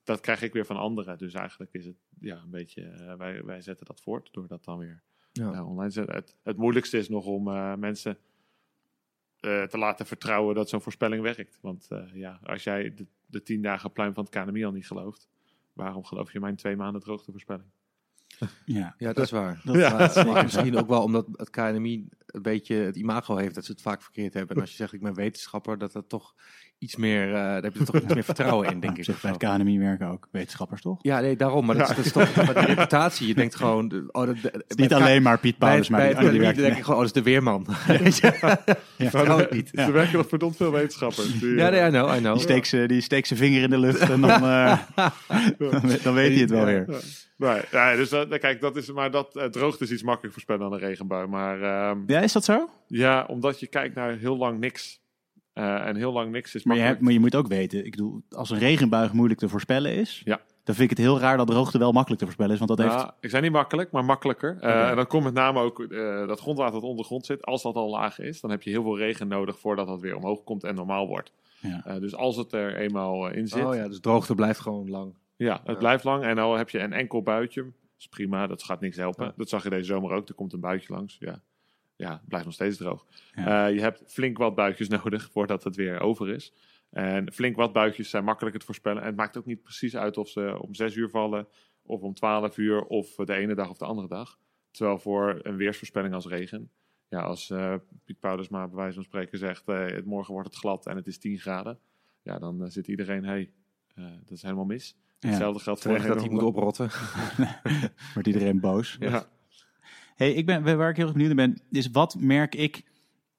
Dat 0.04 0.20
krijg 0.20 0.42
ik 0.42 0.54
weer 0.54 0.66
van 0.66 0.78
anderen. 0.78 1.18
Dus 1.18 1.34
eigenlijk 1.34 1.74
is 1.74 1.86
het 1.86 1.96
ja, 2.20 2.36
een 2.44 2.50
beetje, 2.50 2.82
eh, 2.84 3.16
wij, 3.16 3.44
wij 3.44 3.62
zetten 3.62 3.86
dat 3.86 4.02
voort 4.02 4.30
door 4.34 4.48
dat 4.48 4.64
dan 4.64 4.78
weer 4.78 5.02
Ja. 5.32 5.52
eh, 5.52 5.68
online 5.70 5.88
te 5.88 5.94
zetten. 5.94 6.16
Het, 6.16 6.36
het 6.44 6.58
moeilijkste 6.58 6.98
is 6.98 7.10
nog 7.10 7.26
om 7.26 7.48
eh, 7.48 7.76
mensen 7.76 8.18
eh, 9.40 9.64
te 9.64 9.78
laten 9.78 10.06
vertrouwen 10.06 10.56
dat 10.56 10.70
zo'n 10.70 10.82
voorspelling 10.82 11.22
werkt. 11.24 11.58
Want 11.62 11.88
eh, 11.90 12.04
ja, 12.14 12.40
als 12.44 12.64
jij 12.64 12.94
de, 12.94 13.06
de 13.26 13.42
tien 13.42 13.62
dagen 13.62 13.92
pluim 13.92 14.14
van 14.14 14.24
het 14.30 14.34
KNMI 14.44 14.66
al 14.66 14.72
niet 14.72 14.88
gelooft, 14.88 15.28
waarom 15.74 16.04
geloof 16.06 16.32
je 16.34 16.40
mijn 16.40 16.56
twee 16.56 16.76
maanden 16.76 17.02
droogtevoorspelling? 17.02 17.70
Ja, 18.66 18.96
Ja, 18.98 19.14
dat 19.14 19.24
is 19.26 19.32
waar. 19.32 19.62
dat 19.66 19.76
Ja. 19.76 20.00
is 20.00 20.14
zo. 20.14 20.34
misschien 20.44 20.78
ook 20.78 20.88
wel 20.88 21.04
omdat 21.04 21.28
het 21.32 21.50
KNMI 21.50 22.08
een 22.26 22.42
beetje 22.42 22.76
het 22.76 22.96
imago 22.96 23.36
heeft 23.36 23.56
dat 23.56 23.66
ze 23.66 23.72
het 23.72 23.82
vaak 23.82 24.02
verkeerd 24.02 24.34
hebben. 24.34 24.56
En 24.56 24.62
als 24.62 24.70
je 24.72 24.76
zegt 24.76 24.94
ik 24.94 25.02
ben 25.02 25.14
wetenschapper, 25.14 25.78
dat 25.78 25.92
dat 25.92 26.10
toch 26.10 26.36
iets 26.82 26.96
meer, 26.96 27.28
eh, 27.28 27.34
daar 27.34 27.62
heb 27.62 27.74
je 27.78 27.84
toch 27.84 27.96
iets 28.02 28.14
meer 28.14 28.24
vertrouwen 28.24 28.70
in, 28.72 28.80
denk 28.80 28.98
ik. 29.02 29.06
bij 29.22 29.32
het 29.32 29.38
KNMI 29.38 29.80
werken 29.80 30.08
ook 30.08 30.28
wetenschappers, 30.32 30.82
toch? 30.82 30.98
Ja, 31.02 31.20
nee, 31.20 31.36
daarom. 31.36 31.66
Maar 31.66 31.78
dat, 31.78 31.90
is, 31.90 31.96
dat 31.96 32.06
is 32.06 32.12
toch 32.12 32.36
maar 32.46 32.54
de 32.54 32.60
reputatie. 32.66 33.28
Je 33.28 33.34
denkt 33.34 33.56
gewoon, 33.56 34.10
oh, 34.12 34.26
dat, 34.26 34.36
de- 34.42 34.50
Het 34.54 34.64
is 34.68 34.76
niet 34.76 34.94
alleen 34.94 35.22
maar 35.22 35.40
Piet 35.40 35.58
Paulus, 35.58 35.90
maar 35.90 36.00
bij 36.14 36.30
die, 36.30 36.40
werkt 36.40 36.58
denk 36.60 36.78
ik 36.78 36.84
gewoon, 36.84 37.00
oh, 37.00 37.06
dat 37.06 37.16
is 37.16 37.24
de 37.24 37.30
weerman. 37.30 37.66
Ja. 38.22 38.60
Vertrouw 39.10 39.40
ik 39.40 39.52
niet. 39.52 39.70
Er 39.74 39.94
werken 39.94 40.18
nog 40.18 40.28
verdomd 40.30 40.56
veel 40.56 40.72
wetenschappers. 40.72 41.40
Die, 41.40 41.56
Ja, 41.56 41.66
eh, 41.66 41.72
nee, 41.72 41.88
I 41.88 41.90
know, 41.90 42.16
I 42.16 42.18
know. 42.20 42.34
Die 42.34 42.42
steekt 42.42 42.68
zijn 42.68 42.88
die 42.88 43.02
steekt 43.02 43.28
zijn 43.28 43.40
vinger 43.40 43.62
in 43.62 43.70
de 43.70 43.78
lucht 43.80 44.00
en 44.10 44.22
dan, 44.22 44.30
eh, 44.44 44.78
dan, 45.58 45.82
weet- 45.82 46.04
dan 46.04 46.14
weet 46.14 46.32
hij 46.32 46.42
het 46.42 46.50
wel 46.50 46.66
weer. 46.66 46.86
Ja. 46.88 46.98
Nee, 47.38 47.62
ja, 47.72 47.96
dus 47.96 48.10
dat, 48.10 48.38
kijk, 48.40 48.62
dat 48.62 48.76
is, 48.76 48.92
maar 48.92 49.12
dat 49.12 49.36
eh, 49.38 49.46
droogte 49.46 49.84
is 49.84 49.92
iets 49.92 50.04
makkelijker 50.04 50.32
voorspellen 50.32 50.62
dan 50.62 50.74
een 50.74 50.88
regenbui. 50.88 51.28
Maar 51.28 51.62
ehm, 51.62 51.98
Ja, 52.08 52.20
is 52.20 52.32
dat 52.34 52.44
zo? 52.46 52.70
ja, 52.88 53.26
omdat 53.28 53.60
je 53.60 53.68
kijkt 53.68 53.96
naar 53.96 54.18
heel 54.18 54.38
lang 54.38 54.60
niks. 54.60 55.01
Eh, 55.54 55.88
en 55.88 55.96
heel 55.96 56.12
lang 56.12 56.32
niks 56.32 56.56
is 56.56 56.64
Maar 56.64 56.76
je, 56.78 56.82
hebt, 56.82 57.02
maar 57.02 57.14
je 57.14 57.20
moet 57.20 57.36
ook 57.36 57.48
weten, 57.48 57.86
ik 57.86 57.92
bedoel, 57.92 58.22
als 58.30 58.50
een 58.50 58.58
regenbuig 58.58 59.14
moeilijk 59.14 59.40
te 59.40 59.50
voorspellen 59.50 59.94
is, 59.96 60.22
Ja. 60.26 60.42
dan 60.64 60.76
vind 60.76 60.92
ik 60.92 60.98
het 60.98 61.06
heel 61.06 61.20
raar 61.20 61.38
dat 61.38 61.48
droogte 61.48 61.78
wel 61.78 61.92
makkelijk 61.92 62.20
te 62.20 62.26
voorspellen 62.26 62.54
is. 62.54 62.60
Want 62.66 62.78
dat 62.78 62.88
heeft. 62.88 63.00
Nou, 63.02 63.12
ik 63.20 63.30
zei 63.30 63.42
niet 63.42 63.52
makkelijk, 63.52 63.92
maar 63.92 64.06
makkelijker. 64.06 64.58
Eh. 64.60 64.90
En 64.90 64.96
dan 64.96 65.08
komt 65.08 65.24
met 65.24 65.34
name 65.34 65.60
ook 65.60 65.80
eh, 65.82 66.28
dat 66.28 66.40
grondwater 66.40 66.74
dat 66.74 66.82
onder 66.84 66.98
de 66.98 67.04
grond 67.04 67.26
zit. 67.26 67.46
Als 67.46 67.62
dat 67.62 67.76
al 67.76 67.90
laag 67.90 68.20
is, 68.20 68.42
dan 68.42 68.52
heb 68.52 68.62
je 68.62 68.70
heel 68.70 68.84
veel 68.84 68.98
regen 68.98 69.28
nodig 69.28 69.60
voordat 69.60 69.88
dat 69.88 70.02
weer 70.02 70.16
omhoog 70.16 70.44
komt 70.44 70.64
en 70.64 70.76
normaal 70.76 71.08
wordt. 71.08 71.32
Ja. 71.60 71.82
Eh, 71.86 71.96
dus 72.00 72.16
als 72.16 72.36
het 72.36 72.54
er 72.54 72.76
eenmaal 72.76 73.30
in 73.30 73.48
zit, 73.48 73.64
Oh 73.66 73.76
ja, 73.76 73.88
dus 73.88 74.00
droogte 74.00 74.36
blijft 74.36 74.60
gewoon 74.60 74.90
lang. 74.90 75.14
Ja, 75.36 75.54
het 75.54 75.62
Ja. 75.66 75.74
blijft 75.76 76.04
lang. 76.04 76.24
En 76.24 76.36
dan 76.36 76.58
heb 76.58 76.70
je 76.70 76.80
een 76.80 76.94
enkel 76.94 77.22
buitje. 77.22 77.62
Dat 77.64 77.72
is 77.98 78.08
prima, 78.08 78.48
dat 78.48 78.64
gaat 78.64 78.82
niks 78.82 78.98
helpen. 78.98 79.26
Ja. 79.26 79.34
Dat 79.38 79.50
zag 79.50 79.64
je 79.64 79.70
deze 79.70 79.84
zomer 79.84 80.12
ook. 80.12 80.28
Er 80.30 80.34
komt 80.36 80.54
een 80.54 80.60
buitje 80.60 80.94
langs. 80.94 81.18
Ja, 81.20 81.42
ja 82.02 82.12
het 82.12 82.28
blijft 82.28 82.46
nog 82.46 82.54
steeds 82.54 82.78
droog. 82.78 83.06
Ja. 83.32 83.68
Eh, 83.68 83.74
je 83.74 83.82
hebt 83.82 84.04
flink 84.08 84.38
wat 84.38 84.56
buitjes 84.56 84.88
nodig 85.04 85.30
voordat 85.32 85.64
het 85.64 85.76
weer 85.76 86.00
over 86.00 86.30
is. 86.30 86.54
En 86.90 87.32
flink 87.32 87.56
wat 87.56 87.74
buitjes 87.74 88.10
zijn 88.10 88.24
makkelijker 88.24 88.60
te 88.60 88.66
voorspellen. 88.66 89.02
En 89.02 89.08
het 89.08 89.16
maakt 89.16 89.38
ook 89.38 89.46
niet 89.46 89.62
precies 89.62 89.96
uit 89.96 90.18
of 90.18 90.30
ze 90.30 90.58
om 90.62 90.74
6 90.74 90.96
uur 90.96 91.10
vallen, 91.10 91.48
of 91.84 92.02
om 92.02 92.14
12 92.14 92.58
uur, 92.58 92.84
of 92.84 93.16
de 93.16 93.34
ene 93.34 93.56
dag 93.56 93.70
of 93.70 93.78
de 93.78 93.86
andere 93.86 94.08
dag. 94.08 94.40
Terwijl 94.72 95.00
voor 95.00 95.40
een 95.42 95.56
weersvoorspelling 95.56 96.14
als 96.14 96.28
regen, 96.28 96.72
ja, 97.08 97.22
als 97.22 97.50
eh, 97.50 97.76
Piet 98.06 98.22
maar 98.50 98.68
bij 98.68 98.78
wijze 98.78 98.94
van 98.94 99.04
spreken 99.04 99.38
zegt, 99.38 99.68
eh, 99.68 99.86
het 99.86 100.06
morgen 100.06 100.34
wordt 100.34 100.50
het 100.50 100.58
glad 100.58 100.86
en 100.86 100.96
het 100.96 101.08
is 101.08 101.18
10 101.18 101.38
graden, 101.38 101.80
ja, 102.22 102.40
dan 102.40 102.72
zit 102.72 102.88
iedereen, 102.88 103.26
hey, 103.26 103.52
eh, 103.96 104.04
dat 104.04 104.32
is 104.32 104.42
helemaal 104.42 104.66
mis. 104.66 104.96
Ja. 105.20 105.30
Hetzelfde 105.30 105.64
geldt 105.64 105.82
voor 105.82 106.02
dat 106.02 106.20
hij 106.20 106.30
moet 106.30 106.44
oprotten. 106.44 106.90
Wordt 108.14 108.28
iedereen 108.28 108.60
boos. 108.60 108.98
Ja. 109.00 109.26
Hey, 110.22 110.34
ik 110.34 110.46
ben, 110.46 110.78
waar 110.78 110.90
ik 110.90 110.96
heel 110.96 111.06
erg 111.06 111.14
benieuwd 111.14 111.36
naar 111.36 111.48
ben, 111.48 111.62
is 111.72 111.92
wat 111.92 112.16
merk 112.20 112.56
ik, 112.56 112.84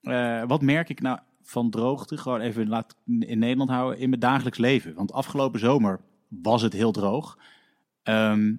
eh, 0.00 0.42
wat 0.46 0.62
merk 0.62 0.88
ik 0.88 1.00
nou 1.00 1.18
van 1.42 1.70
droogte, 1.70 2.16
gewoon 2.16 2.40
even 2.40 2.68
laat 2.68 2.96
in 3.04 3.38
Nederland 3.38 3.70
houden, 3.70 3.98
in 3.98 4.08
mijn 4.08 4.20
dagelijks 4.20 4.58
leven? 4.58 4.94
Want 4.94 5.12
afgelopen 5.12 5.60
zomer 5.60 6.00
was 6.28 6.62
het 6.62 6.72
heel 6.72 6.92
droog. 6.92 7.38
Ehm, 8.02 8.54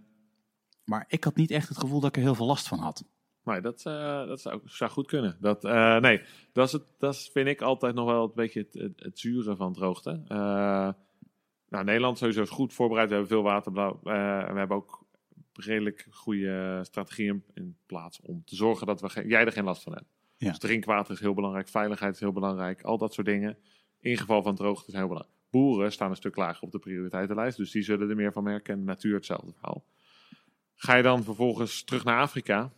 maar 0.83 1.05
ik 1.07 1.23
had 1.23 1.35
niet 1.35 1.51
echt 1.51 1.69
het 1.69 1.77
gevoel 1.77 1.99
dat 1.99 2.09
ik 2.09 2.15
er 2.15 2.21
heel 2.21 2.35
veel 2.35 2.45
last 2.45 2.67
van 2.67 2.79
had. 2.79 3.05
Maar 3.41 3.61
dat, 3.61 3.85
eh, 3.85 4.27
dat 4.27 4.41
zou, 4.65 4.91
goed 4.91 5.07
kunnen. 5.07 5.37
Dat, 5.39 5.65
eh, 5.65 5.97
nee, 5.97 6.21
dat, 6.51 6.67
is 6.67 6.73
het, 6.73 6.83
dat 6.97 7.29
vind 7.33 7.47
ik 7.47 7.61
altijd 7.61 7.95
nog 7.95 8.05
wel 8.05 8.23
een 8.23 8.31
beetje 8.35 8.67
het, 8.71 8.93
het, 8.95 9.19
zure 9.19 9.55
van 9.55 9.73
droogte. 9.73 10.21
Eh, 10.27 10.89
nou, 11.69 11.83
Nederland 11.83 12.17
sowieso 12.17 12.41
is 12.41 12.49
goed 12.49 12.73
voorbereid. 12.73 13.09
We 13.09 13.15
hebben 13.15 13.31
veel 13.31 13.49
en 14.03 14.53
we 14.53 14.59
hebben 14.59 14.77
ook 14.77 15.02
redelijk 15.53 16.07
goede 16.09 16.79
strategieën 16.83 17.43
in 17.53 17.75
plaats 17.85 18.19
om 18.21 18.43
te 18.45 18.55
zorgen 18.55 18.87
dat 18.87 19.01
we 19.01 19.09
geen- 19.09 19.27
jij 19.27 19.45
er 19.45 19.51
geen 19.51 19.63
last 19.63 19.83
van 19.83 19.93
hebt. 19.93 20.05
Ja. 20.37 20.49
Dus 20.49 20.59
drinkwater 20.59 21.13
is 21.13 21.19
heel 21.19 21.33
belangrijk, 21.33 21.67
veiligheid 21.67 22.13
is 22.13 22.19
heel 22.19 22.31
belangrijk, 22.31 22.81
al 22.81 22.97
dat 22.97 23.13
soort 23.13 23.27
dingen. 23.27 23.57
In 23.99 24.17
geval 24.17 24.43
van 24.43 24.55
droogte 24.55 24.87
is 24.87 24.93
heel 24.93 25.07
belangrijk. 25.07 25.37
Boeren 25.49 25.91
staan 25.91 26.09
een 26.09 26.15
stuk 26.15 26.35
lager 26.35 26.63
op 26.63 26.71
de 26.71 26.79
prioriteitenlijst, 26.79 27.57
dus 27.57 27.71
die 27.71 27.81
zullen 27.83 28.09
er 28.09 28.15
meer 28.15 28.31
van 28.31 28.43
merken. 28.43 28.73
En 28.73 28.79
de 28.79 28.85
natuur 28.85 29.15
hetzelfde 29.15 29.51
verhaal. 29.51 29.83
Ga 30.75 30.95
je 30.95 31.03
dan 31.03 31.23
vervolgens 31.23 31.83
terug 31.83 32.03
naar 32.03 32.19
Afrika, 32.19 32.71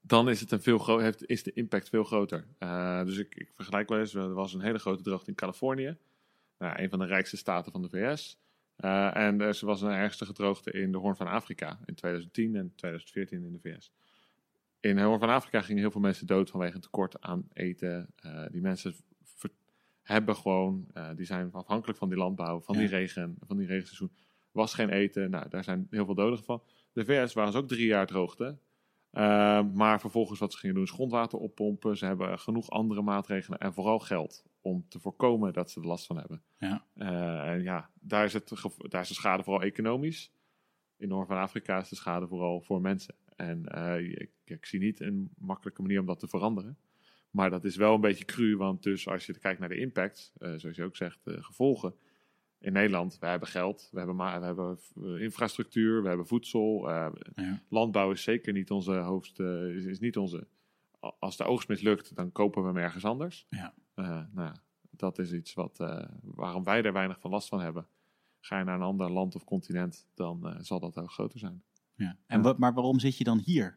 dan 0.00 0.28
is, 0.28 0.40
het 0.40 0.50
een 0.50 0.62
veel 0.62 0.98
heeft, 0.98 1.26
is 1.26 1.42
de 1.42 1.52
impact 1.52 1.88
veel 1.88 2.04
groter. 2.04 2.46
Eh, 2.58 3.04
dus 3.04 3.16
ik, 3.18 3.34
ik 3.34 3.52
vergelijk 3.56 3.88
wel 3.88 3.98
eens, 3.98 4.14
er 4.14 4.34
was 4.34 4.54
een 4.54 4.60
hele 4.60 4.78
grote 4.78 5.02
droogte 5.02 5.30
in 5.30 5.34
Californië. 5.34 5.96
Nou, 6.58 6.82
een 6.82 6.88
van 6.88 6.98
de 6.98 7.06
rijkste 7.06 7.36
staten 7.36 7.72
van 7.72 7.82
de 7.82 7.88
VS. 7.88 8.38
Eh, 8.76 9.16
en 9.16 9.40
er 9.40 9.58
was 9.60 9.82
een 9.82 9.90
ernstige 9.90 10.32
droogte 10.32 10.70
in 10.72 10.92
de 10.92 10.98
Hoorn 10.98 11.16
van 11.16 11.26
Afrika 11.26 11.78
in 11.84 11.94
2010 11.94 12.56
en 12.56 12.72
2014 12.76 13.44
in 13.44 13.52
de 13.52 13.58
VS. 13.58 13.92
In 14.80 14.96
de 14.96 15.02
Hoorn 15.02 15.18
van 15.18 15.28
Afrika 15.28 15.60
gingen 15.60 15.80
heel 15.80 15.90
veel 15.90 16.00
mensen 16.00 16.26
dood 16.26 16.50
vanwege 16.50 16.74
een 16.74 16.80
tekort 16.80 17.20
aan 17.20 17.48
eten. 17.52 18.12
Eh, 18.16 18.44
die 18.50 18.60
mensen 18.60 18.94
hebben 20.02 20.36
gewoon, 20.36 20.86
eh, 20.92 21.08
die 21.16 21.26
zijn 21.26 21.52
afhankelijk 21.52 21.98
van 21.98 22.08
die 22.08 22.18
landbouw, 22.18 22.60
van 22.60 22.76
die 22.76 22.86
regen, 22.86 23.36
van 23.46 23.56
die 23.56 23.66
regenseizoen. 23.66 24.12
Was 24.52 24.74
geen 24.74 24.90
eten, 24.90 25.30
nou, 25.30 25.48
daar 25.48 25.64
zijn 25.64 25.86
heel 25.90 26.04
veel 26.04 26.14
doden 26.14 26.44
van. 26.44 26.62
De 26.92 27.04
VS 27.04 27.32
waren 27.32 27.52
ze 27.52 27.58
ook 27.58 27.68
drie 27.68 27.86
jaar 27.86 28.06
droogte. 28.06 28.58
Maar 29.72 30.00
vervolgens 30.00 30.38
wat 30.38 30.52
ze 30.52 30.58
gingen 30.58 30.74
doen 30.74 30.84
is 30.84 30.90
grondwater 30.90 31.38
oppompen. 31.38 31.96
Ze 31.96 32.04
hebben 32.04 32.38
genoeg 32.38 32.70
andere 32.70 33.02
maatregelen 33.02 33.58
en 33.58 33.72
vooral 33.72 33.98
geld 33.98 34.44
om 34.62 34.84
te 34.88 35.00
voorkomen 35.00 35.52
dat 35.52 35.70
ze 35.70 35.80
er 35.80 35.86
last 35.86 36.06
van 36.06 36.16
hebben. 36.16 36.42
Ja. 36.58 36.84
Uh, 36.96 37.52
en 37.52 37.62
ja, 37.62 37.90
daar 38.00 38.24
is, 38.24 38.32
het, 38.32 38.52
daar 38.76 39.00
is 39.00 39.08
de 39.08 39.14
schade 39.14 39.42
vooral 39.42 39.62
economisch. 39.62 40.32
In 40.96 41.08
Noord 41.08 41.28
van 41.28 41.36
Afrika 41.36 41.80
is 41.80 41.88
de 41.88 41.96
schade 41.96 42.26
vooral 42.26 42.60
voor 42.60 42.80
mensen. 42.80 43.14
En 43.36 43.64
uh, 43.74 43.98
ik, 43.98 44.30
ik, 44.44 44.66
zie 44.66 44.80
niet 44.80 45.00
een 45.00 45.30
makkelijke 45.38 45.82
manier 45.82 46.00
om 46.00 46.06
dat 46.06 46.20
te 46.20 46.28
veranderen. 46.28 46.78
Maar 47.30 47.50
dat 47.50 47.64
is 47.64 47.76
wel 47.76 47.94
een 47.94 48.00
beetje 48.00 48.24
cru, 48.24 48.56
want 48.56 48.82
dus 48.82 49.08
als 49.08 49.26
je 49.26 49.38
kijkt 49.38 49.60
naar 49.60 49.68
de 49.68 49.78
impact, 49.78 50.32
uh, 50.38 50.54
zoals 50.56 50.76
je 50.76 50.84
ook 50.84 50.96
zegt, 50.96 51.18
de 51.24 51.42
gevolgen. 51.42 51.94
In 52.58 52.72
Nederland, 52.72 53.18
we 53.18 53.26
hebben 53.26 53.48
geld, 53.48 53.88
we 53.92 53.98
hebben, 53.98 54.16
we 54.16 54.44
hebben 54.44 54.78
infrastructuur, 55.20 56.02
we 56.02 56.08
hebben 56.08 56.26
voedsel. 56.26 56.90
Ja. 56.90 57.12
Landbouw 57.68 58.10
is 58.10 58.22
zeker 58.22 58.52
niet 58.52 58.70
onze 58.70 58.92
hoofd, 58.92 59.38
is, 59.38 59.84
is 59.84 60.00
niet 60.00 60.16
onze. 60.16 60.46
Als 61.18 61.36
de 61.36 61.44
oogst 61.44 61.68
mislukt, 61.68 62.16
dan 62.16 62.32
kopen 62.32 62.62
we 62.62 62.68
hem 62.68 62.76
ergens 62.76 63.04
anders. 63.04 63.46
Ja. 63.50 63.74
Uh, 63.94 64.06
nou, 64.06 64.26
ja, 64.48 64.54
dat 64.90 65.18
is 65.18 65.32
iets 65.32 65.54
wat, 65.54 65.78
uh, 65.80 66.04
waarom 66.22 66.64
wij 66.64 66.82
er 66.82 66.92
weinig 66.92 67.20
van 67.20 67.30
last 67.30 67.48
van 67.48 67.60
hebben. 67.60 67.86
Ga 68.40 68.58
je 68.58 68.64
naar 68.64 68.74
een 68.74 68.82
ander 68.82 69.10
land 69.10 69.34
of 69.34 69.44
continent, 69.44 70.06
dan 70.14 70.40
uh, 70.48 70.54
zal 70.58 70.80
dat 70.80 70.96
ook 70.98 71.10
groter 71.10 71.38
zijn. 71.38 71.62
Ja. 71.94 72.16
En 72.26 72.40
maar 72.40 72.74
waarom 72.74 72.98
zit 72.98 73.16
je 73.16 73.24
dan 73.24 73.38
hier? 73.38 73.76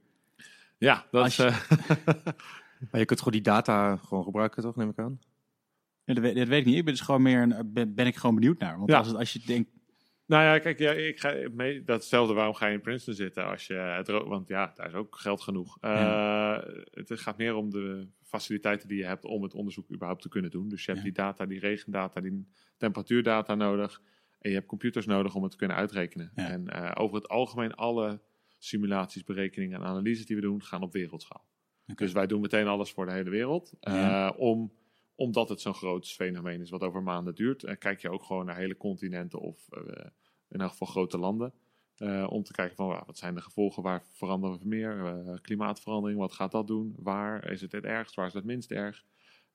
Ja, 0.78 1.06
dat 1.12 1.23
Als 1.23 1.39
is. 1.39 1.45
je- 1.45 2.34
Maar 2.91 2.99
je 2.99 3.06
kunt 3.06 3.19
gewoon 3.19 3.34
die 3.34 3.41
data 3.41 3.95
gewoon 3.97 4.23
gebruiken, 4.23 4.63
toch? 4.63 4.75
Neem 4.75 4.89
ik 4.89 4.99
aan. 4.99 5.19
Ja, 6.04 6.13
dat, 6.13 6.23
weet, 6.23 6.36
dat 6.36 6.47
weet 6.47 6.60
ik 6.60 6.65
niet. 6.65 6.75
Ik 6.75 6.84
ben 6.86 6.93
dus 6.93 7.01
gewoon 7.04 7.21
meer 7.21 7.41
een, 7.41 7.73
ben, 7.73 7.93
ben 7.95 8.06
ik 8.08 8.15
gewoon 8.15 8.36
benieuwd 8.36 8.60
naar. 8.60 8.78
Want 8.78 8.89
Ja. 8.89 8.97
als, 8.97 9.08
het, 9.08 9.15
als 9.17 9.34
je 9.34 9.39
denkt, 9.45 9.69
Nou 10.27 10.43
ja, 10.43 10.59
kijk, 10.59 10.79
ja, 10.79 10.91
ik 10.91 11.19
ga 11.19 11.35
mee, 11.51 11.83
datzelfde. 11.83 12.33
Waarom 12.33 12.53
ga 12.53 12.67
je 12.67 12.73
in 12.73 12.81
Princeton 12.81 13.13
zitten 13.13 13.45
als 13.45 13.67
je 13.67 13.73
het 13.73 14.07
want 14.07 14.47
ja, 14.47 14.71
daar 14.75 14.88
is 14.88 14.93
ook 14.93 15.15
geld 15.15 15.41
genoeg. 15.41 15.77
Uh, 15.81 16.57
Het 16.91 17.19
gaat 17.19 17.38
meer 17.38 17.55
om 17.55 17.69
de 17.69 18.07
faciliteiten 18.23 18.88
die 18.88 18.97
je 18.97 19.05
hebt 19.05 19.25
om 19.25 19.43
het 19.43 19.53
onderzoek 19.53 19.91
überhaupt 19.91 20.21
te 20.21 20.29
kunnen 20.29 20.51
doen. 20.51 20.69
Dus 20.69 20.85
je 20.85 20.91
hebt 20.91 21.03
Ja. 21.03 21.11
die 21.11 21.17
data, 21.17 21.45
die 21.45 21.59
regendata, 21.59 22.21
die 22.21 22.47
temperatuurdata 22.77 23.55
nodig. 23.55 24.01
En 24.39 24.49
je 24.49 24.55
hebt 24.55 24.67
computers 24.67 25.05
nodig 25.05 25.35
om 25.35 25.41
het 25.41 25.51
te 25.51 25.57
kunnen 25.57 25.77
uitrekenen. 25.77 26.31
Ja. 26.35 26.47
En 26.49 26.67
uh, 26.73 26.91
over 26.93 27.15
het 27.15 27.27
algemeen 27.27 27.73
alle 27.73 28.21
simulaties, 28.57 29.23
berekeningen 29.23 29.79
en 29.79 29.85
analyses 29.85 30.25
die 30.25 30.35
we 30.35 30.41
doen, 30.41 30.63
gaan 30.63 30.81
op 30.81 30.93
wereldschaal. 30.93 31.45
Dus 31.95 32.11
wij 32.11 32.27
doen 32.27 32.41
meteen 32.41 32.67
alles 32.67 32.91
voor 32.91 33.05
de 33.05 33.11
hele 33.11 33.29
wereld. 33.29 33.73
Uh, 33.81 34.31
om 34.38 34.73
omdat 35.15 35.49
het 35.49 35.62
zo'n 35.62 35.73
groot 35.73 36.08
fenomeen 36.08 36.62
is 36.62 36.69
wat 36.69 36.82
over 36.82 37.04
maanden 37.04 37.36
duurt. 37.36 37.63
En 37.63 37.78
kijk 37.78 38.01
je 38.01 38.10
ook 38.10 38.23
gewoon 38.23 38.45
naar 38.45 38.56
hele 38.56 38.78
continenten 38.78 39.39
of 39.39 39.67
uh, 39.71 39.82
in 40.49 40.62
elk 40.62 40.69
geval 40.69 40.88
grote 40.88 41.17
landen. 41.17 41.54
Uh, 41.97 42.28
om 42.30 42.43
te 42.43 42.51
kijken 42.51 42.75
van 42.75 43.04
wat 43.06 43.17
zijn 43.17 43.36
de 43.36 43.41
gevolgen, 43.41 43.84
waar 43.84 44.04
veranderen 44.12 44.60
we 44.60 44.67
meer? 44.67 45.23
Uh, 45.25 45.36
klimaatverandering, 45.41 46.19
wat 46.19 46.34
gaat 46.34 46.51
dat 46.51 46.67
doen? 46.67 46.95
Waar 46.97 47.51
is 47.51 47.62
het 47.62 47.71
het 47.71 47.84
ergst, 47.84 48.15
waar 48.15 48.28
is 48.28 48.34
het 48.34 48.43
minst 48.43 48.71
erg? 48.71 49.04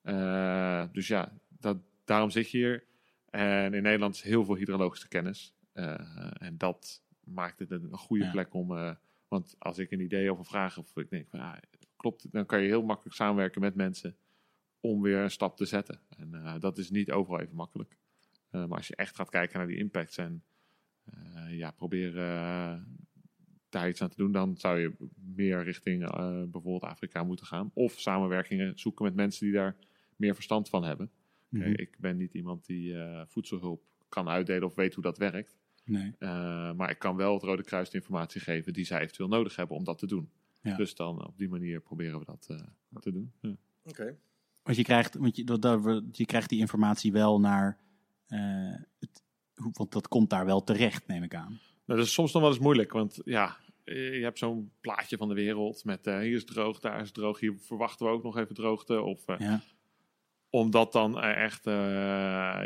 Uh, 0.03 0.85
dus 0.93 1.09
ja, 1.09 1.33
dat, 1.49 1.77
daarom 2.05 2.31
zit 2.31 2.51
je 2.51 2.59
hier. 2.59 2.85
En 3.31 3.75
in 3.75 3.83
Nederland 3.83 4.15
is 4.15 4.23
heel 4.23 4.45
veel 4.45 4.57
hydrologische 4.57 5.09
kennis. 5.09 5.55
En 5.73 6.55
dat 6.59 7.03
maakt 7.25 7.59
het 7.59 7.71
een 7.71 7.89
goede 7.93 8.25
Ja. 8.25 8.31
plek 8.31 8.55
om... 8.55 8.97
want 9.29 9.57
als 9.59 9.79
ik 9.79 9.91
een 9.91 10.01
idee 10.01 10.31
over 10.31 10.45
vraag 10.45 10.79
of 10.79 10.97
ik 10.97 11.11
denk 11.11 11.29
van... 11.29 11.41
Ah, 11.41 11.57
klopt, 11.97 12.33
dan 12.33 12.47
kan 12.47 12.61
je 12.61 12.67
heel 12.67 12.83
makkelijk 12.83 13.17
samenwerken 13.17 13.61
met 13.61 13.75
mensen 13.75 14.17
om 14.81 15.03
weer 15.03 15.19
een 15.19 15.31
stap 15.31 15.57
te 15.57 15.65
zetten. 15.65 16.01
En 16.17 16.31
uh, 16.35 16.55
dat 16.59 16.79
is 16.79 16.91
niet 16.91 17.11
overal 17.11 17.41
even 17.41 17.55
makkelijk. 17.57 17.97
Uh, 18.53 18.67
maar 18.67 18.77
als 18.77 18.89
je 18.89 18.97
echt 18.97 19.15
gaat 19.15 19.31
kijken 19.31 19.59
naar 19.59 19.67
die 19.67 19.77
impacts 19.77 20.17
en 20.17 20.43
eh, 21.05 21.59
ja, 21.59 21.71
proberen 21.71 22.29
eh, 22.29 22.83
daar 23.69 23.89
iets 23.89 24.03
aan 24.03 24.09
te 24.09 24.17
doen, 24.17 24.33
dan 24.33 24.57
zou 24.57 24.79
je 24.79 24.93
meer 25.35 25.63
richting 25.63 26.05
eh, 26.05 26.43
bijvoorbeeld 26.43 26.83
Afrika 26.83 27.23
moeten 27.23 27.47
gaan. 27.47 27.71
Of 27.75 28.01
samenwerkingen 28.01 28.79
zoeken 28.79 29.05
met 29.05 29.15
mensen 29.15 29.45
die 29.45 29.55
daar 29.55 29.77
meer 30.17 30.35
verstand 30.35 30.69
van 30.69 30.85
hebben. 30.85 31.11
Mhm. 31.49 31.63
Kijk, 31.63 31.79
ik 31.79 31.97
ben 31.99 32.17
niet 32.17 32.35
iemand 32.35 32.67
die 32.67 32.99
eh, 32.99 33.23
voedselhulp 33.27 33.83
kan 34.09 34.29
uitdelen 34.29 34.65
of 34.65 34.75
weet 34.75 34.95
hoe 34.95 35.03
dat 35.03 35.19
werkt. 35.19 35.59
Nee. 35.85 36.13
Eh, 36.19 36.73
maar 36.73 36.91
ik 36.91 36.99
kan 36.99 37.17
wel 37.17 37.35
het 37.35 37.43
Rode 37.43 37.63
Kruis 37.63 37.91
de 37.91 37.97
informatie 37.97 38.41
geven 38.41 38.73
die 38.73 38.85
zij 38.85 39.01
eventueel 39.01 39.29
nodig 39.29 39.57
hebben 39.57 39.77
om 39.77 39.85
dat 39.85 39.99
te 39.99 40.07
doen. 40.07 40.31
Ja. 40.63 40.77
Dus 40.77 40.95
dan 40.95 41.27
op 41.27 41.39
die 41.39 41.49
manier 41.49 41.81
proberen 41.81 42.19
we 42.19 42.25
dat 42.25 42.47
eh, 42.51 43.01
te 43.01 43.13
doen. 43.13 43.33
Ja. 43.41 43.57
Oké. 43.83 44.19
Want 44.63 44.77
je 44.77 44.83
krijgt, 44.83 45.15
want 45.15 45.37
je, 45.37 45.45
dat, 45.45 45.63
dat, 45.63 46.03
je 46.13 46.27
krijgt 46.27 46.49
die 46.49 46.61
informatie 46.61 47.13
wel 47.13 47.41
naar. 47.41 47.79
eh, 48.27 48.75
het, 48.99 49.23
want 49.55 49.93
dat 49.93 50.09
komt 50.09 50.31
daar 50.31 50.47
wel 50.47 50.65
terecht, 50.65 51.07
neem 51.07 51.23
ik 51.23 51.35
aan. 51.35 51.61
Nou, 51.85 51.99
dat 51.99 52.09
is 52.09 52.13
soms 52.15 52.33
nog 52.33 52.43
wel 52.43 52.51
eens 52.51 52.61
moeilijk, 52.61 52.93
want 52.93 53.21
ja, 53.25 53.57
je 53.85 54.21
hebt 54.23 54.39
zo'n 54.39 54.71
plaatje 54.81 55.17
van 55.17 55.29
de 55.29 55.35
wereld 55.35 55.85
met 55.85 56.07
eh, 56.07 56.19
hier 56.19 56.35
is 56.35 56.45
droog, 56.45 56.81
daar 56.81 57.01
is 57.01 57.13
droog, 57.13 57.41
hier 57.41 57.55
verwachten 57.59 58.07
we 58.07 58.13
ook 58.13 58.23
nog 58.23 58.37
even 58.37 58.55
droogte. 58.55 59.03
Of, 59.03 59.29
eh, 59.29 59.39
Ja. 59.39 59.61
Om 60.51 60.71
dat 60.71 60.93
dan 60.93 61.21
echt 61.21 61.65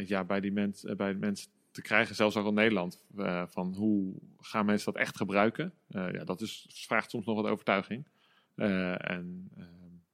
ja, 0.08 0.24
bij, 0.26 0.40
die 0.40 0.52
mens, 0.52 0.84
eh, 0.84 0.96
bij 0.96 1.12
de 1.12 1.18
mensen 1.18 1.50
te 1.70 1.82
krijgen, 1.82 2.14
zelfs 2.14 2.36
ook 2.36 2.46
in 2.46 2.54
Nederland, 2.54 3.04
van 3.48 3.74
hoe 3.74 4.14
gaan 4.40 4.66
mensen 4.66 4.92
dat 4.92 5.02
echt 5.02 5.16
gebruiken? 5.16 5.72
Ja, 5.88 6.24
dat 6.24 6.40
is, 6.40 6.66
vraagt 6.86 7.10
soms 7.10 7.26
nog 7.26 7.36
wat 7.36 7.50
overtuiging. 7.50 8.06
En 8.54 9.50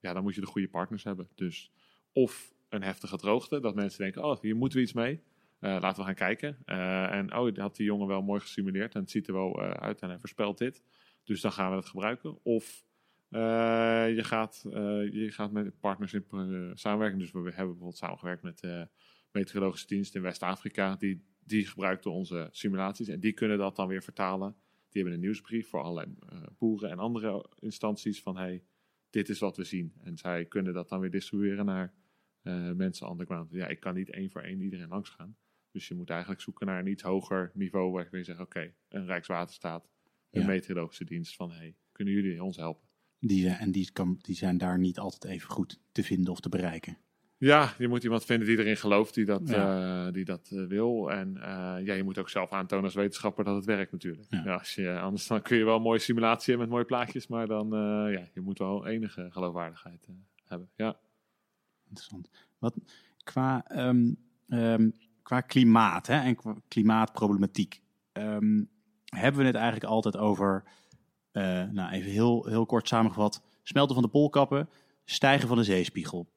ja, 0.00 0.12
dan 0.12 0.22
moet 0.22 0.34
je 0.34 0.40
de 0.40 0.46
goede 0.46 0.68
partners 0.68 1.04
hebben. 1.04 1.28
Dus 1.34 1.70
of 2.12 2.54
een 2.68 2.82
heftige 2.82 3.16
droogte, 3.16 3.60
dat 3.60 3.74
mensen 3.74 4.02
denken, 4.02 4.24
oh, 4.24 4.40
hier 4.40 4.56
moeten 4.56 4.78
we 4.78 4.84
iets 4.84 4.92
mee. 4.92 5.20
Eh, 5.60 5.76
laten 5.80 5.98
we 5.98 6.04
gaan 6.04 6.14
kijken. 6.14 6.58
Eh, 6.64 7.12
en 7.12 7.36
oh, 7.36 7.44
dat 7.44 7.56
had 7.56 7.76
die 7.76 7.86
jongen 7.86 8.06
wel 8.06 8.22
mooi 8.22 8.40
gesimuleerd 8.40 8.94
en 8.94 9.00
het 9.00 9.10
ziet 9.10 9.26
er 9.26 9.32
wel 9.32 9.62
eh, 9.62 9.70
uit 9.70 10.00
en 10.00 10.08
hij 10.08 10.18
voorspelt 10.18 10.58
dit. 10.58 10.82
Dus 11.24 11.40
dan 11.40 11.52
gaan 11.52 11.70
we 11.70 11.76
het 11.76 11.86
gebruiken. 11.86 12.38
Of 12.42 12.84
je, 13.30 14.20
gaat, 14.22 14.60
je 15.10 15.28
gaat 15.30 15.52
met 15.52 15.80
partners 15.80 16.12
in 16.12 16.72
samenwerken. 16.74 17.18
Dus 17.18 17.30
we 17.30 17.38
hebben 17.38 17.54
bijvoorbeeld 17.54 17.96
samengewerkt 17.96 18.42
met 18.42 18.58
de 18.58 18.88
meteorologische 19.32 19.86
dienst 19.86 20.14
in 20.14 20.22
West-Afrika. 20.22 20.96
Die, 20.96 21.24
die 21.44 21.66
gebruikten 21.66 22.10
onze 22.10 22.48
simulaties 22.50 23.08
en 23.08 23.20
die 23.20 23.32
kunnen 23.32 23.58
dat 23.58 23.76
dan 23.76 23.88
weer 23.88 24.02
vertalen. 24.02 24.56
Die 24.88 25.02
hebben 25.02 25.12
een 25.12 25.24
nieuwsbrief 25.24 25.68
voor 25.68 25.82
allerlei 25.82 26.14
boeren 26.58 26.90
en 26.90 26.98
andere 26.98 27.50
instanties 27.58 28.22
van 28.22 28.36
hey, 28.36 28.62
dit 29.10 29.28
is 29.28 29.38
wat 29.38 29.56
we 29.56 29.64
zien. 29.64 29.92
En 30.02 30.16
zij 30.16 30.44
kunnen 30.46 30.72
dat 30.74 30.88
dan 30.88 31.00
weer 31.00 31.10
distribueren 31.10 31.64
naar 31.64 31.94
eh, 32.42 32.72
mensen 32.72 33.10
underground. 33.10 33.50
Ja, 33.52 33.66
ik 33.66 33.80
kan 33.80 33.94
niet 33.94 34.10
één 34.10 34.30
voor 34.30 34.40
één 34.42 34.60
iedereen 34.60 34.88
langs 34.88 35.10
gaan. 35.10 35.36
Dus 35.70 35.88
je 35.88 35.94
moet 35.94 36.10
eigenlijk 36.10 36.40
zoeken 36.40 36.66
naar 36.66 36.78
een 36.80 36.86
iets 36.86 37.02
hoger 37.02 37.50
niveau 37.54 37.92
waar 37.92 38.16
je 38.16 38.24
zegt, 38.24 38.40
oké, 38.40 38.74
een 38.88 39.06
Rijkswaterstaat, 39.06 39.88
een 40.30 40.40
Ja. 40.40 40.46
meteorologische 40.46 41.04
dienst 41.04 41.34
van 41.36 41.50
hey, 41.50 41.76
kunnen 41.92 42.14
jullie 42.14 42.42
ons 42.42 42.56
helpen? 42.56 42.88
Die, 43.18 43.42
zijn- 43.42 43.58
en 43.58 43.72
die, 43.72 43.92
kan, 43.92 44.18
die 44.20 44.34
zijn 44.34 44.58
daar 44.58 44.78
niet 44.78 44.98
altijd 44.98 45.32
even 45.32 45.48
goed 45.50 45.80
te 45.92 46.02
vinden 46.02 46.32
of 46.32 46.40
te 46.40 46.48
bereiken. 46.48 46.98
Ja, 47.40 47.72
je 47.78 47.88
moet 47.88 48.04
iemand 48.04 48.24
vinden 48.24 48.46
die 48.46 48.58
erin 48.58 48.76
gelooft, 48.76 49.14
die 49.14 49.24
dat, 49.24 49.48
Ja. 49.48 50.06
eh, 50.06 50.12
die 50.12 50.24
dat 50.24 50.50
eh, 50.52 50.66
wil. 50.66 51.10
En 51.10 51.36
eh, 51.36 51.86
ja, 51.86 51.94
je 51.94 52.02
moet 52.02 52.18
ook 52.18 52.28
zelf 52.28 52.52
aantonen 52.52 52.84
als 52.84 52.94
wetenschapper 52.94 53.44
dat 53.44 53.54
het 53.54 53.64
werkt 53.64 53.92
natuurlijk. 53.92 54.26
Ja. 54.30 54.42
Ja. 54.44 54.54
als 54.54 54.74
je, 54.74 54.98
anders 54.98 55.26
dan 55.26 55.42
kun 55.42 55.56
je 55.56 55.64
wel 55.64 55.76
een 55.76 55.82
mooie 55.82 55.98
simulatie 55.98 56.48
hebben 56.48 56.58
met 56.66 56.68
mooie 56.76 56.84
plaatjes, 56.84 57.26
maar 57.26 57.46
dan 57.46 57.68
ja, 58.10 58.28
je 58.34 58.40
moet 58.40 58.58
wel 58.58 58.86
enige 58.86 59.28
geloofwaardigheid 59.30 60.06
hebben. 60.44 60.68
Ja. 60.74 60.96
Interessant. 61.88 62.30
Wat, 62.58 62.76
qua, 63.24 63.64
um, 63.88 64.16
um, 64.48 64.94
qua 65.22 65.40
klimaat 65.40 66.06
hè, 66.06 66.20
en 66.20 66.36
qua 66.36 66.56
klimaatproblematiek 66.68 67.80
um, 68.12 68.68
hebben 69.04 69.40
we 69.40 69.46
het 69.46 69.56
eigenlijk 69.56 69.84
altijd 69.92 70.16
over, 70.16 70.64
nou 71.72 71.90
even 71.90 72.10
heel, 72.10 72.46
heel 72.46 72.66
kort 72.66 72.88
samengevat, 72.88 73.42
smelten 73.62 73.94
van 73.94 74.04
de 74.04 74.10
poolkappen, 74.10 74.68
stijgen 75.04 75.48
van 75.48 75.56
de 75.56 75.64
zeespiegel. 75.64 76.28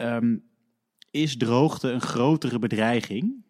Um, 0.00 0.44
is 1.10 1.36
droogte 1.36 1.90
een 1.90 2.00
grotere 2.00 2.58
bedreiging 2.58 3.44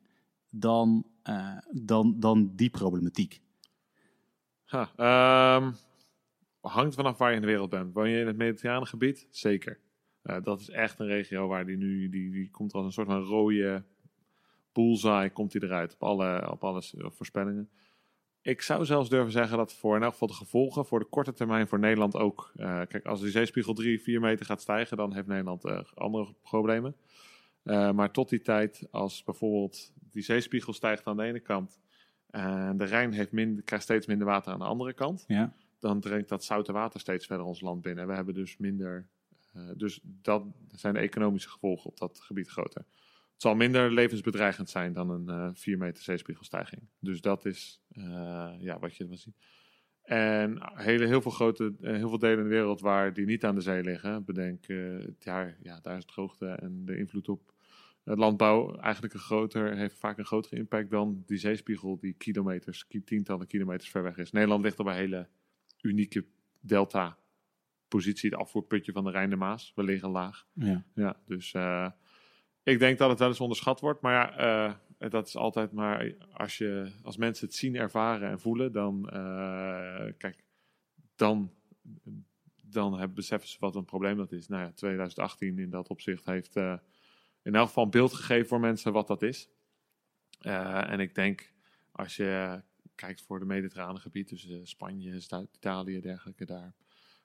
dan, 0.50 1.06
uh, 1.24 1.58
dan, 1.72 2.20
dan 2.20 2.52
die 2.54 2.70
problematiek? 2.70 3.40
Um, 4.72 5.74
hangt 6.60 6.94
vanaf 6.94 7.18
waar 7.18 7.30
je 7.30 7.34
in 7.34 7.40
de 7.40 7.46
wereld 7.46 7.70
bent. 7.70 7.92
Woon 7.92 8.08
je 8.08 8.20
in 8.20 8.26
het 8.26 8.36
mediterrane 8.36 8.86
gebied? 8.86 9.26
Zeker. 9.30 9.78
Uh, 10.22 10.36
dat 10.42 10.60
is 10.60 10.68
echt 10.68 10.98
een 10.98 11.06
regio 11.06 11.46
waar 11.46 11.66
die 11.66 11.76
nu, 11.76 12.08
die, 12.08 12.30
die 12.30 12.50
komt 12.50 12.72
als 12.72 12.84
een 12.84 12.92
soort 12.92 13.06
van 13.06 13.22
rode 13.22 13.84
bullseye, 14.72 15.30
komt 15.30 15.52
die 15.52 15.62
eruit 15.62 15.94
op 15.94 16.02
alle, 16.02 16.50
op 16.50 16.64
alle 16.64 16.82
voorspellingen. 16.94 17.70
Ik 18.42 18.62
zou 18.62 18.84
zelfs 18.84 19.08
durven 19.08 19.32
zeggen 19.32 19.56
dat 19.56 19.74
voor 19.74 19.96
in 19.96 20.02
elk 20.02 20.12
geval 20.12 20.28
de 20.28 20.34
gevolgen 20.34 20.86
voor 20.86 20.98
de 20.98 21.04
korte 21.04 21.32
termijn 21.32 21.68
voor 21.68 21.78
Nederland 21.78 22.14
ook. 22.16 22.52
Uh, 22.56 22.80
kijk, 22.88 23.06
als 23.06 23.20
die 23.20 23.30
zeespiegel 23.30 23.74
3, 23.74 24.00
4 24.00 24.20
meter 24.20 24.46
gaat 24.46 24.60
stijgen, 24.60 24.96
dan 24.96 25.14
heeft 25.14 25.26
Nederland 25.26 25.64
uh, 25.64 25.80
andere 25.94 26.34
problemen. 26.42 26.96
Uh, 27.64 27.92
maar 27.92 28.10
tot 28.10 28.28
die 28.28 28.40
tijd, 28.40 28.88
als 28.90 29.24
bijvoorbeeld 29.24 29.92
die 30.10 30.22
zeespiegel 30.22 30.72
stijgt 30.72 31.06
aan 31.06 31.16
de 31.16 31.22
ene 31.22 31.40
kant 31.40 31.80
en 32.30 32.76
de 32.76 32.84
Rijn 32.84 33.12
heeft 33.12 33.32
minder, 33.32 33.64
krijgt 33.64 33.84
steeds 33.84 34.06
minder 34.06 34.26
water 34.26 34.52
aan 34.52 34.58
de 34.58 34.64
andere 34.64 34.92
kant, 34.92 35.24
ja. 35.26 35.54
dan 35.78 36.00
dringt 36.00 36.28
dat 36.28 36.44
zoute 36.44 36.72
water 36.72 37.00
steeds 37.00 37.26
verder 37.26 37.46
ons 37.46 37.60
land 37.60 37.82
binnen. 37.82 38.02
En 38.02 38.08
we 38.10 38.16
hebben 38.16 38.34
dus 38.34 38.56
minder. 38.56 39.08
Dus 39.76 40.00
dat 40.02 40.44
zijn 40.70 40.94
de 40.94 41.00
economische 41.00 41.48
gevolgen 41.48 41.90
op 41.90 41.98
dat 41.98 42.20
gebied 42.20 42.48
groter. 42.48 42.84
Het 43.38 43.46
zal 43.46 43.56
minder 43.56 43.92
levensbedreigend 43.92 44.70
zijn 44.70 44.92
dan 44.92 45.10
een 45.10 45.26
uh, 45.28 45.48
4 45.52 45.78
meter 45.78 46.02
zeespiegelstijging. 46.02 46.82
Dus 46.98 47.20
dat 47.20 47.44
is 47.44 47.80
uh, 47.92 48.50
ja, 48.58 48.78
wat 48.78 48.96
je 48.96 49.06
wil 49.06 49.16
zien. 49.16 49.34
En 50.02 50.58
hele, 50.74 51.06
heel, 51.06 51.22
veel 51.22 51.30
grote, 51.30 51.74
uh, 51.80 51.96
heel 51.96 52.08
veel 52.08 52.18
delen 52.18 52.38
in 52.38 52.44
de 52.44 52.50
wereld 52.50 52.80
waar 52.80 53.12
die 53.12 53.26
niet 53.26 53.44
aan 53.44 53.54
de 53.54 53.60
zee 53.60 53.82
liggen, 53.82 54.24
bedenk, 54.24 54.66
daar, 55.18 55.56
ja, 55.62 55.80
daar 55.82 55.96
is 55.96 56.04
droogte 56.04 56.46
en 56.46 56.84
de 56.84 56.98
invloed 56.98 57.28
op 57.28 57.52
het 58.04 58.18
landbouw 58.18 58.76
eigenlijk 58.76 59.14
een 59.14 59.20
groter, 59.20 59.76
heeft 59.76 59.98
vaak 59.98 60.18
een 60.18 60.24
grotere 60.24 60.56
impact 60.56 60.90
dan 60.90 61.22
die 61.26 61.38
zeespiegel 61.38 61.98
die 61.98 62.12
kilometers, 62.12 62.86
tientallen 63.04 63.46
kilometers 63.46 63.90
ver 63.90 64.02
weg 64.02 64.16
is. 64.16 64.30
Nederland 64.30 64.64
ligt 64.64 64.78
op 64.78 64.86
een 64.86 64.94
hele 64.94 65.28
unieke 65.80 66.24
delta 66.60 67.18
positie, 67.88 68.30
het 68.30 68.38
afvoerputje 68.38 68.92
van 68.92 69.04
de 69.04 69.10
Rijn 69.10 69.30
de 69.30 69.36
Maas. 69.36 69.72
We 69.74 69.82
liggen 69.82 70.10
laag. 70.10 70.46
Ja, 70.52 70.84
ja 70.94 71.16
dus 71.26 71.52
uh, 71.52 71.90
ik 72.68 72.78
denk 72.78 72.98
dat 72.98 73.10
het 73.10 73.18
wel 73.18 73.28
eens 73.28 73.40
onderschat 73.40 73.80
wordt. 73.80 74.00
Maar 74.00 74.12
ja, 74.12 74.76
uh, 74.98 75.10
dat 75.10 75.26
is 75.26 75.36
altijd 75.36 75.72
maar 75.72 76.14
als, 76.32 76.58
je, 76.58 76.92
als 77.02 77.16
mensen 77.16 77.46
het 77.46 77.56
zien, 77.56 77.76
ervaren 77.76 78.28
en 78.28 78.40
voelen, 78.40 78.72
dan, 78.72 79.10
uh, 79.12 80.12
kijk, 80.18 80.44
dan, 81.16 81.52
dan 82.64 82.98
hebben, 82.98 83.14
beseffen 83.14 83.48
ze 83.48 83.56
wat 83.60 83.74
een 83.74 83.84
probleem 83.84 84.16
dat 84.16 84.32
is. 84.32 84.48
Nou 84.48 84.62
ja, 84.62 84.72
2018 84.72 85.58
in 85.58 85.70
dat 85.70 85.88
opzicht 85.88 86.24
heeft 86.24 86.56
uh, 86.56 86.78
in 87.42 87.54
elk 87.54 87.66
geval 87.66 87.84
een 87.84 87.90
beeld 87.90 88.12
gegeven 88.12 88.48
voor 88.48 88.60
mensen 88.60 88.92
wat 88.92 89.06
dat 89.06 89.22
is. 89.22 89.48
En 90.40 91.00
ik 91.00 91.14
denk, 91.14 91.52
als 91.92 92.16
je 92.16 92.62
kijkt 92.94 93.22
voor 93.22 93.38
de 93.38 93.44
mediterrane 93.44 93.98
gebied, 93.98 94.28
dus 94.28 94.70
Spanje, 94.70 95.20
Italië, 95.52 96.00
dergelijke, 96.00 96.44
daar 96.44 96.74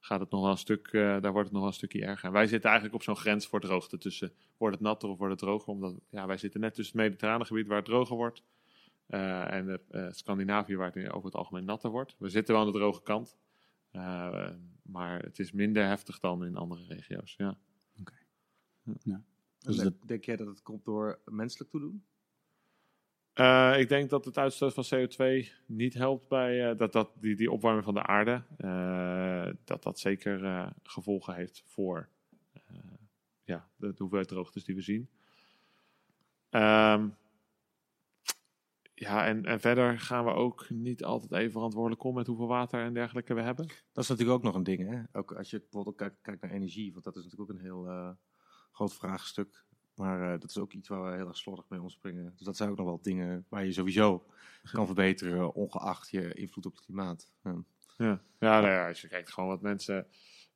gaat 0.03 0.19
het 0.19 0.29
nog 0.29 0.41
wel 0.41 0.51
een 0.51 0.57
stuk, 0.57 0.91
uh, 0.91 1.01
daar 1.01 1.31
wordt 1.31 1.43
het 1.43 1.51
nog 1.51 1.61
wel 1.61 1.67
een 1.67 1.73
stukje 1.73 2.05
erger. 2.05 2.27
En 2.27 2.33
wij 2.33 2.47
zitten 2.47 2.69
eigenlijk 2.69 2.99
op 2.99 3.03
zo'n 3.03 3.15
grens 3.15 3.47
voor 3.47 3.61
droogte 3.61 3.97
tussen, 3.97 4.33
wordt 4.57 4.75
het 4.75 4.83
natter 4.83 5.09
of 5.09 5.17
wordt 5.17 5.31
het 5.31 5.41
droger? 5.41 5.67
Omdat, 5.67 5.95
ja, 6.09 6.27
wij 6.27 6.37
zitten 6.37 6.59
net 6.59 6.73
tussen 6.73 6.97
het 6.97 7.05
mediterrane 7.05 7.45
gebied 7.45 7.67
waar 7.67 7.77
het 7.77 7.85
droger 7.85 8.15
wordt 8.15 8.43
uh, 9.07 9.51
en 9.51 9.81
uh, 9.91 10.07
Scandinavië 10.11 10.75
waar 10.75 10.91
het 10.93 11.11
over 11.11 11.25
het 11.25 11.35
algemeen 11.35 11.65
natter 11.65 11.89
wordt. 11.89 12.15
We 12.17 12.29
zitten 12.29 12.53
wel 12.53 12.63
aan 12.63 12.71
de 12.71 12.77
droge 12.77 13.01
kant, 13.01 13.37
uh, 13.91 14.49
maar 14.81 15.21
het 15.21 15.39
is 15.39 15.51
minder 15.51 15.85
heftig 15.85 16.19
dan 16.19 16.45
in 16.45 16.55
andere 16.55 16.83
regio's, 16.87 17.35
ja. 17.37 17.57
Oké. 17.99 18.11
Okay. 18.85 18.97
Ja. 19.03 19.23
Dus 19.59 19.75
dat... 19.75 19.93
Denk 20.05 20.23
jij 20.23 20.35
dat 20.35 20.47
het 20.47 20.61
komt 20.61 20.85
door 20.85 21.19
menselijk 21.25 21.69
toedoen? 21.69 22.05
Uh, 23.35 23.79
ik 23.79 23.89
denk 23.89 24.09
dat 24.09 24.25
het 24.25 24.37
uitstoot 24.37 24.73
van 24.73 24.85
CO2 24.85 25.47
niet 25.65 25.93
helpt 25.93 26.27
bij 26.27 26.71
uh, 26.71 26.77
dat, 26.77 26.91
dat 26.91 27.11
die, 27.19 27.35
die 27.35 27.51
opwarming 27.51 27.83
van 27.83 27.93
de 27.93 28.03
aarde. 28.03 28.43
Uh, 28.57 29.53
dat 29.63 29.83
dat 29.83 29.99
zeker 29.99 30.69
gevolgen 30.83 31.35
heeft 31.35 31.63
voor 31.65 32.09
ja, 33.43 33.69
de, 33.75 33.93
hoeveelheid 33.97 34.27
droogtes 34.27 34.63
die 34.63 34.75
we 34.75 34.81
zien. 34.81 35.09
Um, 36.49 37.15
ja, 38.93 39.25
en, 39.25 39.45
en 39.45 39.59
verder 39.59 39.99
gaan 39.99 40.25
we 40.25 40.31
ook 40.31 40.69
niet 40.69 41.03
altijd 41.03 41.31
even 41.31 41.51
verantwoordelijk 41.51 42.03
om 42.03 42.15
met 42.15 42.27
hoeveel 42.27 42.47
water 42.47 42.83
en 42.83 42.93
dergelijke 42.93 43.33
we 43.33 43.41
hebben. 43.41 43.67
Dat 43.67 44.03
is 44.03 44.09
natuurlijk 44.09 44.37
ook 44.37 44.43
nog 44.43 44.55
een 44.55 44.63
ding, 44.63 44.89
hè? 44.89 45.19
Ook 45.19 45.31
als 45.31 45.49
je 45.49 45.59
bijvoorbeeld 45.59 45.95
kijkt 46.21 46.41
naar 46.41 46.51
energie, 46.51 46.91
want 46.91 47.03
dat 47.03 47.15
is 47.15 47.23
natuurlijk 47.23 47.51
ook 47.51 47.57
een 47.57 47.63
heel 47.63 48.15
groot 48.71 48.93
vraagstuk. 48.93 49.65
Maar 49.95 50.21
uh, 50.21 50.39
dat 50.39 50.49
is 50.49 50.57
ook 50.57 50.73
iets 50.73 50.87
waar 50.87 51.03
we 51.03 51.15
heel 51.15 51.27
erg 51.27 51.37
slordig 51.37 51.69
mee 51.69 51.81
omspringen. 51.81 52.33
Dus 52.35 52.45
dat 52.45 52.57
zijn 52.57 52.69
ook 52.69 52.77
nog 52.77 52.85
wel 52.85 53.01
dingen 53.01 53.45
waar 53.49 53.65
je 53.65 53.71
sowieso 53.71 54.25
kan 54.71 54.85
verbeteren, 54.85 55.53
ongeacht 55.53 56.09
je 56.09 56.33
invloed 56.33 56.65
op 56.65 56.75
het 56.75 56.85
klimaat. 56.85 57.29
Ja, 57.97 58.21
ja. 58.39 58.61
nou 58.61 58.87
als 58.87 59.01
je 59.01 59.07
kijkt 59.07 59.31
gewoon 59.31 59.49
wat 59.49 59.61
mensen. 59.61 60.07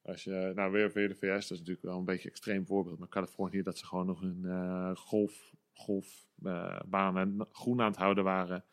Als 0.01 0.23
je, 0.23 0.51
nou 0.55 0.71
weer 0.71 0.91
weer 0.91 1.07
de 1.07 1.15
VS, 1.15 1.47
dat 1.47 1.51
is 1.51 1.59
natuurlijk 1.59 1.81
wel 1.81 1.97
een 1.97 2.05
beetje 2.05 2.25
een 2.25 2.31
extreem 2.31 2.65
voorbeeld. 2.65 2.99
Maar 2.99 3.07
Californië, 3.07 3.61
dat 3.61 3.77
ze 3.77 3.85
gewoon 3.85 4.05
nog 4.05 4.21
een 4.21 4.41
uh, 4.43 4.95
golf, 4.95 5.53
golfbaan 5.73 7.15
uh, 7.15 7.21
en 7.21 7.47
groen 7.51 7.81
aan 7.81 7.87
het 7.87 7.97
houden 7.99 8.23
waren. 8.23 8.63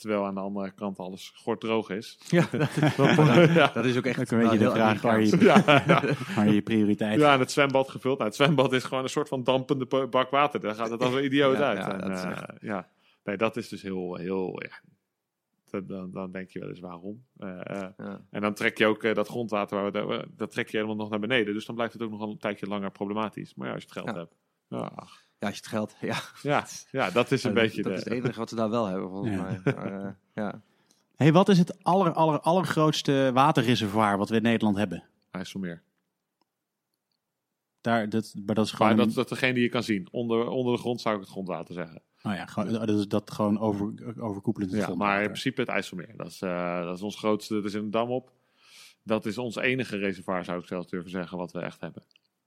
Terwijl 0.00 0.24
aan 0.26 0.34
de 0.34 0.40
andere 0.40 0.70
kant 0.70 0.98
alles 0.98 1.32
gorddroog 1.36 1.90
is. 1.90 2.18
Ja, 2.28 2.46
dat, 2.96 3.50
ja. 3.54 3.70
dat 3.74 3.84
is 3.84 3.96
ook 3.96 4.04
echt 4.04 4.20
Ook 4.20 4.30
een 4.30 4.38
beetje 4.38 4.58
de 4.58 4.70
vraag 4.70 5.02
waar 5.02 5.20
je, 5.22 5.36
Ja, 5.38 5.62
ja. 5.86 6.02
waar 6.36 6.48
je 6.52 6.62
prioriteit 6.62 7.20
ja, 7.20 7.32
en 7.34 7.40
het 7.40 7.50
zwembad 7.50 7.88
gevuld. 7.90 8.16
Nou, 8.18 8.28
het 8.28 8.38
zwembad 8.38 8.72
is 8.72 8.84
gewoon 8.84 9.02
een 9.02 9.08
soort 9.10 9.28
van 9.28 9.44
dampende 9.44 10.06
bak 10.06 10.30
water. 10.30 10.60
Daar 10.60 10.74
gaat 10.74 10.90
het 10.90 11.02
als 11.02 11.14
een 11.14 11.24
idioot 11.24 11.56
Ja, 11.56 11.68
uit. 11.68 11.78
ja, 11.78 11.92
En, 11.92 12.08
dat 12.08 12.18
is 12.18 12.24
eh, 12.24 12.30
echt- 12.30 12.46
ja. 12.60 12.88
Nee, 13.24 13.36
dat 13.36 13.56
is 13.56 13.68
dus 13.68 13.82
heel, 13.82 14.14
heel 14.16 14.62
Dan, 15.84 16.10
dan 16.12 16.30
denk 16.32 16.50
je 16.50 16.58
wel 16.58 16.68
eens 16.68 16.80
waarom. 16.80 17.24
Eh, 17.36 17.60
eh, 17.60 17.88
Ja. 17.96 18.20
en 18.30 18.40
dan 18.40 18.54
trek 18.54 18.78
je 18.78 18.86
ook 18.86 19.02
eh, 19.02 19.14
dat 19.14 19.28
grondwater, 19.28 19.76
waar 19.76 19.92
we, 19.92 20.16
dat, 20.16 20.26
dat 20.36 20.50
trek 20.50 20.68
je 20.68 20.76
helemaal 20.76 20.96
nog 20.98 21.10
naar 21.10 21.20
beneden. 21.20 21.54
Dus 21.54 21.64
dan 21.66 21.74
blijft 21.74 21.92
het 21.92 22.02
ook 22.02 22.10
nog 22.10 22.20
een 22.20 22.38
tijdje 22.38 22.66
langer 22.66 22.90
problematisch. 22.90 23.54
Maar 23.54 23.66
ja, 23.68 23.74
als 23.74 23.82
je 23.82 23.88
het 23.88 23.98
geld 23.98 24.08
Ja. 24.10 24.20
hebt. 24.20 24.34
Ja, 24.68 24.90
ach. 24.94 25.22
Ja, 25.40 25.46
als 25.46 25.56
je 25.56 25.62
het 25.62 25.70
geld... 25.70 25.94
Ja, 26.10 26.20
ja, 26.42 26.66
ja, 26.90 27.10
dat 27.10 27.30
is 27.30 27.44
een 27.44 27.54
beetje 27.54 27.82
dat 27.82 27.92
de... 27.92 27.98
is 27.98 28.04
het 28.04 28.12
enige 28.12 28.38
wat 28.38 28.48
ze 28.48 28.54
daar 28.54 28.70
wel 28.70 28.86
hebben, 28.86 29.08
volgens 29.10 29.34
Ja. 29.34 29.42
mij. 29.42 29.60
Maar, 29.74 30.04
eh, 30.04 30.10
ja. 30.44 30.60
Hey, 31.16 31.32
wat 31.32 31.48
is 31.48 31.58
het 31.58 31.84
aller, 31.84 32.12
aller, 32.12 32.40
allergrootste 32.40 33.30
waterreservoir 33.34 34.18
wat 34.18 34.28
we 34.28 34.36
in 34.36 34.42
Nederland 34.42 34.76
hebben? 34.76 35.04
IJsselmeer. 35.30 35.82
Daar, 37.80 38.08
dat, 38.08 38.34
maar 38.46 38.54
dat 38.54 38.64
is 38.66 38.72
gewoon... 38.72 38.96
Maar 38.96 39.06
dat 39.06 39.14
dat 39.14 39.28
degene 39.28 39.52
die 39.54 39.62
je 39.62 39.68
kan 39.68 39.82
zien. 39.82 40.08
Onder, 40.10 40.48
onder 40.48 40.72
de 40.72 40.78
grond 40.78 41.00
zou 41.00 41.14
ik 41.14 41.20
het 41.20 41.30
grondwater 41.30 41.74
zeggen. 41.74 42.02
oh 42.22 42.34
ja, 42.34 42.46
gewoon, 42.46 42.72
dat 42.72 42.88
is 42.88 43.08
dat 43.08 43.30
gewoon 43.30 43.58
over, 43.58 43.92
overkoepelend 44.22 44.72
Ja, 44.72 44.94
maar 44.94 45.20
in 45.20 45.26
principe 45.26 45.60
het 45.60 45.70
IJsselmeer. 45.70 46.16
Dat 46.16 46.26
is, 46.26 46.42
eh, 46.42 46.84
dat 46.84 46.96
is 46.96 47.02
ons 47.02 47.16
grootste. 47.16 47.56
Er 47.56 47.64
is 47.64 47.74
een 47.74 47.90
dam 47.90 48.10
op. 48.10 48.32
Dat 49.02 49.26
is 49.26 49.38
ons 49.38 49.56
enige 49.56 49.96
reservoir, 49.96 50.44
zou 50.44 50.60
ik 50.60 50.66
zelf 50.66 50.86
durven 50.86 51.10
zeggen, 51.10 51.38
wat 51.38 51.52
we 51.52 51.60
echt 51.60 51.80
hebben. 51.80 52.02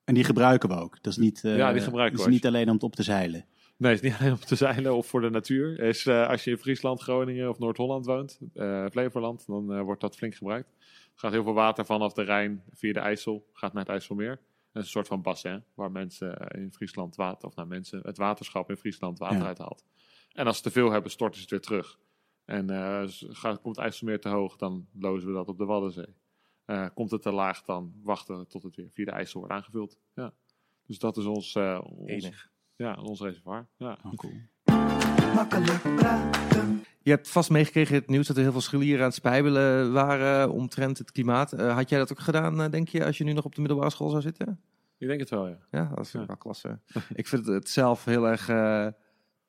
En 0.05 0.13
die 0.13 0.23
gebruiken 0.23 0.69
we 0.69 0.75
ook. 0.75 0.97
Dat 1.03 1.11
is 1.11 1.17
niet, 1.17 1.43
eh, 1.43 1.57
Ja, 1.57 1.71
die 1.73 1.81
gebruiken 1.81 2.17
dat 2.17 2.25
we 2.25 2.31
is 2.31 2.37
niet 2.41 2.47
alleen 2.47 2.67
om 2.67 2.73
het 2.73 2.83
op 2.83 2.95
te 2.95 3.03
zeilen. 3.03 3.45
Nee, 3.77 3.91
het 3.93 4.03
is 4.03 4.09
niet 4.09 4.17
alleen 4.19 4.31
om 4.31 4.39
te 4.39 4.55
zeilen 4.55 4.95
of 4.95 5.07
voor 5.07 5.21
de 5.21 5.29
natuur. 5.29 5.79
Is, 5.79 6.05
eh, 6.05 6.27
als 6.27 6.43
je 6.43 6.51
in 6.51 6.57
Friesland, 6.57 7.01
Groningen 7.01 7.49
of 7.49 7.59
Noord-Holland 7.59 8.05
woont, 8.05 8.39
eh, 8.53 8.85
Flevoland, 8.91 9.45
dan 9.47 9.73
eh, 9.73 9.81
wordt 9.81 10.01
dat 10.01 10.15
flink 10.15 10.35
gebruikt. 10.35 10.69
Er 10.79 11.19
gaat 11.19 11.31
heel 11.31 11.43
veel 11.43 11.53
water 11.53 11.85
vanaf 11.85 12.13
de 12.13 12.21
Rijn 12.21 12.63
via 12.73 12.93
de 12.93 12.99
IJssel, 12.99 13.45
gaat 13.53 13.73
naar 13.73 13.83
het 13.83 13.91
IJsselmeer. 13.91 14.29
Dat 14.71 14.81
is 14.83 14.87
een 14.89 14.93
soort 14.93 15.07
van 15.07 15.21
bassin 15.21 15.63
waar 15.73 15.91
mensen 15.91 16.37
eh, 16.37 16.61
in 16.61 16.71
Friesland 16.71 17.15
water, 17.15 17.47
of 17.47 17.55
nou 17.55 17.67
mensen, 17.67 17.99
het 18.03 18.17
waterschap 18.17 18.69
in 18.69 18.77
Friesland 18.77 19.19
water 19.19 19.37
Ja. 19.37 19.45
uithaalt. 19.45 19.83
En 20.33 20.45
als 20.45 20.57
ze 20.57 20.63
te 20.63 20.71
veel 20.71 20.91
hebben, 20.91 21.11
storten 21.11 21.35
ze 21.35 21.41
het 21.41 21.51
weer 21.51 21.61
terug. 21.61 21.99
En 22.45 22.69
eh, 22.69 23.03
gaat, 23.29 23.61
komt 23.61 23.75
het 23.75 23.85
IJsselmeer 23.85 24.19
te 24.19 24.29
hoog, 24.29 24.55
dan 24.55 24.87
lozen 24.99 25.27
we 25.27 25.33
dat 25.33 25.47
op 25.47 25.57
de 25.57 25.65
Waddenzee. 25.65 26.13
Eh, 26.65 26.85
komt 26.93 27.11
het 27.11 27.21
te 27.21 27.31
laag, 27.31 27.61
dan 27.63 27.93
wachten 28.03 28.39
we 28.39 28.45
tot 28.47 28.63
het 28.63 28.75
weer 28.75 28.89
via 28.93 29.05
de 29.05 29.11
IJssel 29.11 29.39
wordt 29.39 29.53
aangevuld. 29.55 29.97
Ja. 30.15 30.33
Dus 30.87 30.99
dat 30.99 31.17
is 31.17 31.25
ons, 31.25 31.55
eh, 31.55 31.79
ons, 31.83 32.09
Enig. 32.23 32.49
ja, 32.75 32.93
ons 33.01 33.21
reservoir. 33.21 33.67
Ja. 33.77 33.97
Oh, 34.03 34.13
cool. 34.13 34.33
Makkelijk 35.35 35.81
praten. 35.95 36.83
Je 37.01 37.09
hebt 37.09 37.29
vast 37.29 37.49
meegekregen 37.49 37.95
het 37.95 38.07
nieuws 38.07 38.27
dat 38.27 38.35
er 38.35 38.41
heel 38.41 38.51
veel 38.51 38.61
scholieren 38.61 38.99
aan 38.99 39.05
het 39.07 39.15
spijbelen 39.15 39.91
waren 39.93 40.51
omtrent 40.51 40.97
het 40.97 41.11
klimaat. 41.11 41.53
Eh, 41.53 41.75
had 41.75 41.89
jij 41.89 41.99
dat 41.99 42.11
ook 42.11 42.19
gedaan, 42.19 42.71
denk 42.71 42.87
je, 42.87 43.05
als 43.05 43.17
je 43.17 43.23
nu 43.23 43.33
nog 43.33 43.45
op 43.45 43.55
de 43.55 43.59
middelbare 43.61 43.89
school 43.91 44.09
zou 44.09 44.21
zitten? 44.21 44.59
Ik 44.97 45.07
denk 45.07 45.19
het 45.19 45.29
wel, 45.29 45.47
ja. 45.47 45.57
Ja, 45.71 45.91
dat 45.95 46.05
is 46.05 46.11
Ja. 46.11 46.25
wel 46.25 46.37
klasse. 46.37 46.79
ik 47.13 47.27
vind 47.27 47.45
het 47.45 47.69
zelf 47.69 48.05
heel 48.05 48.27
erg 48.27 48.45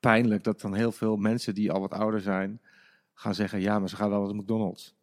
pijnlijk 0.01 0.45
dat 0.45 0.61
dan 0.61 0.75
heel 0.75 0.93
veel 0.93 1.17
mensen 1.17 1.55
die 1.55 1.73
al 1.73 1.81
wat 1.81 1.93
ouder 1.93 2.21
zijn, 2.21 2.61
gaan 3.15 3.35
zeggen, 3.35 3.61
ja, 3.61 3.79
maar 3.79 3.89
ze 3.89 3.97
gaan 3.97 4.11
wel 4.11 4.25
naar 4.27 4.35
McDonald's. 4.35 4.95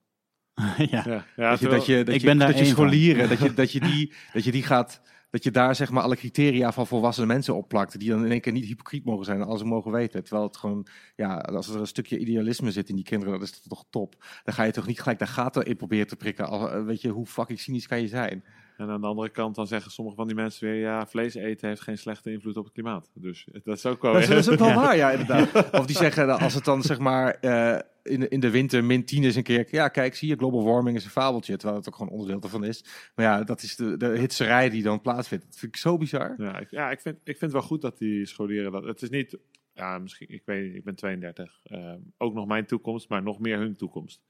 ja. 0.77 1.03
ja, 1.05 1.25
ja 1.35 1.49
Dat 1.49 1.59
je, 1.59 1.67
dat 1.67 1.85
je, 1.85 2.03
dat 2.03 2.15
ik 2.15 2.21
je, 2.21 2.27
ben 2.27 2.37
daar 2.37 2.65
scholieren, 2.65 3.29
dat 3.29 3.39
je, 3.39 3.53
dat, 3.61 3.71
je 3.71 3.79
die, 3.79 4.13
dat 4.33 4.43
je 4.43 4.51
die 4.51 4.63
gaat, 4.63 5.01
dat 5.29 5.43
je 5.43 5.51
daar 5.51 5.75
zeg 5.75 5.89
maar 5.91 6.03
alle 6.03 6.15
criteria 6.15 6.71
van 6.71 6.87
volwassen 6.87 7.27
mensen 7.27 7.55
opplakt, 7.55 7.99
die 7.99 8.09
dan 8.09 8.25
in 8.25 8.31
één 8.31 8.41
keer 8.41 8.51
niet 8.51 8.65
hypocriet 8.65 9.05
mogen 9.05 9.25
zijn 9.25 9.41
als 9.41 9.59
ze 9.59 9.65
mogen 9.65 9.91
weten. 9.91 10.23
Terwijl 10.23 10.47
het 10.47 10.57
gewoon, 10.57 10.87
ja, 11.15 11.37
als 11.37 11.69
er 11.69 11.79
een 11.79 11.87
stukje 11.87 12.17
idealisme 12.17 12.71
zit 12.71 12.89
in 12.89 12.95
die 12.95 13.03
kinderen, 13.03 13.39
dat 13.39 13.49
is 13.49 13.61
toch 13.67 13.85
top. 13.89 14.15
Dan 14.43 14.53
ga 14.53 14.63
je 14.63 14.71
toch 14.71 14.87
niet 14.87 15.01
gelijk 15.01 15.19
daar 15.19 15.27
gaten 15.27 15.65
in 15.65 15.75
proberen 15.75 16.07
te 16.07 16.15
prikken. 16.15 16.47
Al, 16.47 16.71
eh, 16.71 16.83
weet 16.83 17.01
je, 17.01 17.09
hoe 17.09 17.25
fucking 17.25 17.59
cynisch 17.59 17.87
kan 17.87 18.01
je 18.01 18.07
zijn? 18.07 18.43
En 18.81 18.89
aan 18.89 19.01
de 19.01 19.07
andere 19.07 19.29
kant 19.29 19.55
dan 19.55 19.67
zeggen 19.67 19.91
sommige 19.91 20.15
van 20.15 20.27
die 20.27 20.35
mensen 20.35 20.67
weer... 20.67 20.79
ja, 20.79 21.07
vlees 21.07 21.33
eten 21.33 21.67
heeft 21.67 21.81
geen 21.81 21.97
slechte 21.97 22.31
invloed 22.31 22.57
op 22.57 22.63
het 22.63 22.73
klimaat. 22.73 23.11
Dus 23.13 23.47
dat 23.63 23.77
is 23.77 23.85
ook 23.85 24.01
wel... 24.01 24.13
Dat 24.13 24.21
is, 24.21 24.27
dat 24.27 24.37
is 24.37 24.49
ook 24.49 24.59
wel 24.59 24.73
waar, 24.81 24.95
ja, 24.95 25.11
inderdaad. 25.11 25.71
Of 25.79 25.85
die 25.85 25.95
zeggen, 25.95 26.39
als 26.39 26.53
het 26.53 26.65
dan 26.65 26.81
zeg 26.81 26.99
maar 26.99 27.33
eh, 27.33 27.79
in, 28.03 28.19
de, 28.19 28.27
in 28.27 28.39
de 28.39 28.49
winter 28.49 28.83
min 28.83 29.05
10 29.05 29.23
is 29.23 29.35
een 29.35 29.43
keer... 29.43 29.67
Ja, 29.71 29.87
kijk, 29.87 30.15
zie 30.15 30.29
je, 30.29 30.35
global 30.35 30.63
warming 30.63 30.97
is 30.97 31.03
een 31.03 31.09
fabeltje. 31.09 31.57
Terwijl 31.57 31.79
het 31.79 31.87
ook 31.87 31.95
gewoon 31.95 32.11
onderdeel 32.11 32.41
ervan 32.41 32.63
is. 32.63 32.85
Maar 33.15 33.25
ja, 33.25 33.43
dat 33.43 33.61
is 33.61 33.75
de, 33.75 33.97
de 33.97 34.17
hitserij 34.17 34.69
die 34.69 34.83
dan 34.83 35.01
plaatsvindt. 35.01 35.45
Dat 35.45 35.57
vind 35.57 35.75
ik 35.75 35.81
zo 35.81 35.97
bizar. 35.97 36.35
Ja, 36.37 36.59
ik, 36.59 36.71
ja 36.71 36.91
ik, 36.91 37.01
vind, 37.01 37.17
ik 37.23 37.37
vind 37.37 37.51
wel 37.51 37.61
goed 37.61 37.81
dat 37.81 37.97
die 37.97 38.25
scholieren 38.25 38.71
dat... 38.71 38.83
Het 38.83 39.01
is 39.01 39.09
niet... 39.09 39.37
Ja, 39.73 39.97
misschien... 39.97 40.29
Ik 40.29 40.41
weet 40.45 40.75
ik 40.75 40.83
ben 40.83 40.95
32. 40.95 41.59
eh, 41.63 41.93
ook 42.17 42.33
nog 42.33 42.47
mijn 42.47 42.65
toekomst, 42.65 43.09
maar 43.09 43.23
nog 43.23 43.39
meer 43.39 43.57
hun 43.57 43.75
toekomst. 43.75 44.21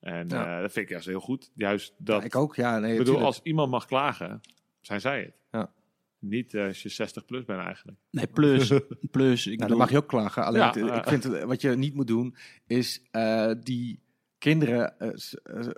En 0.00 0.28
Ja. 0.28 0.54
eh, 0.56 0.60
dat 0.62 0.72
vind 0.72 0.84
ik 0.84 0.90
juist 0.90 1.06
heel 1.06 1.20
goed. 1.20 1.50
Juist 1.54 1.94
dat... 1.98 2.20
Ja, 2.20 2.26
ik 2.26 2.36
ook, 2.36 2.56
ja. 2.56 2.78
Nee, 2.78 2.92
ik 2.92 2.98
bedoel, 2.98 3.14
tuurlijk. 3.14 3.26
als 3.34 3.40
iemand 3.42 3.70
mag 3.70 3.86
klagen, 3.86 4.40
zijn 4.80 5.00
zij 5.00 5.20
het. 5.20 5.34
Ja. 5.50 5.72
Niet 6.18 6.54
eh, 6.54 6.66
als 6.66 6.82
je 6.82 6.88
60 6.88 7.24
plus 7.24 7.44
bent 7.44 7.60
eigenlijk. 7.64 7.98
Nee, 8.10 8.26
plus, 8.26 8.72
plus 9.10 9.46
ik 9.46 9.56
Nou, 9.58 9.68
dan 9.70 9.78
mag 9.78 9.90
je 9.90 9.96
ook 9.96 10.08
klagen. 10.08 10.44
Alleen 10.44 10.60
Ja, 10.60 10.66
het- 10.72 10.96
ik 10.96 11.08
vind 11.08 11.24
het, 11.24 11.42
wat 11.42 11.60
je 11.60 11.70
niet 11.70 11.94
moet 11.94 12.06
doen, 12.06 12.36
is 12.66 13.02
eh, 13.10 13.50
die 13.62 14.04
kinderen 14.38 14.94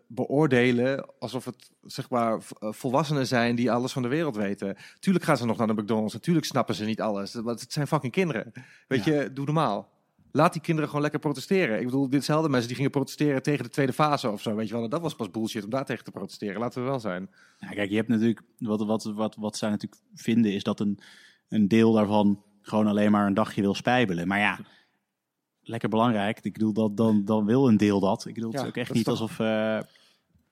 beoordelen 0.07 1.19
alsof 1.19 1.45
het 1.45 1.71
zeg 1.83 2.11
maar 2.11 2.39
volwassenen 2.61 3.27
zijn 3.27 3.55
die 3.55 3.73
alles 3.73 3.93
van 3.93 4.03
de 4.03 4.09
wereld 4.09 4.37
weten. 4.37 4.77
Tuurlijk 4.99 5.25
gaan 5.25 5.37
ze 5.37 5.47
nog 5.47 5.57
naar 5.59 5.67
de 5.67 5.73
McDonald's. 5.83 6.13
Natuurlijk 6.15 6.47
snappen 6.47 6.75
ze 6.75 6.85
niet 6.85 7.01
alles. 7.01 7.35
Want 7.35 7.61
het 7.61 7.73
zijn 7.73 7.87
fucking 7.87 8.13
kinderen. 8.13 8.53
Weet 8.89 9.05
je, 9.05 9.31
doe 9.33 9.45
normaal. 9.45 9.97
Laat 10.33 10.53
die 10.53 10.63
kinderen 10.63 10.87
gewoon 10.89 11.03
lekker 11.03 11.21
protesteren. 11.21 11.79
Ik 11.79 11.85
bedoel, 11.85 12.09
ditzelfde 12.09 12.49
mensen 12.49 12.67
die 12.67 12.77
gingen 12.77 12.91
protesteren 12.91 13.43
tegen 13.43 13.65
de 13.65 13.71
tweede 13.71 13.93
fase 13.93 14.31
of 14.31 14.43
zo. 14.43 14.55
Weet 14.55 14.69
je 14.69 14.75
wel, 14.75 14.89
dat 14.89 15.01
was 15.01 15.15
pas 15.15 15.31
bullshit 15.31 15.65
om 15.65 15.71
daar 15.71 15.85
tegen 15.85 16.05
te 16.05 16.11
protesteren. 16.11 16.61
Laten 16.61 16.83
we 16.83 16.89
wel 16.89 17.01
zijn. 17.01 17.31
Ja, 17.59 17.69
kijk, 17.69 17.91
je 17.91 17.97
hebt 17.97 18.09
natuurlijk, 18.09 18.41
wat, 18.59 18.85
wat, 18.85 19.05
wat, 19.05 19.37
wat 19.39 19.57
zij 19.57 19.71
natuurlijk 19.71 20.03
vinden, 20.15 20.53
is 20.53 20.63
dat 20.63 20.81
een, 20.81 20.99
een 21.49 21.69
deel 21.69 21.93
daarvan 21.93 22.43
gewoon 22.63 22.87
alleen 22.87 23.11
maar 23.11 23.27
een 23.27 23.35
dagje 23.35 23.61
wil 23.61 23.75
spijbelen. 23.75 24.29
Maar 24.29 24.39
ja, 24.39 24.59
lekker 25.63 25.89
belangrijk. 25.89 26.41
Ik 26.43 26.53
bedoel, 26.53 26.73
dat, 26.73 26.97
dan, 26.97 27.25
dan 27.25 27.45
wil 27.45 27.69
een 27.69 27.77
deel 27.77 28.01
dat. 28.01 28.27
Ik 28.27 28.35
bedoel, 28.35 28.51
het 28.51 28.59
Ja, 28.59 28.65
is 28.65 28.71
ook 28.71 28.77
echt 28.77 28.93
niet 28.93 29.05
toch- 29.05 29.21
alsof... 29.21 29.39
eh, 29.41 29.79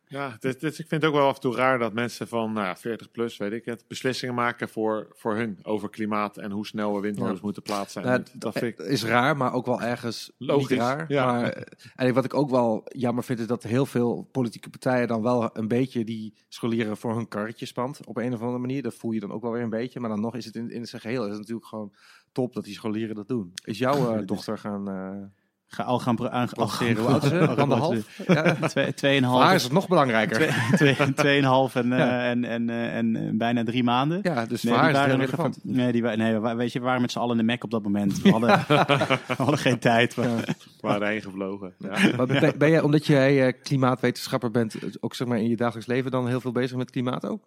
Ja, 0.09 0.37
ik 0.41 0.59
vind 0.61 0.91
het 0.91 1.05
ook 1.05 1.15
wel 1.15 1.27
af 1.29 1.35
en 1.35 1.41
toe 1.41 1.55
raar 1.55 1.79
dat 1.79 1.93
mensen 1.93 2.29
van 2.29 2.53
nou, 2.53 2.67
ja, 2.67 2.77
40 2.77 3.11
plus, 3.11 3.37
weet 3.37 3.53
ik 3.53 3.65
het, 3.65 3.85
beslissingen 3.89 4.35
maken 4.35 4.69
voor, 4.69 5.07
voor 5.13 5.37
hun 5.37 5.59
over 5.63 5.91
klimaat 5.91 6.37
en 6.37 6.51
hoe 6.51 6.67
snel 6.67 6.95
we 6.95 7.01
windmolens 7.01 7.39
Ja. 7.39 7.45
moeten 7.45 7.63
plaatsen. 7.63 8.03
Nou, 8.03 8.23
dat 8.33 8.53
vind 8.59 8.79
ik, 8.81 8.87
is 8.87 9.05
raar, 9.05 9.37
maar 9.37 9.53
ook 9.53 9.67
wel 9.67 9.83
ergens 9.83 10.33
Logisch, 10.39 10.69
niet 10.69 10.79
raar. 10.79 11.05
ja. 11.09 11.27
Maar, 11.33 11.51
eh, 11.53 12.07
en 12.07 12.15
wat 12.15 12.25
ik 12.25 12.35
ook 12.35 12.51
wel 12.51 12.83
jammer 12.89 13.25
vind, 13.25 13.39
is 13.39 13.47
dat 13.47 13.63
heel 13.63 13.87
veel 13.87 14.29
politieke 14.33 14.71
partijen 14.71 15.09
dan 15.09 15.23
wel 15.23 15.51
een 15.53 15.69
beetje 15.69 16.05
die 16.05 16.35
scholieren 16.49 16.97
voor 16.97 17.15
hun 17.15 17.29
karretje 17.29 17.67
spant. 17.67 18.07
Op 18.07 18.17
een 18.17 18.33
of 18.35 18.41
andere 18.41 18.59
manier. 18.59 18.83
Dat 18.83 18.95
voel 18.95 19.11
je 19.13 19.21
dan 19.21 19.33
ook 19.33 19.43
wel 19.43 19.53
weer 19.53 19.63
een 19.63 19.71
beetje. 19.71 20.01
Maar 20.01 20.11
dan 20.11 20.21
nog 20.21 20.35
is 20.37 20.45
het 20.45 20.55
in, 20.55 20.71
in 20.71 20.87
zijn 20.87 21.01
geheel 21.03 21.23
is 21.25 21.31
het 21.31 21.39
natuurlijk 21.39 21.67
gewoon 21.67 21.93
top 22.33 22.55
dat 22.55 22.65
die 22.65 22.75
scholieren 22.75 23.15
dat 23.15 23.29
doen. 23.29 23.53
Is 23.65 23.79
jouw 23.79 24.17
eh, 24.17 24.27
dochter 24.33 24.59
gaan 24.59 24.89
eh 24.89 25.23
ga 25.69 25.83
al 25.83 25.99
gaan... 25.99 26.15
protesteren? 26.15 26.97
Hoe 26.97 27.07
oud 27.13 27.23
is 27.23 27.29
ze? 27.29 27.47
Anderhalf? 27.49 28.19
Ja. 28.27 28.55
Twee, 28.55 28.95
tweeënhalf. 28.95 29.43
Haar 29.43 29.55
is 29.55 29.63
het 29.63 29.73
nog 29.73 29.89
belangrijker. 29.89 30.37
Twee, 30.73 30.95
twee, 30.95 31.15
tweeënhalf 31.15 31.75
en, 31.75 31.93
eh, 31.93 31.99
Ja. 31.99 32.25
en, 32.29 32.45
en, 32.45 32.71
eh, 32.71 32.97
en, 32.97 33.17
eh, 33.17 33.23
bijna 33.33 33.65
drie 33.65 33.85
maanden. 33.85 34.19
Ja, 34.23 34.47
dus 34.47 34.63
Nee, 34.63 34.73
voor 34.75 34.83
haar 34.83 34.93
die 34.93 35.01
is 35.01 35.07
het 35.07 35.21
heel 35.21 35.37
waren 35.37 35.53
nog 35.53 35.63
even- 35.63 35.77
nee, 35.77 35.93
die, 35.93 36.03
nee, 36.03 36.57
weet 36.57 36.73
je, 36.73 36.79
we 36.79 36.85
waren 36.85 37.01
met 37.01 37.13
z'n 37.13 37.19
allen 37.19 37.39
in 37.39 37.47
de 37.47 37.53
Mac 37.53 37.65
op 37.65 37.71
dat 37.71 37.83
moment. 37.83 38.23
We 38.23 38.31
hadden, 38.31 38.49
we 39.27 39.35
hadden 39.37 39.59
geen 39.59 39.79
tijd. 39.79 40.17
Maar, 40.17 40.27
we 40.37 40.55
waren 40.81 41.09
heen 41.09 41.23
gevlogen. 41.23 41.75
Ja. 41.79 42.17
Maar 42.17 42.27
ben, 42.27 42.59
ben 42.59 42.71
jij, 42.71 42.81
omdat 42.81 43.07
jij 43.07 43.47
eh, 43.47 43.53
klimaatwetenschapper 43.63 44.51
bent, 44.51 44.77
ook 45.03 45.15
zeg 45.15 45.27
maar 45.29 45.39
in 45.39 45.49
je 45.49 45.57
dagelijks 45.57 45.89
leven 45.89 46.11
dan 46.11 46.29
heel 46.29 46.41
veel 46.41 46.53
bezig 46.53 46.77
met 46.77 46.91
klimaat 46.91 47.27
ook? 47.27 47.43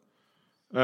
Eh, 0.72 0.80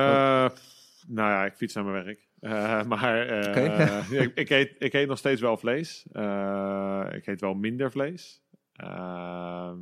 nou 1.08 1.30
ja, 1.32 1.46
ik 1.46 1.54
fiets 1.56 1.74
naar 1.74 1.84
mijn 1.84 2.04
werk. 2.04 2.20
Eh, 2.46 2.84
maar 2.84 3.28
eh, 3.28 4.12
ik, 4.22 4.32
ik, 4.36 4.50
eet, 4.50 4.76
ik 4.80 4.94
eet 4.94 5.08
nog 5.08 5.18
steeds 5.18 5.42
wel 5.42 5.58
vlees. 5.58 6.06
Eh, 6.12 7.06
ik 7.12 7.28
eet 7.28 7.42
wel 7.42 7.54
minder 7.54 7.92
vlees. 7.92 8.42
Ehm, 8.74 9.80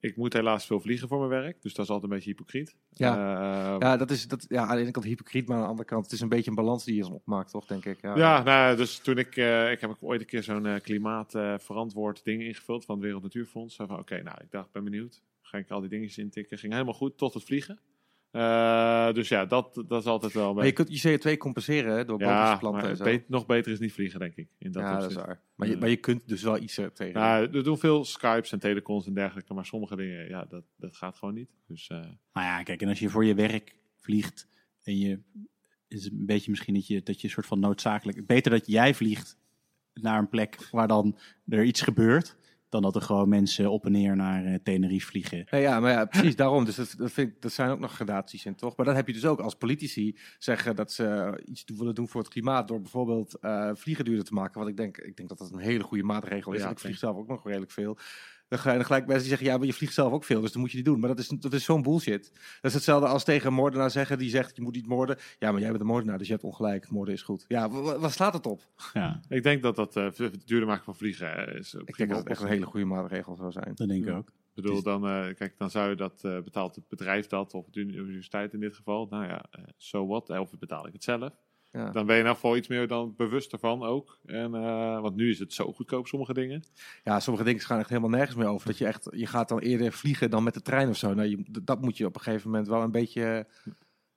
ik 0.00 0.16
moet 0.16 0.32
helaas 0.32 0.66
veel 0.66 0.80
vliegen 0.80 1.08
voor 1.08 1.18
mijn 1.18 1.42
werk, 1.42 1.62
dus 1.62 1.74
dat 1.74 1.84
is 1.84 1.90
altijd 1.90 2.10
een 2.10 2.16
beetje 2.16 2.30
hypocriet. 2.30 2.76
Ja. 2.92 3.76
Ja, 3.78 3.96
dat 3.96 4.10
is 4.10 4.28
dat, 4.28 4.44
ja, 4.48 4.66
aan 4.66 4.76
de 4.76 4.82
ene 4.82 4.90
kant 4.90 5.06
hypocriet, 5.06 5.48
maar 5.48 5.56
aan 5.56 5.62
de 5.62 5.68
andere 5.68 5.88
kant 5.88 6.04
het 6.04 6.12
is 6.12 6.20
een 6.20 6.28
beetje 6.28 6.50
een 6.50 6.56
balans 6.56 6.84
die 6.84 6.94
je 6.94 7.02
dan 7.02 7.12
opmaakt, 7.12 7.50
toch, 7.50 7.66
denk 7.66 7.84
ik. 7.84 8.00
Ja, 8.00 8.16
Ja, 8.16 8.42
nou, 8.42 8.76
dus 8.76 8.98
toen 8.98 9.18
ik, 9.18 9.36
ik 9.70 9.80
heb 9.80 9.96
ooit 10.00 10.20
een 10.20 10.26
keer 10.26 10.42
zo'n 10.42 10.80
klimaatverantwoord 10.82 12.24
ding 12.24 12.42
ingevuld 12.42 12.84
van 12.84 12.94
het 12.94 13.04
Wereld 13.04 13.22
Natuurfonds. 13.22 13.78
Oké, 13.78 14.22
nou, 14.22 14.36
ik 14.40 14.50
dacht, 14.50 14.72
ben 14.72 14.84
benieuwd. 14.84 15.22
Ga 15.40 15.58
ik 15.58 15.70
al 15.70 15.80
die 15.80 15.88
dingetjes 15.88 16.18
intikken. 16.18 16.58
Ging 16.58 16.72
helemaal 16.72 16.94
goed, 16.94 17.18
tot 17.18 17.34
het 17.34 17.44
vliegen. 17.44 17.78
Eh, 18.30 19.12
dus 19.12 19.28
ja, 19.28 19.44
dat, 19.44 19.84
dat 19.86 20.00
is 20.00 20.06
altijd 20.06 20.32
wel... 20.32 20.54
Maar 20.54 20.66
je 20.66 20.72
kunt 20.72 21.02
je 21.02 21.18
CO2 21.18 21.36
compenseren 21.36 21.96
hè, 21.96 22.04
door 22.04 22.20
ja, 22.20 22.56
planten 22.56 22.80
maar 22.80 22.90
en 22.90 22.96
zo. 22.96 23.04
be- 23.04 23.24
nog 23.26 23.46
beter 23.46 23.72
is 23.72 23.78
niet 23.78 23.92
vliegen, 23.92 24.20
denk 24.20 24.34
ik. 24.34 24.48
In 24.58 24.72
dat 24.72 24.82
ja, 24.82 24.98
dat 24.98 25.10
is 25.10 25.16
waar. 25.16 25.42
Maar 25.54 25.68
je, 25.68 25.76
maar 25.76 25.88
je 25.88 25.96
kunt 25.96 26.28
dus 26.28 26.42
wel 26.42 26.58
iets 26.58 26.78
eh, 26.78 26.86
tegen. 26.86 27.20
Nou, 27.20 27.56
er 27.56 27.64
doen 27.64 27.78
veel 27.78 28.04
Skypes 28.04 28.52
en 28.52 28.58
telecons 28.58 29.06
en 29.06 29.14
dergelijke, 29.14 29.54
maar 29.54 29.66
sommige 29.66 29.96
dingen, 29.96 30.28
ja, 30.28 30.44
dat, 30.44 30.64
dat 30.76 30.96
gaat 30.96 31.18
gewoon 31.18 31.34
niet. 31.34 31.50
Dus 31.66 31.88
eh, 31.88 31.96
nou 32.32 32.46
ja, 32.46 32.62
kijk, 32.62 32.82
en 32.82 32.88
als 32.88 32.98
je 32.98 33.08
voor 33.08 33.24
je 33.24 33.34
werk 33.34 33.76
vliegt 33.96 34.48
en 34.82 34.98
je 34.98 35.20
is 35.88 36.04
het 36.04 36.12
een 36.12 36.26
beetje 36.26 36.50
misschien 36.50 36.74
dat 36.74 36.86
je, 36.86 37.02
dat 37.02 37.20
je 37.20 37.26
een 37.26 37.32
soort 37.32 37.46
van 37.46 37.60
noodzakelijk... 37.60 38.26
Beter 38.26 38.50
dat 38.50 38.66
jij 38.66 38.94
vliegt 38.94 39.36
naar 39.94 40.18
een 40.18 40.28
plek 40.28 40.68
waar 40.70 40.88
dan 40.88 41.18
er 41.48 41.64
iets 41.64 41.80
gebeurt, 41.80 42.36
dan 42.68 42.82
dat 42.82 42.94
er 42.94 43.02
gewoon 43.02 43.28
mensen 43.28 43.70
op 43.70 43.84
en 43.84 43.92
neer 43.92 44.16
naar 44.16 44.44
eh, 44.44 44.54
Tenerife 44.62 45.06
vliegen. 45.06 45.46
Nee, 45.50 45.60
ja, 45.60 45.80
maar 45.80 45.90
ja, 45.92 46.04
precies 46.04 46.36
daarom. 46.42 46.64
Dus 46.64 46.76
dat, 46.76 46.94
dat, 46.96 47.12
vind 47.12 47.28
ik, 47.28 47.42
dat 47.42 47.52
zijn 47.52 47.70
ook 47.70 47.78
nog 47.78 47.94
gradaties 47.94 48.44
in, 48.44 48.54
toch? 48.54 48.76
Maar 48.76 48.86
dan 48.86 48.94
heb 48.94 49.06
je 49.06 49.12
dus 49.12 49.24
ook 49.26 49.40
als 49.40 49.54
politici 49.54 50.18
zeggen 50.38 50.76
dat 50.76 50.92
ze 50.92 51.40
iets 51.44 51.64
doen- 51.64 51.78
willen 51.78 51.94
doen 51.94 52.08
voor 52.08 52.20
het 52.20 52.30
klimaat 52.30 52.68
door 52.68 52.80
bijvoorbeeld 52.80 53.38
eh, 53.38 53.70
vliegen 53.74 54.04
duurder 54.04 54.24
te 54.24 54.34
maken. 54.34 54.60
Wat 54.60 54.68
ik 54.68 54.76
denk, 54.76 54.98
ik 54.98 55.16
denk 55.16 55.28
dat 55.28 55.38
dat 55.38 55.52
een 55.52 55.58
hele 55.58 55.82
goede 55.82 56.02
maatregel 56.04 56.52
is. 56.52 56.62
Ja, 56.62 56.70
ik 56.70 56.78
vlieg 56.78 56.98
zelf 56.98 57.16
ook 57.16 57.28
nog 57.28 57.44
redelijk 57.44 57.70
veel. 57.70 57.98
Dan 58.48 58.58
ga 58.58 58.70
je 58.70 58.76
dan 58.76 58.86
gelijk 58.86 59.06
mensen 59.06 59.22
die 59.22 59.30
zeggen, 59.30 59.46
ja, 59.52 59.56
maar 59.58 59.66
je 59.66 59.72
vliegt 59.72 59.94
zelf 59.94 60.12
ook 60.12 60.24
veel, 60.24 60.40
dus 60.40 60.52
dan 60.52 60.60
moet 60.60 60.70
je 60.70 60.76
die 60.76 60.84
doen. 60.86 60.98
Maar 61.00 61.08
dat 61.08 61.18
is, 61.18 61.28
dat 61.28 61.52
is 61.52 61.64
zo'n 61.64 61.82
bullshit. 61.82 62.30
Dat 62.32 62.70
is 62.70 62.74
hetzelfde 62.74 63.06
als 63.08 63.24
tegen 63.24 63.46
een 63.46 63.54
moordenaar 63.54 63.90
zeggen, 63.90 64.18
die 64.18 64.30
zegt, 64.30 64.56
je 64.56 64.62
moet 64.62 64.74
niet 64.74 64.86
moorden. 64.86 65.16
Ja, 65.38 65.50
maar 65.52 65.60
jij 65.60 65.68
bent 65.70 65.80
een 65.80 65.86
moordenaar, 65.86 66.18
dus 66.18 66.26
je 66.26 66.32
hebt 66.32 66.44
ongelijk. 66.44 66.90
Moorden 66.90 67.14
is 67.14 67.22
goed. 67.22 67.44
Ja, 67.48 67.70
wa- 67.70 67.80
wa- 67.80 67.98
waar 67.98 68.10
slaat 68.12 68.32
het 68.32 68.46
op? 68.46 68.62
Ja, 68.92 69.20
Ik 69.28 69.42
denk 69.42 69.62
dat 69.62 69.76
dat 69.76 69.96
eh, 69.96 70.04
het 70.16 70.42
duurder 70.46 70.68
maken 70.68 70.84
van 70.84 70.96
vliegen 70.96 71.46
eh, 71.48 71.58
is. 71.58 71.74
Ik 71.74 71.96
denk 71.96 72.08
dat 72.10 72.18
het 72.18 72.28
echt 72.28 72.40
een 72.42 72.48
hele 72.48 72.64
goede 72.66 72.86
maatregel 72.86 73.36
zou 73.36 73.52
zijn. 73.52 73.72
dat 73.74 73.88
denk 73.88 74.06
ik 74.06 74.14
ook. 74.14 74.28
Ik 74.28 74.64
bedoel, 74.64 74.82
dan, 74.82 75.06
eh, 75.08 75.34
kijk, 75.34 75.54
dan 75.58 75.70
zou 75.70 75.88
je 75.90 75.96
dat, 75.96 76.18
eh, 76.24 76.40
betaalt 76.40 76.74
het 76.74 76.88
bedrijf 76.88 77.26
dat, 77.26 77.54
of 77.54 77.66
de 77.70 77.80
universiteit 77.80 78.52
in 78.52 78.60
dit 78.60 78.74
geval. 78.76 79.06
Nou 79.10 79.24
ja, 79.24 79.44
eh 79.50 79.62
so 79.76 80.06
what, 80.06 80.30
eh, 80.30 80.40
of 80.40 80.50
betaal 80.58 80.86
ik 80.86 80.92
het 80.92 81.04
zelf. 81.04 81.32
Ja. 81.72 81.90
Dan 81.90 81.92
ben 81.92 82.14
je 82.14 82.20
in 82.20 82.26
ieder 82.26 82.34
geval 82.34 82.56
iets 82.56 82.68
meer 82.68 82.86
dan 82.88 83.14
bewust 83.16 83.52
ervan 83.52 83.82
ook. 83.82 84.18
En, 84.26 84.54
eh, 84.54 85.00
want 85.00 85.16
nu 85.16 85.30
is 85.30 85.38
het 85.38 85.52
zo 85.52 85.72
goedkoop, 85.72 86.06
sommige 86.06 86.34
dingen. 86.34 86.64
Ja, 87.04 87.20
sommige 87.20 87.44
dingen 87.44 87.60
gaan 87.60 87.78
echt 87.78 87.88
helemaal 87.88 88.10
nergens 88.10 88.36
meer 88.36 88.46
over. 88.46 88.66
Dat 88.66 88.78
je 88.78 88.86
echt, 88.86 89.08
je 89.10 89.26
gaat 89.26 89.48
dan 89.48 89.58
eerder 89.58 89.92
vliegen 89.92 90.30
dan 90.30 90.42
met 90.42 90.54
de 90.54 90.62
trein 90.62 90.88
of 90.88 90.96
zo. 90.96 91.14
Nou, 91.14 91.28
je, 91.28 91.44
dat 91.62 91.80
moet 91.80 91.96
je 91.96 92.06
op 92.06 92.14
een 92.14 92.20
gegeven 92.20 92.50
moment 92.50 92.68
wel 92.68 92.82
een 92.82 92.90
beetje. 92.90 93.46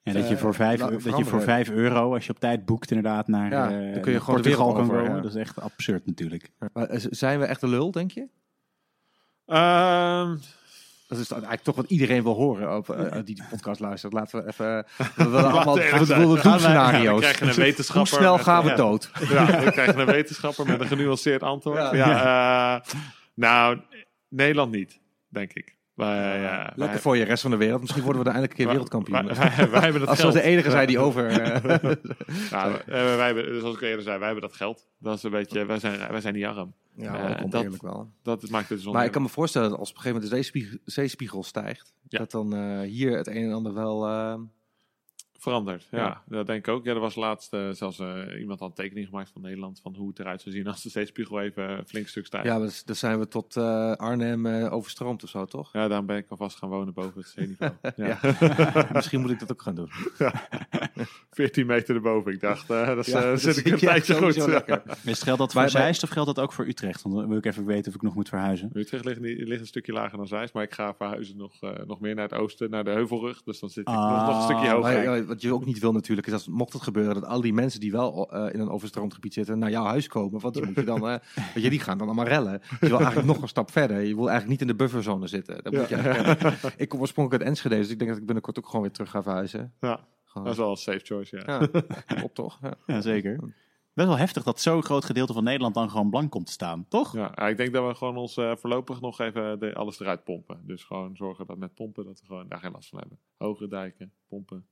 Ja, 0.04 0.14
dat, 0.14 0.28
je 0.28 0.34
Eh, 0.34 0.40
voor 0.42 0.54
vijf, 0.54 0.80
laten 0.80 1.04
dat 1.04 1.18
je 1.18 1.26
voor 1.26 1.42
5 1.42 1.70
euro, 1.70 2.14
als 2.14 2.26
je 2.26 2.32
op 2.32 2.40
tijd 2.40 2.66
boekt 2.66 2.92
inderdaad, 2.92 3.28
naar, 3.28 3.52
Ja, 3.52 3.72
eh, 3.72 3.94
dan 3.94 4.02
kun 4.02 4.12
je 4.12 4.20
gewoon 4.20 4.42
de 4.42 4.42
Portugal 4.42 4.74
kan 4.74 4.82
over, 4.84 4.98
komen. 4.98 5.16
ja. 5.16 5.22
Dat 5.22 5.36
is 5.36 5.42
echt 5.42 5.60
absurd 5.60 6.06
natuurlijk. 6.06 6.52
Maar 6.74 6.88
zijn 6.92 7.40
we 7.40 7.46
echt 7.46 7.62
de 7.62 7.68
lul, 7.68 7.92
denk 7.92 8.12
je? 8.12 8.28
Dat 11.12 11.20
is 11.20 11.32
eigenlijk 11.32 11.62
toch 11.64 11.76
wat 11.76 11.86
iedereen 11.90 12.24
wil 12.24 12.34
horen 12.34 12.76
op, 12.78 12.90
eh, 12.90 13.14
die 13.14 13.36
die 13.36 13.44
podcast 13.50 13.80
luistert. 13.80 14.14
Laten 14.14 14.44
we 14.44 14.48
even. 14.48 14.86
We 15.16 15.30
willen 15.30 15.52
allemaal 15.52 15.76
we 15.76 15.82
ja, 16.36 16.42
doemscenario's. 16.42 17.22
je 17.32 17.42
een 17.42 17.48
Hoe 17.48 17.56
wetenschapper 17.58 18.14
snel 18.18 18.36
met- 18.36 18.44
gaan 18.44 18.64
we 18.64 18.70
ja. 18.70 18.76
dood? 18.76 19.10
ja, 19.30 19.46
dan 19.46 19.72
krijg 19.72 19.94
je 19.96 20.00
een 20.00 20.06
wetenschapper 20.06 20.66
met 20.66 20.80
een 20.82 20.88
genuanceerd 20.88 21.44
antwoord. 21.44 21.78
Ja. 21.78 21.94
Ja, 21.94 22.76
eh, 22.76 22.94
nou, 23.34 23.80
Nederland 24.30 24.72
niet, 24.72 25.00
denk 25.30 25.54
ik. 25.54 25.76
Wij, 26.08 26.40
Lekker 26.42 26.76
wij- 26.88 27.00
voor 27.00 27.18
je 27.18 27.24
rest 27.24 27.42
van 27.42 27.52
de 27.52 27.58
wereld. 27.58 27.82
Misschien 27.82 28.04
worden 28.04 28.22
we 28.24 28.28
dan 28.30 28.38
eindelijk 28.38 28.60
een 28.60 28.66
keer 28.66 28.74
wereldkampioen. 28.76 29.26
Wij, 29.26 29.70
wij, 29.70 29.82
hebben 29.82 30.00
dat 30.00 30.10
Als 30.10 30.20
geld. 30.20 30.34
we 30.34 30.40
de 30.40 30.46
enige 30.46 30.70
zijn 30.70 30.88
die 30.88 31.00
over. 31.00 31.32
Ja, 31.42 31.62
wij, 32.86 33.18
wij 33.18 33.26
hebben, 33.26 33.60
zoals 33.60 33.76
ik 33.76 33.82
eerder 33.82 34.02
zei, 34.04 34.18
wij 34.18 34.26
hebben 34.28 34.48
dat 34.50 34.58
geld. 34.58 34.88
Dat 35.00 35.18
is 35.18 35.24
een 35.24 35.32
beetje, 35.32 35.66
wij 35.66 35.80
zijn, 35.80 36.12
wij 36.12 36.22
zijn 36.22 36.34
niet 36.34 36.46
arm. 36.46 36.74
ja, 36.96 37.16
Eh, 37.22 37.28
dat 37.28 37.42
komt 37.42 37.54
eerlijk 37.54 37.82
wel. 37.82 38.10
Dat 38.24 38.50
maakt 38.50 38.70
het 38.70 38.78
dus 38.84 38.94
Maar 38.94 39.06
ik 39.06 39.12
kan 39.12 39.22
me 39.22 39.30
voorstellen 39.30 39.70
dat 39.70 39.80
als 39.80 39.90
op 39.90 39.96
een 39.96 40.02
gegeven 40.02 40.22
moment 40.22 40.42
de 40.42 40.44
zeespiegel, 40.52 40.78
zeespiegel 40.86 41.44
stijgt, 41.44 41.94
Ja. 42.08 42.18
dat 42.18 42.32
dan 42.32 42.82
hier 42.84 43.18
het 43.18 43.28
een 43.28 43.36
en 43.46 43.52
ander 43.54 43.74
wel. 43.74 44.00
Eh, 45.42 45.48
veranderd. 45.48 45.88
Ja, 45.92 45.98
Ja. 45.98 46.22
dat 46.26 46.48
denk 46.48 46.68
ik 46.68 46.74
ook. 46.74 46.86
Ja, 46.86 46.94
er 46.94 47.00
was 47.00 47.16
laatst 47.16 47.54
eh, 47.54 47.70
zelfs 47.72 48.00
eh, 48.00 48.40
iemand 48.40 48.60
had 48.60 48.70
een 48.70 48.76
tekening 48.76 49.08
gemaakt 49.08 49.30
van 49.34 49.42
Nederland 49.42 49.80
van 49.84 49.96
hoe 49.96 50.08
het 50.10 50.20
eruit 50.20 50.42
zou 50.42 50.56
zien 50.56 50.68
als 50.68 50.84
de 50.84 50.90
zeespiegel 50.90 51.42
even 51.42 51.70
een 51.70 51.86
flink 51.88 52.08
stuk 52.08 52.26
stijgt. 52.26 52.48
ja, 52.48 52.60
dus, 52.60 52.84
dan 52.84 52.96
zijn 52.96 53.20
we 53.20 53.28
tot 53.28 53.56
eh, 53.56 53.92
Arnhem 53.92 54.46
eh, 54.46 54.74
overstroomd 54.74 55.24
of 55.24 55.30
zo, 55.30 55.46
toch? 55.46 55.70
Ja, 55.74 55.88
daarom 55.88 56.06
ben 56.06 56.18
ik 56.18 56.26
alvast 56.30 56.58
gaan 56.58 56.70
wonen 56.70 56.94
boven 56.94 57.14
het 57.22 57.28
zeeniveau. 57.28 57.72
ja. 57.96 58.20
Misschien 58.94 59.22
moet 59.22 59.32
ik 59.32 59.40
dat 59.40 59.52
ook 59.52 59.62
gaan 59.62 59.76
doen. 59.76 59.90
14 61.32 61.66
meter 61.66 61.96
erboven. 61.96 62.32
Ik 62.32 62.40
dacht, 62.40 62.70
eh 62.70 62.88
dat 62.96 63.08
eh, 63.08 63.36
zit 63.36 63.58
ik 63.58 63.66
een 63.66 63.72
je 63.72 63.78
tijdje 63.78 64.16
goed. 64.16 64.36
Is 64.36 64.46
het 65.04 65.24
geldt 65.24 65.40
dat 65.40 65.52
voor 65.54 65.70
Zeist 65.70 66.04
of 66.04 66.10
geldt 66.10 66.36
dat 66.36 66.44
ook 66.46 66.54
voor 66.54 66.66
Utrecht? 66.68 67.02
Want 67.02 67.16
dan 67.16 67.28
wil 67.28 67.38
ik 67.38 67.46
even 67.46 67.66
weten 67.66 67.90
of 67.90 67.96
ik 67.96 68.02
nog 68.02 68.16
moet 68.16 68.30
verhuizen. 68.30 68.70
Utrecht 68.74 69.06
ligt, 69.06 69.20
niet- 69.20 69.38
ligt 69.48 69.62
een 69.62 69.68
stukje 69.68 69.94
lager 69.94 70.18
dan 70.18 70.28
Zeist, 70.28 70.54
maar 70.54 70.64
ik 70.64 70.74
ga 70.74 70.94
verhuizen 70.94 71.38
nog, 71.38 71.54
eh, 71.62 71.70
nog 71.88 72.00
meer 72.00 72.16
naar 72.16 72.24
het 72.30 72.34
oosten, 72.34 72.70
naar 72.70 72.84
de 72.84 72.90
Heuvelrug. 72.92 73.44
Dus 73.44 73.60
dan 73.60 73.70
zit 73.70 73.88
ik 73.88 73.94
nog, 73.94 74.10
nog 74.10 74.28
een 74.28 74.34
Ah, 74.34 74.44
stukje 74.44 74.80
Maar, 74.80 75.06
hoger. 75.06 75.31
Wat 75.32 75.42
je 75.42 75.54
ook 75.54 75.66
niet 75.66 75.80
wil 75.80 75.92
natuurlijk, 75.92 76.28
is 76.28 76.34
als 76.34 76.48
mocht 76.48 76.74
het 76.74 76.82
gebeuren 76.82 77.14
dat 77.14 77.26
al 77.26 77.42
die 77.42 77.54
mensen 77.54 77.80
die 77.80 77.92
wel 77.92 78.32
eh, 78.32 78.54
in 78.54 78.60
een 78.60 78.70
overstroomd 78.70 79.14
gebied 79.14 79.34
zitten 79.34 79.60
naar 79.60 79.70
jouw 79.70 79.84
huis 79.84 80.08
komen. 80.08 80.40
Want 80.40 80.54
die 80.54 80.66
moet 80.66 80.76
je 80.76 80.84
dan, 80.84 81.08
eh, 81.08 81.16
weet 81.54 81.64
je, 81.64 81.70
die 81.70 81.80
gaan 81.80 81.98
dan 81.98 82.08
allemaal 82.08 82.26
rellen. 82.26 82.62
Je 82.80 82.88
wil 82.88 82.98
eigenlijk 82.98 83.28
nog 83.28 83.42
een 83.42 83.48
stap 83.48 83.72
verder. 83.72 84.00
Je 84.00 84.16
wil 84.16 84.30
eigenlijk 84.30 84.50
niet 84.50 84.62
in 84.62 84.68
de 84.68 84.76
bufferzone 84.84 85.28
zitten. 85.28 85.64
Dat 85.64 85.74
moet 85.74 85.90
je 85.90 85.96
eigenlijk- 85.96 86.74
ik 86.78 86.90
kom 86.90 87.00
oorspronkelijk 87.00 87.44
uit 87.44 87.52
Enschede, 87.54 87.76
dus 87.76 87.90
ik 87.90 87.98
denk 87.98 88.10
dat 88.10 88.20
ik 88.20 88.26
binnenkort 88.26 88.58
ook 88.58 88.66
gewoon 88.66 88.82
weer 88.82 88.92
terug 88.92 89.10
ga 89.10 89.24
verhuizen. 89.24 89.74
Ja, 89.80 90.00
Gewoon, 90.26 90.48
dat 90.48 90.54
is 90.56 90.60
wel 90.60 90.70
een 90.70 90.78
safe 90.78 91.02
choice, 91.04 91.44
ja. 91.46 91.68
ja, 92.08 92.24
op 92.24 92.34
toch? 92.34 92.58
Ja. 92.62 92.74
Ja, 92.88 93.02
zeker. 93.02 93.40
Best 93.94 94.08
wel 94.08 94.18
heftig 94.18 94.44
dat 94.44 94.60
zo'n 94.62 94.84
groot 94.84 95.06
gedeelte 95.06 95.34
van 95.34 95.44
Nederland 95.44 95.74
dan 95.74 95.90
gewoon 95.90 96.10
blank 96.10 96.32
komt 96.32 96.46
te 96.46 96.52
staan, 96.52 96.86
toch? 96.90 97.14
Ja, 97.14 97.32
ja, 97.36 97.48
ik 97.48 97.58
denk 97.58 97.74
dat 97.74 97.88
we 97.88 97.96
gewoon 97.96 98.18
ons 98.18 98.38
eh, 98.38 98.56
voorlopig 98.56 99.02
nog 99.02 99.20
even 99.20 99.60
de, 99.60 99.74
alles 99.74 100.00
eruit 100.00 100.24
pompen. 100.24 100.62
Dus 100.66 100.84
gewoon 100.84 101.16
zorgen 101.16 101.46
dat 101.46 101.58
met 101.58 101.74
pompen 101.74 102.06
dat 102.06 102.20
we 102.20 102.26
gewoon 102.26 102.48
daar 102.48 102.60
geen 102.60 102.72
last 102.72 102.90
van 102.90 103.00
hebben. 103.00 103.20
Hogere 103.38 103.68
dijken, 103.70 104.12
pompen. 104.28 104.66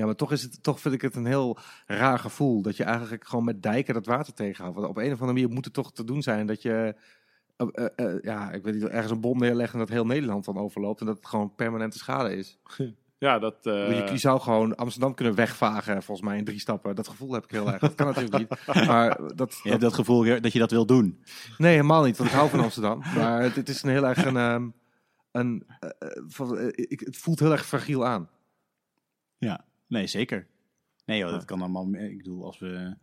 Ja, 0.00 0.06
maar 0.06 0.14
toch, 0.14 0.32
is 0.32 0.42
het, 0.42 0.62
toch 0.62 0.80
vind 0.80 0.94
ik 0.94 1.02
het 1.02 1.16
een 1.16 1.26
heel 1.26 1.58
raar 1.86 2.18
gevoel 2.18 2.62
dat 2.62 2.76
je 2.76 2.84
eigenlijk 2.84 3.26
gewoon 3.26 3.44
met 3.44 3.62
dijken 3.62 3.94
dat 3.94 4.06
water 4.06 4.34
tegenhoudt. 4.34 4.76
Want 4.76 4.88
op 4.88 4.96
een 4.96 5.04
of 5.12 5.20
andere 5.20 5.32
manier 5.32 5.48
moet 5.48 5.64
het 5.64 5.74
toch 5.74 5.92
te 5.92 6.04
doen 6.04 6.22
zijn 6.22 6.46
dat 6.46 6.62
je, 6.62 6.94
eh, 7.56 7.66
eh, 7.72 7.86
eh, 7.96 8.22
ja, 8.22 8.50
ik 8.50 8.62
weet 8.62 8.74
niet, 8.74 8.84
ergens 8.84 9.10
een 9.12 9.20
bom 9.20 9.38
neerlegt 9.38 9.72
en 9.72 9.78
dat 9.78 9.88
heel 9.88 10.06
Nederland 10.06 10.44
dan 10.44 10.58
overloopt 10.58 11.00
en 11.00 11.06
dat 11.06 11.16
het 11.16 11.26
gewoon 11.26 11.54
permanente 11.54 11.98
schade 11.98 12.36
is. 12.36 12.58
Ja, 13.18 13.38
dat... 13.38 13.66
eh, 13.66 14.06
je, 14.06 14.12
je 14.12 14.18
zou 14.18 14.40
gewoon 14.40 14.76
Amsterdam 14.76 15.14
kunnen 15.14 15.34
wegvagen, 15.34 16.02
volgens 16.02 16.28
mij 16.28 16.38
in 16.38 16.44
drie 16.44 16.60
stappen. 16.60 16.94
Dat 16.94 17.08
gevoel 17.08 17.32
heb 17.32 17.44
ik 17.44 17.50
heel 17.50 17.72
erg. 17.72 17.80
Dat 17.80 17.94
kan 17.94 18.06
natuurlijk 18.06 18.38
niet. 18.38 18.66
Maar 18.86 19.34
dat, 19.34 19.60
Je 19.62 19.68
hebt 19.68 19.80
dat 19.80 19.94
gevoel 19.94 20.40
dat 20.40 20.52
je 20.52 20.58
dat 20.58 20.70
wil 20.70 20.86
doen. 20.86 21.24
nee, 21.58 21.70
helemaal 21.72 22.04
niet, 22.04 22.16
want 22.16 22.30
ik 22.30 22.36
hou 22.36 22.50
van 22.50 22.60
Amsterdam. 22.60 22.98
Maar 23.16 23.42
het, 23.42 23.56
het 23.56 23.68
is 23.68 23.82
een 23.82 23.90
heel 23.90 24.06
erg 24.06 24.24
een, 24.24 24.36
ehm, 24.36 24.68
een 25.30 25.66
van, 26.28 26.72
ik, 26.74 27.00
het 27.00 27.16
voelt 27.16 27.40
heel 27.40 27.52
erg 27.52 27.66
fragiel 27.66 28.06
aan. 28.06 28.28
Ja, 29.38 29.64
nee, 29.90 30.06
zeker. 30.06 30.46
Nee 31.04 31.18
joh, 31.18 31.30
dat 31.30 31.44
kan 31.44 31.60
allemaal. 31.60 31.94
Ik 31.94 32.16
bedoel, 32.16 32.44
als 32.44 32.58
we 32.58 32.94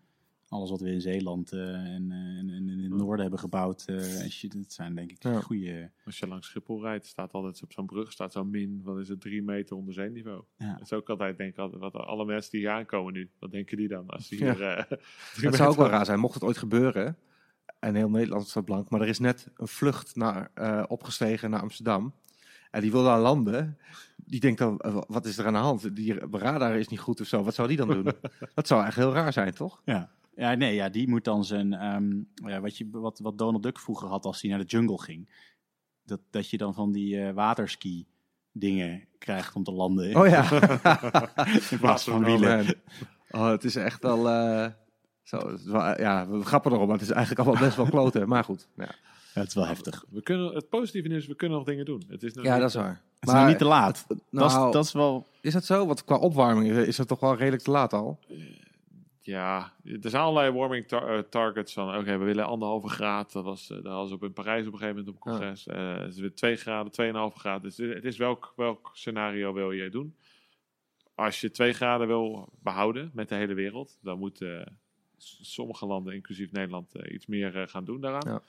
alles 0.49 0.69
wat 0.69 0.81
we 0.81 0.89
in 0.91 1.01
Zeeland 1.01 1.51
eh, 1.51 1.59
en, 1.75 2.11
eh, 2.11 2.17
en, 2.17 2.49
en 2.49 2.69
in 2.69 2.79
het 2.83 2.91
noorden 2.93 3.21
hebben 3.21 3.39
gebouwd, 3.39 3.83
eh 3.87 4.21
en 4.21 4.31
shit, 4.31 4.53
dat 4.53 4.73
zijn 4.73 4.95
denk 4.95 5.11
ik 5.11 5.23
Ja. 5.23 5.39
goede. 5.41 5.91
Als 6.05 6.19
je 6.19 6.27
langs 6.27 6.47
Schiphol 6.47 6.81
rijdt, 6.81 7.05
staat 7.05 7.31
altijd 7.31 7.63
op 7.63 7.71
zo'n 7.73 7.85
brug 7.85 8.11
staat 8.11 8.31
zo'n 8.31 8.49
min, 8.49 8.81
wat 8.83 8.97
is 8.99 9.09
het, 9.09 9.21
drie 9.21 9.43
meter 9.43 9.75
onder 9.75 9.93
zeeniveau. 9.93 10.43
Ja. 10.57 10.71
Dat 10.73 10.81
is 10.81 10.93
ook 10.93 11.09
altijd, 11.09 11.37
denk 11.37 11.51
ik, 11.51 11.57
altijd, 11.57 11.81
wat 11.81 11.93
alle 11.93 12.25
mensen 12.25 12.51
die 12.51 12.59
hier 12.59 12.69
aankomen 12.69 13.13
nu, 13.13 13.29
wat 13.39 13.51
denken 13.51 13.77
die 13.77 13.87
dan? 13.87 14.07
Als 14.07 14.27
die 14.27 14.39
Ja. 14.43 14.53
hier, 14.53 14.63
eh, 14.63 14.83
Het 15.45 15.55
zou 15.55 15.69
ook 15.69 15.77
wel 15.77 15.89
raar 15.89 16.05
zijn, 16.05 16.19
mocht 16.19 16.33
het 16.33 16.43
ooit 16.43 16.57
gebeuren. 16.57 17.17
En 17.79 17.95
heel 17.95 18.09
Nederland 18.09 18.47
staat 18.47 18.65
blank. 18.65 18.89
Maar 18.89 19.01
er 19.01 19.07
is 19.07 19.19
net 19.19 19.49
een 19.55 19.67
vlucht 19.67 20.15
naar, 20.15 20.51
eh, 20.53 20.83
opgestegen 20.87 21.49
naar 21.49 21.61
Amsterdam. 21.61 22.13
En 22.71 22.81
die 22.81 22.91
wil 22.91 23.03
daar 23.03 23.19
landen. 23.19 23.77
Die 24.29 24.39
denkt 24.39 24.59
dan, 24.59 24.79
eh, 24.79 25.01
wat 25.07 25.25
is 25.25 25.37
er 25.37 25.45
aan 25.45 25.53
de 25.53 25.59
hand? 25.59 25.95
Die 25.95 26.13
radar 26.31 26.75
is 26.75 26.87
niet 26.87 26.99
goed 26.99 27.21
of 27.21 27.27
zo. 27.27 27.43
Wat 27.43 27.53
zou 27.55 27.67
die 27.67 27.77
dan 27.77 27.87
doen? 27.87 28.03
dat 28.53 28.67
zou 28.67 28.85
echt 28.85 28.95
heel 28.95 29.13
raar 29.13 29.33
zijn, 29.33 29.53
toch? 29.53 29.81
Ja. 29.85 30.09
Ja, 30.35 30.53
nee, 30.53 30.73
ja, 30.75 30.89
die 30.89 31.07
moet 31.09 31.23
dan 31.23 31.45
zijn. 31.45 31.73
ehm, 31.73 32.15
ja, 32.49 32.59
wat, 32.61 32.77
je, 32.77 32.87
wat, 32.91 33.19
wat 33.19 33.37
Donald 33.37 33.63
Duck 33.63 33.79
vroeger 33.79 34.07
had 34.07 34.25
als 34.25 34.41
hij 34.41 34.49
naar 34.49 34.59
de 34.59 34.65
jungle 34.65 35.01
ging. 35.01 35.29
Dat, 36.03 36.19
dat 36.29 36.49
je 36.49 36.57
dan 36.57 36.73
van 36.73 36.91
die 36.91 37.21
eh, 37.21 37.33
waterski 37.33 38.05
dingen 38.51 39.05
krijgt 39.17 39.55
om 39.55 39.63
te 39.63 39.71
landen. 39.71 40.15
Oh 40.15 40.27
ja. 40.27 40.51
in 41.71 41.79
plaats 41.79 42.03
van 42.03 42.23
wielen. 42.23 42.65
Oh, 43.31 43.49
het 43.49 43.63
is 43.63 43.75
echt 43.75 44.01
wel... 44.01 44.29
eh, 44.29 44.67
zo, 45.23 45.57
ja, 45.97 46.27
we 46.29 46.43
grappen 46.43 46.71
erom, 46.71 46.85
maar 46.87 46.97
het 46.97 47.05
is 47.05 47.11
eigenlijk 47.11 47.45
allemaal 47.47 47.63
best 47.65 47.77
wel 47.77 47.85
kloten. 47.89 48.27
Maar 48.27 48.43
goed. 48.43 48.67
Ja, 48.75 48.83
Ja, 49.33 49.39
het 49.39 49.47
is 49.47 49.53
wel 49.55 49.65
heftig. 49.67 50.05
We 50.09 50.21
kunnen, 50.23 50.53
het 50.55 50.69
positieve 50.69 51.07
nieuws 51.07 51.21
is, 51.21 51.27
we 51.27 51.35
kunnen 51.35 51.57
nog 51.57 51.65
dingen 51.67 51.85
doen. 51.85 52.03
Het 52.07 52.23
is 52.23 52.33
nog 52.33 52.45
ja 52.45 52.51
niet- 52.51 52.61
dat 52.61 52.69
is 52.69 52.75
waar. 52.75 53.01
Het 53.19 53.29
is 53.29 53.35
nog 53.35 53.47
niet 53.47 53.57
te 53.57 53.65
laat. 53.65 54.05
dat, 54.07 54.17
is, 54.17 54.53
nou, 54.55 54.71
dat 54.71 54.85
is 54.85 54.91
wel. 54.93 55.27
is 55.41 55.53
dat 55.53 55.65
zo? 55.65 55.85
Want 55.85 56.03
qua 56.03 56.15
opwarming 56.17 56.71
is 56.71 56.97
het 56.97 57.07
toch 57.07 57.19
wel 57.19 57.35
redelijk 57.35 57.63
te 57.63 57.71
laat 57.71 57.93
al? 57.93 58.19
Ja, 59.21 59.73
er 59.83 60.09
zijn 60.09 60.23
allerlei 60.23 60.51
warming 60.57 60.87
tar- 60.87 61.17
eh, 61.17 61.23
targets 61.29 61.73
van, 61.73 61.97
oké, 61.97 62.17
we 62.17 62.25
willen 62.25 62.45
anderhalve 62.45 62.87
graad. 62.89 63.31
Dat 63.31 63.43
was, 63.43 63.69
eh, 63.69 63.75
dat 63.83 63.93
was 63.93 64.11
op 64.11 64.23
in 64.23 64.33
Parijs 64.33 64.67
op 64.67 64.73
een 64.73 64.79
gegeven 64.79 64.95
moment 64.97 65.07
op 65.07 65.25
een 65.25 65.31
congres. 65.31 65.67
Eh, 65.67 65.97
het 65.97 66.13
is 66.13 66.19
weer 66.19 66.33
2 66.35 66.55
graden, 66.55 66.91
2,5 66.91 67.35
graden. 67.35 67.61
Dus 67.61 67.77
het 67.77 68.03
is 68.05 68.17
welk, 68.17 68.53
welk 68.55 68.89
scenario 68.93 69.53
wil 69.53 69.71
je 69.71 69.89
doen? 69.89 70.15
Als 71.15 71.41
je 71.41 71.51
2 71.51 71.73
graden 71.73 72.07
wil 72.07 72.49
behouden 72.63 73.11
met 73.13 73.29
de 73.29 73.35
hele 73.35 73.53
wereld, 73.53 73.97
dan 74.01 74.19
moeten 74.19 74.77
sommige 75.41 75.85
landen, 75.85 76.13
inclusief 76.13 76.51
Nederland, 76.51 76.95
eh, 76.95 77.13
iets 77.13 77.25
meer 77.25 77.61
eh, 77.61 77.67
gaan 77.67 77.85
doen 77.85 78.01
daaraan. 78.01 78.31
Ja. 78.33 78.41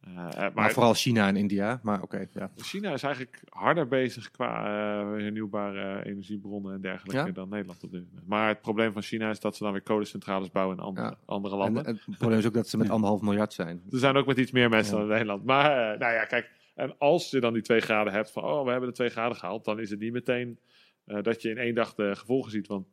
Eh, 0.00 0.10
eh, 0.16 0.36
maar 0.36 0.52
Maar 0.54 0.72
vooral 0.72 0.94
China 0.94 1.28
en 1.28 1.36
India. 1.36 1.80
Maar 1.82 2.02
oké, 2.02 2.26
ja. 2.32 2.50
China 2.56 2.92
is 2.92 3.02
eigenlijk 3.02 3.42
harder 3.48 3.88
bezig 3.88 4.30
qua 4.30 4.64
eh, 4.64 5.22
hernieuwbare 5.22 6.04
energiebronnen 6.04 6.74
en 6.74 6.80
dergelijke 6.80 7.26
Ja? 7.26 7.32
dan 7.32 7.48
Nederland 7.48 7.82
op 7.84 7.90
dit 7.90 8.04
moment. 8.08 8.28
Maar 8.28 8.48
het 8.48 8.60
probleem 8.60 8.92
van 8.92 9.02
China 9.02 9.30
is 9.30 9.40
dat 9.40 9.56
ze 9.56 9.62
dan 9.62 9.72
weer 9.72 9.82
kolencentrales 9.82 10.50
bouwen 10.50 10.76
in 10.76 10.82
andere, 10.82 11.06
Ja. 11.06 11.18
andere 11.26 11.54
En, 11.54 11.60
landen. 11.60 11.84
en 11.84 12.00
het 12.06 12.18
probleem 12.18 12.38
is 12.38 12.46
ook 12.46 12.54
dat 12.54 12.68
ze 12.68 12.76
met 12.76 12.90
anderhalf 12.96 13.20
miljard 13.22 13.52
zijn. 13.52 13.82
Er 13.90 13.98
zijn 13.98 14.16
ook 14.16 14.26
met 14.26 14.38
iets 14.38 14.50
meer 14.50 14.68
mensen 14.68 14.92
dan 14.94 15.02
in 15.02 15.08
Nederland. 15.08 15.44
Maar, 15.44 15.98
nou 15.98 16.12
ja, 16.12 16.24
kijk. 16.24 16.50
En 16.74 16.98
als 16.98 17.30
je 17.30 17.40
dan 17.40 17.52
die 17.52 17.62
twee 17.62 17.80
graden 17.80 18.12
hebt 18.12 18.30
van, 18.30 18.44
oh, 18.44 18.64
we 18.64 18.70
hebben 18.70 18.88
de 18.88 18.94
twee 18.94 19.08
graden 19.08 19.36
gehaald. 19.36 19.64
Dan 19.64 19.80
is 19.80 19.90
het 19.90 19.98
niet 20.00 20.12
meteen 20.12 20.58
dat 21.04 21.42
je 21.42 21.50
in 21.50 21.58
één 21.58 21.74
dag 21.74 21.94
de 21.94 22.16
gevolgen 22.16 22.50
ziet. 22.50 22.66
Want 22.66 22.86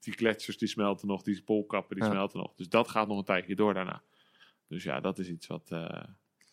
die 0.00 0.12
gletsjers 0.12 0.58
die 0.58 0.68
smelten 0.68 1.08
nog, 1.08 1.22
die 1.22 1.42
poolkappen 1.42 1.96
die 1.96 2.04
smelten 2.04 2.38
nog. 2.38 2.54
Dus 2.54 2.68
dat 2.68 2.88
gaat 2.88 3.08
nog 3.08 3.18
een 3.18 3.24
tijdje 3.24 3.54
door 3.54 3.74
daarna. 3.74 4.02
Dus 4.68 4.82
ja, 4.82 5.00
dat 5.00 5.18
is 5.18 5.28
iets 5.28 5.46
wat... 5.46 5.70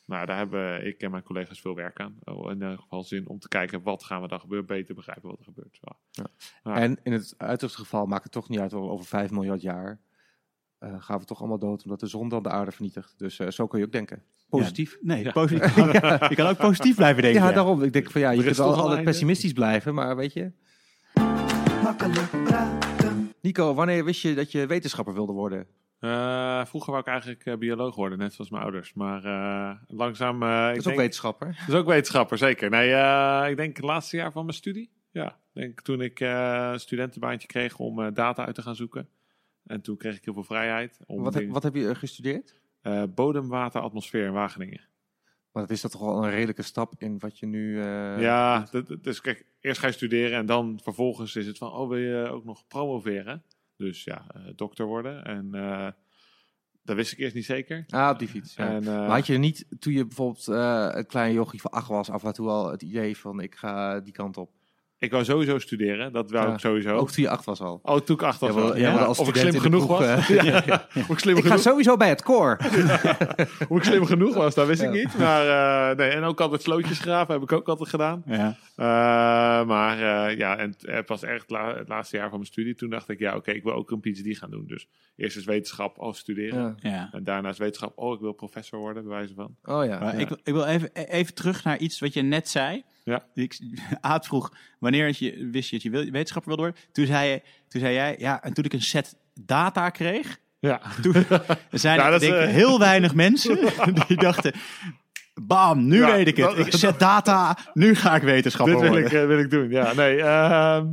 Nou, 0.09 0.25
daar 0.25 0.37
hebben 0.37 0.85
ik 0.85 1.01
en 1.01 1.11
mijn 1.11 1.23
collega's 1.23 1.61
veel 1.61 1.75
werk 1.75 1.99
aan. 1.99 2.15
Oh, 2.23 2.45
in 2.47 2.53
ieder 2.53 2.77
geval 2.77 3.03
zin 3.03 3.27
om 3.27 3.39
te 3.39 3.47
kijken 3.47 3.81
wat 3.83 4.03
gaan 4.03 4.21
we 4.21 4.27
dan 4.27 4.39
gebeuren, 4.39 4.67
beter 4.67 4.95
begrijpen 4.95 5.29
wat 5.29 5.39
er 5.39 5.43
gebeurt. 5.45 5.79
Ja. 5.81 5.95
Ja. 6.63 6.75
En 6.75 6.99
in 7.03 7.11
het 7.11 7.33
uiterste 7.37 7.79
geval 7.79 8.05
maakt 8.05 8.23
het 8.23 8.31
toch 8.31 8.49
niet 8.49 8.59
uit 8.59 8.73
over 8.73 9.05
5 9.05 9.31
miljard 9.31 9.61
jaar. 9.61 9.99
eh, 10.79 10.95
gaan 10.99 11.19
we 11.19 11.25
toch 11.25 11.39
allemaal 11.39 11.59
dood 11.59 11.83
omdat 11.83 11.99
de 11.99 12.07
zon 12.07 12.29
dan 12.29 12.43
de 12.43 12.49
aarde 12.49 12.71
vernietigt. 12.71 13.13
Dus 13.17 13.39
eh, 13.39 13.49
zo 13.49 13.67
kun 13.67 13.79
je 13.79 13.85
ook 13.85 13.91
denken. 13.91 14.23
Positief. 14.49 14.97
Nee, 15.01 15.23
Ja. 15.23 15.31
positief. 15.31 15.75
je 16.29 16.33
kan 16.35 16.47
ook 16.47 16.57
positief 16.57 16.95
blijven 16.95 17.23
Ja, 17.23 17.31
denken. 17.33 17.53
daarom. 17.53 17.83
Ik 17.83 17.93
denk 17.93 18.11
van 18.11 18.21
ja, 18.21 18.31
je 18.31 18.43
kunt 18.43 18.57
een 18.57 18.65
altijd 18.65 19.03
pessimistisch 19.03 19.53
blijven, 19.53 19.93
maar 19.93 20.15
weet 20.15 20.33
je. 20.33 20.51
Makkelijk 21.83 22.29
praten. 22.43 23.33
Nico, 23.41 23.73
wanneer 23.73 24.05
wist 24.05 24.21
je 24.21 24.33
dat 24.33 24.51
je 24.51 24.65
wetenschapper 24.65 25.13
wilde 25.13 25.33
worden? 25.33 25.67
Eh, 25.99 26.65
vroeger 26.65 26.91
wou 26.91 27.03
ik 27.03 27.09
eigenlijk 27.09 27.45
eh, 27.45 27.57
bioloog 27.57 27.95
worden, 27.95 28.17
net 28.17 28.33
zoals 28.33 28.49
mijn 28.49 28.63
ouders. 28.63 28.93
Maar 28.93 29.23
eh, 29.25 29.75
langzaam... 29.87 30.39
Dat 30.39 30.69
ik 30.69 30.71
is 30.71 30.77
ook 30.77 30.83
denk, 30.83 30.97
wetenschapper. 30.97 31.47
Dat 31.47 31.67
is 31.67 31.73
ook 31.73 31.87
wetenschapper, 31.87 32.37
zeker. 32.37 32.69
Nee, 32.69 32.89
ik 33.49 33.57
denk 33.57 33.75
het 33.75 33.85
laatste 33.85 34.17
jaar 34.17 34.31
van 34.31 34.45
mijn 34.45 34.57
studie. 34.57 34.91
Ja, 35.11 35.27
ik 35.27 35.61
denk 35.61 35.81
toen 35.81 36.01
ik 36.01 36.19
een 36.19 36.79
studentenbaantje 36.79 37.47
kreeg 37.47 37.77
om 37.79 38.13
data 38.13 38.45
uit 38.45 38.55
te 38.55 38.61
gaan 38.61 38.75
zoeken. 38.75 39.09
En 39.63 39.81
toen 39.81 39.97
kreeg 39.97 40.17
ik 40.17 40.25
heel 40.25 40.33
veel 40.33 40.43
vrijheid. 40.43 40.99
Om 41.05 41.23
Wat, 41.23 41.33
heb- 41.33 41.49
wat 41.49 41.63
heb 41.63 41.75
je 41.75 41.95
gestudeerd? 41.95 42.57
bodem, 43.15 43.47
water, 43.47 43.81
atmosfeer 43.81 44.25
in 44.25 44.33
Wageningen. 44.33 44.87
Maar 45.51 45.63
dat 45.63 45.71
is 45.71 45.81
dat 45.81 45.91
toch 45.91 46.01
wel 46.01 46.23
een 46.23 46.29
redelijke 46.29 46.61
stap 46.61 46.93
in 46.97 47.19
wat 47.19 47.39
je 47.39 47.45
nu... 47.45 47.79
ja, 48.19 48.67
dus 49.01 49.21
kijk, 49.21 49.45
eerst 49.59 49.79
ga 49.79 49.87
je 49.87 49.93
studeren 49.93 50.37
en 50.37 50.45
dan 50.45 50.79
vervolgens 50.83 51.35
is 51.35 51.47
het 51.47 51.57
van, 51.57 51.71
oh, 51.71 51.89
wil 51.89 51.97
je 51.97 52.29
ook 52.29 52.45
nog 52.45 52.67
promoveren? 52.67 53.43
Dus 53.79 54.03
ja, 54.03 54.25
eh, 54.33 54.41
dokter 54.55 54.85
worden. 54.85 55.25
En 55.25 55.53
eh, 55.53 55.87
dat 56.83 56.95
wist 56.95 57.11
ik 57.11 57.17
eerst 57.17 57.35
niet 57.35 57.45
zeker. 57.45 57.83
Ah, 57.87 58.09
op 58.09 58.19
die 58.19 58.27
fiets. 58.27 58.55
Ja. 58.55 58.69
En, 58.69 58.77
eh, 58.77 58.83
maar 58.83 59.09
had 59.09 59.27
je 59.27 59.37
niet, 59.37 59.65
toen 59.79 59.93
je 59.93 60.05
bijvoorbeeld 60.05 60.47
een 60.95 61.05
klein 61.05 61.33
jochie 61.33 61.61
van 61.61 61.71
acht 61.71 61.87
was, 61.87 62.09
af 62.09 62.23
en 62.23 62.33
toe 62.33 62.49
al 62.49 62.71
het 62.71 62.81
idee 62.81 63.17
van 63.17 63.39
ik 63.39 63.55
ga 63.55 63.99
die 63.99 64.13
kant 64.13 64.37
op? 64.37 64.51
Ik 64.99 65.11
wou 65.11 65.23
sowieso 65.23 65.59
studeren, 65.59 66.13
dat 66.13 66.31
wou 66.31 66.47
Ja. 66.47 66.53
ik 66.53 66.59
sowieso. 66.59 66.95
Ook 66.95 67.11
toen 67.11 67.23
je 67.23 67.29
acht 67.29 67.45
was 67.45 67.61
al. 67.61 67.79
Oh, 67.83 67.97
toen 67.97 68.15
ik 68.15 68.21
acht 68.23 68.39
was. 68.39 68.49
Ja, 68.49 68.55
wel. 68.55 68.77
ja, 68.77 68.95
als 68.97 69.19
of 69.19 69.27
ik 69.27 69.35
slim 69.35 69.59
genoeg 69.59 69.87
was. 69.87 70.07
Of 70.99 71.09
ik 71.09 71.19
slim 71.19 71.37
Ik 71.37 71.45
ga 71.45 71.57
sowieso 71.57 71.97
bij 71.97 72.09
het 72.09 72.21
koor. 72.23 72.57
Hoe 73.67 73.77
ik 73.77 73.83
slim 73.83 74.05
genoeg 74.05 74.35
was, 74.35 74.55
dat 74.55 74.67
wist 74.67 74.81
ik 74.81 74.91
niet. 74.91 75.17
Maar, 75.17 75.47
eh, 75.91 75.97
nee, 75.97 76.09
en 76.09 76.23
ook 76.23 76.41
altijd 76.41 76.61
slootjes 76.61 76.99
graven, 76.99 77.33
heb 77.33 77.43
ik 77.43 77.51
ook 77.51 77.67
altijd 77.69 77.89
gedaan. 77.89 78.23
Ja. 78.25 78.55
Eh, 78.75 78.85
maar 79.67 80.27
eh, 80.29 80.37
ja, 80.37 80.57
en 80.57 80.75
het- 80.81 81.07
was 81.07 81.23
echt 81.23 81.49
la- 81.49 81.75
het 81.77 81.87
laatste 81.87 82.15
jaar 82.17 82.29
van 82.29 82.37
mijn 82.37 82.51
studie. 82.51 82.75
Toen 82.75 82.89
dacht 82.89 83.09
ik, 83.09 83.19
ja, 83.19 83.35
oké, 83.35 83.51
ik 83.51 83.63
wil 83.63 83.73
ook 83.73 83.91
een 83.91 83.99
PhD 83.99 84.37
gaan 84.37 84.51
doen. 84.51 84.63
Dus 84.67 84.87
eerst 85.15 85.37
is 85.37 85.45
wetenschap 85.45 85.97
als 85.97 86.17
studeren. 86.17 86.77
Ja. 86.81 86.89
Ja. 86.89 87.09
En 87.11 87.23
daarna 87.23 87.49
is 87.49 87.57
wetenschap, 87.57 87.91
oh, 87.95 88.13
ik 88.13 88.19
wil 88.19 88.31
professor 88.33 88.79
worden, 88.79 89.03
bij 89.03 89.11
wijze 89.17 89.33
van. 89.33 89.55
Oh 89.63 89.85
ja. 89.85 90.11
Ik, 90.11 90.27
wil- 90.27 90.37
ik 90.43 90.53
wil 90.53 90.65
even, 90.65 90.89
even 90.93 91.33
terug 91.33 91.63
naar 91.63 91.77
iets 91.77 91.99
wat 91.99 92.13
je 92.13 92.21
net 92.21 92.49
zei. 92.49 92.83
Ja. 93.03 93.25
Ik, 93.33 93.59
Aad 94.01 94.25
vroeg, 94.25 94.53
wanneer 94.79 95.15
je, 95.17 95.47
wist 95.51 95.69
je 95.69 95.75
dat 95.79 95.83
je 95.83 96.11
wetenschapper 96.11 96.55
wilde 96.55 96.61
worden? 96.61 96.81
Toen 96.91 97.05
zei, 97.05 97.29
je, 97.29 97.41
toen 97.67 97.81
zei 97.81 97.93
jij, 97.93 98.15
ja, 98.19 98.43
en 98.43 98.53
toen 98.53 98.63
ik 98.63 98.73
een 98.73 98.81
set 98.81 99.15
data 99.33 99.89
kreeg, 99.89 100.37
Ja, 100.59 100.81
toen 101.01 101.13
zijn 101.71 101.99
er 101.99 102.19
denk 102.19 102.33
eh, 102.33 102.47
heel 102.47 102.79
weinig 102.79 103.15
mensen 103.15 103.59
die 104.07 104.17
dachten, 104.17 104.53
bam, 105.33 105.87
nu 105.87 105.99
Ja, 105.99 106.11
weet 106.11 106.27
ik 106.27 106.37
het. 106.37 106.57
Ik 106.57 106.73
zet 106.85 106.99
data, 106.99 107.57
nu 107.73 107.95
ga 107.95 108.15
ik 108.15 108.21
wetenschapper 108.21 108.73
dit 108.73 108.83
wil 108.83 108.91
worden. 108.91 109.11
ik, 109.11 109.17
eh, 109.21 109.27
wil 109.27 109.39
ik 109.39 109.49
doen. 109.49 109.69
Ja, 109.69 109.93
nee. 109.93 110.17
ehm, 110.17 110.85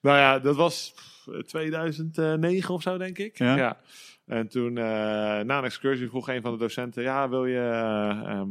nou 0.00 0.18
ja, 0.18 0.38
dat 0.38 0.56
was 0.56 0.92
pff, 0.94 1.42
2009 1.46 2.74
of 2.74 2.82
zo, 2.82 2.98
denk 2.98 3.18
ik. 3.18 3.38
Ja. 3.38 3.76
En 4.26 4.48
toen, 4.48 4.78
eh, 4.78 4.84
na 5.40 5.58
een 5.58 5.64
excursie, 5.64 6.08
vroeg 6.08 6.28
een 6.28 6.42
van 6.42 6.52
de 6.52 6.58
docenten: 6.58 7.02
Ja, 7.02 7.28
wil 7.28 7.46
je, 7.46 7.58
eh, 7.58 8.30
ehm, 8.30 8.48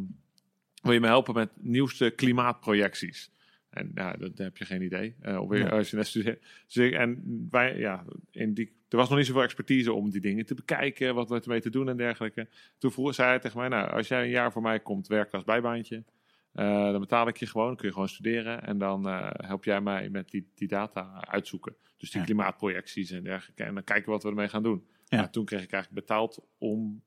wil 0.82 0.94
je 0.94 1.00
me 1.00 1.08
helpen 1.08 1.34
met 1.34 1.50
nieuwste 1.56 2.10
klimaatprojecties? 2.16 3.32
En 3.70 3.92
ja, 3.96 4.14
dat 4.14 4.38
heb 4.38 4.58
je 4.58 4.66
geen 4.66 4.82
idee. 4.82 5.16
eh, 5.22 5.40
of 5.42 5.52
je- 5.54 5.60
Nee. 5.64 5.70
als 5.72 5.90
je 5.90 5.96
net 5.96 6.08
studeert. 6.08 6.46
Dus 6.74 6.92
en 6.92 7.24
wij, 7.52 7.78
ja, 7.78 8.06
in 8.32 8.54
die, 8.54 8.72
er 8.90 8.98
was 8.98 9.10
nog 9.10 9.18
niet 9.18 9.28
zoveel 9.28 9.44
expertise 9.44 9.94
om 9.94 10.10
die 10.10 10.22
dingen 10.22 10.46
te 10.46 10.54
bekijken, 10.54 11.16
wat 11.16 11.30
we 11.30 11.40
ermee 11.42 11.62
te 11.62 11.70
doen 11.70 11.90
en 11.90 11.98
dergelijke. 11.98 12.48
Toen 12.78 12.92
vroeg 12.92 13.14
zij 13.16 13.40
tegen 13.40 13.58
mij: 13.60 13.68
Nou, 13.68 13.92
als 13.92 14.08
jij 14.08 14.24
een 14.24 14.30
jaar 14.30 14.52
voor 14.52 14.62
mij 14.62 14.80
komt 14.80 15.08
werken 15.08 15.34
als 15.34 15.44
bijbaantje, 15.44 16.04
eh, 16.52 16.92
dan 16.92 17.00
betaal 17.00 17.28
ik 17.28 17.38
je 17.38 17.46
gewoon, 17.46 17.76
kun 17.76 17.88
je 17.88 17.94
gewoon 17.94 18.10
studeren. 18.10 18.64
En 18.64 18.78
dan 18.78 19.08
eh, 19.08 19.30
help 19.32 19.64
jij 19.64 19.82
mij 19.82 20.10
met 20.10 20.30
die, 20.30 20.52
die 20.56 20.68
data 20.68 21.24
uitzoeken. 21.28 21.76
Dus 21.98 22.10
die 22.12 22.20
Ja. 22.20 22.26
klimaatprojecties 22.26 23.12
en 23.12 23.24
dergelijke. 23.24 23.64
En 23.64 23.74
dan 23.74 23.84
kijken 23.84 24.06
we 24.06 24.12
wat 24.12 24.24
we 24.24 24.30
ermee 24.30 24.48
gaan 24.50 24.64
doen. 24.64 24.86
Ja. 25.06 25.18
Maar 25.18 25.30
toen 25.32 25.46
kreeg 25.46 25.64
ik 25.64 25.72
eigenlijk 25.72 26.06
betaald 26.08 26.46
om 26.58 27.02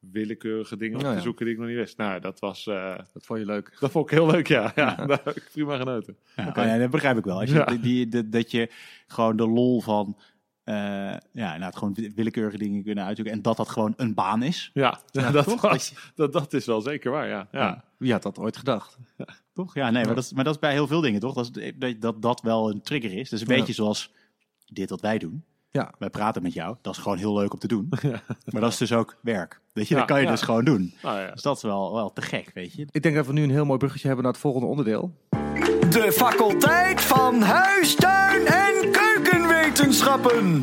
willekeurige 0.00 0.76
dingen 0.76 0.94
op 0.96 1.00
Nou 1.02 1.12
te 1.14 1.18
ja. 1.18 1.24
zoeken 1.26 1.44
die 1.44 1.54
ik 1.54 1.60
nog 1.60 1.68
niet 1.68 1.78
wist. 1.78 1.96
Nou, 1.96 2.20
dat 2.20 2.40
was... 2.40 2.66
eh, 2.66 2.96
Dat 3.12 3.24
vond 3.26 3.38
je 3.38 3.44
leuk. 3.46 3.76
dat 3.80 3.90
vond 3.90 4.04
ik 4.04 4.10
heel 4.18 4.26
leuk, 4.30 4.46
ja. 4.48 4.72
ja. 4.74 4.94
Daar 4.94 5.20
heb 5.24 5.36
ik 5.36 5.48
prima 5.52 5.76
genoten. 5.76 6.16
Ja, 6.36 6.48
oh 6.48 6.64
ja, 6.64 6.78
dat 6.78 6.90
begrijp 6.90 7.18
ik 7.18 7.24
wel. 7.24 7.40
Als 7.40 7.50
je, 7.50 7.54
Ja. 7.56 7.64
die, 7.64 8.08
die- 8.08 8.28
dat- 8.28 8.50
je 8.50 8.70
gewoon 9.06 9.36
de 9.36 9.46
lol 9.48 9.80
van, 9.80 10.16
eh 10.64 10.74
ja, 11.32 11.56
nou, 11.56 11.72
gewoon 11.74 11.96
willekeurige 12.14 12.58
dingen 12.58 12.84
kunnen 12.84 13.04
uitzoeken 13.04 13.34
en 13.34 13.42
dat 13.42 13.56
dat 13.56 13.68
gewoon 13.68 13.92
een 13.96 14.14
baan 14.14 14.42
is. 14.42 14.70
Ja, 14.74 15.00
Ja, 15.10 15.30
dat, 15.32 15.44
toch? 15.44 15.60
was, 15.60 15.94
dat, 16.14 16.32
dat 16.32 16.52
is 16.52 16.66
wel 16.66 16.80
zeker 16.80 17.10
waar, 17.10 17.28
ja. 17.28 17.48
ja. 17.52 17.60
Ja. 17.60 17.84
Wie 17.96 18.12
had 18.12 18.22
dat 18.22 18.38
ooit 18.38 18.56
gedacht? 18.56 18.98
Toch? 19.52 19.74
Ja, 19.74 19.90
nee, 19.90 20.04
maar 20.04 20.14
dat, 20.14 20.24
is, 20.24 20.32
maar 20.32 20.44
dat 20.44 20.54
is 20.54 20.60
bij 20.60 20.72
heel 20.72 20.86
veel 20.86 21.00
dingen, 21.00 21.20
toch? 21.20 21.34
Dat 21.34 21.56
is, 21.56 21.72
dat, 21.76 22.00
dat 22.00 22.22
dat 22.22 22.40
wel 22.40 22.70
een 22.70 22.82
trigger 22.82 23.12
is. 23.12 23.28
Dus 23.28 23.40
een 23.40 23.46
Ja. 23.48 23.54
beetje 23.56 23.72
zoals 23.72 24.12
dit 24.66 24.90
wat 24.90 25.00
wij 25.00 25.18
doen. 25.18 25.44
Ja. 25.72 25.92
Wij 25.98 26.10
praten 26.10 26.42
met 26.42 26.52
jou. 26.52 26.76
Dat 26.82 26.96
is 26.96 27.02
gewoon 27.02 27.18
heel 27.18 27.34
leuk 27.34 27.52
om 27.52 27.58
te 27.58 27.68
doen. 27.68 27.88
Maar 28.52 28.60
dat 28.60 28.70
is 28.72 28.76
dus 28.76 28.92
ook 28.92 29.16
werk. 29.22 29.60
Weet 29.72 29.88
je, 29.88 29.94
Ja, 29.94 30.00
dat 30.00 30.08
kan 30.08 30.18
je 30.18 30.24
ja. 30.24 30.30
dus 30.30 30.42
gewoon 30.42 30.64
doen. 30.64 30.94
Nou 31.02 31.20
ja. 31.20 31.30
Dus 31.30 31.42
dat 31.42 31.56
is 31.56 31.62
wel, 31.62 31.92
wel 31.94 32.12
te 32.12 32.22
gek, 32.22 32.50
weet 32.54 32.72
je. 32.74 32.86
Ik 32.90 33.02
denk 33.02 33.14
dat 33.14 33.26
we 33.26 33.32
nu 33.32 33.42
een 33.42 33.50
heel 33.50 33.64
mooi 33.64 33.78
bruggetje 33.78 34.06
hebben 34.06 34.24
naar 34.24 34.32
het 34.32 34.42
volgende 34.42 34.66
onderdeel. 34.66 35.14
De 35.90 36.12
faculteit 36.12 37.00
van 37.00 37.40
huistuin- 37.40 38.46
en 38.46 38.90
keukenwetenschappen. 38.92 40.62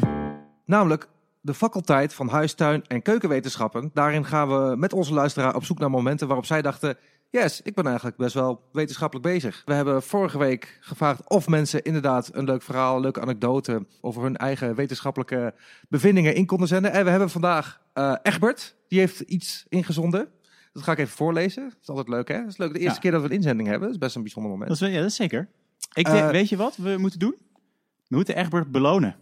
Namelijk 0.65 1.07
de 1.41 1.53
faculteit 1.53 2.13
van 2.13 2.29
huistuin- 2.29 2.83
en 2.87 3.01
keukenwetenschappen. 3.01 3.89
Daarin 3.93 4.25
gaan 4.25 4.47
we 4.47 4.75
met 4.77 4.93
onze 4.93 5.13
luisteraar 5.13 5.55
op 5.55 5.63
zoek 5.65 5.79
naar 5.79 5.89
momenten 5.89 6.27
waarop 6.27 6.45
zij 6.45 6.61
dachten... 6.61 6.97
Yes, 7.29 7.61
ik 7.61 7.75
ben 7.75 7.85
eigenlijk 7.85 8.17
best 8.17 8.33
wel 8.33 8.61
wetenschappelijk 8.71 9.27
bezig. 9.27 9.61
We 9.65 9.73
hebben 9.73 10.03
vorige 10.03 10.37
week 10.37 10.77
gevraagd 10.81 11.29
of 11.29 11.47
mensen 11.47 11.83
inderdaad 11.83 12.29
een 12.33 12.45
leuk 12.45 12.61
verhaal, 12.61 12.95
een 12.95 13.01
leuke 13.01 13.21
anekdote 13.21 13.85
over 14.01 14.23
hun 14.23 14.37
eigen 14.37 14.75
wetenschappelijke 14.75 15.53
bevindingen 15.89 16.35
in 16.35 16.45
konden 16.45 16.67
zenden. 16.67 16.91
En 16.91 17.03
we 17.03 17.09
hebben 17.09 17.29
vandaag 17.29 17.81
eh 17.93 18.15
Egbert, 18.21 18.75
die 18.87 18.99
heeft 18.99 19.19
iets 19.19 19.65
ingezonden. 19.69 20.29
Dat 20.73 20.83
ga 20.83 20.91
ik 20.91 20.97
even 20.97 21.15
voorlezen. 21.17 21.63
Dat 21.63 21.77
is 21.81 21.87
altijd 21.89 22.07
leuk, 22.07 22.27
hè? 22.27 22.39
Dat 22.39 22.47
is 22.47 22.57
leuk. 22.57 22.73
De 22.73 22.79
eerste 22.79 22.93
Ja. 22.95 22.99
keer 23.01 23.11
dat 23.11 23.21
we 23.21 23.27
een 23.27 23.33
inzending 23.35 23.67
hebben. 23.67 23.85
Dat 23.87 23.95
is 23.95 24.01
best 24.03 24.15
een 24.15 24.21
bijzonder 24.21 24.51
moment. 24.51 24.69
Dat 24.69 24.81
is, 24.81 24.93
ja, 24.93 24.99
dat 24.99 25.09
is 25.09 25.15
zeker. 25.15 25.47
Ik 25.93 26.07
Eh, 26.07 26.29
weet 26.29 26.49
je 26.49 26.57
wat 26.57 26.75
we 26.75 26.95
moeten 26.97 27.19
doen? 27.19 27.35
We 28.07 28.15
moeten 28.15 28.35
Egbert 28.35 28.71
belonen 28.71 29.15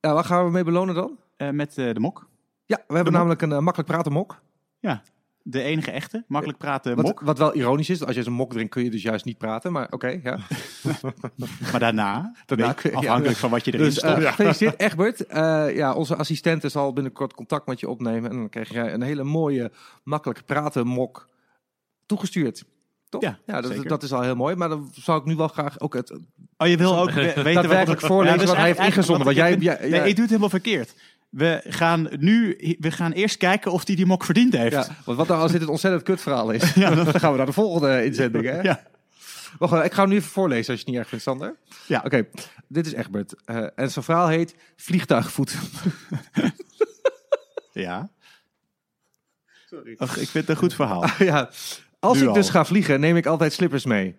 Ja, 0.00 0.14
waar 0.14 0.24
gaan 0.24 0.44
we 0.44 0.50
mee 0.50 0.64
belonen 0.64 0.94
dan? 0.94 1.18
eh, 1.36 1.50
met 1.50 1.74
de 1.74 1.94
mok. 2.00 2.28
Ja, 2.66 2.78
we 2.88 2.94
hebben 2.94 3.12
namelijk 3.12 3.42
een 3.42 3.48
makkelijk 3.64 3.90
praten 3.90 4.12
mok. 4.12 4.40
Ja, 4.78 5.02
de 5.42 5.62
enige 5.62 5.90
echte. 5.90 6.24
Makkelijk 6.26 6.58
praten 6.58 6.96
Wat, 6.96 7.04
mok. 7.04 7.20
wat 7.20 7.38
wel 7.38 7.54
ironisch 7.54 7.90
is, 7.90 8.04
als 8.04 8.16
je 8.16 8.22
zo'n 8.22 8.32
mok 8.32 8.52
drinkt 8.52 8.70
kun 8.70 8.84
je 8.84 8.90
dus 8.90 9.02
juist 9.02 9.24
niet 9.24 9.38
praten. 9.38 9.72
Maar 9.72 9.86
oké, 9.90 10.20
ja. 10.22 10.38
Maar 11.70 11.80
daarna, 11.80 12.32
Daarna 12.46 12.74
ja. 12.82 12.90
afhankelijk 12.92 13.38
van 13.38 13.50
wat 13.50 13.64
je 13.64 13.72
erin 13.72 13.84
Dus 13.86 13.96
stopt. 13.96 14.18
eh 14.18 14.28
gefeliciteerd 14.28 14.80
Egbert. 14.80 15.26
Eh, 15.26 15.76
ja, 15.76 15.94
onze 15.94 16.16
assistente 16.16 16.68
zal 16.68 16.92
binnenkort 16.92 17.34
contact 17.34 17.66
met 17.66 17.80
je 17.80 17.88
opnemen. 17.88 18.30
En 18.30 18.36
dan 18.36 18.48
krijg 18.48 18.68
jij 18.72 18.92
een 18.92 19.02
hele 19.02 19.24
mooie, 19.24 19.72
makkelijk 20.02 20.42
praten 20.46 20.86
mok 20.86 21.28
toegestuurd. 22.06 22.64
Toch? 23.08 23.22
Ja, 23.22 23.38
dat, 23.46 23.66
zeker. 23.66 23.88
dat 23.88 24.02
is 24.02 24.12
al 24.12 24.22
heel 24.22 24.36
mooi. 24.36 24.54
Maar 24.56 24.68
dan 24.68 24.90
zou 24.94 25.18
ik 25.20 25.24
nu 25.26 25.36
wel 25.36 25.48
graag 25.48 25.80
ook 25.80 25.94
het 25.94 26.18
Oh, 26.56 26.68
je 26.68 26.76
wil 26.76 26.98
ook 26.98 27.10
we- 27.10 27.20
weten 27.22 27.44
wat- 27.44 27.54
daadwerkelijk 27.54 28.00
voorlezen 28.00 28.34
Ja, 28.34 28.40
dus 28.40 28.48
wat 28.48 28.56
hij 28.56 28.66
heeft 28.66 28.78
ingezonden. 28.80 29.24
Want 29.24 29.36
jij, 29.36 29.56
jij- 29.56 29.78
Nee, 29.80 29.90
ja, 29.90 29.96
ik 30.02 30.10
doe 30.10 30.20
het 30.20 30.28
helemaal 30.28 30.48
verkeerd. 30.48 30.94
We 31.28 31.60
gaan 31.66 32.08
nu, 32.18 32.56
we 32.80 32.90
gaan 32.90 33.12
eerst 33.12 33.36
kijken 33.36 33.72
of 33.72 33.86
hij 33.86 33.96
die 33.96 34.06
mok 34.06 34.24
verdiend 34.24 34.52
heeft. 34.56 34.72
ja, 34.72 34.86
want 35.04 35.18
wat 35.18 35.28
nou 35.28 35.40
als 35.40 35.52
dit 35.52 35.62
een 35.62 35.68
ontzettend 35.68 36.02
kut 36.02 36.20
verhaal 36.20 36.50
is? 36.50 36.74
dan 36.74 37.06
gaan 37.20 37.30
we 37.30 37.36
naar 37.36 37.46
de 37.46 37.52
volgende 37.52 38.04
inzending. 38.04 38.44
Hè? 38.44 38.60
Ja. 38.60 38.82
Wacht, 39.58 39.72
even, 39.72 39.84
ik 39.84 39.92
ga 39.92 40.00
hem 40.00 40.10
nu 40.10 40.16
even 40.16 40.30
voorlezen 40.30 40.70
als 40.72 40.80
je 40.80 40.84
het 40.84 40.86
niet 40.86 40.96
erg 40.96 41.08
vindt, 41.08 41.24
Sander. 41.24 41.56
Ja. 41.86 42.02
Oké, 42.04 42.26
dit 42.68 42.86
is 42.86 42.92
Egbert. 42.92 43.34
Eh, 43.44 43.56
en 43.74 43.90
zijn 43.90 44.04
verhaal 44.04 44.28
heet 44.28 44.54
Vliegtuigvoet. 44.76 45.54
Ja. 47.72 48.10
Sorry. 49.66 49.94
Ach, 49.98 50.16
ik 50.16 50.28
vind 50.28 50.32
het 50.46 50.48
een 50.48 50.56
goed 50.56 50.74
verhaal. 50.74 51.04
ja. 51.18 51.50
Als 51.98 52.20
Nu 52.20 52.28
ik 52.28 52.34
dus 52.34 52.50
ga 52.50 52.64
vliegen, 52.64 53.00
neem 53.00 53.16
ik 53.16 53.26
altijd 53.26 53.52
slippers 53.52 53.84
mee. 53.84 54.16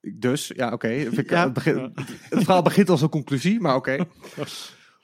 Dus, 0.00 0.52
ja, 0.56 0.72
oké. 0.72 0.88
Ja. 0.88 1.42
Het, 1.44 1.52
begin- 1.52 1.92
het 2.28 2.44
verhaal 2.44 2.62
begint 2.62 2.88
als 2.90 3.02
een 3.02 3.08
conclusie, 3.08 3.60
maar 3.60 3.74
oké. 3.74 4.06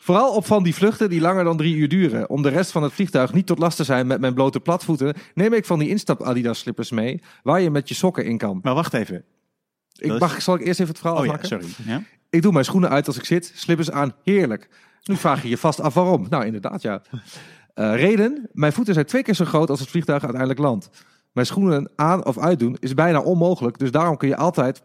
Vooral 0.00 0.34
op 0.34 0.46
van 0.46 0.62
die 0.62 0.74
vluchten 0.74 1.10
die 1.10 1.20
langer 1.20 1.44
dan 1.44 1.56
drie 1.56 1.74
uur 1.76 1.88
duren. 1.88 2.30
Om 2.30 2.42
de 2.42 2.48
rest 2.48 2.70
van 2.70 2.82
het 2.82 2.92
vliegtuig 2.92 3.32
niet 3.32 3.46
tot 3.46 3.58
last 3.58 3.76
te 3.76 3.84
zijn 3.84 4.06
met 4.06 4.20
mijn 4.20 4.34
blote 4.34 4.60
platvoeten, 4.60 5.14
neem 5.34 5.52
ik 5.52 5.64
van 5.64 5.78
die 5.78 5.88
instap 5.88 6.22
Adidas 6.22 6.58
slippers 6.58 6.90
mee, 6.90 7.22
waar 7.42 7.60
je 7.60 7.70
met 7.70 7.88
je 7.88 7.94
sokken 7.94 8.24
in 8.24 8.38
kan. 8.38 8.58
Maar 8.62 8.74
wacht 8.74 8.94
even. 8.94 9.24
Ik 9.96 10.12
is- 10.12 10.18
mag, 10.20 10.42
zal 10.42 10.54
ik 10.54 10.60
eerst 10.66 10.80
even 10.80 10.92
het 10.92 10.98
verhaal 11.00 11.18
Oh 11.18 11.24
ja, 11.24 11.32
afmaken? 11.32 11.48
sorry. 11.48 11.90
Ja? 11.92 12.02
Ik 12.30 12.42
doe 12.42 12.52
mijn 12.52 12.64
schoenen 12.64 12.90
uit 12.90 13.06
als 13.06 13.16
ik 13.16 13.24
zit, 13.24 13.52
slippers 13.54 13.90
aan, 13.90 14.14
heerlijk. 14.24 14.68
Nu 15.04 15.16
vraag 15.16 15.42
je 15.42 15.48
je 15.48 15.58
vast 15.58 15.80
af 15.80 15.94
waarom. 15.94 16.26
Nou, 16.30 16.44
inderdaad, 16.44 16.82
ja. 16.82 17.02
Eh, 17.74 17.94
reden, 17.94 18.48
mijn 18.52 18.72
voeten 18.72 18.94
zijn 18.94 19.06
twee 19.06 19.22
keer 19.22 19.34
zo 19.34 19.44
groot 19.44 19.70
als 19.70 19.80
het 19.80 19.88
vliegtuig 19.88 20.22
uiteindelijk 20.22 20.60
landt. 20.60 20.90
Mijn 21.32 21.46
schoenen 21.46 21.90
aan 21.96 22.24
of 22.26 22.38
uitdoen 22.38 22.76
is 22.80 22.94
bijna 22.94 23.20
onmogelijk. 23.20 23.78
Dus 23.78 23.90
daarom 23.90 24.16
kun 24.16 24.28
je 24.28 24.36
altijd. 24.36 24.82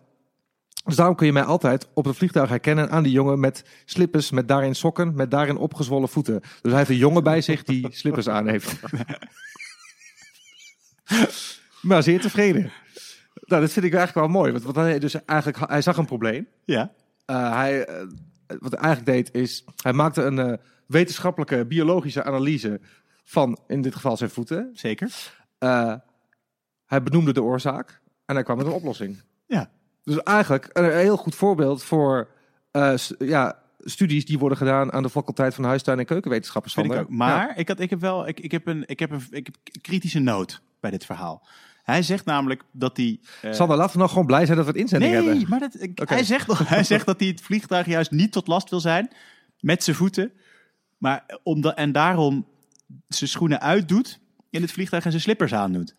Dus 0.83 0.95
daarom 0.95 1.15
kun 1.15 1.25
je 1.25 1.33
mij 1.33 1.43
altijd 1.43 1.87
op 1.93 2.05
het 2.05 2.15
vliegtuig 2.15 2.49
herkennen 2.49 2.89
aan 2.89 3.03
die 3.03 3.11
jongen 3.11 3.39
met 3.39 3.65
slippers, 3.85 4.31
met 4.31 4.47
daarin 4.47 4.75
sokken, 4.75 5.15
met 5.15 5.31
daarin 5.31 5.57
opgezwollen 5.57 6.09
voeten. 6.09 6.39
Dus 6.39 6.59
hij 6.61 6.77
heeft 6.77 6.89
een 6.89 6.95
jongen 6.95 7.23
bij 7.23 7.41
zich 7.41 7.63
die 7.63 7.87
slippers 8.01 8.29
aan 8.29 8.47
heeft. 8.47 8.79
maar 11.81 12.03
zeer 12.03 12.21
tevreden. 12.21 12.71
Nou, 13.33 13.61
dat 13.61 13.71
vind 13.71 13.85
ik 13.85 13.93
eigenlijk 13.93 14.27
wel 14.27 14.41
mooi. 14.41 14.51
Want, 14.51 14.63
want 14.63 14.75
hij, 14.75 14.99
dus 14.99 15.25
eigenlijk, 15.25 15.69
hij 15.69 15.81
zag 15.81 15.97
een 15.97 16.05
probleem. 16.05 16.47
Ja. 16.65 16.91
Uh, 17.25 17.55
hij, 17.55 17.89
uh, 17.89 17.95
wat 18.59 18.71
hij 18.71 18.79
eigenlijk 18.79 19.05
deed 19.05 19.41
is, 19.41 19.65
hij 19.81 19.93
maakte 19.93 20.21
een 20.21 20.37
uh, 20.37 20.53
wetenschappelijke 20.87 21.65
biologische 21.65 22.23
analyse 22.23 22.81
van, 23.23 23.59
in 23.67 23.81
dit 23.81 23.95
geval 23.95 24.17
zijn 24.17 24.29
voeten. 24.29 24.69
Zeker. 24.73 25.35
hij 26.85 27.03
benoemde 27.03 27.33
de 27.33 27.43
oorzaak 27.43 28.01
en 28.25 28.35
hij 28.35 28.43
kwam 28.43 28.57
met 28.57 28.65
een 28.65 28.71
oplossing. 28.71 29.21
Ja. 29.45 29.71
Dus 30.03 30.17
eigenlijk 30.17 30.69
een 30.73 30.91
heel 30.91 31.17
goed 31.17 31.35
voorbeeld 31.35 31.83
voor 31.83 32.27
ja, 33.17 33.63
studies 33.79 34.25
die 34.25 34.39
worden 34.39 34.57
gedaan 34.57 34.93
aan 34.93 35.03
de 35.03 35.09
faculteit 35.09 35.53
van 35.53 35.63
huistuin 35.63 35.99
en 35.99 36.05
keukenwetenschappen. 36.05 36.71
Vind 36.71 36.91
ik 36.91 36.99
ook. 36.99 37.09
Maar 37.09 37.47
ja. 37.47 37.55
ik, 37.55 37.67
had, 37.67 37.79
ik 37.79 37.89
heb 37.89 37.99
wel, 37.99 38.27
ik, 38.27 38.39
ik 38.39 38.51
heb 38.51 38.67
een, 38.67 38.83
ik 38.85 38.99
heb 38.99 39.11
een, 39.11 39.27
ik 39.29 39.45
heb 39.45 39.55
een 39.63 39.81
kritische 39.81 40.19
noot 40.19 40.61
bij 40.79 40.91
dit 40.91 41.05
verhaal. 41.05 41.47
Hij 41.83 42.01
zegt 42.01 42.25
namelijk 42.25 42.63
dat 42.71 42.97
hij. 42.97 43.19
Uh... 43.41 43.53
Sander, 43.53 43.77
laten 43.77 43.93
we 43.95 44.01
nog 44.01 44.11
gewoon 44.11 44.25
blij 44.25 44.45
zijn 44.45 44.57
dat 44.57 44.65
we 44.65 44.71
het 44.71 44.81
inzending 44.81 45.11
nee, 45.11 45.21
hebben. 45.21 45.39
Nee, 45.39 45.49
maar 45.49 45.59
dat, 45.59 45.75
okay. 45.75 46.17
hij, 46.17 46.23
zegt, 46.23 46.57
hij 46.67 46.83
zegt 46.83 47.05
dat 47.05 47.19
hij 47.19 47.29
het 47.29 47.41
vliegtuig 47.41 47.85
juist 47.85 48.11
niet 48.11 48.31
tot 48.31 48.47
last 48.47 48.69
wil 48.69 48.79
zijn 48.79 49.11
met 49.59 49.83
zijn 49.83 49.95
voeten. 49.95 50.31
Maar 50.97 51.39
om 51.43 51.61
de, 51.61 51.73
en 51.73 51.91
daarom 51.91 52.47
zijn 53.07 53.29
schoenen 53.29 53.61
uitdoet 53.61 54.19
in 54.49 54.61
het 54.61 54.71
vliegtuig 54.71 55.03
en 55.03 55.11
zijn 55.11 55.23
slippers 55.23 55.53
aandoet. 55.53 55.95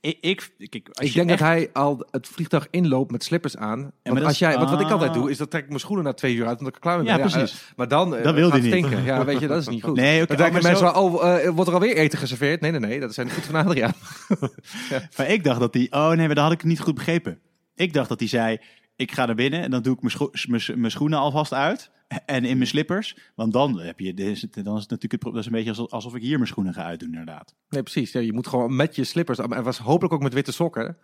Ik, 0.00 0.18
ik, 0.20 0.50
ik, 0.58 0.74
ik 0.74 1.14
denk 1.14 1.30
echt... 1.30 1.38
dat 1.38 1.38
hij 1.38 1.70
al 1.72 2.06
het 2.10 2.28
vliegtuig 2.28 2.66
inloopt 2.70 3.10
met 3.10 3.24
slippers 3.24 3.56
aan. 3.56 3.92
Want, 4.02 4.24
als 4.24 4.38
jij, 4.38 4.56
want 4.56 4.70
wat 4.70 4.80
ik 4.80 4.90
altijd 4.90 5.14
doe, 5.14 5.30
is 5.30 5.38
dat 5.38 5.50
trek 5.50 5.62
ik 5.62 5.68
mijn 5.68 5.80
schoenen 5.80 6.04
na 6.04 6.12
twee 6.12 6.34
uur 6.34 6.46
uit, 6.46 6.58
omdat 6.58 6.74
ik 6.74 6.80
klaar 6.80 6.96
ben. 6.96 7.06
Ja, 7.06 7.18
precies. 7.18 7.52
Ja, 7.52 7.72
maar 7.76 7.88
dan 7.88 8.10
dat 8.10 8.34
wil 8.34 8.50
niet. 8.50 8.64
Stinken. 8.64 9.02
Ja, 9.04 9.24
weet 9.24 9.40
je, 9.40 9.46
dat 9.46 9.60
is 9.60 9.68
niet 9.68 9.82
goed. 9.82 9.96
Nee, 10.04 10.22
okay, 10.22 10.36
dan 10.36 10.36
denken 10.36 10.62
mensen 10.62 10.86
zo... 10.86 10.92
wel, 10.92 11.02
oh, 11.02 11.44
uh, 11.44 11.48
wordt 11.48 11.68
er 11.68 11.74
alweer 11.74 11.96
eten 11.96 12.18
geserveerd? 12.18 12.60
Nee, 12.60 12.70
nee, 12.70 12.80
nee, 12.80 13.00
dat 13.00 13.14
zijn 13.14 13.30
voeten 13.30 13.50
van 13.50 13.66
Adriaan. 13.66 13.92
ja. 14.90 15.08
Maar 15.16 15.30
ik 15.30 15.44
dacht 15.44 15.60
dat 15.60 15.74
hij... 15.74 15.86
Oh 15.90 16.08
nee, 16.08 16.26
maar 16.26 16.34
dat 16.34 16.44
had 16.44 16.52
ik 16.52 16.64
niet 16.64 16.80
goed 16.80 16.94
begrepen. 16.94 17.38
Ik 17.74 17.92
dacht 17.92 18.08
dat 18.08 18.18
hij 18.18 18.28
zei, 18.28 18.58
ik 18.96 19.12
ga 19.12 19.26
naar 19.26 19.34
binnen 19.34 19.62
en 19.62 19.70
dan 19.70 19.82
doe 19.82 19.94
ik 19.94 20.00
mijn, 20.00 20.30
scho 20.32 20.74
mijn 20.76 20.90
schoenen 20.90 21.18
alvast 21.18 21.52
uit. 21.52 21.90
En 22.24 22.44
in 22.44 22.56
mijn 22.56 22.68
slippers. 22.68 23.16
Want 23.34 23.52
dan 23.52 23.80
heb 23.80 24.00
je, 24.00 24.14
dan 24.14 24.26
is 24.26 24.42
het, 24.42 24.54
dan 24.54 24.74
is 24.76 24.80
het 24.82 24.90
natuurlijk 24.90 25.22
het, 25.22 25.32
dat 25.32 25.40
is 25.40 25.46
een 25.46 25.64
beetje 25.64 25.88
alsof 25.88 26.14
ik 26.14 26.22
hier 26.22 26.36
mijn 26.36 26.48
schoenen 26.48 26.74
ga 26.74 26.84
uitdoen, 26.84 27.08
inderdaad. 27.08 27.54
Nee, 27.68 27.82
precies. 27.82 28.12
Ja, 28.12 28.20
je 28.20 28.32
moet 28.32 28.46
gewoon 28.46 28.76
met 28.76 28.96
je 28.96 29.04
slippers. 29.04 29.38
En 29.38 29.62
was 29.62 29.78
hopelijk 29.78 30.14
ook 30.14 30.22
met 30.22 30.32
witte 30.32 30.52
sokken. 30.52 30.96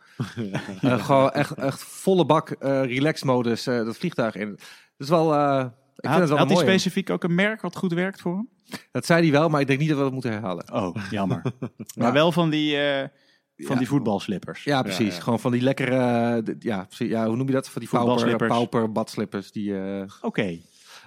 uh, 0.83 1.05
gewoon 1.05 1.31
echt, 1.31 1.55
echt 1.55 1.83
volle 1.83 2.27
bak 2.27 2.51
uh, 2.51 2.85
relax 2.85 3.23
modus 3.23 3.67
uh, 3.67 3.85
dat 3.85 3.97
vliegtuig 3.97 4.35
in. 4.35 4.49
Dat 4.49 4.59
is 4.97 5.09
wel. 5.09 5.35
Uh, 5.35 5.65
ik 5.97 6.09
had, 6.09 6.17
vind 6.17 6.21
het 6.21 6.29
wel 6.29 6.39
had 6.39 6.49
mooi, 6.49 6.65
hij 6.65 6.73
specifiek 6.79 7.11
ook 7.11 7.25
een 7.25 7.35
merk 7.35 7.61
wat 7.61 7.77
goed 7.77 7.93
werkt 7.93 8.21
voor 8.21 8.35
hem? 8.35 8.49
Dat 8.91 9.07
zei 9.07 9.23
hij 9.23 9.31
wel, 9.31 9.49
maar 9.49 9.61
ik 9.61 9.67
denk 9.67 9.79
niet 9.79 9.89
dat 9.89 9.97
we 9.99 10.03
dat 10.05 10.13
moeten 10.13 10.33
herhalen. 10.33 10.73
Oh, 10.73 10.97
jammer. 11.11 11.43
maar 11.99 12.13
wel 12.13 12.33
van 12.33 12.51
die. 12.51 12.77
Van 13.57 13.75
Ja. 13.75 13.79
die 13.79 13.89
voetbalslippers. 13.89 14.65
Ja, 14.65 14.83
precies. 14.83 15.07
Ja, 15.07 15.15
ja. 15.15 15.21
Gewoon 15.21 15.41
van 15.41 15.53
die 15.53 15.61
lekkere, 15.63 16.43
uh, 16.47 16.55
ja, 16.59 16.85
precies, 16.85 17.09
ja, 17.09 17.27
hoe 17.27 17.37
noem 17.37 17.47
je 17.47 17.53
dat? 17.53 17.69
Van 17.69 17.81
die 17.81 17.91
pauper, 17.91 18.47
pauper 18.47 18.93
badslippers. 18.93 19.53
Die, 19.53 19.71
uh, 19.71 20.03
Oké. 20.21 20.59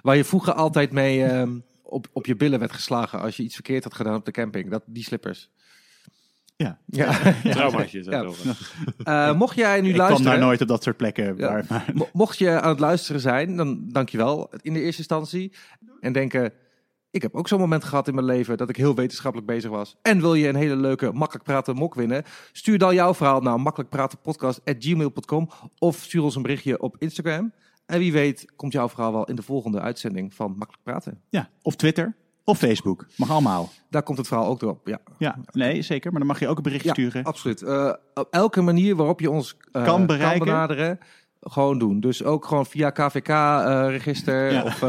Waar 0.04 0.16
je 0.16 0.24
vroeger 0.24 0.52
altijd 0.52 0.92
mee 0.92 1.22
um, 1.22 1.64
op, 1.82 2.06
op 2.12 2.26
je 2.26 2.36
billen 2.36 2.58
werd 2.58 2.72
geslagen 2.72 3.20
als 3.20 3.36
je 3.36 3.42
iets 3.42 3.54
verkeerd 3.54 3.84
had 3.84 3.94
gedaan 3.94 4.14
op 4.14 4.24
de 4.24 4.30
camping. 4.30 4.70
Dat, 4.70 4.82
die 4.86 5.02
slippers. 5.02 5.50
Ja. 6.56 6.78
Ja. 6.86 7.32
Traumaatjes. 7.50 8.06
Ja. 8.06 8.30
Ja. 9.04 9.30
Uh, 9.30 9.38
mocht 9.38 9.56
jij 9.56 9.80
nu 9.80 9.88
ik 9.88 9.96
luisteren... 9.96 10.22
kwam 10.24 10.38
daar 10.38 10.46
nooit 10.46 10.60
op 10.60 10.68
dat 10.68 10.82
soort 10.82 10.96
plekken. 10.96 11.36
Ja. 11.36 11.48
Waar, 11.48 11.64
maar... 11.68 11.90
Mo- 11.94 12.08
Mocht 12.12 12.38
je 12.38 12.60
aan 12.60 12.68
het 12.68 12.80
luisteren 12.80 13.20
zijn, 13.20 13.56
dan 13.56 13.88
dank 13.88 14.08
je 14.08 14.16
wel 14.16 14.50
in 14.60 14.72
de 14.72 14.80
eerste 14.80 14.98
instantie. 14.98 15.52
En 16.00 16.12
denken, 16.12 16.52
ik 17.10 17.22
heb 17.22 17.34
ook 17.34 17.48
zo'n 17.48 17.60
moment 17.60 17.84
gehad 17.84 18.08
in 18.08 18.14
mijn 18.14 18.26
leven 18.26 18.56
dat 18.56 18.68
ik 18.68 18.76
heel 18.76 18.94
wetenschappelijk 18.94 19.50
bezig 19.50 19.70
was. 19.70 19.96
En 20.02 20.20
wil 20.20 20.34
je 20.34 20.48
een 20.48 20.54
hele 20.54 20.76
leuke 20.76 21.12
makkelijk 21.12 21.44
praten 21.44 21.74
mok 21.74 21.94
winnen? 21.94 22.24
Stuur 22.52 22.78
dan 22.78 22.94
jouw 22.94 23.14
verhaal 23.14 23.40
naar 23.40 23.60
makkelijkpratenpodcast.gmail.com 23.60 25.50
of 25.78 25.96
stuur 25.96 26.22
ons 26.22 26.36
een 26.36 26.42
berichtje 26.42 26.80
op 26.80 26.96
Instagram. 26.98 27.52
En 27.86 27.98
wie 27.98 28.12
weet 28.12 28.52
komt 28.56 28.72
jouw 28.72 28.88
verhaal 28.88 29.12
wel 29.12 29.24
in 29.24 29.36
de 29.36 29.42
volgende 29.42 29.80
uitzending 29.80 30.34
van 30.34 30.50
Makkelijk 30.56 30.82
Praten. 30.82 31.20
Ja, 31.28 31.48
of 31.62 31.76
Twitter. 31.76 32.14
Of 32.44 32.58
Facebook. 32.58 33.06
Mag 33.16 33.30
allemaal. 33.30 33.70
Daar 33.90 34.02
komt 34.02 34.18
het 34.18 34.26
verhaal 34.26 34.46
ook 34.46 34.60
door 34.60 34.70
op, 34.70 34.86
ja. 34.88 34.98
Ja, 35.18 35.38
nee, 35.52 35.82
zeker. 35.82 36.10
Maar 36.10 36.20
dan 36.20 36.28
mag 36.28 36.40
je 36.40 36.48
ook 36.48 36.56
een 36.56 36.62
berichtje 36.62 36.88
Ja, 36.88 36.94
sturen. 36.94 37.24
absoluut. 37.24 37.62
Uh, 37.62 37.92
op 38.14 38.28
elke 38.30 38.60
manier 38.60 38.96
waarop 38.96 39.20
je 39.20 39.30
ons 39.30 39.56
uh, 39.72 39.84
Kan 39.84 40.06
bereiken. 40.06 40.44
benaderen, 40.46 40.98
gewoon 41.40 41.78
doen. 41.78 42.00
Dus 42.00 42.22
ook 42.24 42.44
gewoon 42.46 42.66
via 42.66 42.90
KVK-register 42.90 44.52
Ja. 44.52 44.62
of 44.62 44.84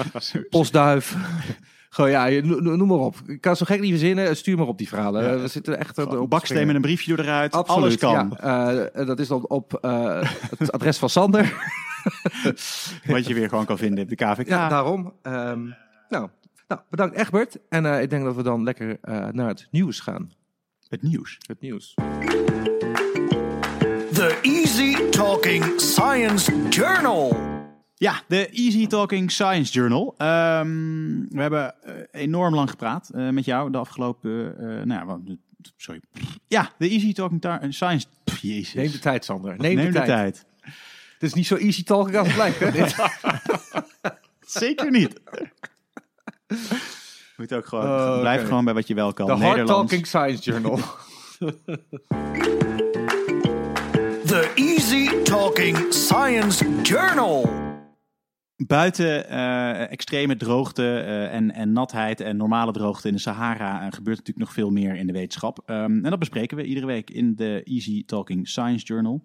postduif. 0.50 1.16
gewoon 1.88 2.10
ja, 2.10 2.28
noem 2.42 2.86
maar 2.86 2.98
op. 2.98 3.16
Ik 3.26 3.40
kan 3.40 3.56
zo 3.56 3.64
gek 3.64 3.80
niet 3.80 3.90
verzinnen. 3.90 4.36
Stuur 4.36 4.56
maar 4.56 4.66
op 4.66 4.78
die 4.78 4.88
verhalen. 4.88 5.22
Ja. 5.22 5.38
We 5.38 5.48
zitten 5.48 5.78
echt 5.78 5.98
op 5.98 6.30
Baksteen 6.30 6.66
met 6.66 6.76
een 6.76 6.80
briefje 6.80 7.16
door 7.16 7.24
eruit. 7.24 7.52
Absoluut, 7.52 7.82
Alles 7.82 7.96
kan. 7.96 8.36
Ja, 8.40 8.90
Uh, 8.96 9.06
dat 9.06 9.18
is 9.18 9.28
dan 9.28 9.48
op 9.48 9.78
uh, 9.82 10.30
het 10.58 10.72
adres 10.72 10.98
van 10.98 11.10
Sander. 11.10 11.76
Wat 13.06 13.26
je 13.26 13.34
weer 13.34 13.48
gewoon 13.48 13.64
kan 13.64 13.78
vinden 13.78 14.02
op 14.02 14.08
de 14.08 14.14
KVK. 14.14 14.48
Ja, 14.48 14.68
daarom. 14.68 15.12
Um, 15.22 15.74
nou, 16.08 16.28
nou, 16.68 16.80
bedankt 16.90 17.16
Egbert. 17.16 17.58
En 17.68 17.84
uh, 17.84 18.02
ik 18.02 18.10
denk 18.10 18.24
dat 18.24 18.34
we 18.36 18.42
dan 18.42 18.62
lekker 18.62 18.88
uh, 18.88 19.28
naar 19.30 19.48
het 19.48 19.68
nieuws 19.70 20.00
gaan. 20.00 20.32
Het 20.88 21.02
nieuws. 21.02 21.38
Het 21.46 21.60
nieuws. 21.60 21.94
The 24.12 24.38
Easy 24.42 25.08
Talking 25.10 25.64
Science 25.76 26.68
Journal. 26.68 27.47
Ja, 27.98 28.22
de 28.28 28.48
Easy 28.48 28.86
Talking 28.86 29.30
Science 29.30 29.72
Journal. 29.72 30.14
Ehm, 30.18 30.68
we 31.28 31.40
hebben 31.40 31.74
eh, 31.82 31.94
enorm 32.22 32.54
lang 32.54 32.70
gepraat 32.70 33.08
eh, 33.14 33.28
met 33.28 33.44
jou 33.44 33.70
de 33.70 33.78
afgelopen... 33.78 34.54
eh, 34.58 34.64
nou 34.66 34.88
ja, 34.88 35.04
wat- 35.06 35.20
sorry. 35.76 36.00
Ja, 36.46 36.72
de 36.78 36.88
Easy 36.88 37.12
Talking 37.12 37.40
Ta- 37.40 37.60
Science... 37.68 38.06
Pff, 38.24 38.38
jezus. 38.38 38.74
Neem 38.74 38.90
de 38.90 38.98
tijd, 38.98 39.24
Sander. 39.24 39.54
Neem, 39.58 39.74
Neem 39.76 39.84
de, 39.86 39.92
de 39.92 40.04
tijd. 40.04 40.06
tijd. 40.08 40.44
Het 41.12 41.22
is 41.22 41.32
niet 41.34 41.46
zo 41.46 41.56
easy 41.56 41.82
talking 41.84 42.16
als 42.16 42.28
het 42.28 42.36
lijkt. 42.36 42.58
Hè? 42.58 42.86
Zeker 44.60 44.90
niet. 44.90 45.20
Moet 47.36 47.52
ook 47.52 47.66
gewoon, 47.66 47.84
Oh, 47.84 48.20
blijf 48.20 48.44
gewoon 48.44 48.64
bij 48.64 48.74
wat 48.74 48.86
je 48.88 48.94
wel 48.94 49.12
kan. 49.12 49.26
De 49.26 49.32
Hard. 49.32 49.66
Talking 49.66 50.06
Science 50.06 50.42
Journal. 50.50 50.78
The 54.26 54.52
Easy 54.54 55.22
Talking 55.22 55.86
Science 55.92 56.80
Journal. 56.82 57.67
Buiten 58.66 59.28
eh, 59.28 59.90
extreme 59.90 60.36
droogte 60.36 61.00
eh, 61.00 61.34
en, 61.34 61.54
en 61.54 61.72
natheid 61.72 62.20
en 62.20 62.36
normale 62.36 62.72
droogte 62.72 63.08
in 63.08 63.14
de 63.14 63.20
Sahara 63.20 63.74
eh, 63.74 63.92
gebeurt 63.92 64.16
natuurlijk 64.16 64.46
nog 64.46 64.52
veel 64.52 64.70
meer 64.70 64.96
in 64.96 65.06
de 65.06 65.12
wetenschap. 65.12 65.62
Ehm, 65.66 66.04
en 66.04 66.10
dat 66.10 66.18
bespreken 66.18 66.56
we 66.56 66.64
iedere 66.64 66.86
week 66.86 67.10
in 67.10 67.34
de 67.34 67.62
Easy 67.64 68.04
Talking 68.04 68.48
Science 68.48 68.84
Journal. 68.84 69.22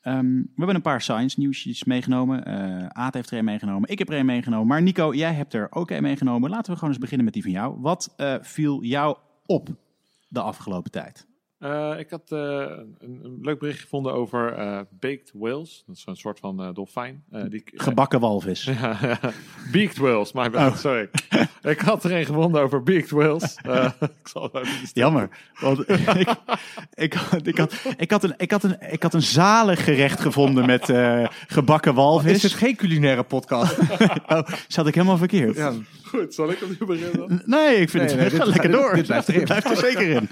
Ehm, 0.00 0.36
we 0.36 0.52
hebben 0.56 0.74
een 0.74 0.82
paar 0.82 1.00
science 1.00 1.40
nieuwsjes 1.40 1.84
meegenomen. 1.84 2.46
Aad 2.94 3.14
heeft 3.14 3.30
er 3.30 3.38
een 3.38 3.44
meegenomen. 3.44 3.90
Ik 3.90 3.98
heb 3.98 4.08
er 4.08 4.18
een 4.18 4.26
meegenomen. 4.26 4.66
Maar 4.66 4.82
Nico, 4.82 5.14
jij 5.14 5.32
hebt 5.32 5.54
er 5.54 5.66
ook 5.70 5.90
een 5.90 6.02
meegenomen. 6.02 6.50
Laten 6.50 6.72
we 6.72 6.78
gewoon 6.78 6.90
eens 6.90 7.02
beginnen 7.02 7.24
met 7.24 7.34
die 7.34 7.42
van 7.42 7.52
jou. 7.52 7.80
Wat 7.80 8.14
viel 8.40 8.82
jou 8.82 9.16
op 9.46 9.68
de 10.28 10.40
afgelopen 10.40 10.90
tijd? 10.90 11.26
Eh, 11.64 11.98
ik 11.98 12.10
had 12.10 12.22
eh, 12.32 12.38
een, 12.98 13.20
een 13.22 13.38
leuk 13.42 13.58
bericht 13.58 13.80
gevonden 13.80 14.12
over 14.12 14.52
eh, 14.52 14.80
baked 15.00 15.30
whales. 15.34 15.82
Dat 15.86 15.96
is 15.96 16.02
een 16.06 16.16
soort 16.16 16.38
van 16.38 16.62
eh, 16.62 16.68
dolfijn. 16.74 17.24
eh, 17.30 17.42
die, 17.48 17.62
Gebakken 17.66 18.20
walvis. 18.20 18.64
Ja, 18.80 18.98
ja. 19.02 19.18
Beaked 19.72 19.96
whales, 19.96 20.32
my 20.32 20.50
bad, 20.50 20.72
Oh. 20.72 20.76
sorry. 20.86 21.08
ik 21.62 21.78
had 21.80 22.04
er 22.04 22.12
een 22.12 22.24
gevonden 22.24 22.62
over 22.62 22.82
beaked 22.82 23.10
whales. 23.10 23.54
Eh, 23.64 23.90
ik 24.00 24.28
zal 24.28 24.50
Jammer. 24.92 25.28
Want 25.60 25.88
ik, 25.88 25.98
ik, 26.94 27.12
had- 27.12 27.46
ik, 27.46 27.58
had, 27.58 27.74
ik, 27.96 28.10
had 28.10 28.22
een, 28.24 28.34
ik, 28.36 28.50
had 28.50 28.62
een, 28.62 28.76
ik 28.90 29.02
had 29.02 29.14
een 29.14 29.22
zalig 29.22 29.84
gerecht 29.84 30.20
gevonden 30.20 30.66
met 30.66 30.88
eh, 30.90 31.26
gebakken 31.46 31.94
walvis. 31.94 32.32
Is 32.32 32.42
het 32.42 32.52
geen 32.52 32.76
culinaire 32.76 33.22
podcast? 33.22 33.78
Oh, 34.26 34.40
zat 34.68 34.86
ik 34.86 34.94
helemaal 34.94 35.16
verkeerd? 35.16 35.56
ja. 35.56 35.72
Goed, 36.04 36.34
zal 36.34 36.50
ik 36.50 36.62
opnieuw 36.62 36.86
beginnen? 36.86 37.42
Nee, 37.44 37.76
ik 37.76 37.90
vind 37.90 38.02
Nee, 38.04 38.12
het 38.12 38.20
nee, 38.20 38.30
ga 38.30 38.44
dit- 38.44 38.46
lekker 38.54 38.70
dit- 38.70 38.80
door. 38.80 38.94
dit 38.94 39.06
blijft 39.06 39.28
erin. 39.28 39.44
Blijft 39.44 39.70
er 39.70 39.76
zeker 39.76 40.08
in. 40.08 40.28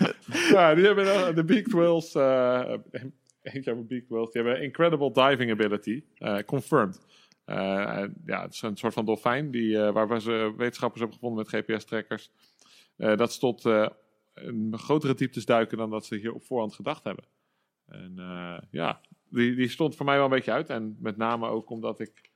ja, 0.53 0.75
die 0.75 0.85
hebben 0.85 1.05
de 1.31 1.45
beaked 1.45 1.73
whales. 1.73 2.15
eh 2.15 2.75
eentje 3.43 3.73
over 3.73 3.87
beaked 3.87 4.09
whales. 4.09 4.31
Die 4.33 4.43
hebben 4.43 4.63
incredible 4.63 5.13
diving 5.13 5.51
ability. 5.51 6.03
eh, 6.19 6.39
confirmed. 6.39 7.07
Eh, 7.45 8.05
ja, 8.27 8.43
het 8.43 8.53
is 8.55 8.63
een 8.63 8.77
soort 8.77 8.93
van 8.93 9.05
dolfijn 9.05 9.51
die, 9.51 9.79
eh, 9.79 9.93
waar 9.93 10.09
we 10.09 10.21
ze 10.21 10.53
wetenschappers 10.57 11.01
hebben 11.01 11.19
gevonden 11.19 11.47
met 11.51 11.65
GPS-trackers. 11.65 12.31
Eh, 12.97 13.17
dat 13.17 13.33
ze 13.33 13.39
tot 13.39 13.65
eh, 13.67 13.89
een 14.35 14.79
grotere 14.79 15.15
dieptes 15.15 15.45
duiken 15.45 15.79
dan 15.79 15.91
dat 15.91 16.07
ze 16.07 16.17
hier 16.17 16.35
op 16.35 16.45
voorhand 16.45 16.75
gedacht 16.75 17.05
hebben. 17.05 17.25
En 17.87 18.15
eh, 18.19 18.59
ja, 18.71 19.01
die, 19.29 19.55
die 19.55 19.69
stond 19.69 19.97
voor 19.97 20.07
mij 20.07 20.17
wel 20.17 20.25
een 20.25 20.31
beetje 20.31 20.53
uit. 20.53 20.69
En 20.69 20.97
met 21.01 21.17
name 21.17 21.47
ook 21.49 21.71
omdat 21.71 22.01
ik 22.01 22.31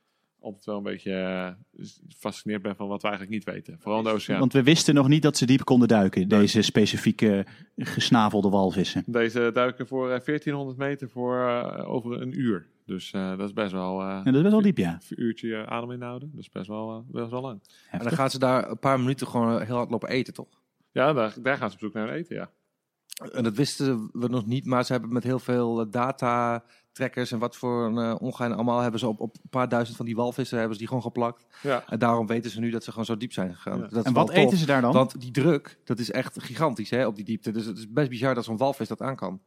altijd 0.47 0.65
wel 0.65 0.77
een 0.77 0.83
beetje 0.83 1.13
eh, 1.13 1.85
gefascineerd 2.07 2.61
ben 2.61 2.75
van 2.75 2.87
wat 2.87 3.01
we 3.01 3.07
eigenlijk 3.07 3.37
niet 3.37 3.53
weten. 3.55 3.79
Vooral 3.79 3.99
in 3.99 4.05
de 4.05 4.11
oceaan. 4.11 4.39
Want 4.39 4.53
we 4.53 4.63
wisten 4.63 4.93
nog 4.93 5.07
niet 5.07 5.21
dat 5.21 5.37
ze 5.37 5.45
diep 5.45 5.63
konden 5.63 5.87
duiken, 5.87 6.27
deze 6.27 6.61
specifieke 6.61 7.45
gesnavelde 7.77 8.49
walvissen. 8.49 9.03
Deze 9.05 9.49
duiken 9.53 9.87
voor 9.87 10.03
eh, 10.03 10.25
1400 10.25 10.77
meter 10.77 11.09
voor 11.09 11.47
eh, 11.47 11.89
over 11.89 12.21
een 12.21 12.39
uur. 12.39 12.67
Dus 12.85 13.11
eh, 13.11 13.29
dat 13.37 13.47
is 13.47 13.53
best 13.53 13.71
wel 13.71 14.01
eh, 14.01 14.15
En 14.15 14.23
dat 14.23 14.35
is 14.35 14.41
best 14.41 14.53
wel 14.53 14.61
diep, 14.61 14.77
ja. 14.77 14.99
een 15.09 15.23
uurtje 15.23 15.55
eh, 15.55 15.63
adem 15.63 15.91
inhouden. 15.91 16.29
Dat 16.31 16.39
is 16.39 16.49
best 16.49 16.67
wel, 16.67 16.91
eh, 16.91 17.13
best 17.21 17.31
wel 17.31 17.41
lang. 17.41 17.61
En 17.91 17.99
dan 17.99 18.11
gaan 18.11 18.29
ze 18.29 18.39
daar 18.39 18.69
een 18.69 18.79
paar 18.79 18.99
minuten 18.99 19.27
gewoon 19.27 19.61
heel 19.61 19.75
hard 19.75 19.89
lopen 19.89 20.09
eten, 20.09 20.33
toch? 20.33 20.61
Ja, 20.91 21.13
daar, 21.13 21.35
daar 21.41 21.57
gaan 21.57 21.69
ze 21.69 21.75
op 21.75 21.81
zoek 21.81 21.93
naar 21.93 22.09
eten, 22.09 22.35
ja. 22.35 22.51
En 23.31 23.43
dat 23.43 23.55
wisten 23.55 24.09
we 24.13 24.27
nog 24.27 24.45
niet, 24.45 24.65
maar 24.65 24.85
ze 24.85 24.91
hebben 24.91 25.13
met 25.13 25.23
heel 25.23 25.39
veel 25.39 25.81
eh, 25.81 25.91
data 25.91 26.63
trackers 26.97 27.31
en 27.31 27.39
wat 27.39 27.55
voor 27.55 27.85
een 27.85 27.95
uh, 27.95 28.15
ongein 28.19 28.53
allemaal 28.53 28.79
hebben 28.79 28.99
ze 28.99 29.07
op, 29.07 29.19
op 29.19 29.35
een 29.35 29.49
paar 29.49 29.69
duizend 29.69 29.97
van 29.97 30.05
die 30.05 30.15
walvissen 30.15 30.57
hebben 30.57 30.73
ze 30.73 30.79
die 30.79 30.87
gewoon 30.87 31.03
geplakt. 31.03 31.45
Ja, 31.61 31.83
En 31.87 31.99
daarom 31.99 32.27
weten 32.27 32.51
ze 32.51 32.59
nu 32.59 32.69
dat 32.69 32.83
ze 32.83 32.89
gewoon 32.89 33.05
zo 33.05 33.17
diep 33.17 33.33
zijn 33.33 33.55
gegaan. 33.55 33.79
Ja. 33.79 33.87
Dat 33.87 34.05
En 34.05 34.13
wat 34.13 34.29
eten 34.29 34.57
ze 34.57 34.65
daar 34.65 34.81
dan? 34.81 34.93
Want 34.93 35.21
die 35.21 35.31
druk, 35.31 35.79
dat 35.83 35.99
is 35.99 36.11
echt 36.11 36.43
gigantisch 36.43 36.89
hè, 36.89 37.07
op 37.07 37.15
die 37.15 37.25
diepte. 37.25 37.51
Dus 37.51 37.65
het 37.65 37.77
is 37.77 37.91
best 37.91 38.09
bizar 38.09 38.35
dat 38.35 38.43
zo'n 38.43 38.57
walvis 38.57 38.87
dat 38.87 39.01
aan 39.01 39.15
kan. 39.15 39.41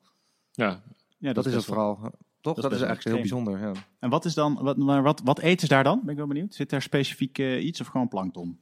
ja. 0.53 0.82
ja, 1.18 1.32
Dat, 1.32 1.46
is 1.46 1.55
het 1.55 1.64
vooral. 1.64 2.12
Toch? 2.40 2.61
Dat 2.61 2.72
is, 2.72 2.80
echt 2.80 3.05
heel 3.05 3.16
bijzonder. 3.16 3.59
Ja. 3.59 3.72
En 3.98 4.11
wat 4.11 4.24
is 4.24 4.34
dan, 4.34 4.59
wat, 4.62 4.76
wat, 5.03 5.20
wat 5.24 5.38
eten 5.38 5.61
ze 5.66 5.74
daar 5.74 5.84
dan? 5.84 6.01
Ben 6.01 6.11
ik 6.11 6.16
wel 6.16 6.26
benieuwd. 6.26 6.55
Zit 6.55 6.70
daar 6.70 6.82
specifiek 6.82 7.38
eh, 7.38 7.64
iets 7.64 7.80
of 7.80 7.86
gewoon 7.86 8.09
plankton? 8.09 8.59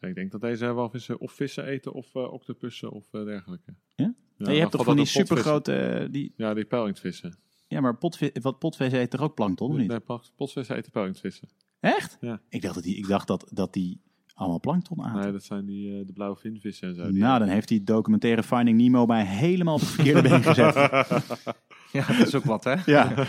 Ik 0.00 0.14
denk 0.14 0.30
dat 0.30 0.40
deze 0.40 0.72
walvissen 0.72 1.20
of 1.20 1.32
vissen 1.32 1.64
eten 1.64 1.92
of 1.92 2.14
eh, 2.14 2.32
octopussen 2.32 2.90
of 2.90 3.04
eh, 3.12 3.24
dergelijke. 3.24 3.74
Ja? 3.94 4.14
Je 4.36 4.50
hebt 4.50 4.70
toch 4.70 4.84
van 4.84 4.96
die 4.96 5.04
supergrote, 5.04 5.74
eh, 5.74 6.06
die, 6.10 6.32
Ja, 6.36 6.54
die 6.54 6.64
pelwingsvissen. 6.64 7.38
Ja, 7.68 7.80
maar 7.80 7.96
potvi 7.96 8.30
wat 8.42 8.58
potvis 8.58 8.92
eet 8.92 9.10
toch 9.10 9.20
ook 9.20 9.34
plankton, 9.34 9.70
of 9.70 9.76
niet? 9.76 9.88
Nee, 9.88 10.00
pot- 10.00 10.32
potvissen 10.36 10.76
eten 10.76 10.92
pelwingsvissen. 10.92 11.48
Echt? 11.80 12.16
Ja. 12.20 12.40
Ik 12.48 12.62
dacht 12.62 12.74
dat 12.74 12.82
die, 12.84 12.96
ik 12.96 13.06
dacht 13.08 13.26
dat, 13.26 13.48
dat 13.52 13.72
die 13.72 14.00
allemaal 14.34 14.60
plankton 14.60 15.02
aten. 15.02 15.20
Nee, 15.22 15.32
dat 15.32 15.44
zijn 15.44 15.66
die, 15.66 15.98
eh, 16.00 16.06
de 16.06 16.12
blauwe 16.12 16.36
vinvissen 16.36 16.88
en 16.88 16.94
zo. 16.94 17.10
Die- 17.10 17.20
nou, 17.20 17.38
dan 17.38 17.48
heeft 17.48 17.68
die 17.68 17.84
documentaire 17.84 18.42
Finding 18.42 18.80
Nemo 18.80 19.06
mij 19.06 19.24
helemaal 19.24 19.74
op 19.74 19.80
het 19.80 19.88
verkeerde 19.88 20.22
been 20.22 20.42
gezet. 20.42 20.74
ja, 21.96 22.06
dat 22.06 22.26
is 22.26 22.34
ook 22.34 22.44
wat 22.44 22.64
hè. 22.64 22.74
Ja. 22.92 23.26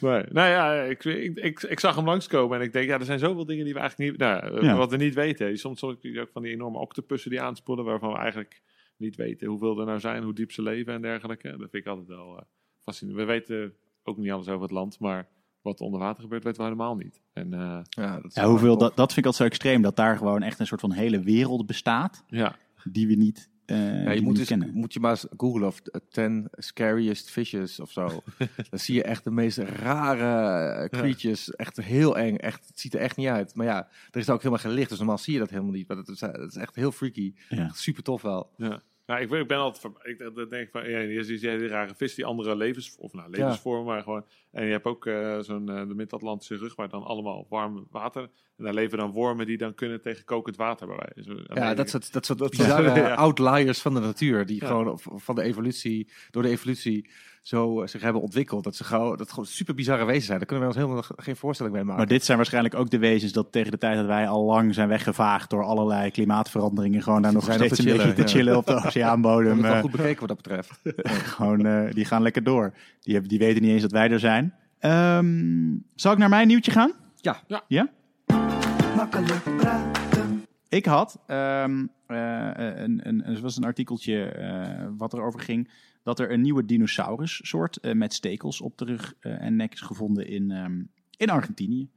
Nee, 0.00 0.22
nou 0.32 0.48
ja, 0.48 0.74
ik, 0.82 1.04
ik, 1.04 1.36
ik, 1.36 1.62
ik 1.62 1.80
zag 1.80 1.96
hem 1.96 2.04
langskomen 2.04 2.58
en 2.58 2.64
ik 2.64 2.72
denk, 2.72 2.86
ja, 2.88 2.98
er 2.98 3.04
zijn 3.04 3.18
zoveel 3.18 3.44
dingen 3.46 3.64
die 3.64 3.74
we 3.74 3.80
eigenlijk 3.80 4.10
niet, 4.10 4.20
nou, 4.20 4.56
eh, 4.56 4.62
Ja. 4.62 4.76
wat 4.76 4.90
we 4.90 4.96
niet 4.96 5.14
weten. 5.14 5.58
Soms 5.58 5.82
ook, 5.82 5.98
ook 6.20 6.30
van 6.32 6.42
die 6.42 6.52
enorme 6.52 6.78
octopussen 6.78 7.30
die 7.30 7.40
aanspoelen, 7.40 7.84
waarvan 7.84 8.12
we 8.12 8.18
eigenlijk 8.18 8.62
niet 8.96 9.16
weten 9.16 9.48
hoeveel 9.48 9.78
er 9.80 9.86
nou 9.86 10.00
zijn, 10.00 10.22
hoe 10.22 10.32
diep 10.32 10.52
ze 10.52 10.62
leven 10.62 10.92
en 10.92 11.02
dergelijke. 11.02 11.48
Dat 11.48 11.58
vind 11.70 11.74
ik 11.74 11.86
altijd 11.86 12.06
wel 12.08 12.36
eh, 12.38 12.44
fascinerend. 12.84 13.20
We 13.20 13.32
weten 13.32 13.74
ook 14.02 14.16
niet 14.16 14.30
alles 14.30 14.48
over 14.48 14.62
het 14.62 14.70
land, 14.70 14.98
maar 14.98 15.28
wat 15.62 15.80
onder 15.80 16.00
water 16.00 16.22
gebeurt, 16.22 16.44
weten 16.44 16.60
we 16.60 16.66
helemaal 16.66 16.96
niet. 16.96 17.22
En 17.32 17.52
eh, 17.52 17.80
Ja, 17.88 18.20
dat, 18.20 18.34
Ja, 18.34 18.48
hoeveel, 18.48 18.78
dat, 18.78 18.96
dat 18.96 19.12
vind 19.12 19.26
ik 19.26 19.32
altijd 19.32 19.34
zo 19.34 19.56
extreem, 19.56 19.82
dat 19.82 19.96
daar 19.96 20.16
gewoon 20.16 20.42
echt 20.42 20.58
een 20.58 20.66
soort 20.66 20.80
van 20.80 20.92
hele 20.92 21.20
wereld 21.20 21.66
bestaat, 21.66 22.24
ja, 22.26 22.56
die 22.84 23.06
we 23.06 23.14
niet, 23.14 23.50
eh, 23.66 24.04
Ja, 24.04 24.10
je 24.10 24.20
moet, 24.20 24.38
eens, 24.38 24.72
moet 24.72 24.92
je 24.92 25.00
maar 25.00 25.10
eens 25.10 25.26
googlen 25.36 25.66
of 25.66 25.80
eh, 25.80 26.00
10 26.10 26.48
scariest 26.50 27.30
fishes 27.30 27.80
of 27.80 27.90
zo. 27.90 28.22
Dan 28.70 28.78
zie 28.78 28.94
je 28.94 29.02
echt 29.02 29.24
de 29.24 29.30
meest 29.30 29.58
rare 29.58 30.82
eh, 30.82 31.00
creatures. 31.00 31.50
Echt 31.50 31.76
heel 31.76 32.18
eng. 32.18 32.36
Echt, 32.36 32.66
het 32.66 32.80
ziet 32.80 32.94
er 32.94 33.00
echt 33.00 33.16
niet 33.16 33.28
uit. 33.28 33.54
Maar 33.54 33.66
ja, 33.66 33.88
er 34.10 34.20
is 34.20 34.30
ook 34.30 34.38
helemaal 34.38 34.58
geen 34.64 34.72
licht. 34.72 34.88
Dus 34.88 34.98
normaal 34.98 35.18
zie 35.18 35.32
je 35.32 35.38
dat 35.38 35.50
helemaal 35.50 35.72
niet. 35.72 35.88
Maar 35.88 35.96
dat 35.96 36.08
is, 36.08 36.18
dat 36.18 36.50
is 36.50 36.56
echt 36.56 36.74
heel 36.74 36.92
freaky. 36.92 37.34
Ja. 37.48 37.70
Super 37.74 38.02
tof 38.02 38.22
wel. 38.22 38.50
ja. 38.56 38.82
Nou, 39.06 39.20
ik, 39.20 39.28
ben- 39.28 39.40
ik 39.40 39.46
ben 39.48 39.58
altijd, 39.58 39.92
ik 40.02 40.50
denk 40.50 40.70
van, 40.70 40.90
ja, 40.90 40.98
je 40.98 41.24
ziet 41.24 41.40
die 41.40 41.50
hele 41.50 41.66
rare 41.66 41.94
vis 41.94 42.14
die 42.14 42.24
andere 42.24 42.56
levens, 42.56 42.96
of 42.98 43.12
nou, 43.12 43.30
levensvormen, 43.30 43.84
maar 43.84 44.02
gewoon, 44.02 44.24
en 44.54 44.64
je 44.64 44.70
hebt 44.70 44.84
ook 44.84 45.06
eh, 45.06 45.38
zo'n, 45.38 45.68
eh, 45.68 45.88
de 45.88 45.94
Mid-Atlantische 45.94 46.56
rug, 46.56 46.74
waar 46.74 46.88
dan 46.88 47.02
allemaal 47.02 47.46
warm 47.48 47.86
water, 47.90 48.22
en 48.56 48.64
daar 48.64 48.74
leven 48.74 48.98
dan 48.98 49.10
wormen 49.10 49.46
die 49.46 49.58
dan 49.58 49.74
kunnen 49.74 50.00
tegen 50.00 50.24
kokend 50.24 50.56
water 50.56 50.86
bij 50.86 50.96
wijze. 50.96 51.44
Ja, 51.54 51.74
dat 51.74 51.88
soort, 51.88 52.12
dat 52.12 52.26
soort 52.26 52.50
bizarre 52.50 52.94
ja. 53.00 53.14
outliers 53.14 53.80
van 53.80 53.94
de 53.94 54.00
natuur. 54.00 54.46
Die 54.46 54.60
Ja. 54.60 54.66
gewoon 54.66 54.98
van 55.02 55.34
de 55.34 55.42
evolutie, 55.42 56.08
door 56.30 56.42
de 56.42 56.48
evolutie 56.48 57.10
zo 57.44 57.82
eh, 57.82 57.88
zich 57.88 58.02
hebben 58.02 58.22
ontwikkeld. 58.22 58.64
Dat 58.64 58.76
ze 58.76 58.84
gewoon, 58.84 59.16
dat 59.16 59.30
gewoon 59.30 59.46
super 59.46 59.74
bizarre 59.74 60.04
wezens 60.04 60.26
zijn. 60.26 60.38
Daar 60.38 60.46
kunnen 60.46 60.68
we 60.68 60.74
ons 60.74 60.82
helemaal 60.82 61.04
geen 61.16 61.36
voorstelling 61.36 61.74
mee 61.74 61.84
maken. 61.84 61.98
Maar 61.98 62.08
dit 62.08 62.24
zijn 62.24 62.36
waarschijnlijk 62.36 62.74
ook 62.74 62.90
de 62.90 62.98
wezens 62.98 63.32
dat 63.32 63.52
tegen 63.52 63.70
de 63.70 63.78
tijd 63.78 63.96
dat 63.96 64.06
wij 64.06 64.28
al 64.28 64.44
lang 64.44 64.74
zijn 64.74 64.88
weggevaagd 64.88 65.50
door 65.50 65.64
allerlei 65.64 66.10
klimaatveranderingen, 66.10 67.02
gewoon 67.02 67.22
daar 67.22 67.32
nog 67.32 67.42
steeds 67.42 67.76
te 67.76 67.90
een 67.90 67.96
beetje 67.96 68.12
te 68.12 68.26
chillen 68.26 68.56
op 68.56 68.66
de 68.66 68.74
oceaanbodem. 68.86 69.52
het 69.52 69.60
wel 69.60 69.72
eh, 69.72 69.80
goed 69.80 69.90
bekeken 69.90 70.26
wat 70.26 70.28
dat 70.28 70.36
betreft. 70.42 70.80
gewoon, 71.34 71.66
eh, 71.66 71.92
die 71.92 72.04
gaan 72.04 72.22
lekker 72.22 72.42
door. 72.42 72.74
Die, 73.00 73.12
hebben, 73.12 73.30
die 73.30 73.38
weten 73.38 73.62
niet 73.62 73.72
eens 73.72 73.82
dat 73.82 73.92
wij 73.92 74.10
er 74.10 74.20
zijn. 74.20 74.43
Ehm, 74.84 75.76
zal 75.94 76.12
ik 76.12 76.18
naar 76.18 76.28
mijn 76.28 76.46
nieuwtje 76.46 76.70
gaan? 76.70 76.92
Ja. 77.16 77.42
Ja. 77.46 77.64
Ja? 77.68 77.90
Makkelijk 78.96 79.42
praten. 79.56 80.44
Ik 80.68 80.84
had, 80.84 81.22
ehm, 81.26 81.86
eh, 82.06 82.50
een, 82.54 83.08
een, 83.08 83.24
er 83.24 83.40
was 83.40 83.56
een 83.56 83.64
artikeltje 83.64 84.24
eh, 84.24 84.86
wat 84.96 85.12
erover 85.12 85.40
ging, 85.40 85.70
dat 86.02 86.18
er 86.18 86.32
een 86.32 86.40
nieuwe 86.40 86.64
dinosaurussoort 86.64 87.76
eh, 87.76 87.92
met 87.92 88.14
stekels 88.14 88.60
op 88.60 88.78
de 88.78 88.84
rug 88.84 89.14
eh, 89.20 89.42
en 89.42 89.56
nek 89.56 89.72
is 89.72 89.80
gevonden 89.80 90.26
in, 90.26 90.50
ehm, 90.50 90.82
in 91.16 91.30
Argentinië. 91.30 91.90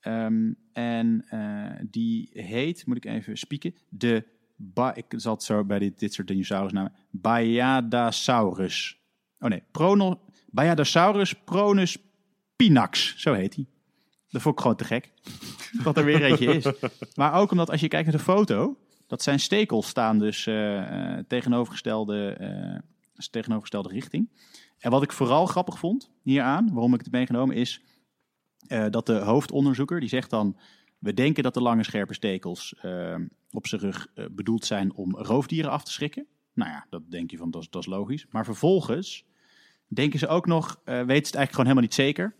Ehm, 0.00 0.52
en 0.72 1.24
eh, 1.28 1.86
die 1.90 2.30
heet, 2.32 2.86
moet 2.86 2.96
ik 2.96 3.04
even 3.04 3.38
spieken, 3.38 3.74
de, 3.88 4.24
ba 4.56 4.94
ik 4.94 5.04
zal 5.16 5.32
het 5.32 5.42
zo 5.42 5.64
bij 5.64 5.78
dit, 5.78 5.98
dit 5.98 6.12
soort 6.12 6.28
dinosaurusnamen, 6.28 6.92
Baiadasaurus. 7.10 9.00
Oh 9.38 9.48
nee, 9.48 9.62
Prono, 9.70 10.20
Baiadasaurus 10.50 11.34
pronus 11.34 12.07
pinax, 12.58 13.14
zo 13.16 13.32
heet 13.32 13.54
hij. 13.54 13.66
Dat 14.30 14.42
vond 14.42 14.54
ik 14.54 14.60
gewoon 14.60 14.76
te 14.76 14.84
gek. 14.84 15.12
Dat 15.84 15.96
er 15.96 16.04
weer 16.04 16.24
eentje 16.24 16.54
is. 16.54 16.66
Maar 17.14 17.32
ook 17.32 17.50
omdat 17.50 17.70
als 17.70 17.80
je 17.80 17.88
kijkt 17.88 18.06
naar 18.06 18.16
de 18.16 18.22
foto, 18.22 18.76
dat 19.08 19.22
zijn 19.22 19.40
stekels 19.40 19.88
staan 19.88 20.18
dus 20.18 20.46
eh, 20.46 21.16
eh, 21.16 21.24
tegenovergestelde, 21.28 22.30
eh, 22.30 22.78
tegenovergestelde 23.30 23.88
richting. 23.88 24.28
En 24.78 24.90
wat 24.90 25.02
ik 25.02 25.12
vooral 25.12 25.46
grappig 25.46 25.78
vond 25.78 26.10
hieraan, 26.22 26.72
waarom 26.72 26.94
ik 26.94 27.00
het 27.00 27.10
meegenomen, 27.10 27.56
is 27.56 27.82
dat 28.90 29.06
de 29.06 29.18
hoofdonderzoeker, 29.18 30.00
die 30.00 30.08
zegt 30.08 30.30
dan, 30.30 30.56
we 30.98 31.14
denken 31.14 31.42
dat 31.42 31.54
de 31.54 31.62
lange 31.62 31.82
scherpe 31.82 32.14
stekels 32.14 32.74
op 33.50 33.66
zijn 33.66 33.80
rug 33.80 34.06
bedoeld 34.30 34.64
zijn 34.64 34.94
om 34.94 35.16
roofdieren 35.16 35.70
af 35.70 35.84
te 35.84 35.92
schrikken. 35.92 36.26
Nou 36.54 36.70
ja, 36.70 36.86
dat 36.90 37.10
denk 37.10 37.30
je 37.30 37.36
van, 37.36 37.50
dat 37.50 37.62
is, 37.62 37.70
dat 37.70 37.82
is 37.82 37.88
logisch. 37.88 38.26
Maar 38.30 38.44
vervolgens 38.44 39.24
denken 39.86 40.18
ze 40.18 40.26
ook 40.26 40.46
nog, 40.46 40.80
weten 40.84 40.94
ze 40.94 41.02
het 41.02 41.14
eigenlijk 41.14 41.50
gewoon 41.50 41.66
helemaal 41.66 41.82
niet 41.82 41.94
zeker. 41.94 42.34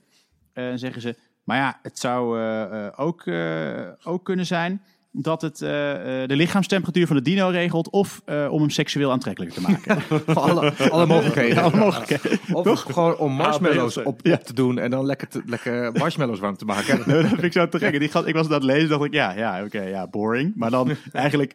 Eh, 0.59 0.73
zeggen 0.75 1.03
ze, 1.03 1.15
maar 1.45 1.57
ja, 1.57 1.79
het 1.83 1.99
zou 1.99 2.39
eh, 2.41 2.63
eh, 2.87 2.93
ook, 2.97 3.27
eh, 3.27 3.71
ook 4.05 4.25
kunnen 4.25 4.47
zijn 4.47 4.83
dat 5.13 5.43
het 5.43 5.63
eh, 5.63 6.23
eh, 6.23 6.29
de 6.29 6.37
lichaamstemperatuur 6.37 7.07
van 7.07 7.17
de 7.17 7.23
dino 7.23 7.49
regelt 7.49 7.91
of 7.91 8.23
eh, 8.25 8.47
om 8.51 8.61
hem 8.61 8.71
seksueel 8.71 9.11
aantrekkelijker 9.13 9.63
te 9.63 9.71
maken. 9.71 10.03
alle, 10.37 10.73
alle 10.91 11.07
mogelijkheden. 11.07 11.63
Alle 11.63 11.77
mogelijkheden. 11.77 12.39
Of 12.53 12.81
gewoon 12.83 13.17
om 13.17 13.33
marshmallows 13.33 13.97
op, 13.97 14.07
op 14.07 14.43
te 14.45 14.53
doen 14.55 14.79
en 14.79 14.91
dan 14.91 15.07
lekker, 15.07 15.29
te, 15.29 15.43
lekker 15.47 15.93
marshmallows 15.93 16.39
warm 16.41 16.57
te 16.57 16.65
maken. 16.65 17.03
Nee, 17.07 17.21
dat 17.23 17.31
vind 17.31 17.43
ik 17.43 17.53
zo 17.53 17.69
te 17.69 17.79
gek. 17.79 17.93
En 17.95 18.01
Die, 18.01 18.09
gast- 18.09 18.27
ik 18.27 18.35
was 18.35 18.49
het 18.49 18.63
lezen 18.63 18.89
dacht 18.89 19.05
ik, 19.05 19.13
ja, 19.13 19.31
ja 19.33 19.65
oké, 19.65 19.83
ja, 19.83 20.07
boring. 20.07 20.53
Maar 20.57 20.71
dan 20.71 20.91
eigenlijk, 21.13 21.55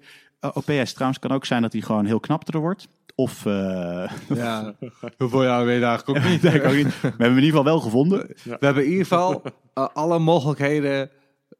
OPS 0.53 0.93
trouwens 0.93 1.19
kan 1.19 1.31
ook 1.31 1.45
zijn 1.45 1.61
dat 1.61 1.73
hij 1.73 1.81
gewoon 1.81 2.05
heel 2.05 2.19
knap 2.19 2.45
erdoor 2.45 2.61
wordt. 2.61 2.87
Of, 3.15 3.45
eh 3.45 4.11
Ja, 4.35 4.75
hoeveel 5.17 5.43
jaar 5.43 5.65
weet 5.65 5.79
je 5.79 5.85
eigenlijk 5.85 6.25
ook 6.25 6.31
niet. 6.31 6.41
denk 6.41 6.55
ik 6.55 6.63
ook 6.65 6.75
niet. 6.75 7.01
We 7.01 7.07
hebben 7.07 7.19
hem 7.27 7.37
in 7.37 7.43
ieder 7.43 7.49
geval 7.49 7.63
wel 7.63 7.79
gevonden. 7.79 8.27
We 8.43 8.57
hebben 8.59 8.83
in 8.83 8.89
ieder 8.89 9.05
geval 9.05 9.41
eh, 9.73 9.87
alle 9.93 10.19
mogelijkheden 10.19 11.09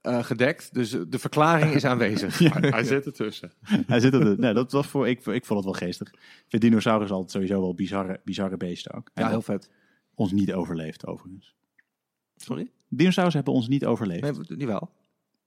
eh, 0.02 0.24
gedekt. 0.24 0.74
Dus 0.74 0.90
de 1.08 1.20
verklaring 1.20 1.74
is 1.74 1.86
aanwezig. 1.86 2.40
hij 2.60 2.84
zit 2.84 3.06
ertussen. 3.06 3.52
Hij 3.88 4.00
zit 4.00 4.14
er. 4.14 4.40
Nee, 4.40 4.54
dat 4.54 4.72
was 4.72 4.88
voor, 4.88 5.08
ik, 5.08 5.26
ik 5.26 5.46
vond 5.46 5.66
het 5.66 5.70
wel 5.80 5.88
geestig. 5.88 6.08
Ik 6.12 6.46
vind 6.48 6.62
dinosaurus 6.62 7.12
altijd 7.12 7.32
sowieso 7.32 7.62
wel 7.62 7.74
bizarre, 7.76 8.22
bizarre 8.24 8.58
beesten 8.58 8.94
ook. 8.94 9.10
En 9.14 9.24
Ja, 9.24 9.30
heel 9.30 9.42
vet. 9.42 9.70
ons 10.14 10.32
niet 10.32 10.54
overleefd 10.54 11.08
overigens. 11.08 11.56
Sorry? 12.36 12.72
Dinosaurus 12.90 13.34
hebben 13.34 13.54
ons 13.54 13.68
niet 13.68 13.86
overleefd. 13.86 14.22
Nee, 14.22 14.58
niet 14.58 14.68
wel. 14.68 14.90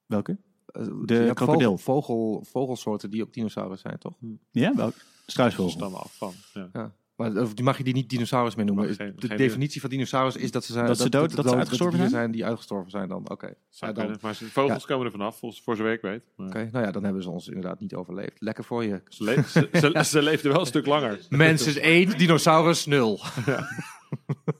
Welke? 0.06 0.36
Eh, 0.66 0.82
De 1.04 1.30
krokodil. 1.34 1.78
Vogel, 1.78 2.14
vogel, 2.14 2.44
vogelsoorten 2.50 3.10
die 3.10 3.22
ook 3.22 3.32
dinosaurus 3.32 3.80
zijn, 3.80 3.98
toch? 3.98 4.14
Ja, 4.50 4.74
welke? 4.74 4.98
Ze 4.98 5.30
Struisvogel. 5.32 5.70
stammen 5.70 6.00
af 6.00 6.14
van. 6.16 6.32
Ja. 6.54 6.68
Ja. 6.72 6.92
Maar 7.16 7.36
of 7.36 7.54
die 7.54 7.64
mag 7.64 7.78
je 7.78 7.84
die 7.84 7.94
niet 7.94 8.10
dinosaurus 8.10 8.54
meer 8.54 8.64
noemen. 8.64 8.94
Geen- 8.94 9.12
de 9.16 9.26
geen- 9.26 9.36
definitie 9.36 9.80
van 9.80 9.90
dinosaurus 9.90 10.36
is 10.36 10.50
dat 10.50 10.64
ze 10.64 10.72
zijn 10.72 10.86
Dat 10.86 10.98
ze 10.98 11.08
dood- 11.08 11.36
dat 11.36 11.48
ze 11.48 11.56
uitgestorven 11.56 11.98
zijn? 11.98 12.10
zijn 12.10 12.30
die 12.30 12.44
uitgestorven 12.44 12.90
zijn 12.90 13.08
dan. 13.08 13.30
Oké. 13.30 13.52
Ja, 13.70 13.92
dan- 13.92 14.16
maar 14.20 14.34
vogels 14.34 14.86
komen 14.86 15.04
er 15.06 15.12
vanaf, 15.12 15.38
volgens, 15.38 15.62
voor 15.62 15.76
zover 15.76 15.92
ik 15.92 16.00
weet. 16.00 16.22
Oké, 16.36 16.68
nou 16.72 16.84
ja, 16.84 16.90
dan 16.90 17.04
hebben 17.04 17.22
ze 17.22 17.30
ons 17.30 17.48
inderdaad 17.48 17.80
niet 17.80 17.94
overleefd. 17.94 18.40
Lekker 18.40 18.64
voor 18.64 18.84
je. 18.84 19.02
ze, 19.08 19.24
le- 19.24 19.42
ze, 19.46 19.68
ze, 19.72 20.04
ze 20.04 20.22
leefden 20.22 20.50
wel 20.50 20.60
een 20.60 20.66
stuk 20.66 20.86
langer. 20.86 21.18
Mensen 21.28 21.82
1, 21.82 22.18
dinosaurus 22.18 22.86
0. 22.86 23.20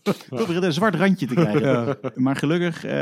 We 0.02 0.14
beginnen 0.28 0.62
een 0.64 0.72
zwart 0.72 0.94
randje 0.94 1.26
te 1.26 1.34
krijgen. 1.34 1.98
Maar 2.14 2.36
gelukkig 2.36 2.84
eh, 2.84 2.92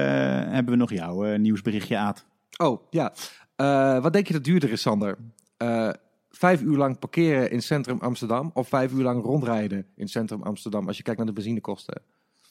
hebben 0.53 0.73
we 0.73 0.77
nog 0.77 0.91
jouw 0.93 1.25
eh, 1.25 1.39
nieuwsberichtje, 1.39 1.97
Aad. 1.97 2.25
Oh, 2.57 2.83
ja. 2.91 3.13
Eh, 3.57 4.03
wat 4.03 4.13
denk 4.13 4.27
je 4.27 4.33
dat 4.33 4.45
duurder 4.45 4.71
is, 4.71 4.81
Sander? 4.81 5.19
Eh, 5.57 5.91
vijf 6.31 6.63
uur 6.63 6.77
lang 6.77 6.99
parkeren 6.99 7.51
in 7.51 7.63
centrum 7.63 7.99
Amsterdam 7.99 8.51
of 8.55 8.69
vijf 8.69 8.93
uur 8.93 9.03
lang 9.03 9.23
rondrijden 9.25 9.87
in 9.95 10.09
centrum 10.09 10.43
Amsterdam 10.43 10.87
als 10.87 10.97
je 10.97 11.03
kijkt 11.03 11.19
naar 11.19 11.29
de 11.29 11.35
benzinekosten? 11.35 12.03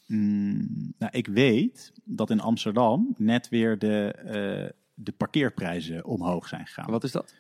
Mm, 0.07 0.93
nou, 0.97 1.11
ik 1.17 1.27
weet 1.27 1.91
dat 2.03 2.29
in 2.29 2.39
Amsterdam 2.39 3.13
net 3.17 3.49
weer 3.49 3.79
de, 3.79 4.11
eh, 4.11 4.69
de 4.93 5.11
parkeerprijzen 5.11 6.05
omhoog 6.05 6.47
zijn 6.47 6.65
gegaan. 6.67 6.91
Wat 6.91 7.03
is 7.03 7.11
dat? 7.11 7.33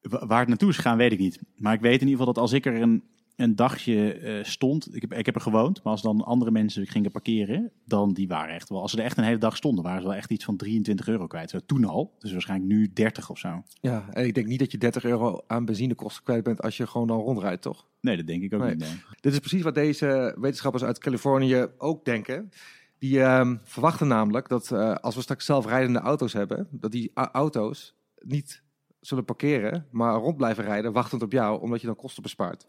Wa- 0.00 0.26
Waar 0.26 0.38
het 0.38 0.48
naartoe 0.48 0.68
is 0.68 0.76
gegaan, 0.76 0.96
weet 0.96 1.12
ik 1.12 1.18
niet. 1.18 1.40
Maar 1.56 1.74
ik 1.74 1.80
weet 1.80 2.00
in 2.00 2.06
ieder 2.08 2.18
geval 2.18 2.32
dat 2.32 2.42
als 2.42 2.52
ik 2.52 2.66
er 2.66 2.82
een, 2.82 3.04
een 3.38 3.56
dagje 3.56 4.12
eh, 4.12 4.44
stond, 4.44 4.94
ik 4.94 5.00
heb, 5.00 5.12
ik 5.14 5.26
heb 5.26 5.34
er 5.34 5.40
gewoond, 5.40 5.82
maar 5.82 5.92
als 5.92 6.02
dan 6.02 6.24
andere 6.24 6.50
mensen 6.50 6.86
gingen 6.86 7.10
parkeren, 7.10 7.70
dan 7.84 8.12
die 8.12 8.28
waren 8.28 8.54
echt 8.54 8.68
wel, 8.68 8.80
als 8.80 8.90
ze 8.90 8.96
er 8.98 9.04
echt 9.04 9.18
een 9.18 9.24
hele 9.24 9.38
dag 9.38 9.56
stonden, 9.56 9.84
waren 9.84 10.00
ze 10.00 10.06
wel 10.06 10.16
echt 10.16 10.30
iets 10.30 10.44
van 10.44 10.56
23 10.56 11.08
euro 11.08 11.26
kwijt. 11.26 11.50
Zo, 11.50 11.58
toen 11.66 11.84
al, 11.84 12.14
dus 12.18 12.32
waarschijnlijk 12.32 12.70
nu 12.70 12.92
30 12.92 13.30
of 13.30 13.38
zo. 13.38 13.62
Ja, 13.80 14.08
en 14.10 14.24
ik 14.26 14.34
denk 14.34 14.46
niet 14.46 14.58
dat 14.58 14.72
je 14.72 14.78
30 14.78 15.04
euro 15.04 15.40
aan 15.46 15.64
benzinekosten 15.64 16.22
kwijt 16.24 16.44
bent 16.44 16.62
als 16.62 16.76
je 16.76 16.86
gewoon 16.86 17.06
dan 17.06 17.20
rondrijdt, 17.20 17.62
toch? 17.62 17.86
Nee, 18.00 18.16
dat 18.16 18.26
denk 18.26 18.42
ik 18.42 18.54
ook 18.54 18.60
Nee. 18.60 18.70
niet. 18.70 18.78
nee. 18.80 18.96
Dit 19.20 19.32
is 19.32 19.38
precies 19.38 19.62
wat 19.62 19.74
deze 19.74 20.36
wetenschappers 20.40 20.84
uit 20.84 20.98
Californië 20.98 21.66
ook 21.78 22.04
denken. 22.04 22.50
Die 22.98 23.20
ehm, 23.22 23.56
verwachten 23.62 24.08
namelijk 24.08 24.48
dat 24.48 24.70
eh, 24.72 24.94
als 24.94 25.14
we 25.14 25.20
straks 25.20 25.44
zelfrijdende 25.44 25.98
auto's 25.98 26.32
hebben, 26.32 26.68
dat 26.70 26.92
die 26.92 27.10
auto's 27.14 27.94
niet 28.18 28.62
zullen 29.00 29.24
parkeren, 29.24 29.86
maar 29.90 30.14
rond 30.14 30.36
blijven 30.36 30.64
rijden, 30.64 30.92
wachtend 30.92 31.22
op 31.22 31.32
jou, 31.32 31.60
omdat 31.60 31.80
je 31.80 31.86
dan 31.86 31.96
kosten 31.96 32.22
bespaart. 32.22 32.66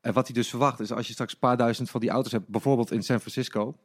En 0.00 0.12
wat 0.12 0.26
hij 0.26 0.34
dus 0.34 0.48
verwacht 0.48 0.80
is, 0.80 0.92
als 0.92 1.06
je 1.06 1.12
straks 1.12 1.32
een 1.32 1.38
paar 1.38 1.56
duizend 1.56 1.90
van 1.90 2.00
die 2.00 2.10
auto's 2.10 2.32
hebt, 2.32 2.48
bijvoorbeeld 2.48 2.90
in 2.92 3.02
San 3.02 3.18
Francisco, 3.20 3.76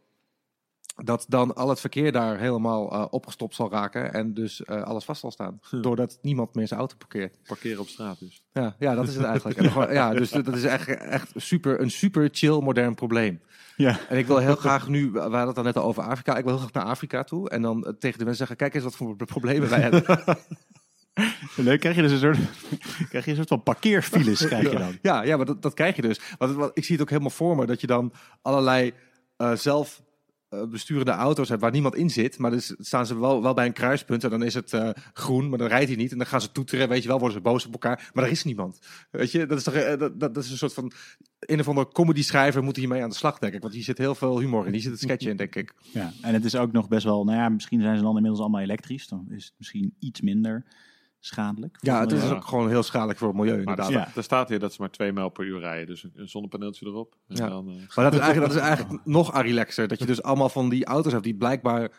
dat 1.03 1.25
dan 1.27 1.55
al 1.55 1.69
het 1.69 1.79
verkeer 1.79 2.11
daar 2.11 2.39
helemaal 2.39 2.91
eh, 2.91 3.05
opgestopt 3.09 3.55
zal 3.55 3.71
raken 3.71 4.13
en 4.13 4.33
dus 4.33 4.63
eh, 4.63 4.81
alles 4.81 5.03
vast 5.05 5.21
zal 5.21 5.31
staan. 5.31 5.59
Doordat 5.81 6.19
niemand 6.21 6.55
meer 6.55 6.67
zijn 6.67 6.79
auto 6.79 6.95
parkeert. 6.97 7.37
Parkeren 7.47 7.79
op 7.79 7.87
straat 7.87 8.19
dus. 8.19 8.43
Ja, 8.51 8.75
ja 8.79 8.95
dat 8.95 9.07
is 9.07 9.15
het 9.15 9.23
eigenlijk. 9.25 9.57
En 9.57 9.63
dan 9.63 9.71
gewoon- 9.71 9.93
ja, 9.93 10.13
dus 10.13 10.29
dat 10.29 10.47
is 10.47 10.63
echt, 10.63 10.87
echt 10.87 11.31
super, 11.35 11.81
een 11.81 11.91
super 11.91 12.29
chill 12.31 12.59
modern 12.61 12.95
probleem. 12.95 13.41
Ja. 13.75 13.99
En 14.09 14.17
ik 14.17 14.27
wil 14.27 14.37
heel 14.37 14.55
graag 14.55 14.87
nu, 14.87 15.11
we 15.11 15.19
hadden 15.19 15.47
het 15.47 15.57
al 15.57 15.63
net 15.63 15.77
al 15.77 15.83
over 15.83 16.03
Afrika, 16.03 16.37
ik 16.37 16.43
wil 16.43 16.53
heel 16.53 16.61
graag 16.67 16.83
naar 16.83 16.91
Afrika 16.91 17.23
toe. 17.23 17.49
En 17.49 17.61
dan 17.61 17.83
eh, 17.85 17.93
tegen 17.93 18.17
de 18.19 18.25
mensen 18.25 18.35
zeggen, 18.47 18.55
kijk 18.57 18.73
eens 18.73 18.83
wat 18.83 18.95
voor 18.95 19.15
problemen 19.15 19.69
wij 19.69 19.81
hebben. 19.81 20.03
Leuk, 21.55 21.79
krijg 21.79 21.95
je 21.95 22.01
dus 22.01 22.11
een 22.11 22.17
soort, 22.17 22.37
krijg 23.09 23.25
je 23.25 23.31
een 23.31 23.37
soort 23.37 23.47
van 23.47 23.63
parkeerfiles, 23.63 24.45
krijg 24.47 24.71
je 24.71 24.77
dan. 24.77 24.97
Ja, 25.01 25.21
ja 25.21 25.37
maar 25.37 25.45
dat, 25.45 25.61
dat 25.61 25.73
krijg 25.73 25.95
je 25.95 26.01
dus. 26.01 26.19
Want, 26.37 26.55
wat- 26.55 26.71
ik 26.77 26.83
zie 26.83 26.93
het 26.93 27.03
ook 27.03 27.09
helemaal 27.09 27.29
voor 27.29 27.55
me, 27.55 27.65
dat 27.65 27.81
je 27.81 27.87
dan 27.87 28.13
allerlei 28.41 28.93
eh, 29.37 29.55
zelf 29.55 30.01
eh, 30.49 30.63
besturende 30.65 31.11
auto's 31.11 31.49
hebt 31.49 31.61
waar 31.61 31.71
niemand 31.71 31.95
in 31.95 32.09
zit. 32.09 32.37
Maar 32.37 32.51
dus 32.51 32.75
staan 32.77 33.05
ze 33.05 33.19
wel, 33.19 33.41
wel 33.41 33.53
bij 33.53 33.65
een 33.65 33.73
kruispunt 33.73 34.23
en 34.23 34.29
dan 34.29 34.43
is 34.43 34.53
het 34.53 34.73
eh, 34.73 34.89
groen, 35.13 35.49
maar 35.49 35.57
dan 35.57 35.67
rijdt 35.67 35.87
hij 35.87 35.97
niet. 35.97 36.11
En 36.11 36.17
dan 36.17 36.27
gaan 36.27 36.41
ze 36.41 36.51
toeteren, 36.51 36.89
weet 36.89 37.01
je 37.01 37.07
wel, 37.07 37.19
worden 37.19 37.37
ze 37.37 37.43
boos 37.43 37.65
op 37.65 37.71
elkaar. 37.71 38.09
Maar 38.13 38.23
er 38.23 38.31
is 38.31 38.43
niemand. 38.43 38.79
Weet 39.11 39.31
je, 39.31 39.45
dat 39.45 39.57
is 39.57 39.63
toch 39.63 39.97
dat, 39.97 40.19
dat, 40.19 40.37
is 40.37 40.51
een 40.51 40.57
soort 40.57 40.73
van... 40.73 40.91
Een 41.39 41.59
of 41.59 41.67
andere 41.67 41.87
comedy 41.87 42.23
schrijver 42.23 42.63
moet 42.63 42.75
hiermee 42.75 43.03
aan 43.03 43.09
de 43.09 43.15
slag, 43.15 43.39
denk 43.39 43.53
ik. 43.53 43.61
Want 43.61 43.73
hier 43.73 43.83
zit 43.83 43.97
heel 43.97 44.15
veel 44.15 44.39
humor 44.39 44.65
in. 44.65 44.71
Die 44.71 44.81
zit 44.81 44.91
het 44.91 45.01
sketchen 45.01 45.29
in, 45.29 45.37
denk 45.37 45.55
ik. 45.55 45.73
Ja, 45.81 46.13
en 46.21 46.33
het 46.33 46.45
is 46.45 46.55
ook 46.55 46.71
nog 46.71 46.87
best 46.87 47.03
wel, 47.03 47.23
nou 47.23 47.37
ja, 47.37 47.49
misschien 47.49 47.81
zijn 47.81 47.97
ze 47.97 48.03
dan 48.03 48.15
inmiddels 48.15 48.41
allemaal 48.41 48.61
elektrisch. 48.61 49.07
Dan 49.07 49.25
is 49.29 49.45
het 49.45 49.53
misschien 49.57 49.95
iets 49.99 50.21
minder 50.21 50.65
schadelijk. 51.25 51.77
Ja, 51.81 51.99
het 51.99 52.11
is 52.11 52.29
ook 52.29 52.45
gewoon 52.45 52.69
heel 52.69 52.83
schadelijk 52.83 53.19
voor 53.19 53.27
het 53.27 53.37
milieu, 53.37 53.51
Maar 53.51 53.59
inderdaad. 53.59 53.87
er, 53.89 53.93
Ja. 53.93 54.01
sta- 54.05 54.15
er 54.17 54.23
staat 54.23 54.49
hier 54.49 54.59
dat 54.59 54.73
ze 54.73 54.81
maar 54.81 54.89
2 54.91 55.11
mijl 55.13 55.29
per 55.29 55.45
uur 55.45 55.59
rijden. 55.59 55.87
Dus 55.87 56.03
een, 56.03 56.29
zonnepaneeltje 56.29 56.85
erop. 56.85 57.15
En 57.27 57.35
Ja. 57.35 57.49
dan, 57.49 57.69
eh, 57.69 57.75
Maar 57.95 58.05
dat 58.05 58.13
is 58.13 58.19
eigenlijk, 58.19 58.51
dat 58.53 58.61
is 58.61 58.67
eigenlijk 58.69 59.05
nog 59.05 59.41
relaxer. 59.41 59.87
Dat 59.87 59.99
je 59.99 60.05
dus 60.05 60.23
allemaal 60.23 60.49
van 60.49 60.69
die 60.69 60.85
auto's 60.85 61.11
hebt 61.11 61.23
die 61.23 61.35
blijkbaar 61.35 61.91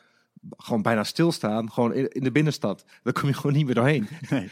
gewoon 0.57 0.83
bijna 0.83 1.05
stilstaan. 1.05 1.73
Gewoon 1.73 1.93
in, 1.95 2.09
in 2.09 2.23
de 2.25 2.33
binnenstad. 2.33 2.85
Daar 3.03 3.13
kom 3.13 3.29
je 3.29 3.35
gewoon 3.35 3.53
niet 3.57 3.65
meer 3.67 3.75
doorheen. 3.75 4.09
Nee. 4.31 4.49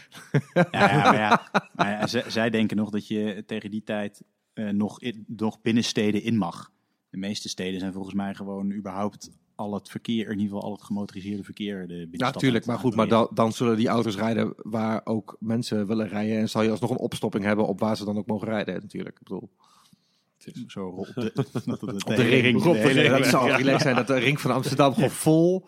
Ja, 0.53 0.66
ja, 0.70 1.03
maar 1.03 1.14
ja, 1.18 1.49
maar 1.75 1.91
ja, 1.91 2.07
zij, 2.07 2.31
zij 2.31 2.51
denken 2.51 2.77
nog 2.77 2.91
dat 2.91 3.07
je 3.09 3.43
tegen 3.47 3.70
die 3.70 3.83
tijd 3.83 4.23
eh, 4.53 4.68
nog, 4.68 5.01
in, 5.01 5.25
nog 5.27 5.61
binnen 5.61 5.85
steden 5.85 6.23
in 6.23 6.37
mag. 6.37 6.70
De 7.11 7.16
meeste 7.18 7.49
steden 7.49 7.81
zijn 7.81 7.93
volgens 7.93 8.14
mij 8.14 8.35
gewoon 8.35 8.73
überhaupt 8.73 9.31
al 9.55 9.74
het 9.74 9.88
verkeer, 9.88 10.24
in 10.24 10.38
ieder 10.38 10.44
geval 10.55 10.62
al 10.62 10.72
het 10.72 10.82
gemotoriseerde 10.82 11.42
verkeer. 11.44 11.80
De 11.80 11.86
binnenstad 11.86 12.18
Ja, 12.28 12.30
natuurlijk. 12.32 12.66
Maar 12.66 12.78
goed, 12.78 12.94
maar 12.94 13.09
dan, 13.09 13.28
dan 13.34 13.53
zullen 13.53 13.76
die 13.76 13.88
auto's 13.88 14.16
rijden 14.16 14.53
waar 14.57 15.00
ook 15.05 15.36
mensen 15.40 15.86
willen 15.86 16.09
rijden. 16.09 16.38
En 16.38 16.48
zal 16.48 16.62
je 16.62 16.70
alsnog 16.70 16.90
een 16.90 16.98
opstopping 16.98 17.44
hebben 17.44 17.66
op 17.66 17.80
waar 17.80 17.96
ze 17.96 18.05
dan 18.05 18.18
ook 18.18 18.26
mogen 18.26 18.48
rijden, 18.48 18.74
natuurlijk. 18.74 19.14
Ik 19.18 19.22
bedoel, 19.22 19.50
het 20.38 20.57
is- 20.57 20.64
Zo 20.66 20.86
op 20.86 21.07
de, 21.14 21.32
op 22.07 22.16
de 22.16 22.22
ring. 22.22 22.62
de 22.62 23.09
dat 23.09 23.26
zou 23.26 23.50
relaxed 23.57 23.80
zijn 23.82 23.96
dat 23.96 24.07
de 24.07 24.18
ring 24.18 24.40
van 24.40 24.50
Amsterdam 24.50 24.94
gewoon 24.94 25.11
vol, 25.11 25.64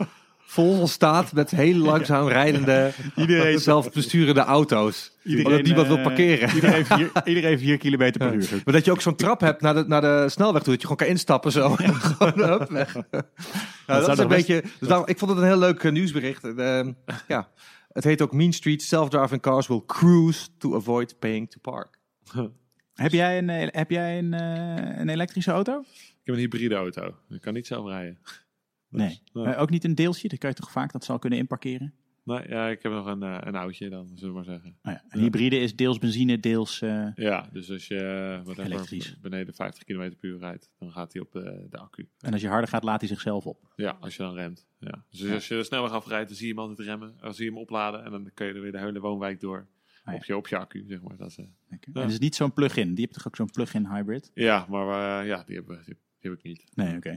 vol 0.47 0.87
staat 0.87 1.33
met 1.33 1.51
heel 1.51 1.77
langzaam 1.77 2.29
rijdende, 2.29 2.93
Iedereen- 3.17 3.59
zelfbesturende 3.59 4.41
auto's. 4.41 5.13
omdat 5.25 5.63
niemand 5.63 5.87
wil 5.87 5.97
eh, 5.97 6.03
parkeren. 6.03 6.55
Iedereen 6.55 6.87
vier, 6.87 7.11
iedereen 7.25 7.59
vier 7.59 7.79
kilometer 7.79 8.19
per 8.21 8.35
uur. 8.35 8.63
Maar 8.65 8.75
dat 8.75 8.85
je 8.85 8.91
ook 8.91 9.01
zo'n 9.01 9.17
trap 9.17 9.41
hebt 9.41 9.61
naar 9.61 9.75
de, 9.75 9.85
naar 9.87 10.01
de 10.01 10.25
snelweg 10.29 10.63
toe, 10.63 10.73
dat 10.73 10.81
je 10.83 10.89
gewoon 10.89 10.97
kan 10.97 11.07
instappen 11.07 11.53
zo. 11.53 11.75
En 11.75 11.95
gewoon 12.19 12.49
hup, 12.51 12.71
weg. 12.71 12.95
Ja, 12.95 13.01
dat, 13.87 14.01
is 14.01 14.07
een 14.07 14.17
nog 14.17 14.17
best- 14.17 14.29
beetje. 14.29 14.61
Dus 14.79 14.89
daarom- 14.89 15.07
ik 15.09 15.19
vond 15.19 15.31
het 15.31 15.41
een 15.41 15.47
heel 15.47 15.59
leuk 15.59 15.83
eh, 15.85 15.93
nieuwsbericht. 15.93 16.45
Ehm, 16.45 16.93
ja, 17.29 17.49
het 17.93 18.05
heet 18.05 18.23
ook 18.23 18.33
Mean 18.33 18.53
Street 18.53 18.83
Self-driving 18.83 19.41
cars 19.43 19.67
will 19.67 19.83
cruise 19.87 20.47
to 20.59 20.77
avoid 20.77 21.19
paying 21.19 21.51
to 21.51 21.59
park. 21.61 21.99
Heb 22.95 23.13
jij 23.13 23.39
een, 23.39 23.51
eh, 23.51 23.69
heb 23.71 23.91
jij 23.91 24.19
een, 24.19 24.33
een 25.01 25.09
elektrische 25.09 25.51
auto? 25.51 25.81
Ik 25.81 26.31
heb 26.31 26.35
een 26.35 26.41
hybride 26.41 26.75
auto. 26.75 27.15
Ik 27.31 27.41
kan 27.41 27.53
niet 27.55 27.67
zelf 27.67 27.87
rijden. 27.89 28.19
Nee. 28.95 29.21
Nee. 29.33 29.45
Eh, 29.55 29.61
ook 29.61 29.71
niet 29.71 29.85
een 29.85 29.95
deeltje? 29.95 30.29
Dan 30.29 30.39
kan 30.39 30.51
je 30.51 30.57
toch 30.57 30.71
vaak 30.71 30.93
dat 30.93 31.05
zal 31.05 31.19
kunnen 31.19 31.39
inparkeren? 31.39 31.95
Nee, 32.25 32.49
ja, 32.49 32.69
ik 32.69 32.83
heb 32.83 32.93
nog 32.93 33.07
een, 33.07 33.23
eh, 33.23 33.39
een 33.41 33.55
oudje 33.55 33.89
dan, 33.89 34.07
zullen 34.15 34.29
we 34.29 34.35
maar 34.35 34.45
zeggen. 34.45 34.77
Nou 34.83 34.97
ja, 34.97 35.05
een 35.09 35.21
hybride 35.21 35.59
is 35.59 35.77
deels 35.77 35.99
benzine, 35.99 36.41
deels... 36.41 36.83
eh, 36.83 37.07
Ja, 37.15 37.49
dus 37.53 37.71
als 37.71 37.87
je 37.89 37.97
whatever, 38.45 38.73
Elektrisch. 38.73 39.21
beneden 39.21 39.55
50 39.55 39.85
km 39.85 39.97
per 40.21 40.29
uur 40.31 40.39
rijdt, 40.39 40.71
dan 40.79 40.93
gaat 40.93 41.13
hij 41.13 41.23
op 41.23 41.33
de, 41.33 41.67
de 41.71 41.79
accu. 41.79 42.09
en 42.21 42.33
als 42.33 42.41
je 42.43 42.49
harder 42.49 42.69
gaat, 42.69 42.85
laat 42.85 43.01
hij 43.01 43.09
zichzelf 43.09 43.47
op. 43.47 43.73
Ja, 43.77 43.97
als 44.01 44.17
je 44.17 44.23
dan 44.23 44.35
remt. 44.35 44.67
Ja. 44.79 45.05
Dus 45.11 45.31
als 45.31 45.49
je 45.49 45.63
snelweg 45.63 45.91
afrijdt, 45.93 46.29
dan 46.29 46.37
zie 46.37 46.47
je 46.47 46.53
hem 46.53 46.63
altijd 46.63 46.89
remmen. 46.89 47.15
Dan 47.21 47.35
zie 47.35 47.45
je 47.45 47.51
hem 47.51 47.61
opladen 47.61 48.05
en 48.05 48.11
dan 48.11 48.31
kun 48.35 48.47
je 48.47 48.53
er 48.53 48.61
weer 48.61 48.73
de 48.73 48.79
hele 48.81 49.01
woonwijk 49.01 49.41
door. 49.41 49.67
Ah, 50.05 50.15
op, 50.15 50.25
je, 50.25 50.37
op 50.37 50.49
je 50.49 50.57
accu, 50.59 50.85
zeg 50.89 51.03
maar. 51.03 51.17
Dat 51.17 51.29
is. 51.29 51.37
En 51.37 51.49
het 51.93 52.11
is 52.11 52.19
niet 52.19 52.35
zo'n 52.35 52.53
plug-in. 52.53 52.95
Die 52.95 53.03
hebt 53.05 53.17
toch 53.17 53.27
ook 53.27 53.37
zo'n 53.37 53.51
plug-in 53.51 53.87
hybrid? 53.87 54.31
ja, 54.35 54.67
maar 54.69 55.27
ja, 55.27 55.43
die 55.47 55.57
heb, 55.57 55.67
die, 55.67 55.77
die 55.85 56.31
heb 56.31 56.33
ik 56.33 56.43
niet. 56.43 56.65
Nee, 56.75 56.97
oké. 56.97 57.17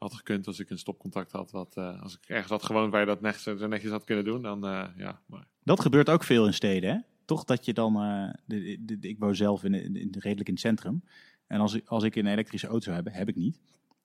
Had 0.00 0.14
gekund 0.14 0.46
als 0.46 0.58
ik 0.58 0.70
een 0.70 0.78
stopcontact 0.78 1.32
had. 1.32 1.50
Wat, 1.50 1.76
eh, 1.76 2.02
als 2.02 2.14
ik 2.14 2.28
ergens 2.28 2.50
had 2.50 2.62
gewoond 2.62 2.90
waar 2.92 3.00
je 3.00 3.06
dat 3.06 3.20
netjes, 3.20 3.42
zo 3.42 3.66
netjes 3.66 3.90
had 3.90 4.04
kunnen 4.04 4.24
doen, 4.24 4.42
dan 4.42 4.66
eh, 4.66 4.86
ja. 4.96 5.20
Maar, 5.26 5.46
Dat 5.62 5.80
gebeurt 5.80 6.08
ook 6.10 6.24
veel 6.24 6.46
in 6.46 6.54
steden, 6.54 6.90
hè? 6.90 6.98
Toch 7.24 7.44
dat 7.44 7.64
je 7.64 7.72
dan... 7.72 7.96
eh, 7.96 8.30
de, 8.46 8.78
de, 8.84 8.98
de- 8.98 9.08
ik 9.08 9.18
woon 9.18 9.34
zelf 9.34 9.64
in, 9.64 9.74
in, 9.74 9.96
in- 9.96 10.14
redelijk 10.18 10.48
in 10.48 10.54
het 10.54 10.62
centrum. 10.62 11.04
En 11.46 11.60
als 11.60 11.74
ik, 11.74 11.88
als 11.88 12.04
ik 12.04 12.16
een 12.16 12.26
elektrische 12.26 12.66
auto 12.66 12.82
zou 12.82 12.94
hebben, 12.94 13.12
heb 13.12 13.28
ik 13.28 13.36
niet. 13.36 13.60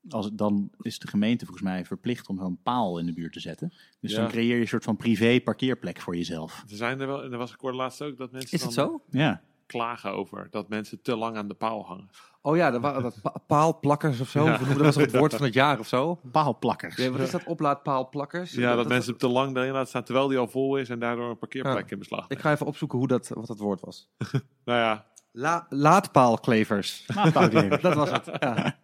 Als, 0.09 0.25
het- 0.25 0.37
dan 0.37 0.71
is 0.81 0.99
de 0.99 1.07
gemeente 1.07 1.45
volgens 1.45 1.65
mij 1.67 1.85
verplicht 1.85 2.27
om 2.29 2.37
zo'n 2.37 2.59
paal 2.63 2.99
in 2.99 3.05
de 3.05 3.13
buurt 3.13 3.33
te 3.33 3.39
zetten. 3.39 3.73
Dus 3.99 4.11
Ja. 4.11 4.17
dan 4.21 4.27
creëer 4.29 4.55
je 4.55 4.61
een 4.61 4.67
soort 4.67 4.83
van 4.83 4.97
privé 4.97 5.41
parkeerplek 5.43 5.99
voor 6.01 6.15
jezelf. 6.15 6.63
er 6.69 6.75
zijn 6.75 6.99
er 6.99 7.07
wel, 7.07 7.23
en 7.23 7.31
er 7.31 7.37
was 7.37 7.53
ik 7.53 7.59
hoorde 7.59 7.77
laatst 7.77 8.01
ook 8.01 8.17
dat 8.17 8.31
mensen 8.31 8.53
Is 8.57 8.63
het 8.63 8.73
dan 8.75 8.85
zo? 8.87 9.01
Ja. 9.09 9.41
Klagen 9.66 10.11
over 10.11 10.47
dat 10.51 10.70
mensen 10.70 11.01
te 11.01 11.16
lang 11.16 11.38
aan 11.38 11.47
de 11.47 11.53
paal 11.53 11.86
hangen. 11.86 12.09
Oh 12.41 12.55
ja, 12.55 12.72
dat 12.72 12.82
waren 12.82 13.01
dat 13.03 13.22
pa- 13.22 13.34
paalplakkers 13.47 14.20
of 14.20 14.30
zo. 14.30 14.45
Ja. 14.45 14.57
Dat 14.57 14.78
was 14.78 14.95
het 14.95 15.18
woord 15.18 15.34
van 15.36 15.45
het 15.45 15.53
jaar 15.53 15.80
of 15.80 15.88
zo. 15.88 16.20
Paalplakkers. 16.32 16.95
Ja, 16.95 17.09
wat 17.09 17.20
is 17.20 17.32
dat? 17.32 17.43
Oplaadpaalplakkers? 17.45 18.51
Ja, 18.51 18.76
dat, 18.76 18.88
mensen 18.88 19.18
te 19.18 19.28
lang 19.28 19.55
daarin 19.55 19.86
staan 19.86 20.03
terwijl 20.03 20.28
die 20.28 20.38
al 20.38 20.47
vol 20.47 20.78
is 20.78 20.89
en 20.89 20.99
daardoor 20.99 21.30
een 21.30 21.38
parkeerplek 21.38 21.84
Ja. 21.86 21.91
in 21.91 21.99
beslag 21.99 22.26
Ik 22.28 22.39
ga 22.39 22.51
even 22.51 22.66
opzoeken 22.66 22.97
hoe 22.97 23.07
dat, 23.07 23.28
wat 23.34 23.47
dat 23.47 23.59
woord 23.59 23.82
was. 23.82 24.09
Nou 24.66 24.80
ja, 24.80 25.05
La 25.32 25.66
laadpaalklevers. 25.70 27.05
Paalklevers. 27.34 27.82
Dat 27.88 27.93
was 27.93 28.11
het. 28.11 28.30
Ja. 28.39 28.78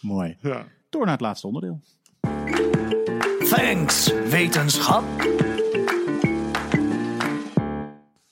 Mooi. 0.00 0.36
ja. 0.40 0.64
Door 0.90 1.02
naar 1.02 1.12
het 1.12 1.20
laatste 1.20 1.46
onderdeel. 1.46 1.80
Thanks, 3.48 4.12
wetenschap. 4.12 5.04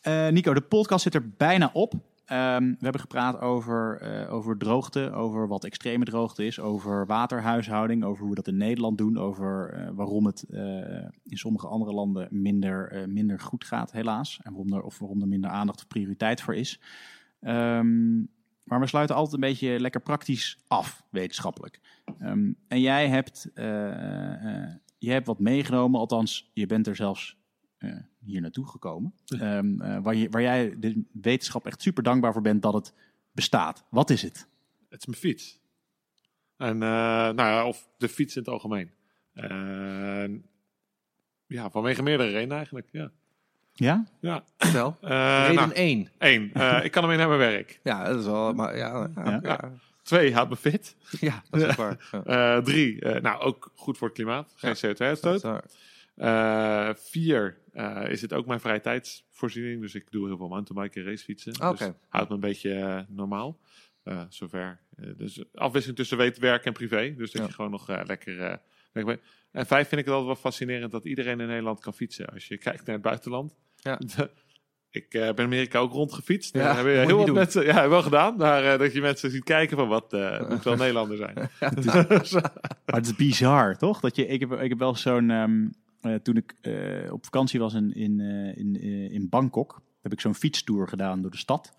Eh, 0.09 0.29
Nico, 0.29 0.55
de 0.55 0.61
podcast 0.61 1.03
zit 1.03 1.15
er 1.15 1.29
bijna 1.37 1.71
op. 1.73 1.93
Ehm, 2.25 2.63
we 2.63 2.77
hebben 2.81 3.01
gepraat 3.01 3.41
over, 3.41 4.01
eh, 4.01 4.33
over 4.33 4.59
droogte, 4.59 5.13
over 5.13 5.49
wat 5.49 5.65
extreme 5.65 6.05
droogte 6.05 6.47
is, 6.47 6.61
over 6.61 7.07
waterhuishouding, 7.07 8.05
over 8.05 8.21
hoe 8.21 8.31
we 8.31 8.37
dat 8.37 8.47
in 8.47 8.57
Nederland 8.57 8.99
doen, 8.99 9.19
over 9.19 9.73
eh, 9.73 9.89
waarom 9.93 10.27
het 10.27 10.45
in 11.25 11.37
sommige 11.37 11.67
andere 11.67 11.93
landen 11.93 12.29
minder, 12.31 13.05
minder 13.09 13.41
goed 13.41 13.65
gaat, 13.65 13.93
helaas. 13.93 14.41
En 14.43 14.53
waarom 14.53 14.73
er, 14.73 14.83
of 14.83 14.99
waarom 14.99 15.21
er 15.21 15.29
minder 15.29 15.51
aandacht 15.51 15.79
of 15.79 15.87
prioriteit 15.87 16.41
voor 16.41 16.55
is. 16.55 16.81
Ehm, 17.41 18.17
maar 18.65 18.81
we 18.81 18.87
sluiten 18.87 19.17
altijd 19.17 19.35
een 19.35 19.49
beetje 19.49 19.81
lekker 19.81 20.01
praktisch 20.01 20.59
af, 20.69 21.03
wetenschappelijk. 21.11 21.81
Ehm, 22.19 22.53
en 22.69 22.81
jij 22.81 23.09
hebt, 23.09 23.51
jij 24.99 25.15
hebt 25.15 25.27
wat 25.27 25.39
meegenomen, 25.39 26.01
althans, 26.01 26.51
je 26.55 26.67
bent 26.67 26.87
er 26.87 26.97
zelfs 26.97 27.38
hier 28.25 28.41
naartoe 28.41 28.67
gekomen. 28.69 29.15
Ehm, 29.27 29.81
eh, 29.81 29.99
waar, 30.03 30.15
je, 30.15 30.31
waar 30.31 30.43
jij 30.43 30.75
de 30.79 31.03
wetenschap 31.13 31.67
echt 31.67 31.83
super 31.83 32.03
dankbaar 32.03 32.33
voor 32.33 32.43
bent 32.43 32.63
dat 32.63 32.73
het 32.75 32.93
bestaat. 33.33 33.85
Wat 33.91 34.11
is 34.11 34.23
het? 34.23 34.47
Het 34.89 35.01
is 35.01 35.07
mijn 35.07 35.19
fiets. 35.19 35.61
En, 36.57 36.83
eh, 36.83 36.89
nou 36.89 37.37
ja, 37.37 37.67
of 37.67 37.89
de 37.97 38.09
fiets 38.09 38.37
in 38.37 38.43
het 38.43 38.51
algemeen. 38.51 38.91
En, 39.35 40.45
ja, 41.47 41.71
vanwege 41.71 42.03
meerdere 42.03 42.31
redenen 42.31 42.57
eigenlijk, 42.57 42.89
ja. 42.93 43.11
Ja? 43.73 44.07
Ja, 44.21 44.45
Vertel. 44.57 44.97
eh, 45.01 45.39
Reden 45.41 45.55
nou, 45.55 45.73
1. 45.73 46.09
één. 46.19 46.53
eh, 46.53 46.81
ik 46.85 46.91
kan 46.91 47.03
ermee 47.03 47.17
naar 47.19 47.29
mijn 47.29 47.39
werk. 47.41 47.81
Ja, 47.83 48.05
dat 48.05 48.19
is 48.19 48.25
wel... 48.25 48.53
Maar 48.55 48.77
ja, 48.77 49.09
ja, 49.15 49.25
Ja. 49.31 49.39
ja. 49.43 49.73
Twee, 50.03 50.35
houd 50.35 50.49
me 50.49 50.57
fit. 50.57 50.97
Ja, 51.21 51.43
dat 51.51 51.61
is 51.61 51.67
ook 51.69 51.75
waar. 51.75 52.09
Ja. 52.25 52.57
Eh, 52.57 52.63
drie, 52.65 53.01
eh, 53.01 53.23
nou 53.23 53.41
ook 53.41 53.73
goed 53.75 53.99
voor 53.99 54.07
het 54.09 54.17
klimaat. 54.17 54.53
Geen 54.57 54.71
Dat 54.81 54.87
CO2-uitstoot. 54.97 55.41
Eh, 56.19 56.91
vier, 56.95 57.59
eh, 57.73 58.05
is 58.09 58.23
het 58.23 58.33
ook 58.33 58.47
mijn 58.47 58.61
vrije 58.61 58.81
tijdsvoorziening. 58.81 59.81
Dus 59.81 59.95
ik 59.95 60.11
doe 60.11 60.27
heel 60.27 60.37
veel 60.37 60.49
mountainbiken 60.49 61.03
en 61.03 61.09
racefietsen. 61.09 61.53
Oké. 61.69 61.85
Dus 61.87 61.95
houdt 62.09 62.29
me 62.29 62.35
een 62.35 62.41
beetje 62.41 62.75
eh, 62.75 63.01
normaal. 63.09 63.59
Eh, 64.03 64.23
zover. 64.29 64.81
Eh, 64.97 65.09
dus 65.17 65.45
afwisseling 65.55 65.99
tussen 65.99 66.17
weet- 66.19 66.39
werk 66.39 66.65
en 66.65 66.73
privé. 66.73 67.15
Dus 67.17 67.31
dat 67.33 67.41
Ja. 67.43 67.47
je 67.49 67.55
gewoon 67.55 67.71
nog 67.71 67.89
lekker... 68.07 68.41
eh, 68.41 68.57
lekker 68.93 69.15
bent. 69.15 69.21
En 69.53 69.67
vijf 69.67 69.89
vind 69.89 70.01
ik 70.01 70.07
het 70.07 70.15
altijd 70.15 70.33
wel 70.33 70.51
fascinerend 70.51 70.93
dat 70.93 71.05
iedereen 71.05 71.41
in 71.41 71.47
Nederland 71.47 71.81
kan 71.81 71.95
fietsen. 71.95 72.27
Als 72.27 72.47
je 72.49 72.59
kijkt 72.59 72.85
naar 72.87 72.95
het 72.95 73.05
buitenland. 73.05 73.57
Ja. 73.77 73.99
ik 74.91 75.15
eh, 75.15 75.21
ben 75.21 75.37
in 75.37 75.45
Amerika 75.45 75.79
ook 75.79 75.93
rondgefietst. 75.93 76.55
Ja, 76.55 76.61
Ja, 76.61 76.75
hebben 76.75 77.07
heel 77.07 77.17
wat 77.17 77.27
doen. 77.27 77.35
mensen... 77.35 77.65
Ja, 77.65 77.89
wel 77.89 78.03
gedaan. 78.03 78.37
Maar 78.37 78.79
dat 78.79 78.93
je 78.93 79.01
mensen 79.01 79.31
ziet 79.31 79.45
kijken 79.45 79.77
van 79.77 79.89
wat... 79.89 80.13
eh 80.13 80.49
moet 80.49 80.65
wel 80.65 80.77
Nederlander 80.85 81.17
zijn. 81.17 81.35
Maar 82.87 82.97
het 82.97 83.07
is 83.07 83.15
bizar, 83.17 83.77
toch? 83.77 84.01
Dat 84.01 84.17
je, 84.17 84.27
ik, 84.27 84.41
heb, 84.41 84.53
ik 84.53 84.69
heb 84.69 84.79
wel 84.79 84.95
zo'n... 84.97 85.31
ehm, 85.31 85.63
eh, 85.63 85.69
toen 86.23 86.37
ik 86.37 86.55
eh, 86.61 87.13
op 87.13 87.25
vakantie 87.25 87.61
was 87.61 87.75
in, 87.75 87.95
in, 87.95 88.21
eh, 88.21 88.57
in, 88.57 88.77
eh, 88.81 89.11
in 89.11 89.29
Bangkok, 89.29 89.83
heb 90.03 90.13
ik 90.13 90.21
zo'n 90.21 90.35
fietstour 90.35 90.89
gedaan 90.89 91.23
door 91.23 91.31
de 91.31 91.37
stad. 91.37 91.77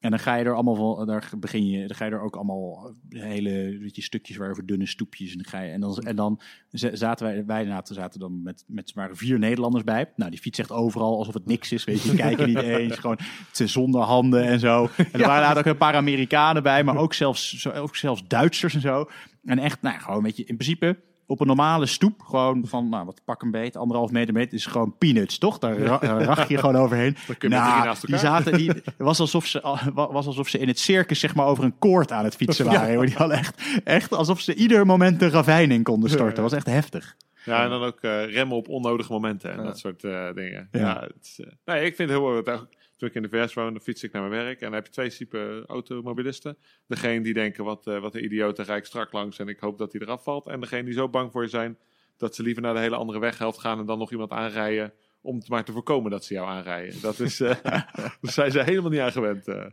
En 0.00 0.10
dan 0.10 0.18
ga 0.18 0.34
je 0.34 0.44
er 0.44 0.54
allemaal 0.54 0.74
van, 0.74 1.06
daar 1.06 1.30
begin 1.38 1.66
je, 1.68 1.86
dan 1.86 1.96
ga 1.96 2.04
je 2.04 2.10
er 2.10 2.20
ook 2.20 2.36
allemaal 2.36 2.94
hele 3.08 3.78
weet 3.80 3.96
je, 3.96 4.02
stukjes 4.02 4.36
waar 4.36 4.50
over 4.50 4.66
dunne 4.66 4.86
stoepjes. 4.86 5.30
En 5.30 5.36
dan, 5.36 5.46
ga 5.46 5.60
je, 5.60 5.72
en 5.72 5.80
dan, 5.80 5.96
en 5.98 6.16
dan 6.16 6.40
z- 6.70 6.92
zaten 6.92 7.26
wij, 7.26 7.44
wij 7.66 7.82
zaten 7.84 8.20
dan 8.20 8.42
met, 8.42 8.64
met 8.66 8.92
waren 8.94 9.16
vier 9.16 9.38
Nederlanders 9.38 9.84
bij. 9.84 10.12
Nou, 10.16 10.30
die 10.30 10.40
fiets 10.40 10.58
echt 10.58 10.72
overal 10.72 11.18
alsof 11.18 11.34
het 11.34 11.46
niks 11.46 11.72
is, 11.72 11.84
weet 11.84 12.02
je. 12.02 12.14
Kijken 12.24 12.46
niet 12.46 12.58
eens, 12.60 12.96
gewoon 12.96 13.18
zonder 13.52 14.00
handen 14.00 14.44
en 14.44 14.60
zo. 14.60 14.82
En 14.82 14.90
er 14.96 15.18
waren 15.18 15.34
inderdaad 15.34 15.58
ook 15.58 15.64
een 15.64 15.76
paar 15.76 15.94
Amerikanen 15.94 16.62
bij, 16.62 16.84
maar 16.84 16.96
ook 16.96 17.14
zelfs, 17.14 17.68
ook 17.72 17.96
zelfs 17.96 18.26
Duitsers 18.26 18.74
en 18.74 18.80
zo. 18.80 19.10
En 19.44 19.58
echt, 19.58 19.82
nou, 19.82 19.98
gewoon, 20.00 20.22
weet 20.22 20.36
je, 20.36 20.44
in 20.44 20.56
principe 20.56 20.98
op 21.30 21.40
een 21.40 21.46
normale 21.46 21.86
stoep, 21.86 22.22
gewoon 22.22 22.62
van, 22.66 22.88
nou, 22.88 23.04
wat 23.04 23.20
pak 23.24 23.42
een 23.42 23.50
beet, 23.50 23.76
anderhalf 23.76 24.10
meter 24.10 24.34
meter, 24.34 24.54
is 24.54 24.66
gewoon 24.66 24.94
peanuts, 24.98 25.38
toch? 25.38 25.58
Daar 25.58 25.78
ra- 25.78 25.98
daar 25.98 26.22
rach 26.22 26.48
je 26.48 26.58
gewoon 26.58 26.76
overheen. 26.76 27.16
Je 27.40 27.48
Nou, 27.48 27.94
die 28.02 28.18
zaten, 28.18 28.52
die, 28.56 28.72
was 28.96 29.20
alsof 29.20 29.46
ze, 29.46 29.78
was 29.94 30.26
alsof 30.26 30.48
ze 30.48 30.58
in 30.58 30.68
het 30.68 30.78
circus 30.78 31.20
zeg 31.20 31.34
maar 31.34 31.46
over 31.46 31.64
een 31.64 31.78
koord 31.78 32.12
aan 32.12 32.24
het 32.24 32.36
fietsen 32.36 32.64
waren. 32.66 32.92
joh. 32.92 33.04
Die 33.06 33.14
hadden 33.16 33.36
echt, 33.36 33.62
echt 33.84 34.12
alsof 34.12 34.40
ze 34.40 34.54
ieder 34.54 34.86
moment 34.86 35.22
een 35.22 35.30
ravijn 35.30 35.70
in 35.70 35.82
konden 35.82 36.10
storten. 36.10 36.34
Dat 36.34 36.44
was 36.44 36.52
echt 36.52 36.66
heftig. 36.66 37.16
Ja, 37.44 37.62
en 37.64 37.70
dan 37.70 37.82
ook 37.82 37.98
eh, 38.00 38.32
remmen 38.32 38.56
op 38.56 38.68
onnodige 38.68 39.12
momenten 39.12 39.50
en 39.52 39.56
Ja. 39.58 39.62
dat 39.64 39.78
soort 39.78 40.04
eh, 40.04 40.32
dingen. 40.34 40.68
Ja. 40.72 40.80
Ja. 40.80 41.00
het 41.00 41.34
eh, 41.36 41.46
nee, 41.64 41.84
ik 41.84 41.96
vind 41.96 42.10
het 42.10 42.18
heel 42.18 42.46
erg. 42.46 42.66
Toen 42.98 43.08
ik 43.08 43.14
in 43.14 43.22
de 43.22 43.28
VS 43.28 43.54
woonde, 43.54 43.80
fiets 43.80 44.02
ik 44.02 44.12
naar 44.12 44.28
mijn 44.28 44.44
werk. 44.44 44.58
En 44.60 44.64
dan 44.64 44.72
heb 44.72 44.86
je 44.86 44.92
twee 44.92 45.10
typen 45.10 45.66
automobilisten. 45.66 46.56
Degene 46.86 47.20
die 47.22 47.34
denken, 47.34 47.64
wat, 47.64 47.86
eh, 47.86 48.00
wat 48.00 48.14
een 48.14 48.24
idioot, 48.24 48.58
en 48.58 48.64
rijd 48.64 48.78
ik 48.78 48.84
strak 48.84 49.12
langs 49.12 49.38
en 49.38 49.48
ik 49.48 49.58
hoop 49.58 49.78
dat 49.78 49.92
hij 49.92 50.00
eraf 50.00 50.22
valt. 50.22 50.46
En 50.46 50.60
degene 50.60 50.84
die 50.84 50.92
zo 50.92 51.08
bang 51.08 51.32
voor 51.32 51.42
je 51.42 51.48
zijn, 51.48 51.78
dat 52.16 52.34
ze 52.34 52.42
liever 52.42 52.62
naar 52.62 52.74
de 52.74 52.80
hele 52.80 52.96
andere 52.96 53.18
weghelft 53.18 53.58
gaan 53.58 53.78
en 53.78 53.86
dan 53.86 53.98
nog 53.98 54.10
iemand 54.10 54.30
aanrijden. 54.30 54.92
Om 55.20 55.36
het 55.36 55.48
maar 55.48 55.64
te 55.64 55.72
voorkomen 55.72 56.10
dat 56.10 56.24
ze 56.24 56.34
jou 56.34 56.48
aanrijden. 56.48 57.00
Dat 57.00 57.20
is, 57.20 57.40
eh 57.40 57.62
daar 57.62 58.16
zijn 58.20 58.50
ze 58.50 58.62
helemaal 58.62 58.90
niet 58.90 59.00
aan 59.00 59.12
gewend. 59.12 59.48
eh. 59.48 59.66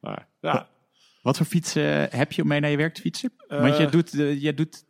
maar 0.00 0.28
ja, 0.40 0.68
Wat 1.22 1.36
voor 1.36 1.46
fiets 1.46 1.74
eh, 1.74 2.04
heb 2.08 2.32
je 2.32 2.42
om 2.42 2.48
mee 2.48 2.60
naar 2.60 2.70
je 2.70 2.76
werk 2.76 2.94
te 2.94 3.00
fietsen? 3.00 3.32
Want 3.48 3.76
je 3.76 3.86
doet, 3.86 4.10
je 4.42 4.54
doet 4.54 4.84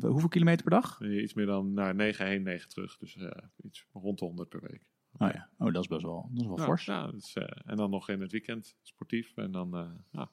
hoeveel 0.00 0.28
kilometer 0.28 0.62
per 0.62 0.80
dag? 0.80 1.00
iets 1.00 1.34
meer 1.34 1.46
dan 1.46 1.72
nou, 1.72 1.94
9 1.94 2.26
heen, 2.26 2.42
9 2.42 2.68
terug. 2.68 2.98
Dus 2.98 3.18
iets 3.62 3.86
rond 3.92 4.18
de 4.18 4.24
100 4.24 4.48
per 4.48 4.60
week. 4.60 4.82
Oh 5.22 5.28
ja, 5.32 5.48
oh, 5.58 5.72
dat 5.72 5.82
is 5.82 5.88
best 5.88 6.02
wel, 6.02 6.28
dat 6.32 6.40
is 6.42 6.48
wel 6.48 6.58
Ja, 6.58 6.64
fors. 6.64 6.84
ja, 6.84 7.10
eh, 7.34 7.44
en 7.64 7.76
dan 7.76 7.90
nog 7.90 8.08
in 8.08 8.20
het 8.20 8.32
weekend 8.32 8.76
sportief. 8.82 9.32
En 9.36 9.52
dan 9.52 9.76
eh, 9.76 9.82
ja, 10.10 10.28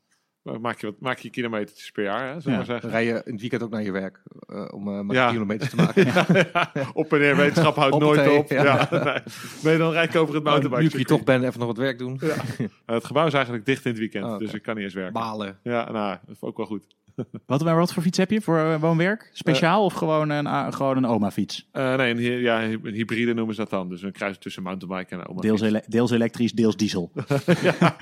maak, 0.59 0.79
je 0.79 0.85
wat, 0.87 0.99
maak 0.99 1.17
je 1.17 1.29
kilometers 1.29 1.91
per 1.91 2.03
jaar, 2.03 2.33
hè, 2.33 2.39
zullen 2.39 2.57
Ja. 2.57 2.63
zeggen. 2.63 2.89
rij 2.89 3.05
je 3.05 3.21
in 3.25 3.31
het 3.31 3.41
weekend 3.41 3.63
ook 3.63 3.69
naar 3.69 3.83
je 3.83 3.91
werk 3.91 4.21
eh, 4.47 4.67
om 4.73 4.87
eh 4.87 5.01
maar 5.01 5.15
Ja. 5.15 5.31
kilometers 5.31 5.69
te 5.69 5.75
maken. 5.75 6.05
Ja, 6.13 6.71
op 6.93 7.13
en 7.13 7.19
neer, 7.19 7.35
wetenschap 7.35 7.75
houdt 7.75 7.99
nooit 7.99 8.37
op. 8.37 8.49
ja. 8.49 8.63
Ja. 8.63 8.87
nee. 9.03 9.21
nee, 9.63 9.77
dan 9.77 9.91
rijd 9.91 10.09
ik 10.09 10.15
over 10.21 10.35
het 10.35 10.43
nu 10.43 10.49
ik 10.49 10.59
mountainbike. 10.59 10.97
hier 10.97 11.05
toch 11.05 11.23
ben, 11.23 11.43
even 11.43 11.59
nog 11.59 11.67
wat 11.67 11.77
werk 11.77 11.97
doen. 11.97 12.19
het 12.85 13.05
gebouw 13.05 13.27
is 13.27 13.33
eigenlijk 13.33 13.65
dicht 13.65 13.85
in 13.85 13.91
het 13.91 13.99
weekend, 13.99 14.25
Oh, 14.25 14.37
dus 14.37 14.53
ik 14.53 14.61
kan 14.61 14.75
niet 14.75 14.83
eens 14.83 14.93
werken. 14.93 15.13
Balen. 15.13 15.59
Ja, 15.63 15.91
nou, 15.91 16.17
dat 16.25 16.35
is 16.35 16.41
ook 16.41 16.57
wel 16.57 16.65
goed. 16.65 16.87
Wat, 17.45 17.61
wat 17.61 17.93
voor 17.93 18.03
fiets 18.03 18.17
heb 18.17 18.31
je 18.31 18.41
voor 18.41 18.57
eh, 18.57 18.79
woonwerk? 18.79 19.29
Speciaal 19.33 19.83
of 19.83 19.93
gewoon 19.93 20.29
een, 20.29 20.73
gewoon 20.73 20.97
een 20.97 21.05
oma-fiets? 21.05 21.67
Eh, 21.71 21.95
nee, 21.95 22.11
een, 22.11 22.41
ja, 22.41 22.63
een 22.63 22.93
hybride 22.93 23.33
noemen 23.33 23.55
ze 23.55 23.61
dat 23.61 23.69
dan. 23.69 23.89
Dus 23.89 24.01
een 24.01 24.11
kruis 24.11 24.37
tussen 24.37 24.63
mountainbike 24.63 25.15
en 25.15 25.27
oma. 25.27 25.41
Deels, 25.41 25.61
ele- 25.61 25.83
deels 25.87 26.11
elektrisch, 26.11 26.51
deels 26.51 26.75
diesel. 26.75 27.11
ja. 27.61 27.95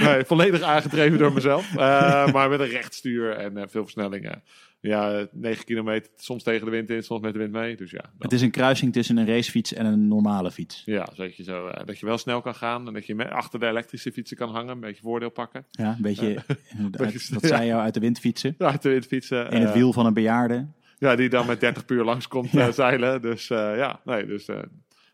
nee, 0.00 0.24
volledig 0.24 0.62
aangedreven 0.62 1.18
door 1.18 1.32
mezelf. 1.32 1.76
Eh, 1.76 2.32
maar 2.32 2.48
met 2.48 2.60
een 2.60 2.66
rechtstuur 2.68 3.36
en 3.36 3.56
eh, 3.56 3.64
veel 3.68 3.82
versnellingen. 3.82 4.42
Ja, 4.82 5.26
9 5.32 5.64
kilometer, 5.64 6.10
soms 6.16 6.42
tegen 6.42 6.64
de 6.64 6.70
wind 6.70 6.90
in, 6.90 7.02
soms 7.02 7.20
met 7.20 7.32
de 7.32 7.38
wind 7.38 7.52
mee. 7.52 7.76
Dus 7.76 7.90
ja, 7.90 8.00
dan- 8.00 8.10
Het 8.18 8.32
is 8.32 8.42
een 8.42 8.50
kruising 8.50 8.92
tussen 8.92 9.16
een 9.16 9.26
racefiets 9.26 9.72
en 9.74 9.86
een 9.86 10.08
normale 10.08 10.50
fiets. 10.50 10.82
Ja, 10.84 11.08
zodat 11.12 11.36
je, 11.36 11.42
zo, 11.42 11.66
eh, 11.66 11.86
dat 11.86 11.98
je 11.98 12.06
wel 12.06 12.18
snel 12.18 12.40
kan 12.40 12.54
gaan 12.54 12.86
en 12.86 12.92
dat 12.94 13.06
je 13.06 13.30
achter 13.30 13.60
de 13.60 13.66
elektrische 13.66 14.12
fietsen 14.12 14.36
kan 14.36 14.48
hangen, 14.50 14.68
een 14.68 14.80
beetje 14.80 15.02
voordeel 15.02 15.30
pakken. 15.30 15.66
Ja, 15.70 15.94
een 15.96 16.02
beetje, 16.02 16.42
uit, 16.46 16.96
wat 16.96 17.12
ja. 17.12 17.48
zei 17.56 17.66
jou, 17.66 17.82
uit 17.82 17.94
de 17.94 18.00
wind 18.00 18.18
fietsen. 18.18 18.54
Ja, 18.58 18.76
te 18.78 18.88
wind 18.88 19.06
fietsen. 19.06 19.50
In 19.50 19.60
het 19.60 19.68
eh, 19.68 19.74
wiel 19.74 19.92
van 19.92 20.06
een 20.06 20.14
bejaarde. 20.14 20.66
Ja, 20.98 21.16
die 21.16 21.28
dan 21.28 21.46
met 21.46 21.60
30 21.60 21.84
puur 21.84 22.04
langskomt 22.04 22.50
Ja. 22.60 22.66
eh, 22.66 22.72
zeilen. 22.72 23.22
Dus 23.22 23.50
eh, 23.50 23.76
ja, 23.76 24.00
nee, 24.04 24.26
dus... 24.26 24.48
eh, 24.48 24.58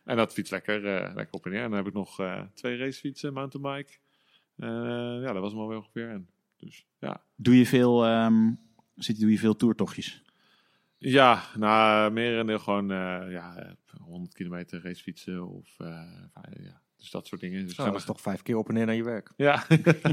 en 0.05 0.17
dat 0.17 0.33
fiets 0.33 0.51
lekker, 0.51 0.87
eh, 0.87 1.15
lekker 1.15 1.35
op 1.35 1.45
en 1.45 1.51
neer. 1.51 1.63
En 1.63 1.69
dan 1.69 1.79
heb 1.79 1.87
ik 1.87 1.95
nog 1.95 2.21
eh, 2.21 2.41
twee 2.55 2.77
racefietsen, 2.77 3.33
mountainbike. 3.33 3.93
Eh, 4.57 4.69
ja, 5.23 5.33
dat 5.33 5.43
was 5.43 5.53
hem 5.53 5.61
alweer 5.61 5.77
ongeveer. 5.77 6.09
En, 6.09 6.29
dus 6.57 6.87
ja. 7.01 7.21
Doe 7.37 7.59
je 7.59 7.67
veel, 7.67 8.05
ehm, 8.07 8.51
zit, 8.99 9.21
doe 9.21 9.31
je 9.31 9.39
veel 9.39 9.57
toertochtjes? 9.57 10.23
Ja, 10.99 11.43
nou, 11.55 12.13
merendeel 12.13 12.59
gewoon 12.59 12.91
eh, 12.91 13.31
ja, 13.31 13.57
eh, 13.57 14.01
100 14.01 14.35
kilometer 14.35 14.83
racefietsen 14.83 15.49
of 15.49 15.75
eh, 15.79 15.87
ja, 16.65 16.81
dus 16.99 17.11
dat 17.11 17.27
soort 17.27 17.41
dingen. 17.41 17.67
Dus 17.67 17.77
dat 17.77 17.95
is 17.95 18.05
toch 18.05 18.21
vijf 18.21 18.43
keer 18.43 18.57
op 18.57 18.69
en 18.69 18.75
neer 18.75 18.87
naar 18.87 18.95
je 18.95 19.05
werk. 19.05 19.33
Ja, 19.37 19.57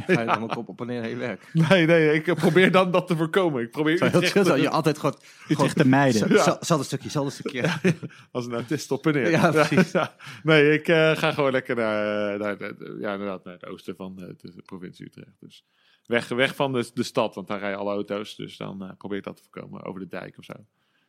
Ga 0.08 0.20
je 0.20 0.26
dan 0.26 0.44
ook 0.44 0.58
op, 0.58 0.70
op 0.70 0.82
en 0.82 0.88
neer 0.88 1.02
naar 1.02 1.10
je 1.10 1.16
werk. 1.16 1.50
nee, 1.70 1.86
nee, 1.86 2.14
ik 2.14 2.36
probeer 2.36 2.72
dan 2.72 2.92
dat 2.92 3.08
te 3.08 3.16
voorkomen. 3.16 3.62
Ik 3.62 3.72
probeer 3.72 3.98
Zou 3.98 4.10
je, 4.10 4.16
Utrecht 4.16 4.34
dat, 4.34 4.44
te 4.44 4.50
zou 4.50 4.62
je 4.62 4.70
altijd 4.70 4.98
gewoon... 4.98 5.18
Utrecht 5.50 5.78
de 5.78 5.86
meiden. 5.86 6.34
Ja. 6.34 6.58
Zal- 6.62 6.78
een 6.78 6.84
stukje, 6.84 7.10
zal 7.10 7.26
een 7.26 7.32
stukje. 7.32 7.70
als 8.32 8.46
een 8.46 8.54
autist 8.54 8.92
op 8.92 9.06
en 9.06 9.14
neer. 9.14 9.30
Ja, 9.30 9.52
precies. 9.52 9.92
Ja. 9.92 10.16
Nee, 10.44 10.74
ik 10.74 10.88
eh, 10.88 11.16
ga 11.16 11.32
gewoon 11.32 11.52
lekker 11.52 11.76
naar, 11.76 12.38
naar, 12.38 12.58
ja, 13.00 13.12
inderdaad, 13.12 13.44
naar 13.44 13.54
het 13.54 13.66
oosten 13.66 13.96
van 13.96 14.16
de, 14.16 14.36
de 14.38 14.62
provincie 14.66 15.06
Utrecht. 15.06 15.40
Dus 15.40 15.66
weg, 16.06 16.28
weg 16.28 16.56
van 16.56 16.74
de, 16.74 16.92
de 16.94 17.04
stad, 17.04 17.36
want 17.36 17.48
daar 17.48 17.60
rijden 17.60 17.80
alle 17.80 17.92
auto's. 17.92 18.36
Dus 18.36 18.58
dan 18.58 18.84
eh, 18.84 18.98
probeer 18.98 19.18
ik 19.18 19.24
dat 19.24 19.36
te 19.36 19.44
voorkomen, 19.44 19.84
over 19.84 20.00
de 20.00 20.08
dijk 20.08 20.38
of 20.38 20.44
zo. 20.44 20.54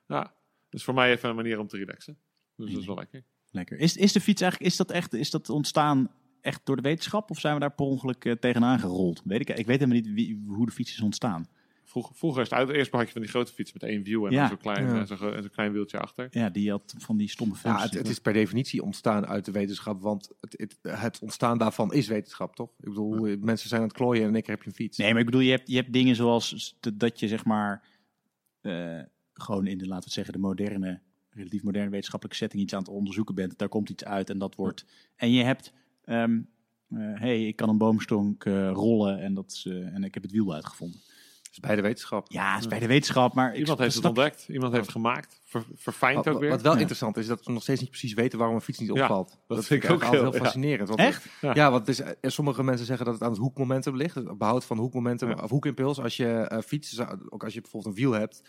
Ja, 0.06 0.34
dus 0.68 0.84
voor 0.84 0.94
mij 0.94 1.10
even 1.10 1.28
een 1.28 1.36
manier 1.36 1.58
om 1.58 1.66
te 1.66 1.76
relaxen. 1.76 2.18
Dus 2.56 2.70
dat 2.70 2.80
is 2.80 2.86
wel 2.86 2.96
lekker. 2.96 3.24
Lekker. 3.50 3.78
Is, 3.78 3.96
is 3.96 4.12
de 4.12 4.20
fiets 4.20 4.40
eigenlijk, 4.40 4.72
is 4.72 4.76
dat 4.76 4.90
echt, 4.90 5.12
is 5.12 5.30
dat 5.30 5.48
ontstaan 5.48 6.10
echt 6.40 6.60
door 6.64 6.76
de 6.76 6.82
wetenschap? 6.82 7.30
Of 7.30 7.40
zijn 7.40 7.54
we 7.54 7.60
daar 7.60 7.74
per 7.74 7.86
ongeluk 7.86 8.24
eh, 8.24 8.32
tegenaan 8.32 8.78
gerold? 8.78 9.22
Weet 9.24 9.40
ik, 9.40 9.48
ik 9.48 9.66
weet 9.66 9.78
helemaal 9.78 10.00
niet 10.00 10.12
wie, 10.12 10.42
hoe 10.46 10.66
de 10.66 10.72
fiets 10.72 10.92
is 10.92 11.00
ontstaan. 11.00 11.48
Vroeger, 11.96 12.16
vroeger 12.16 12.42
is 12.42 12.50
het 12.50 12.58
uit, 12.58 12.68
eerst 12.68 12.92
had 12.92 13.06
je 13.06 13.12
van 13.12 13.20
die 13.20 13.30
grote 13.30 13.52
fiets 13.52 13.72
met 13.72 13.82
één 13.82 14.02
wiel 14.02 14.26
en 14.26 14.32
Ja. 14.32 14.48
zo'n 14.48 14.56
klein, 14.56 14.86
Ja. 14.86 15.00
eh, 15.00 15.16
zo'n 15.16 15.50
klein 15.50 15.72
wieltje 15.72 15.98
achter. 15.98 16.28
Ja, 16.30 16.50
die 16.50 16.70
had 16.70 16.94
van 16.98 17.16
die 17.16 17.28
stomme 17.28 17.54
Ja, 17.54 17.60
films. 17.60 17.82
het, 17.82 17.94
het 17.94 18.08
is 18.08 18.18
per 18.18 18.32
definitie 18.32 18.82
ontstaan 18.82 19.26
uit 19.26 19.44
de 19.44 19.50
wetenschap, 19.50 20.00
want 20.00 20.30
het, 20.40 20.54
het, 20.82 21.00
het 21.00 21.18
ontstaan 21.18 21.58
daarvan 21.58 21.92
is 21.92 22.08
wetenschap, 22.08 22.56
toch? 22.56 22.70
Ik 22.78 22.88
bedoel, 22.88 23.36
mensen 23.38 23.68
zijn 23.68 23.80
aan 23.80 23.86
het 23.86 23.96
klooien 23.96 24.24
en 24.24 24.32
keer 24.32 24.50
heb 24.54 24.62
je 24.62 24.68
een 24.68 24.74
fiets. 24.74 24.98
Nee, 24.98 25.10
maar 25.10 25.20
ik 25.20 25.26
bedoel, 25.26 25.40
je 25.40 25.50
hebt, 25.50 25.68
je 25.68 25.76
hebt 25.76 25.92
dingen 25.92 26.16
zoals 26.16 26.76
dat 26.94 27.20
je 27.20 27.28
zeg 27.28 27.44
maar 27.44 27.88
eh, 28.60 29.00
gewoon 29.32 29.66
in 29.66 29.78
de, 29.78 29.84
laten 29.86 29.98
we 29.98 30.04
het 30.04 30.12
zeggen, 30.12 30.32
de 30.32 30.38
moderne, 30.40 31.00
relatief 31.30 31.62
moderne 31.62 31.90
wetenschappelijke 31.90 32.38
setting 32.42 32.62
iets 32.62 32.72
aan 32.74 32.80
het 32.80 32.88
onderzoeken 32.88 33.34
bent. 33.34 33.58
Daar 33.58 33.68
komt 33.68 33.88
iets 33.90 34.04
uit 34.04 34.30
en 34.30 34.38
dat 34.38 34.54
wordt. 34.54 34.84
En 35.16 35.30
je 35.30 35.42
hebt, 35.42 35.72
ehm 36.04 36.38
eh, 36.88 37.20
hey, 37.20 37.46
ik 37.46 37.56
kan 37.56 37.68
een 37.68 37.78
boomstonk 37.78 38.44
eh, 38.44 38.70
rollen 38.70 39.20
en, 39.20 39.34
dat, 39.34 39.50
is, 39.52 39.66
eh, 39.66 39.94
en 39.94 40.04
ik 40.04 40.14
heb 40.14 40.22
het 40.22 40.32
wiel 40.32 40.54
uitgevonden. 40.54 41.00
Is 41.56 41.62
bij 41.62 41.76
de 41.76 41.82
wetenschap. 41.82 42.26
Ja, 42.32 42.52
het 42.52 42.60
is 42.62 42.68
bij 42.68 42.78
de 42.78 42.86
wetenschap, 42.86 43.34
maar 43.34 43.56
Iemand 43.56 43.78
heeft 43.78 43.94
het 43.94 44.02
snap- 44.02 44.16
ontdekt, 44.16 44.48
iemand 44.48 44.72
heeft 44.72 44.84
het 44.84 44.94
gemaakt, 44.94 45.40
ver, 45.44 45.64
verfijnd 45.74 46.24
Wat, 46.24 46.34
ook 46.34 46.40
weer. 46.40 46.50
wat 46.50 46.62
wel 46.62 46.72
Ja. 46.72 46.78
interessant 46.78 47.16
is, 47.16 47.26
dat 47.26 47.44
we 47.44 47.52
nog 47.52 47.62
steeds 47.62 47.80
niet 47.80 47.90
precies 47.90 48.14
weten 48.14 48.38
waarom 48.38 48.56
een 48.56 48.62
fiets 48.62 48.78
niet 48.78 48.94
Ja, 48.94 49.00
opvalt. 49.02 49.38
dat 49.46 49.64
vind 49.66 49.84
ik 49.84 49.90
ook 49.90 50.02
altijd 50.02 50.22
heel- 50.22 50.32
fascinerend. 50.32 50.88
Want 50.88 51.00
Echt? 51.00 51.26
Ja. 51.40 51.54
Ja, 51.54 51.70
want 51.70 51.88
is, 51.88 52.00
eh, 52.00 52.10
sommige 52.22 52.62
mensen 52.62 52.86
zeggen 52.86 53.04
dat 53.04 53.14
het 53.14 53.22
aan 53.22 53.30
het 53.30 53.38
hoekmomentum 53.38 53.96
ligt. 53.96 54.14
Het 54.14 54.38
behoud 54.38 54.64
van 54.64 54.78
hoekmomentum 54.78 55.28
Ja. 55.28 55.34
of 55.42 55.50
hoekimpuls. 55.50 56.00
Als 56.00 56.16
je 56.16 56.26
eh 56.32 56.58
fietst, 56.62 56.94
zou- 56.94 57.18
ook 57.28 57.44
als 57.44 57.54
je 57.54 57.60
bijvoorbeeld 57.60 57.96
een 57.96 58.02
wiel 58.02 58.12
hebt, 58.12 58.42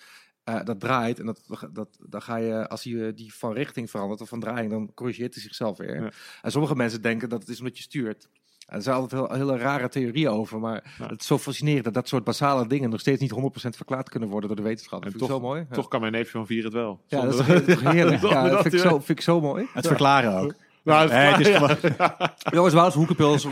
eh, 0.43 0.63
dat 0.63 0.79
draait 0.79 1.19
en 1.19 1.25
dat, 1.25 1.41
dat, 1.71 1.97
dan 2.07 2.21
ga 2.21 2.35
je, 2.35 2.67
als 2.69 2.83
je 2.83 3.11
die 3.15 3.33
van 3.33 3.53
richting 3.53 3.89
verandert 3.89 4.21
of 4.21 4.29
van 4.29 4.39
draaiing, 4.39 4.71
dan 4.71 4.93
corrigeert 4.93 5.33
hij 5.33 5.43
zichzelf 5.43 5.77
weer. 5.77 6.01
Ja. 6.03 6.11
En 6.41 6.51
sommige 6.51 6.75
mensen 6.75 7.01
denken 7.01 7.29
dat 7.29 7.39
het 7.39 7.49
is 7.49 7.59
omdat 7.59 7.77
je 7.77 7.83
stuurt. 7.83 8.29
Er 8.67 8.81
zijn 8.81 8.95
altijd 8.95 9.21
heel, 9.21 9.37
hele 9.37 9.57
rare 9.57 9.89
theorieën 9.89 10.29
over, 10.29 10.59
maar 10.59 10.95
Ja. 10.99 11.07
het 11.07 11.21
is 11.21 11.27
zo 11.27 11.37
fascinerend 11.37 11.83
dat 11.83 11.93
dat 11.93 12.07
soort 12.07 12.23
basale 12.23 12.67
dingen 12.67 12.89
nog 12.89 12.99
steeds 12.99 13.21
niet 13.21 13.31
100% 13.31 13.75
verklaard 13.75 14.09
kunnen 14.09 14.29
worden 14.29 14.47
door 14.47 14.57
de 14.57 14.63
wetenschap. 14.63 15.03
Dat 15.03 15.11
En 15.13 15.17
vind 15.19 15.23
ik 15.23 15.35
zo 15.35 15.39
mooi. 15.39 15.65
Ja. 15.69 15.75
Toch 15.75 15.87
kan 15.87 15.99
mijn 16.01 16.11
neefje 16.11 16.31
van 16.31 16.45
vier 16.45 16.63
het 16.63 16.73
wel. 16.73 17.01
Ja, 17.07 17.21
dat 17.21 17.33
is 17.49 17.65
toch 17.65 17.91
heerlijk. 17.91 18.21
Ja, 18.29 18.41
dat 18.43 18.51
dat 18.51 18.61
vind 18.61 18.73
ik, 18.73 18.79
zo, 18.79 18.89
vind 18.89 19.09
ik 19.09 19.21
zo 19.21 19.41
mooi. 19.41 19.67
Het 19.73 19.87
verklaren 19.87 20.33
ook. 20.37 20.53
Nou, 20.83 21.09
Nee, 21.09 21.17
het 21.17 21.39
is 21.39 21.47
ja. 21.47 21.67
gewoon... 21.67 21.95
Jongens, 22.55 22.73
Wout, 22.73 22.93
hoekenpils. 22.93 23.45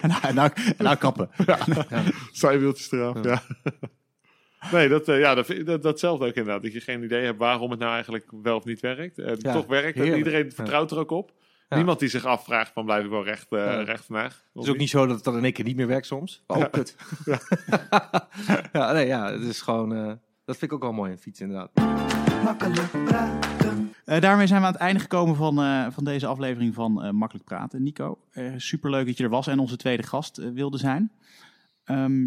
nou, 0.00 0.32
nou, 0.34 0.50
nou 0.78 0.96
kappen. 0.96 1.30
Zijwieltjes 2.32 2.92
eraf, 2.92 3.24
ja. 3.24 3.42
Nee, 4.72 4.88
dat, 4.88 5.08
eh, 5.08 5.18
ja, 5.18 5.34
dat, 5.34 5.54
dat, 5.64 5.82
datzelfde 5.82 6.26
ook 6.26 6.34
inderdaad. 6.34 6.62
Dat 6.62 6.72
je 6.72 6.80
geen 6.80 7.02
idee 7.02 7.24
hebt 7.24 7.38
waarom 7.38 7.70
het 7.70 7.78
nou 7.78 7.92
eigenlijk 7.92 8.26
wel 8.42 8.56
of 8.56 8.64
niet 8.64 8.80
werkt. 8.80 9.18
En 9.18 9.36
Ja, 9.38 9.52
toch 9.52 9.66
werkt 9.66 9.98
het. 9.98 10.16
Iedereen 10.16 10.44
Ja. 10.44 10.50
vertrouwt 10.50 10.90
er 10.90 10.98
ook 10.98 11.10
op. 11.10 11.32
Ja. 11.68 11.76
Niemand 11.76 11.98
die 11.98 12.08
zich 12.08 12.24
afvraagt 12.24 12.72
van 12.72 12.84
blijf 12.84 13.04
ik 13.04 13.10
wel 13.10 13.24
recht, 13.24 13.46
eh, 13.52 13.58
Ja. 13.58 13.82
recht 13.82 14.04
vandaag. 14.04 14.42
Het 14.54 14.62
is 14.64 14.70
ook 14.70 14.76
niet 14.76 14.90
zo 14.90 15.06
dat 15.06 15.14
het 15.16 15.24
dan 15.24 15.36
in 15.36 15.44
één 15.44 15.52
keer 15.52 15.64
niet 15.64 15.76
meer 15.76 15.86
werkt 15.86 16.06
soms. 16.06 16.42
Oh, 16.46 16.58
Ja. 16.58 16.66
kut. 16.66 16.96
Ja. 18.72 18.92
nee, 18.92 19.06
ja, 19.06 19.32
het 19.32 19.42
is 19.42 19.60
gewoon... 19.60 19.94
eh, 19.94 20.06
dat 20.44 20.56
vind 20.56 20.62
ik 20.62 20.72
ook 20.72 20.82
wel 20.82 20.92
mooi 20.92 21.10
in 21.10 21.18
fiets, 21.18 21.40
inderdaad. 21.40 21.70
Makkelijk 22.44 22.90
praten. 23.04 23.92
Eh, 24.04 24.20
daarmee 24.20 24.46
zijn 24.46 24.60
we 24.60 24.66
aan 24.66 24.72
het 24.72 24.80
einde 24.80 25.00
gekomen 25.00 25.36
van, 25.36 25.58
eh, 25.62 25.86
van 25.90 26.04
deze 26.04 26.26
aflevering 26.26 26.74
van 26.74 27.02
eh, 27.02 27.10
Makkelijk 27.10 27.44
Praten. 27.46 27.82
Nico, 27.82 28.18
eh 28.30 28.52
superleuk 28.56 29.06
dat 29.06 29.16
je 29.16 29.24
er 29.24 29.30
was 29.30 29.46
en 29.46 29.58
onze 29.58 29.76
tweede 29.76 30.02
gast 30.02 30.36
wilde 30.52 30.78
zijn. 30.78 31.12
Ehm, 31.84 32.26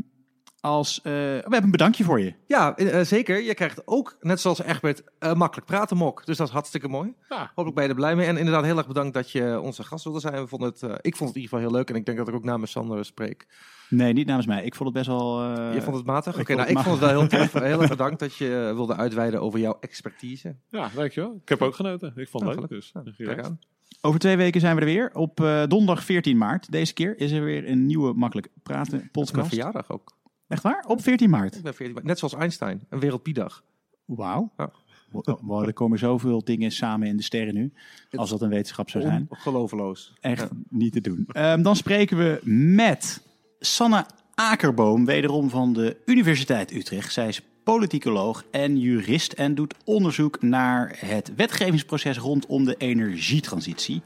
als, 0.68 0.98
eh, 1.02 1.03
we 1.11 1.39
hebben 1.41 1.64
een 1.64 1.72
bedankje 1.72 2.03
voor 2.03 2.19
je. 2.19 2.34
Ja, 2.48 2.76
eh, 2.76 3.02
zeker. 3.03 3.41
Je 3.41 3.53
krijgt 3.53 3.81
ook, 3.88 4.18
net 4.22 4.39
zoals 4.41 4.61
Egbert, 4.64 5.03
eh, 5.19 5.34
makkelijk 5.34 5.68
praten 5.68 5.98
mok. 5.98 6.26
Dus 6.26 6.38
dat 6.38 6.48
is 6.48 6.53
hartstikke 6.53 6.88
mooi. 6.88 7.14
Ja. 7.30 7.39
Hopelijk 7.48 7.73
ben 7.76 7.84
je 7.84 7.89
er 7.89 7.95
blij 7.95 8.15
mee. 8.15 8.27
En 8.27 8.38
inderdaad, 8.38 8.64
heel 8.64 8.77
erg 8.77 8.88
bedankt 8.88 9.14
dat 9.14 9.31
je 9.31 9.60
onze 9.61 9.84
gast 9.84 10.03
wilde 10.03 10.19
zijn. 10.19 10.41
We 10.41 10.48
vonden 10.48 10.69
het, 10.69 10.84
eh, 10.84 10.89
ik 11.02 11.15
vond 11.15 11.30
het 11.30 11.38
in 11.38 11.41
ieder 11.44 11.49
geval 11.57 11.60
heel 11.60 11.72
leuk. 11.72 11.89
En 11.89 11.95
ik 11.95 12.06
denk 12.06 12.18
dat 12.18 12.27
ik 12.27 12.34
ook 12.35 12.44
namens 12.44 12.72
Sander 12.72 13.06
spreek. 13.06 13.48
Nee, 13.89 14.14
niet 14.14 14.27
namens 14.27 14.45
mij. 14.48 14.64
Ik 14.64 14.76
vond 14.76 14.89
het 14.89 14.98
best 14.98 15.18
wel... 15.18 15.41
eh, 15.56 15.73
je 15.73 15.81
vond 15.81 15.95
het 15.95 16.06
matig? 16.06 16.39
Oké, 16.39 16.41
ik 16.41 16.48
vond 16.48 16.57
nou, 16.57 16.69
het 16.69 16.77
ik 16.77 16.84
vond 16.84 16.99
het 16.99 17.10
wel 17.11 17.19
heel 17.19 17.30
tof. 17.49 17.53
heel 17.64 17.80
erg 17.81 17.89
bedankt 17.89 18.19
dat 18.19 18.35
je 18.35 18.65
eh, 18.69 18.73
wilde 18.76 18.95
uitweiden 18.95 19.41
over 19.41 19.60
jouw 19.60 19.77
expertise. 19.80 20.56
Ja, 20.69 20.89
dankjewel. 20.95 21.39
Ik 21.41 21.49
heb 21.49 21.61
ook 21.61 21.76
genoten. 21.76 22.14
Ik 22.15 22.30
vond 22.30 22.44
het 22.44 22.53
Ja, 22.53 22.60
leuk. 22.60 22.69
Dus, 22.69 22.91
Ja, 23.18 23.26
kijk 23.26 23.44
aan. 23.44 23.60
Over 24.02 24.19
twee 24.19 24.38
weken 24.38 24.61
zijn 24.61 24.76
we 24.76 24.81
er 24.81 24.88
weer. 24.88 25.10
Op 25.14 25.41
eh, 25.41 25.64
donderdag 25.68 26.03
14 26.03 26.38
maart. 26.38 26.72
Deze 26.72 26.94
keer 26.94 27.19
is 27.19 27.31
er 27.31 27.44
weer 27.44 27.69
een 27.69 27.85
nieuwe 27.85 28.14
Makkelijk 28.14 28.48
Praten 28.64 28.84
Het 28.84 28.94
is 28.94 28.99
mijn 28.99 29.11
podcast. 29.11 29.48
verjaardag 29.48 29.91
ook. 29.91 30.15
Echt 30.48 30.64
waar? 30.64 30.84
Op 30.88 31.02
14 31.02 31.30
maart. 31.30 31.56
Ik 31.56 31.61
ben 31.64 31.74
14 31.74 31.94
maart. 31.95 32.06
Net 32.07 32.19
zoals 32.19 32.34
Einstein, 32.34 32.84
een 32.90 32.99
wereldpiedag. 32.99 33.64
Wauw. 34.06 34.52
Ja. 34.57 34.72
Wow, 35.11 35.40
wow, 35.41 35.65
er 35.68 35.74
komen 35.74 35.99
zoveel 35.99 36.44
dingen 36.44 36.72
samen 36.72 37.07
in 37.07 37.18
de 37.18 37.24
sterren 37.24 37.53
nu. 37.53 37.74
Als 38.11 38.30
dat 38.30 38.41
een 38.41 38.49
wetenschap 38.49 38.90
zou 38.90 39.03
zijn. 39.03 39.26
Ongelooflijk. 39.30 39.98
Echt 40.19 40.41
Ja. 40.41 40.48
niet 40.69 40.94
te 40.94 41.02
doen. 41.02 41.26
Ehm, 41.28 41.61
dan 41.61 41.76
spreken 41.76 42.18
we 42.18 42.40
met 42.76 43.22
Sanne 43.60 44.06
Akerboom, 44.36 45.06
wederom 45.06 45.49
van 45.49 45.74
de 45.74 45.98
Universiteit 46.06 46.72
Utrecht. 46.72 47.14
Zij 47.14 47.28
is 47.28 47.41
politicoloog 47.64 48.44
en 48.52 48.78
jurist 48.80 49.34
en 49.34 49.56
doet 49.56 49.74
onderzoek 49.86 50.41
naar 50.41 50.95
het 50.99 51.36
wetgevingsproces 51.36 52.18
rondom 52.18 52.65
de 52.65 52.76
energietransitie. 52.78 54.02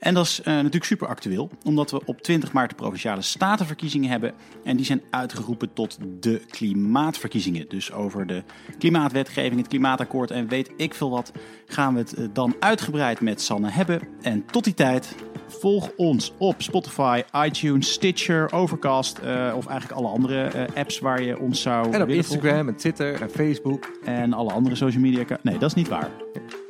En 0.00 0.14
dat 0.14 0.26
is 0.26 0.40
eh, 0.40 0.54
natuurlijk 0.54 0.84
super 0.84 1.08
actueel, 1.08 1.50
omdat 1.64 1.90
we 1.90 2.00
op 2.04 2.22
20 2.22 2.52
maart 2.52 2.70
de 2.70 2.76
provinciale 2.76 3.22
statenverkiezingen 3.22 4.10
hebben. 4.10 4.32
En 4.64 4.76
die 4.76 4.86
zijn 4.86 5.02
uitgeroepen 5.10 5.72
tot 5.72 5.98
de 6.20 6.42
klimaatverkiezingen. 6.50 7.68
Dus 7.68 7.92
over 7.92 8.26
de 8.26 8.42
klimaatwetgeving, 8.78 9.56
het 9.56 9.68
klimaatakkoord 9.68 10.30
en 10.30 10.48
weet 10.48 10.70
ik 10.76 10.94
veel 10.94 11.10
wat, 11.10 11.32
gaan 11.66 11.94
we 11.94 12.00
het 12.00 12.14
eh, 12.14 12.24
dan 12.32 12.54
uitgebreid 12.60 13.20
met 13.20 13.40
Sanne 13.40 13.70
hebben. 13.70 14.00
En 14.22 14.46
tot 14.46 14.64
die 14.64 14.74
tijd, 14.74 15.14
volg 15.46 15.90
ons 15.96 16.32
op 16.38 16.62
Spotify, 16.62 17.22
iTunes, 17.44 17.92
Stitcher, 17.92 18.52
Overcast 18.52 19.18
eh, 19.18 19.52
of 19.56 19.66
eigenlijk 19.66 20.00
alle 20.00 20.08
andere 20.08 20.68
apps 20.74 20.98
waar 20.98 21.22
je 21.22 21.38
ons 21.38 21.60
zou 21.62 21.92
En 21.92 22.02
op 22.02 22.08
Instagram 22.08 22.68
en 22.68 22.76
Twitter 22.76 23.22
en 23.22 23.30
Facebook. 23.30 23.90
En 24.04 24.32
alle 24.32 24.52
andere 24.52 24.74
social 24.74 25.02
media. 25.02 25.24
Nee, 25.42 25.58
dat 25.58 25.68
is 25.68 25.74
niet 25.74 25.88
waar. 25.88 26.10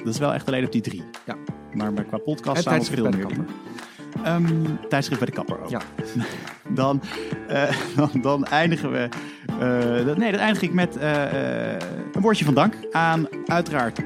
Dat 0.04 0.12
is 0.14 0.18
wel 0.18 0.34
echt 0.34 0.46
alleen 0.46 0.64
op 0.64 0.72
die 0.72 0.80
drie. 0.80 1.02
Ja. 1.26 1.36
Maar, 1.74 1.92
maar 1.92 2.04
qua 2.04 2.18
podcast 2.18 2.56
En 2.56 2.62
staan 2.62 2.78
we 2.78 2.84
veel 2.84 3.08
meer. 3.10 3.20
kapper. 3.20 3.44
Ehm, 4.24 4.44
tijdschrift 4.88 5.20
bij 5.20 5.30
de 5.30 5.36
kapper 5.36 5.60
ook. 5.62 5.68
Ja. 5.70 5.80
Dan, 6.74 7.00
eh, 7.48 7.62
dan, 7.96 8.10
dan 8.22 8.44
eindigen 8.44 8.90
we. 8.92 9.08
eh, 9.60 10.06
dat- 10.06 10.16
nee, 10.16 10.30
dat 10.32 10.40
eindig 10.40 10.62
ik 10.62 10.72
met 10.72 10.96
eh, 10.96 11.72
een 12.12 12.20
woordje 12.22 12.44
van 12.44 12.54
dank 12.54 12.74
aan 12.92 13.26
uiteraard 13.46 14.00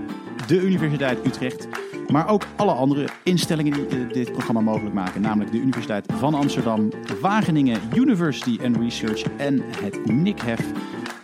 de 0.46 0.60
Universiteit 0.60 1.26
Utrecht. 1.26 1.68
Maar 2.08 2.28
ook 2.28 2.42
alle 2.56 2.72
andere 2.72 3.08
instellingen 3.22 3.88
die 3.88 4.06
dit 4.06 4.32
programma 4.32 4.60
mogelijk 4.60 4.94
maken. 4.94 5.20
Namelijk 5.20 5.50
de 5.52 5.58
Universiteit 5.58 6.06
van 6.18 6.34
Amsterdam, 6.34 6.88
Wageningen 7.20 7.80
University 7.94 8.58
and 8.64 8.76
Research 8.76 9.22
en 9.36 9.62
het 9.82 10.06
NICHEF. 10.06 10.60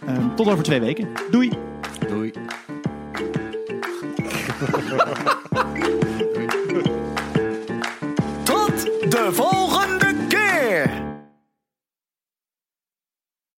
Ehm, 0.07 0.35
tot 0.35 0.49
over 0.49 0.65
twee 0.65 0.81
weken. 0.81 1.09
Doei. 1.31 1.51
Tot 8.45 8.85
de 9.11 9.28
volgende! 9.32 9.60